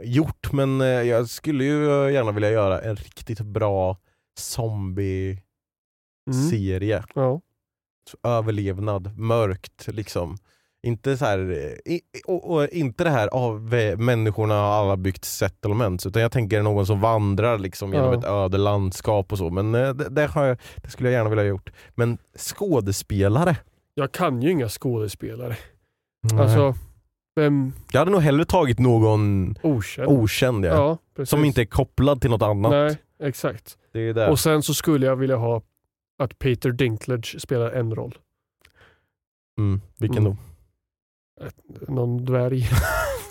gjort, 0.03 0.53
men 0.53 0.81
eh, 0.81 0.87
jag 0.87 1.29
skulle 1.29 1.65
ju 1.65 1.85
gärna 2.13 2.33
vilja 2.33 2.51
göra 2.51 2.81
en 2.81 2.97
riktigt 2.97 3.41
bra 3.41 3.97
zombie-serie. 4.39 7.05
Mm. 7.17 7.41
Överlevnad, 8.23 9.19
mörkt 9.19 9.87
liksom. 9.89 10.37
Inte 10.83 11.17
så 11.17 11.25
här, 11.25 11.39
eh, 11.87 11.99
och, 12.27 12.51
och 12.55 12.69
inte 12.69 13.05
det 13.05 13.11
här 13.11 13.29
av 13.29 13.61
människorna 13.99 14.55
har 14.55 14.69
alla 14.83 14.97
byggt 14.97 15.25
settlements, 15.25 16.07
utan 16.07 16.23
jag 16.23 16.33
tänker 16.33 16.63
någon 16.63 16.87
som 16.87 17.01
vandrar 17.01 17.59
liksom 17.59 17.93
genom 17.93 18.13
Ja. 18.13 18.19
ett 18.19 18.25
öde 18.25 18.59
landskap 18.59 19.33
och 19.33 19.39
så. 19.39 19.51
Men 19.51 19.75
eh, 19.75 19.95
det, 19.95 20.09
det, 20.09 20.31
jag, 20.35 20.59
det 20.77 20.91
skulle 20.91 21.09
jag 21.09 21.19
gärna 21.19 21.31
vilja 21.31 21.45
ha 21.45 21.49
gjort. 21.49 21.71
Men 21.95 22.19
skådespelare? 22.37 23.57
Jag 23.95 24.13
kan 24.13 24.43
ju 24.43 24.51
inga 24.51 24.69
skådespelare. 24.69 25.57
Nej. 26.33 26.41
Alltså, 26.43 26.75
vem... 27.37 27.73
Jag 27.93 27.99
hade 27.99 28.11
nog 28.11 28.21
hellre 28.21 28.45
tagit 28.45 28.79
någon 28.79 29.55
Okänd. 29.63 30.09
okänd 30.09 30.65
ja. 30.65 30.99
Ja, 31.17 31.27
som 31.27 31.45
inte 31.45 31.61
är 31.63 31.65
kopplad 31.67 32.21
till 32.21 32.31
något 32.31 32.43
annat. 32.43 32.71
Nej, 32.71 32.97
exakt. 33.23 33.77
Och 34.31 34.39
sen 34.39 34.63
så 34.63 34.75
skulle 34.75 35.07
jag 35.07 35.17
vilja 35.17 35.37
ha 35.37 35.63
att 36.19 36.39
Peter 36.39 36.71
Dinklage 36.73 37.37
spelar 37.41 37.71
en 37.71 37.95
roll. 37.95 38.19
Mm, 39.59 39.81
vilken 39.99 40.27
Mm. 40.27 40.37
då? 41.87 41.95
Någon 41.95 42.25
dvärg. 42.25 42.69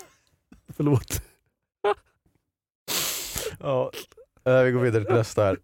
Förlåt. 0.76 1.22
Ja, 3.60 3.90
eh, 4.46 4.62
vi 4.62 4.70
går 4.70 4.80
vidare 4.80 5.04
till 5.04 5.14
nästa 5.14 5.44
här. 5.44 5.56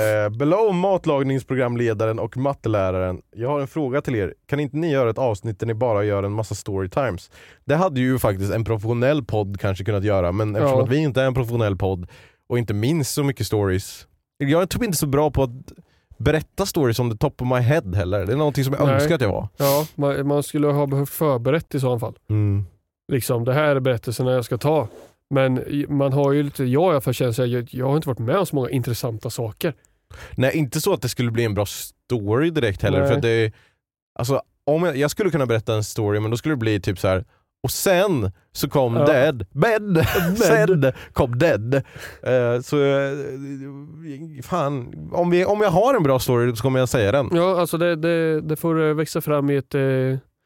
Eh, 0.00 0.28
below 0.36 0.74
matlagningsprogramledaren 0.74 2.18
och 2.18 2.36
matteläraren. 2.36 3.22
Jag 3.30 3.48
har 3.48 3.60
en 3.60 3.68
fråga 3.68 4.02
till 4.02 4.14
er. 4.14 4.34
Kan 4.46 4.60
inte 4.60 4.76
ni 4.76 4.90
göra 4.90 5.10
ett 5.10 5.18
avsnitt 5.18 5.60
där 5.60 5.66
ni 5.66 5.74
bara 5.74 6.04
gör 6.04 6.22
en 6.22 6.32
massa 6.32 6.54
storytimes? 6.54 7.30
Det 7.64 7.74
hade 7.76 8.00
ju 8.00 8.18
faktiskt 8.18 8.52
en 8.52 8.64
professionell 8.64 9.24
podd 9.24 9.60
kanske 9.60 9.84
kunnat 9.84 10.04
göra, 10.04 10.32
men 10.32 10.56
eftersom 10.56 10.78
Ja. 10.78 10.84
att 10.84 10.90
vi 10.90 10.96
inte 10.96 11.22
är 11.22 11.26
en 11.26 11.34
professionell 11.34 11.76
podd 11.76 12.06
och 12.48 12.58
inte 12.58 12.74
minns 12.74 13.10
så 13.12 13.24
mycket 13.24 13.46
stories. 13.46 14.06
Jag 14.38 14.62
är 14.62 14.66
typ 14.66 14.82
inte 14.82 14.96
så 14.98 15.06
bra 15.06 15.30
på 15.30 15.42
att 15.42 15.50
berätta 16.16 16.66
stories 16.66 17.00
on 17.00 17.10
the 17.10 17.16
top 17.16 17.42
of 17.42 17.48
my 17.48 17.60
head 17.60 17.82
heller. 17.94 18.26
Det 18.26 18.32
är 18.32 18.36
någonting 18.36 18.64
som 18.64 18.74
jag 18.78 18.86
Nej. 18.86 18.94
önskar 18.94 19.14
att 19.14 19.20
jag 19.20 19.28
var. 19.28 19.48
Ja, 19.56 19.86
man, 19.94 20.26
man 20.26 20.42
skulle 20.42 20.66
ha 20.66 20.86
behövt 20.86 21.10
förberett 21.10 21.74
i 21.74 21.80
så 21.80 21.98
fall. 21.98 22.14
Mm. 22.28 22.64
Liksom, 23.12 23.44
det 23.44 23.52
här 23.52 23.76
är 23.76 23.80
berättelserna 23.80 24.32
jag 24.32 24.44
ska 24.44 24.58
ta. 24.58 24.88
Men 25.30 25.64
man 25.88 26.12
har 26.12 26.32
ju 26.32 26.42
lite, 26.42 26.64
jag 26.64 26.82
i 26.82 26.90
alla 26.90 27.00
fall 27.00 27.14
känner 27.14 27.46
jag, 27.46 27.68
jag 27.70 27.86
har 27.86 27.96
inte 27.96 28.08
varit 28.08 28.18
med 28.18 28.36
om 28.36 28.46
så 28.46 28.56
många 28.56 28.70
intressanta 28.70 29.30
saker. 29.30 29.74
Nej, 30.34 30.56
inte 30.56 30.80
så 30.80 30.92
att 30.92 31.02
det 31.02 31.08
skulle 31.08 31.30
bli 31.30 31.44
en 31.44 31.54
bra 31.54 31.66
story 31.66 32.50
direkt 32.50 32.82
heller. 32.82 33.00
Nej. 33.00 33.08
För 33.08 33.20
det, 33.20 33.52
alltså, 34.18 34.42
om 34.64 34.82
jag, 34.82 34.96
jag 34.96 35.10
skulle 35.10 35.30
kunna 35.30 35.46
berätta 35.46 35.74
en 35.74 35.84
story, 35.84 36.20
men 36.20 36.30
då 36.30 36.36
skulle 36.36 36.52
det 36.52 36.58
bli 36.58 36.80
typ 36.80 36.98
så 36.98 37.08
här. 37.08 37.24
Och 37.66 37.70
sen 37.70 38.32
så 38.52 38.68
kom 38.68 38.96
Ja. 38.96 39.04
Dead, 39.04 39.46
Bed, 39.50 40.06
sen 40.36 40.92
kom 41.12 41.38
Dead. 41.38 41.74
Eh, 42.22 42.60
så 42.62 42.84
eh, 42.84 43.12
fan, 44.42 44.94
om, 45.12 45.30
vi, 45.30 45.44
om 45.44 45.60
jag 45.60 45.70
har 45.70 45.94
en 45.94 46.02
bra 46.02 46.18
story 46.18 46.56
så 46.56 46.62
kommer 46.62 46.78
jag 46.78 46.88
säga 46.88 47.12
den. 47.12 47.28
Ja, 47.32 47.60
alltså 47.60 47.78
det, 47.78 47.96
det, 47.96 48.40
det 48.40 48.56
får 48.56 48.88
eh, 48.88 48.94
växa 48.94 49.20
fram 49.20 49.50
i 49.50 49.56
ett, 49.56 49.74
eh, 49.74 49.80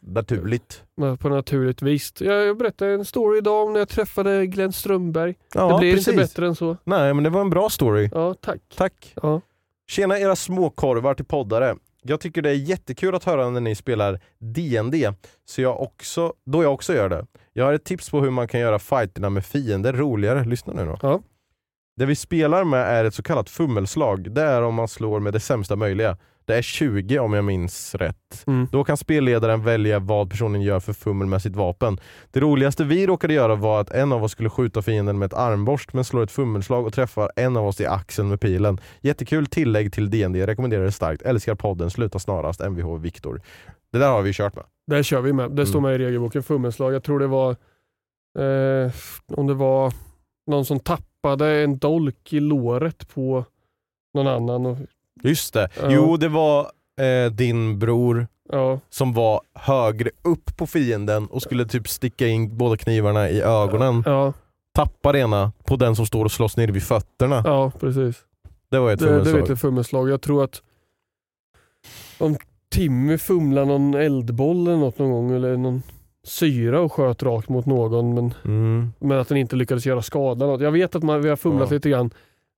Naturligt. 0.02 0.82
på 1.18 1.28
naturligt 1.28 1.82
vis. 1.82 2.12
Jag, 2.18 2.46
jag 2.46 2.58
berättade 2.58 2.92
en 2.92 3.04
story 3.04 3.38
idag 3.38 3.66
om 3.66 3.72
när 3.72 3.80
jag 3.80 3.88
träffade 3.88 4.46
Glenn 4.46 4.72
Strömberg. 4.72 5.34
Ja, 5.54 5.72
det 5.72 5.78
blir 5.78 5.92
precis. 5.92 6.08
inte 6.08 6.22
bättre 6.22 6.46
än 6.46 6.54
så. 6.54 6.76
Nej, 6.84 7.14
men 7.14 7.24
det 7.24 7.30
var 7.30 7.40
en 7.40 7.50
bra 7.50 7.68
story. 7.70 8.08
Ja, 8.12 8.34
tack. 8.40 8.60
Tack. 8.76 9.14
Ja. 9.22 9.40
Tjena 9.88 10.18
era 10.18 10.36
småkorvar 10.36 11.14
till 11.14 11.24
poddare. 11.24 11.74
Jag 12.02 12.20
tycker 12.20 12.42
det 12.42 12.50
är 12.50 12.54
jättekul 12.54 13.14
att 13.14 13.24
höra 13.24 13.50
när 13.50 13.60
ni 13.60 13.74
spelar 13.74 14.20
D&D 14.38 15.12
så 15.44 15.62
jag 15.62 15.80
också, 15.80 16.34
då 16.46 16.62
jag 16.62 16.74
också 16.74 16.94
gör 16.94 17.08
det. 17.08 17.26
Jag 17.52 17.64
har 17.64 17.72
ett 17.72 17.84
tips 17.84 18.10
på 18.10 18.20
hur 18.20 18.30
man 18.30 18.48
kan 18.48 18.60
göra 18.60 18.78
fighterna 18.78 19.30
med 19.30 19.44
fiender 19.44 19.92
roligare. 19.92 20.44
Lyssna 20.44 20.72
nu 20.72 20.84
då. 20.84 20.98
Ja. 21.02 21.22
Det 21.96 22.06
vi 22.06 22.16
spelar 22.16 22.64
med 22.64 22.80
är 22.80 23.04
ett 23.04 23.14
så 23.14 23.22
kallat 23.22 23.50
fummelslag. 23.50 24.34
Det 24.34 24.42
är 24.42 24.62
om 24.62 24.74
man 24.74 24.88
slår 24.88 25.20
med 25.20 25.32
det 25.32 25.40
sämsta 25.40 25.76
möjliga. 25.76 26.18
Det 26.50 26.56
är 26.56 26.62
20 26.62 27.18
om 27.18 27.32
jag 27.32 27.44
minns 27.44 27.94
rätt. 27.94 28.44
Mm. 28.46 28.68
Då 28.72 28.84
kan 28.84 28.96
spelledaren 28.96 29.62
välja 29.64 29.98
vad 29.98 30.30
personen 30.30 30.62
gör 30.62 30.80
för 30.80 30.92
fummel 30.92 31.26
med 31.28 31.42
sitt 31.42 31.56
vapen. 31.56 32.00
Det 32.30 32.40
roligaste 32.40 32.84
vi 32.84 33.06
råkade 33.06 33.34
göra 33.34 33.54
var 33.54 33.80
att 33.80 33.90
en 33.90 34.12
av 34.12 34.24
oss 34.24 34.32
skulle 34.32 34.50
skjuta 34.50 34.82
fienden 34.82 35.18
med 35.18 35.26
ett 35.26 35.34
armborst 35.34 35.92
men 35.92 36.04
slår 36.04 36.22
ett 36.22 36.30
fummelslag 36.30 36.86
och 36.86 36.92
träffar 36.92 37.30
en 37.36 37.56
av 37.56 37.66
oss 37.66 37.80
i 37.80 37.86
axeln 37.86 38.28
med 38.28 38.40
pilen. 38.40 38.80
Jättekul 39.00 39.46
tillägg 39.46 39.92
till 39.92 40.10
D&D, 40.10 40.46
rekommenderar 40.46 40.84
det 40.84 40.92
starkt. 40.92 41.22
Älskar 41.22 41.54
podden, 41.54 41.90
sluta 41.90 42.18
snarast. 42.18 42.60
Mvh 42.60 42.96
Viktor. 42.96 43.40
Det 43.92 43.98
där 43.98 44.10
har 44.10 44.22
vi 44.22 44.32
kört 44.32 44.56
med. 44.56 44.64
Det 44.86 45.04
kör 45.04 45.20
vi 45.20 45.32
med. 45.32 45.50
Det 45.50 45.66
står 45.66 45.78
Mm. 45.78 45.90
med 45.90 46.00
i 46.00 46.04
regelboken, 46.04 46.42
fummelslag. 46.42 46.94
Jag 46.94 47.02
tror 47.02 47.18
det 47.18 47.26
var 47.26 47.50
eh, 48.38 48.92
om 49.36 49.46
det 49.46 49.54
var 49.54 49.92
någon 50.46 50.64
som 50.64 50.80
tappade 50.80 51.46
en 51.64 51.78
dolk 51.78 52.32
i 52.32 52.40
låret 52.40 53.08
på 53.14 53.44
någon 54.14 54.26
annan. 54.26 54.66
Och, 54.66 54.76
Just 55.22 55.54
det. 55.54 55.68
Ja. 55.80 55.86
Jo, 55.90 56.16
det 56.16 56.28
var 56.28 56.60
eh, 57.00 57.30
din 57.32 57.78
bror 57.78 58.26
ja, 58.52 58.80
som 58.90 59.12
var 59.12 59.40
högre 59.54 60.10
upp 60.24 60.56
på 60.56 60.66
fienden 60.66 61.26
och 61.26 61.42
skulle 61.42 61.64
typ 61.66 61.88
sticka 61.88 62.26
in 62.26 62.56
båda 62.56 62.76
knivarna 62.76 63.30
i 63.30 63.40
ögonen. 63.42 64.02
ja, 64.06 64.32
Tappar 64.74 65.16
ena 65.16 65.52
på 65.64 65.76
den 65.76 65.96
som 65.96 66.06
står 66.06 66.24
och 66.24 66.32
slåss 66.32 66.56
nere 66.56 66.72
vid 66.72 66.82
fötterna. 66.82 67.42
ja, 67.44 67.72
precis. 67.80 68.16
Det 68.70 68.78
var 68.78 68.92
ett 68.92 68.98
Det, 68.98 69.04
det 69.06 69.10
fummelslag. 69.14 69.40
vet 69.40 69.48
jag 69.48 69.58
fummelslag. 69.58 70.08
Jag 70.10 70.20
tror 70.22 70.44
att 70.44 70.62
om 72.18 72.36
Timmy 72.70 73.18
fumlar 73.18 73.64
någon 73.64 73.94
eldboll 73.94 74.66
eller 74.68 74.76
något 74.76 74.98
någon 74.98 75.10
gång 75.10 75.30
eller 75.32 75.56
någon 75.56 75.82
syra 76.24 76.80
och 76.80 76.92
sköt 76.92 77.22
rakt 77.22 77.48
mot 77.48 77.66
någon 77.66 78.14
men, 78.14 78.34
Mm. 78.44 78.92
men 78.98 79.18
att 79.18 79.28
den 79.28 79.38
inte 79.38 79.56
lyckades 79.56 79.86
göra 79.86 80.02
skada. 80.02 80.46
Något. 80.46 80.60
Jag 80.60 80.70
vet 80.72 80.94
att 80.94 81.02
man, 81.02 81.22
vi 81.22 81.28
har 81.28 81.36
fumlat 81.36 81.70
Ja. 81.70 81.74
lite 81.74 81.90
grann 81.90 82.10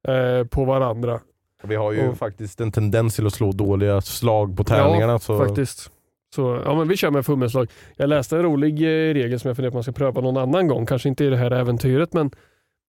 eh, 0.09 0.47
på 0.47 0.65
varandra. 0.65 1.21
Vi 1.63 1.75
har 1.75 1.93
ju 1.93 2.09
Och- 2.09 2.19
faktiskt 2.19 2.61
en 2.61 2.73
tendens 2.73 3.17
till 3.17 3.27
att 3.27 3.35
slå 3.35 3.53
dåliga 3.53 4.01
slag 4.01 4.57
på 4.57 4.65
tävlingarna. 4.65 5.13
Ja, 5.13 5.19
så... 5.19 5.47
faktiskt. 5.47 5.91
Så, 6.35 6.63
ja, 6.65 6.75
men 6.75 6.89
vi 6.89 6.97
kör 6.97 7.11
med 7.11 7.27
fummelslag. 7.27 7.71
Jag 7.97 8.09
läste 8.09 8.37
en 8.37 8.43
rolig 8.43 8.83
eh, 8.83 9.15
regel 9.15 9.41
som 9.41 9.49
jag 9.49 9.57
funderar 9.57 9.71
på 9.71 9.75
att 9.75 9.77
man 9.77 9.83
ska 9.83 9.93
pröva 9.93 10.21
någon 10.21 10.37
annan 10.37 10.69
gång. 10.69 10.87
Kanske 10.87 11.09
inte 11.09 11.25
i 11.25 11.29
det 11.29 11.37
här 11.37 11.51
äventyret, 11.51 12.13
men 12.13 12.31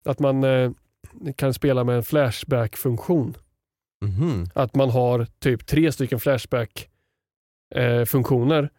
att 0.06 0.20
man 0.20 0.44
eh, 0.44 0.72
kan 1.36 1.54
spela 1.54 1.84
med 1.84 1.96
en 1.96 2.04
flashback-funktion. 2.04 3.34
Mhm. 4.06 4.46
Att 4.54 4.76
man 4.76 4.90
har 4.90 5.28
typ 5.40 5.68
tre 5.68 5.92
stycken 5.92 6.20
flashback-funktioner 6.20 8.70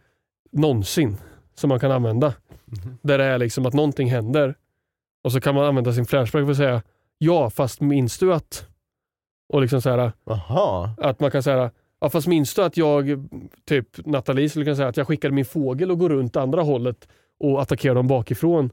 någonsin 0.53 1.17
som 1.55 1.69
man 1.69 1.81
kan 1.81 1.91
använda. 1.91 2.35
Mhm. 2.65 2.99
Där 3.03 3.19
det 3.19 3.25
är 3.25 3.39
liksom 3.39 3.67
att 3.67 3.75
någonting 3.75 4.11
händer 4.11 4.55
och 5.25 5.33
så 5.33 5.41
kan 5.41 5.55
man 5.55 5.65
använda 5.65 5.93
sin 5.93 6.07
flashback 6.07 6.45
för 6.45 6.51
att 6.51 6.57
säga 6.57 6.83
ja, 7.19 7.51
fast 7.51 7.81
minns 7.81 8.19
du 8.19 8.35
att... 8.35 8.67
Och 9.53 9.61
liksom 9.61 9.83
så 9.83 9.91
här, 9.91 10.13
att 10.97 11.21
man 11.21 11.31
kan 11.31 11.43
säga 11.43 11.71
Ja 12.01 12.11
fast 12.11 12.27
minns 12.27 12.55
du 12.55 12.63
att 12.63 12.77
jag, 12.77 13.29
typ 13.69 14.07
Nathalie 14.07 14.49
skulle 14.49 14.65
kunna 14.65 14.77
säga 14.77 14.89
att 14.89 14.97
jag 14.97 15.07
skickade 15.07 15.35
min 15.35 15.45
fågel 15.45 15.91
och 15.91 15.99
går 15.99 16.09
runt 16.09 16.37
andra 16.37 16.63
hållet 16.63 17.09
och 17.41 17.63
attackerar 17.63 17.95
dem 17.95 18.07
bakifrån. 18.09 18.71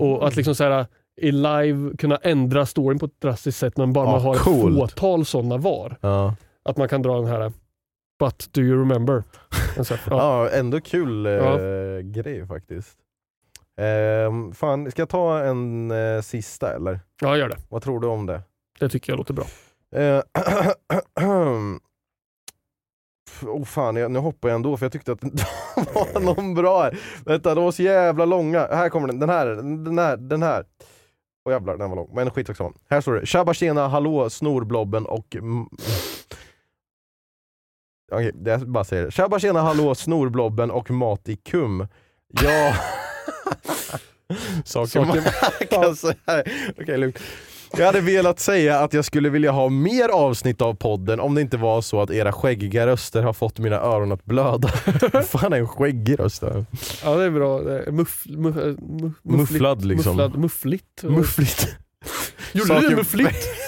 Och 0.00 0.26
att 0.28 0.36
liksom 0.36 0.54
så 0.54 0.64
här, 0.64 0.86
i 1.20 1.32
live 1.32 1.96
kunna 1.96 2.16
ändra 2.16 2.66
storyn 2.66 2.98
på 2.98 3.06
ett 3.06 3.20
drastiskt 3.20 3.58
sätt 3.58 3.76
men 3.76 3.92
bara 3.92 4.06
Ja, 4.06 4.12
man 4.12 4.20
har 4.22 4.34
coolt. 4.34 4.82
ett 4.84 4.90
fåtal 4.92 5.24
sådana 5.24 5.56
var. 5.56 5.96
Ja. 6.00 6.34
Att 6.64 6.76
man 6.76 6.88
kan 6.88 7.02
dra 7.02 7.16
den 7.16 7.26
här 7.26 7.52
But 8.18 8.48
do 8.52 8.60
you 8.60 8.78
remember? 8.80 9.22
En 9.76 9.84
sån 9.84 9.96
här, 9.96 10.16
Ja. 10.16 10.48
ändå 10.50 10.80
kul 10.80 11.26
eh, 11.26 11.32
Ja. 11.32 11.56
grej 12.02 12.46
faktiskt. 12.46 12.98
Ehm, 13.80 14.52
fan, 14.52 14.90
ska 14.90 15.02
jag 15.02 15.08
ta 15.08 15.38
en 15.44 15.90
eh, 15.90 16.20
sista 16.22 16.74
eller? 16.76 17.00
ja, 17.20 17.36
gör 17.36 17.48
det. 17.48 17.56
Vad 17.68 17.82
tror 17.82 18.00
du 18.00 18.06
om 18.06 18.26
det? 18.26 18.42
Det 18.78 18.88
tycker 18.88 19.12
jag 19.12 19.16
låter 19.18 19.34
bra. 19.34 19.44
Eh, 19.96 20.22
oh 23.42 23.64
fan, 23.64 23.96
jag, 23.96 24.10
nu 24.10 24.18
hoppar 24.18 24.48
jag 24.48 24.56
ändå 24.56 24.76
för 24.76 24.84
jag 24.86 24.92
tyckte 24.92 25.12
att 25.12 25.20
det 25.20 25.46
var 25.94 26.20
någon 26.20 26.54
bra 26.54 26.82
här. 26.82 26.98
Vänta, 27.24 27.54
de 27.54 27.64
var 27.64 27.72
så 27.72 27.82
jävla 27.82 28.24
långa. 28.24 28.66
Här 28.66 28.88
kommer 28.88 29.08
den, 29.08 29.18
den 29.18 29.28
här, 29.28 29.46
den 29.84 29.98
här, 29.98 30.16
den 30.16 30.42
här. 30.42 30.64
Åh 31.44 31.52
jävlar, 31.52 31.76
den 31.76 31.90
var 31.90 31.96
lång. 31.96 32.10
Men 32.14 32.30
skit 32.30 32.48
också. 32.48 32.72
Här 32.90 33.00
står 33.00 33.14
det, 33.14 33.26
tjabba 33.26 33.54
tjena, 33.54 33.88
hallå, 33.88 34.30
snorblobben 34.30 35.06
och... 35.06 35.36
Okej, 38.12 38.32
det 38.34 38.50
jag 38.50 38.68
bara 38.68 38.84
säger 38.84 39.04
det. 39.04 39.10
Tjabba 39.10 39.38
tjena, 39.38 39.60
hallå, 39.62 39.94
snorblobben 39.94 40.70
och 40.70 40.90
mat 40.90 41.28
i 41.28 41.36
kum. 41.36 41.88
Ja... 42.42 42.74
Saker 44.64 44.86
Saker- 44.86 45.04
man 45.06 45.22
kan 45.84 45.96
säga. 45.96 46.14
Okej, 46.78 46.98
lugnt. 46.98 47.18
Jag 47.78 47.86
hade 47.86 48.00
velat 48.00 48.40
säga 48.40 48.78
att 48.80 48.92
jag 48.92 49.04
skulle 49.04 49.28
vilja 49.30 49.50
ha 49.50 49.68
mer 49.68 50.08
avsnitt 50.08 50.62
av 50.62 50.74
podden 50.74 51.20
om 51.20 51.34
det 51.34 51.40
inte 51.40 51.56
var 51.56 51.82
så 51.82 52.00
att 52.02 52.10
era 52.10 52.32
skäggiga 52.32 52.86
röster 52.86 53.22
har 53.22 53.32
fått 53.32 53.58
mina 53.58 53.76
öron 53.76 54.12
att 54.12 54.24
blöda. 54.24 54.70
Vad 55.12 55.26
fan 55.28 55.52
är 55.52 55.56
en 55.56 55.68
skäggig 55.68 56.20
röst? 56.20 56.42
Ja 57.04 57.14
det 57.16 57.24
är 57.24 57.30
bra. 57.30 57.58
Muff, 57.92 58.22
muff, 58.26 58.56
muff, 58.78 59.12
Mufflad 59.22 59.84
liksom. 59.84 60.16
Mufflad, 60.16 60.36
muffligt. 60.40 61.02
Muffligt. 61.02 61.68
Gjorde 62.52 62.80
du 62.80 62.88
det 62.88 62.96
muffligt? 62.96 63.36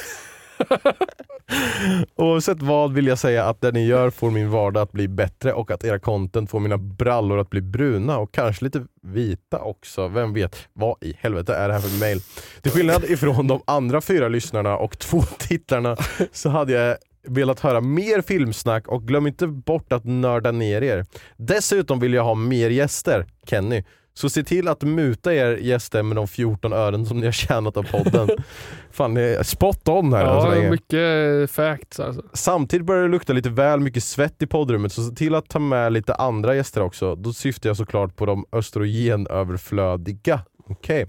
Oavsett 2.17 2.63
vad 2.63 2.93
vill 2.93 3.07
jag 3.07 3.19
säga 3.19 3.45
att 3.45 3.61
det 3.61 3.73
ni 3.73 3.87
gör 3.87 4.11
får 4.11 4.31
min 4.31 4.51
vardag 4.51 4.83
att 4.83 4.93
bli 4.93 5.09
bättre 5.09 5.53
och 5.53 5.71
att 5.71 5.85
era 5.85 5.99
content 5.99 6.51
får 6.51 6.61
mina 6.61 6.79
brallor 6.79 7.39
att 7.39 7.51
bli 7.51 7.61
bruna 7.61 8.19
och 8.19 8.35
kanske 8.35 8.65
lite 8.65 8.87
vita 9.03 9.59
också. 9.59 10.09
Vem 10.09 10.33
vet? 10.33 10.57
Vad 10.73 10.97
i 11.01 11.15
helvete 11.19 11.55
är 11.55 11.69
det 11.69 11.75
här 11.75 11.81
för 11.81 12.01
mail? 12.01 12.21
Till 12.63 12.73
skillnad 12.73 13.05
ifrån 13.05 13.47
de 13.47 13.63
andra 13.65 14.01
fyra 14.01 14.29
lyssnarna 14.29 14.77
och 14.77 14.99
två 14.99 15.23
tittarna 15.39 15.97
så 16.33 16.49
hade 16.49 16.73
jag 16.73 16.97
velat 17.27 17.61
höra 17.61 17.81
mer 17.81 18.21
filmsnack 18.21 18.89
och 18.89 19.03
glöm 19.03 19.27
inte 19.27 19.47
bort 19.47 19.93
att 19.93 20.05
nörda 20.05 20.53
ner 20.53 20.83
er. 20.83 21.07
Dessutom 21.37 22.01
vill 22.01 22.15
jag 22.15 22.25
ha 22.25 22.35
mer 22.35 22.71
gäster, 22.71 23.27
Kenny. 23.47 23.85
Så 24.19 24.29
se 24.31 24.43
till 24.45 24.69
att 24.69 24.83
muta 24.83 25.35
er 25.35 25.57
gäster 25.57 26.03
med 26.03 26.17
de 26.17 26.29
14 26.29 26.73
ören 26.73 27.07
som 27.07 27.21
ni 27.21 27.25
har 27.27 27.33
tjänat 27.33 27.77
av 27.77 27.83
podden. 27.83 28.29
Fan, 28.91 29.15
det 29.15 29.23
är 29.23 29.43
spot 29.43 29.89
on 29.89 30.13
här 30.13 30.25
än 30.25 30.41
så 30.43 30.47
Ja, 30.49 30.55
länge. 30.55 30.71
mycket 30.71 31.51
facts 31.51 32.01
alltså. 32.01 32.23
Samtidigt 32.33 32.87
börjar 32.87 33.03
det 33.03 33.09
lukta 33.09 33.33
lite 33.33 33.51
väl 33.51 33.81
mycket 33.81 34.05
svett 34.05 34.43
i 34.43 34.47
poddrummet 34.47 34.93
så 34.93 35.03
se 35.03 35.15
till 35.15 35.35
att 35.35 35.49
ta 35.49 35.59
med 35.59 35.93
lite 35.93 36.15
andra 36.15 36.55
gäster 36.55 36.81
också. 36.83 37.15
Då 37.15 37.33
syftar 37.33 37.69
jag 37.71 37.77
såklart 37.77 38.17
på 38.17 38.27
de 38.27 38.45
östrogenöverflödiga. 38.53 40.41
Okej. 40.71 41.07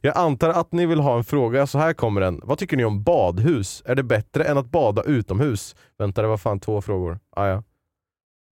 Jag 0.00 0.16
antar 0.16 0.48
att 0.48 0.72
ni 0.72 0.86
vill 0.86 1.00
ha 1.00 1.16
en 1.16 1.24
fråga, 1.24 1.66
så 1.66 1.78
här 1.78 1.92
kommer 1.92 2.20
den. 2.20 2.40
Vad 2.44 2.58
tycker 2.58 2.76
ni 2.76 2.84
om 2.84 3.02
badhus? 3.02 3.82
Är 3.86 3.94
det 3.94 4.02
bättre 4.02 4.44
än 4.44 4.58
att 4.58 4.70
bada 4.70 5.02
utomhus? 5.02 5.76
Vänta, 5.98 6.22
det 6.22 6.28
var 6.28 6.36
fan 6.36 6.60
två 6.60 6.80
frågor. 6.82 7.18
Ah, 7.36 7.46
ja. 7.46 7.62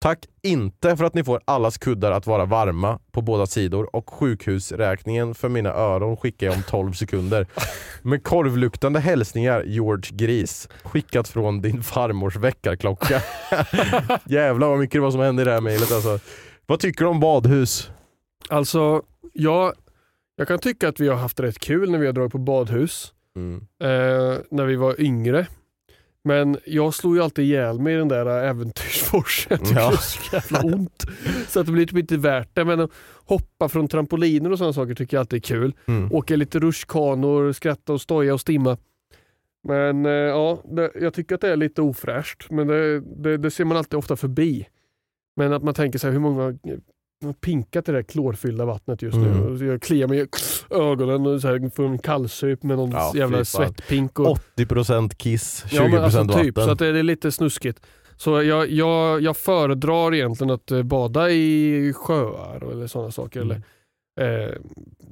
Tack 0.01 0.25
inte 0.41 0.97
för 0.97 1.05
att 1.05 1.13
ni 1.13 1.23
får 1.23 1.41
allas 1.45 1.77
kuddar 1.77 2.11
att 2.11 2.27
vara 2.27 2.45
varma 2.45 2.99
på 3.11 3.21
båda 3.21 3.45
sidor 3.45 3.95
och 3.95 4.09
sjukhusräkningen 4.09 5.35
för 5.35 5.49
mina 5.49 5.69
öron 5.69 6.17
skickar 6.17 6.47
jag 6.47 6.55
om 6.55 6.63
12 6.63 6.93
sekunder. 6.93 7.47
Med 8.01 8.23
korvluktande 8.23 8.99
hälsningar 8.99 9.63
George 9.63 10.11
Gris. 10.13 10.69
Skickat 10.83 11.27
från 11.27 11.61
din 11.61 11.83
farmors 11.83 12.35
väckarklocka. 12.35 13.21
Jävlar 14.25 14.67
vad 14.67 14.79
mycket 14.79 14.93
det 14.93 14.99
var 14.99 15.11
som 15.11 15.21
hände 15.21 15.41
i 15.41 15.45
det 15.45 15.51
här 15.51 15.61
mejlet 15.61 15.91
alltså. 15.91 16.19
Vad 16.65 16.79
tycker 16.79 17.03
du 17.03 17.09
om 17.09 17.19
badhus? 17.19 17.91
Alltså, 18.49 19.01
jag, 19.33 19.73
jag 20.35 20.47
kan 20.47 20.59
tycka 20.59 20.89
att 20.89 20.99
vi 20.99 21.07
har 21.07 21.15
haft 21.15 21.39
rätt 21.39 21.59
kul 21.59 21.91
när 21.91 21.99
vi 21.99 22.05
har 22.05 22.13
dragit 22.13 22.31
på 22.31 22.37
badhus. 22.37 23.13
Mm. 23.35 23.57
Eh, 23.83 24.37
när 24.51 24.65
vi 24.65 24.75
var 24.75 25.01
yngre. 25.01 25.47
Men 26.23 26.57
jag 26.65 26.93
slog 26.93 27.15
ju 27.15 27.23
alltid 27.23 27.45
ihjäl 27.45 27.79
mig 27.79 27.93
i 27.93 27.97
den 27.97 28.07
där 28.07 28.25
äventyrsforsen. 28.25 29.59
Jag 29.63 29.77
Ja. 29.77 29.91
det 29.91 29.97
så 30.01 30.35
jävla 30.35 30.61
ont. 30.75 31.05
Så 31.47 31.59
att 31.59 31.65
det 31.65 31.71
blir 31.71 31.85
typ 31.85 31.97
inte 31.97 32.17
värt 32.17 32.55
det. 32.55 32.65
Men 32.65 32.79
att 32.79 32.91
hoppa 33.25 33.69
från 33.69 33.87
trampoliner 33.87 34.51
och 34.51 34.57
sådana 34.57 34.73
saker 34.73 34.95
tycker 34.95 35.17
jag 35.17 35.21
alltid 35.21 35.37
är 35.37 35.41
kul. 35.41 35.73
Mm. 35.85 36.11
Åka 36.13 36.35
lite 36.35 36.59
rutschkanor, 36.59 37.51
skratta 37.51 37.93
och 37.93 38.01
stoja 38.01 38.33
och 38.33 38.41
stimma. 38.41 38.77
Men 39.67 40.05
eh, 40.05 40.11
ja, 40.11 40.61
det, 40.71 40.91
jag 41.01 41.13
tycker 41.13 41.35
att 41.35 41.41
det 41.41 41.49
är 41.49 41.55
lite 41.57 41.81
ofräscht. 41.81 42.49
Men 42.49 42.67
det, 42.67 42.99
det, 42.99 43.37
det 43.37 43.51
ser 43.51 43.65
man 43.65 43.77
alltid 43.77 43.97
ofta 43.99 44.15
förbi. 44.15 44.67
Men 45.35 45.53
att 45.53 45.63
man 45.63 45.73
tänker 45.73 45.99
så 45.99 46.07
här, 46.07 46.11
hur 46.11 46.19
många 46.19 46.57
pinkat 47.41 47.89
i 47.89 47.91
det 47.91 47.97
där 47.97 48.03
klorfyllda 48.03 48.65
vattnet 48.65 49.01
just 49.01 49.17
Mm. 49.17 49.31
nu. 49.31 49.39
Och 49.49 49.57
Jag 49.73 49.81
kliar 49.81 50.07
mig 50.07 50.19
i 50.19 50.27
ögonen 50.69 51.25
och 51.27 51.41
så 51.41 51.47
här, 51.47 51.69
får 51.75 51.85
en 51.85 51.99
kallsup 51.99 52.63
med 52.63 52.77
någon 52.77 52.91
Ja, 52.91 53.11
jävla 53.15 53.45
svettpink. 53.45 54.19
Och, 54.19 54.37
80% 54.55 55.15
kiss, 55.17 55.63
20% 55.67 55.75
ja, 55.75 55.87
men 55.87 56.03
alltså, 56.03 56.23
vatten. 56.23 56.43
typ, 56.43 56.55
så 56.55 56.73
det 56.73 56.87
är 56.87 57.03
lite 57.03 57.31
snuskigt. 57.31 57.79
Så 58.17 58.43
jag, 58.43 58.69
jag, 58.71 59.21
jag 59.21 59.37
föredrar 59.37 60.13
egentligen 60.13 60.51
att 60.53 60.71
eh, 60.71 60.83
bada 60.83 61.31
i 61.31 61.93
sjöar 61.95 62.71
eller 62.71 62.87
sådana 62.87 63.11
saker. 63.11 63.41
Mm. 63.41 63.61
Eller, 64.17 64.47
eh, 64.47 64.55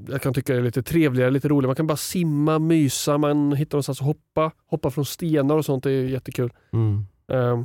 jag 0.10 0.22
kan 0.22 0.34
tycka 0.34 0.54
det 0.54 0.60
är 0.60 0.64
lite 0.64 0.84
trevligare, 0.84 1.32
lite 1.32 1.48
roligare. 1.48 1.68
Man 1.68 1.76
kan 1.76 1.88
bara 1.88 1.98
simma, 1.98 2.60
mysa, 2.60 3.18
man 3.18 3.52
hittar 3.54 3.76
någonstans 3.76 4.00
att 4.02 4.06
hoppa. 4.08 4.52
Hoppa 4.70 4.90
från 4.92 5.06
stenar 5.06 5.56
och 5.56 5.66
sånt 5.66 5.86
är 5.86 5.90
jättekul. 5.90 6.54
Mm. 6.74 7.06
Eh, 7.32 7.64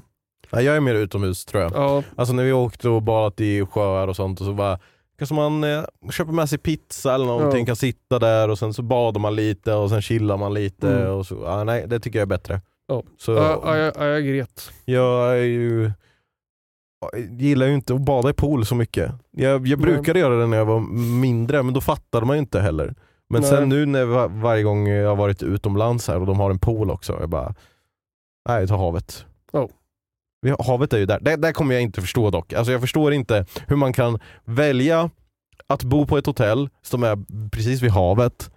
Ja, 0.53 0.61
jag 0.63 0.77
är 0.77 0.81
mer 0.81 0.95
utomhus 0.95 1.45
tror 1.45 1.63
jag. 1.63 1.73
ja, 1.75 2.03
Alltså 2.17 2.35
när 2.35 2.45
vi 2.45 2.53
åkte 2.53 2.89
och 2.89 3.03
badat 3.03 3.41
i 3.41 3.67
sjöar 3.67 4.09
och 4.09 4.17
sånt 4.17 4.41
och 4.41 4.47
så 4.47 4.53
bara 4.53 4.79
Kanske 5.19 5.35
man 5.35 5.65
eh, 5.65 5.85
köper 6.11 6.33
med 6.33 6.49
sig 6.49 6.59
pizza 6.59 7.15
eller 7.15 7.27
någonting, 7.27 7.61
Ja. 7.61 7.67
kan 7.67 7.77
sitta 7.77 8.19
där 8.19 8.49
och 8.49 8.59
sen 8.59 8.75
så 8.75 8.83
badar 8.83 9.21
man 9.21 9.35
lite 9.37 9.73
och 9.75 9.91
sen 9.91 10.03
chillar 10.03 10.37
man 10.37 10.55
lite. 10.55 10.93
Mm. 10.97 11.13
Och 11.13 11.27
så, 11.27 11.35
ja, 11.45 11.65
nej, 11.65 11.85
det 11.89 12.01
tycker 12.01 12.19
jag 12.19 12.23
är 12.23 12.27
bättre. 12.27 12.61
ja. 12.89 13.03
Så 13.19 13.33
ja, 13.33 13.61
ja, 13.65 13.77
jag, 13.77 13.97
jag 13.97 14.17
är 14.17 14.21
gret. 14.21 14.71
jag 14.85 15.31
är 15.39 15.43
ju, 15.45 15.91
jag 17.13 17.21
gillar 17.41 17.67
ju 17.67 17.75
inte 17.75 17.95
att 17.95 18.01
bada 18.01 18.31
i 18.31 18.33
pool 18.33 18.67
så 18.67 18.75
mycket. 18.75 19.13
Jag, 19.31 19.67
jag 19.67 19.79
brukade 19.79 20.19
göra 20.19 20.37
det 20.37 20.47
när 20.47 20.57
jag 20.57 20.65
var 20.65 20.81
mindre 21.21 21.63
men 21.63 21.75
då 21.75 21.81
fattade 21.81 22.27
man 22.27 22.37
ju 22.37 22.41
inte 22.41 22.61
heller. 22.61 22.95
Men 23.29 23.41
Nej. 23.41 23.51
sen 23.51 23.69
nu 23.69 23.87
när 23.87 24.05
var, 24.05 24.29
varje 24.29 24.63
gång 24.63 24.89
jag 24.89 25.09
har 25.09 25.17
varit 25.17 25.43
utomlands 25.43 26.09
här 26.09 26.21
och 26.21 26.27
de 26.27 26.41
har 26.41 26.51
en 26.51 26.59
pool 26.59 26.91
också, 26.91 27.17
jag 27.21 27.29
bara 27.29 27.55
Nej, 28.49 28.67
ta 28.69 28.77
havet. 28.77 29.27
Havet 30.59 30.93
är 30.93 30.99
ju 30.99 31.07
där. 31.07 31.21
Det, 31.21 31.37
där 31.37 31.53
kommer 31.53 31.75
jag 31.75 31.83
inte 31.83 32.01
förstå 32.01 32.31
dock. 32.31 32.53
Alltså 32.53 32.73
jag 32.73 32.81
förstår 32.81 33.13
inte 33.13 33.47
hur 33.69 33.77
man 33.77 33.93
kan 33.93 34.19
välja 34.45 35.11
att 35.67 35.85
bo 35.85 36.07
på 36.07 36.19
ett 36.19 36.27
hotell 36.27 36.69
som 36.83 37.03
är 37.03 37.19
precis 37.51 37.83
vid 37.83 37.91
havet 37.91 38.51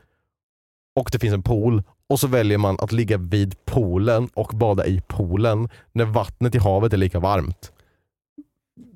och 0.96 1.10
det 1.12 1.20
finns 1.20 1.34
en 1.34 1.44
pool 1.44 1.84
och 2.10 2.20
så 2.20 2.28
väljer 2.28 2.58
man 2.58 2.78
att 2.80 2.92
ligga 2.92 3.18
vid 3.18 3.66
poolen 3.66 4.30
och 4.34 4.48
bada 4.48 4.86
i 4.86 5.02
poolen 5.08 5.70
när 5.92 6.06
vattnet 6.06 6.56
i 6.56 6.58
havet 6.58 6.94
är 6.94 6.98
lika 6.98 7.20
varmt. 7.20 7.72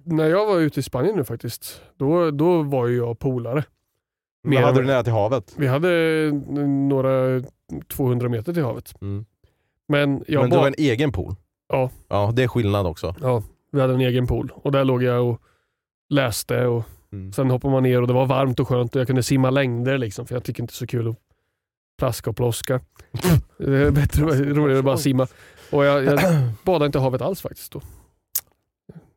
När 0.03 0.26
jag 0.26 0.45
var 0.45 0.60
ute 0.60 0.80
i 0.80 0.84
Spanien 0.84 1.16
nu 1.16 1.24
faktiskt, 1.24 1.82
då, 1.98 2.32
då 2.32 2.64
var 2.64 2.88
ju 2.88 2.98
jag 2.98 3.20
polare. 3.20 3.64
Men 4.44 4.49
Mer- 4.52 4.61
hade 4.61 4.82
du 4.82 4.88
nära 4.88 5.03
till 5.03 5.14
havet? 5.14 5.53
Vi 5.57 5.68
hade 5.68 5.88
några 6.68 7.44
200 7.88 8.30
meter 8.30 8.53
till 8.53 8.64
havet. 8.64 9.02
Mm. 9.02 9.26
Men 9.88 10.24
jag 10.28 10.41
Men 10.41 10.49
du 10.49 10.57
har 10.57 10.68
en 10.68 10.76
egen 10.78 11.11
pool? 11.11 11.36
Ja. 11.70 11.90
Ja, 12.08 12.32
det 12.34 12.44
är 12.44 12.48
skillnad 12.48 12.88
också. 12.88 13.16
Ja, 13.22 13.44
vi 13.72 13.82
hade 13.82 13.94
en 13.94 14.02
egen 14.02 14.28
pool 14.28 14.52
och 14.56 14.72
där 14.72 14.84
låg 14.84 15.04
jag 15.04 15.28
och 15.28 15.41
läste 16.10 16.66
och 16.66 16.84
Mm. 17.12 17.34
sen 17.34 17.50
hoppade 17.50 17.72
man 17.72 17.84
ner 17.84 18.02
och 18.02 18.08
det 18.08 18.14
var 18.14 18.26
varmt 18.26 18.60
och 18.60 18.68
skönt 18.68 18.96
och 18.96 19.00
jag 19.00 19.08
kunde 19.08 19.24
simma 19.24 19.50
längder 19.50 19.98
liksom 19.98 20.28
för 20.28 20.36
jag 20.36 20.44
tycker 20.44 20.64
inte 20.64 20.72
det 20.72 20.76
är 20.76 20.78
så 20.78 20.88
kul 20.88 21.08
att 21.08 21.16
plaska 21.98 22.30
och 22.30 22.36
ploska. 22.36 22.80
det 23.58 23.78
är 23.78 23.91
bättre, 23.91 24.24
roligare 24.26 24.80
att 24.80 24.86
bara 24.86 24.98
simma. 24.98 25.28
Och 25.72 25.86
jag, 25.86 26.04
jag 26.06 26.20
badade 26.64 26.86
inte 26.86 27.00
havet 27.00 27.22
alls 27.22 27.41
faktiskt 27.41 27.72
då. 27.72 27.82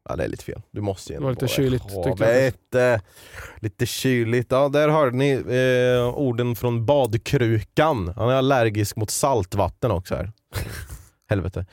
Ja 0.09 0.17
det 0.17 0.25
är 0.25 0.29
lite 0.29 0.45
fel. 0.45 0.63
Du 0.71 0.81
måste 0.81 1.13
Det 1.13 1.21
var 1.21 1.31
lite 1.31 1.49
kyligt, 1.49 1.85
tyckte 2.05 3.01
Lite 3.61 3.87
kyligt. 3.87 4.53
Ja, 4.53 4.69
där 4.69 4.89
hörde 4.89 5.17
ni 5.17 5.31
eh, 5.33 6.19
orden 6.19 6.57
från 6.57 6.87
badkrukan. 6.87 8.13
Han 8.17 8.29
är 8.29 8.35
allergisk 8.35 8.97
mot 8.97 9.11
saltvatten 9.11 9.91
också 9.91 10.15
här. 10.15 10.33
Helvete. 11.29 11.67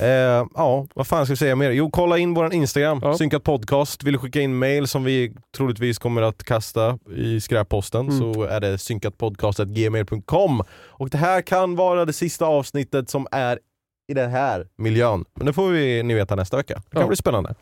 Eh, 0.00 0.46
ja, 0.54 0.86
vad 0.94 1.06
fan 1.06 1.26
ska 1.26 1.32
vi 1.32 1.36
säga 1.36 1.56
mer? 1.56 1.70
Jo, 1.70 1.90
kolla 1.90 2.18
in 2.18 2.34
våran 2.34 2.52
Instagram, 2.52 3.00
Ja. 3.02 3.14
synkat 3.18 3.42
podcast. 3.44 4.04
Vill 4.04 4.12
du 4.12 4.18
skicka 4.18 4.40
in 4.40 4.58
mail 4.58 4.86
som 4.86 5.04
vi 5.04 5.32
troligtvis 5.56 5.98
kommer 5.98 6.22
att 6.22 6.44
kasta 6.44 6.98
i 7.16 7.40
skräpposten 7.40 8.00
Mm. 8.08 8.18
så 8.34 8.42
är 8.42 8.60
det 8.60 8.78
synkatpodcast.gmail.com. 8.78 10.62
Och 10.88 11.10
det 11.10 11.18
här 11.18 11.42
kan 11.42 11.76
vara 11.76 12.04
det 12.04 12.12
sista 12.12 12.46
avsnittet 12.46 13.10
som 13.10 13.26
är 13.30 13.58
i 14.08 14.14
den 14.14 14.30
här 14.30 14.66
miljön. 14.78 15.24
Men 15.34 15.46
det 15.46 15.52
får 15.52 15.68
vi 15.68 16.02
ni 16.02 16.14
veta 16.14 16.34
nästa 16.36 16.56
vecka. 16.56 16.74
Det 16.74 16.90
kan 16.92 17.00
Ja. 17.02 17.06
bli 17.08 17.16
spännande. 17.16 17.54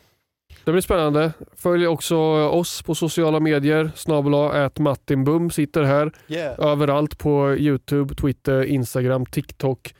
Det 0.64 0.72
blir 0.72 0.82
spännande. 0.82 1.32
Följ 1.56 1.86
också 1.86 2.16
oss 2.48 2.82
på 2.82 2.94
sociala 2.94 3.40
medier. 3.40 3.90
Snabel-A 3.94 4.70
Martinbum 4.78 5.50
sitter 5.50 5.82
här. 5.82 6.12
Överallt 6.58 7.18
på 7.18 7.54
Youtube, 7.58 8.14
Twitter, 8.14 8.62
Instagram, 8.64 9.26
TikTok. 9.26 9.94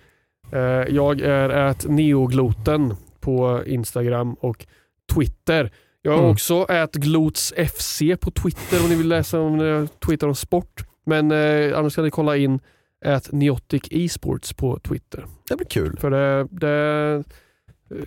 Eh, 0.54 0.60
jag 0.94 1.20
är 1.20 1.48
at 1.48 1.84
neogloten 1.88 2.94
på 3.20 3.62
Instagram 3.66 4.34
och 4.34 4.66
Twitter. 5.14 5.72
Jag 6.02 6.12
har 6.12 6.18
Mm. 6.18 6.30
också 6.30 6.62
at 6.62 6.94
glotsfc 6.94 8.02
på 8.20 8.30
Twitter 8.30 8.82
om 8.84 8.88
ni 8.90 8.94
vill 8.94 9.08
läsa 9.08 9.40
om 9.40 9.60
eh, 9.60 9.86
Twitter 10.06 10.26
om 10.26 10.34
sport. 10.34 10.84
Men 11.06 11.30
eh, 11.30 11.78
annars 11.78 11.94
kan 11.94 12.04
ni 12.04 12.10
kolla 12.10 12.36
in 12.36 12.60
at 13.04 13.32
Neotic 13.32 13.82
Esports 13.90 14.52
på 14.52 14.78
Twitter. 14.78 15.26
Det 15.48 15.56
blir 15.56 15.66
kul. 15.66 15.96
För 15.98 16.10
det, 16.10 16.48
det 16.50 16.68
är 16.68 17.16
eh, 17.16 17.22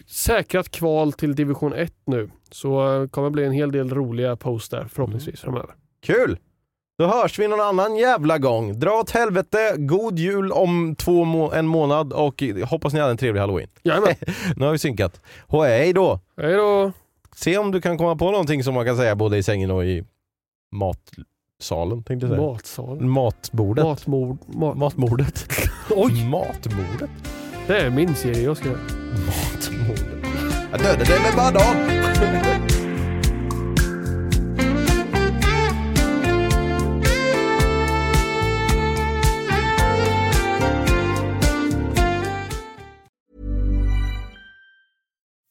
säkrat 0.07 0.69
kval 0.71 1.13
till 1.13 1.35
division 1.35 1.73
1 1.73 1.93
nu. 2.05 2.29
Så 2.51 3.01
eh, 3.01 3.07
kommer 3.07 3.29
bli 3.29 3.43
en 3.45 3.51
hel 3.51 3.71
del 3.71 3.89
roliga 3.89 4.35
posts 4.35 4.69
där 4.69 4.85
förhoppningsvis 4.93 5.39
framöver. 5.41 5.69
Kul! 6.05 6.37
Då 6.97 7.07
hörs 7.07 7.39
vi 7.39 7.47
någon 7.47 7.59
annan 7.61 7.95
jävla 7.95 8.37
gång. 8.37 8.79
Dra 8.79 8.91
åt 8.91 9.09
helvete, 9.11 9.73
god 9.77 10.19
jul 10.19 10.51
om 10.51 10.95
två 10.95 11.23
må- 11.23 11.51
en 11.51 11.67
månad 11.67 12.13
och 12.13 12.43
hoppas 12.69 12.93
ni 12.93 12.99
hade 12.99 13.11
en 13.11 13.17
trevlig 13.17 13.41
halloween. 13.41 13.69
Jajamän. 13.83 14.15
nu 14.55 14.65
har 14.65 14.71
vi 14.71 14.77
synkat. 14.79 15.21
Hej 15.49 15.93
då! 15.93 16.19
Hej 16.41 16.53
då! 16.53 16.91
Se 17.35 17.57
om 17.57 17.71
du 17.71 17.81
kan 17.81 17.97
komma 17.97 18.15
på 18.15 18.31
någonting 18.31 18.63
som 18.63 18.73
man 18.73 18.85
kan 18.85 18.97
säga 18.97 19.15
både 19.15 19.37
i 19.37 19.43
sängen 19.43 19.71
och 19.71 19.85
i 19.85 20.03
matsalen 20.71 22.03
tänkte 22.03 22.27
jag 22.27 22.35
säga. 22.35 22.41
Matsalen. 22.51 23.09
Matbordet. 23.09 23.85
Matmord. 23.85 24.37
Ma- 24.47 24.75
Matmordet. 24.75 25.45
Oj! 25.89 26.25
Matbordet. 26.29 27.09
Det 27.67 27.77
är 27.79 27.89
min 27.89 28.15
serie 28.15 28.41
jag 28.43 28.57
ska 28.57 28.67
göra. 28.67 28.79
Matmordet. 29.25 30.25
Jag 30.71 30.79
dödade 30.79 31.03
dig 31.05 31.19
med 31.19 31.33
banan! 31.35 31.75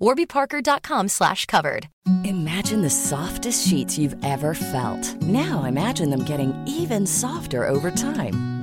warbyparker.com 0.00 1.08
slash 1.08 1.46
covered. 1.46 1.88
Imagine 2.24 2.82
the 2.82 2.90
softest 2.90 3.66
sheets 3.66 3.96
you've 3.98 4.16
ever 4.24 4.54
felt. 4.54 5.22
Now 5.22 5.64
imagine 5.64 6.10
them 6.10 6.24
getting 6.24 6.52
even 6.66 7.06
softer 7.06 7.66
over 7.66 7.90
time. 7.90 8.53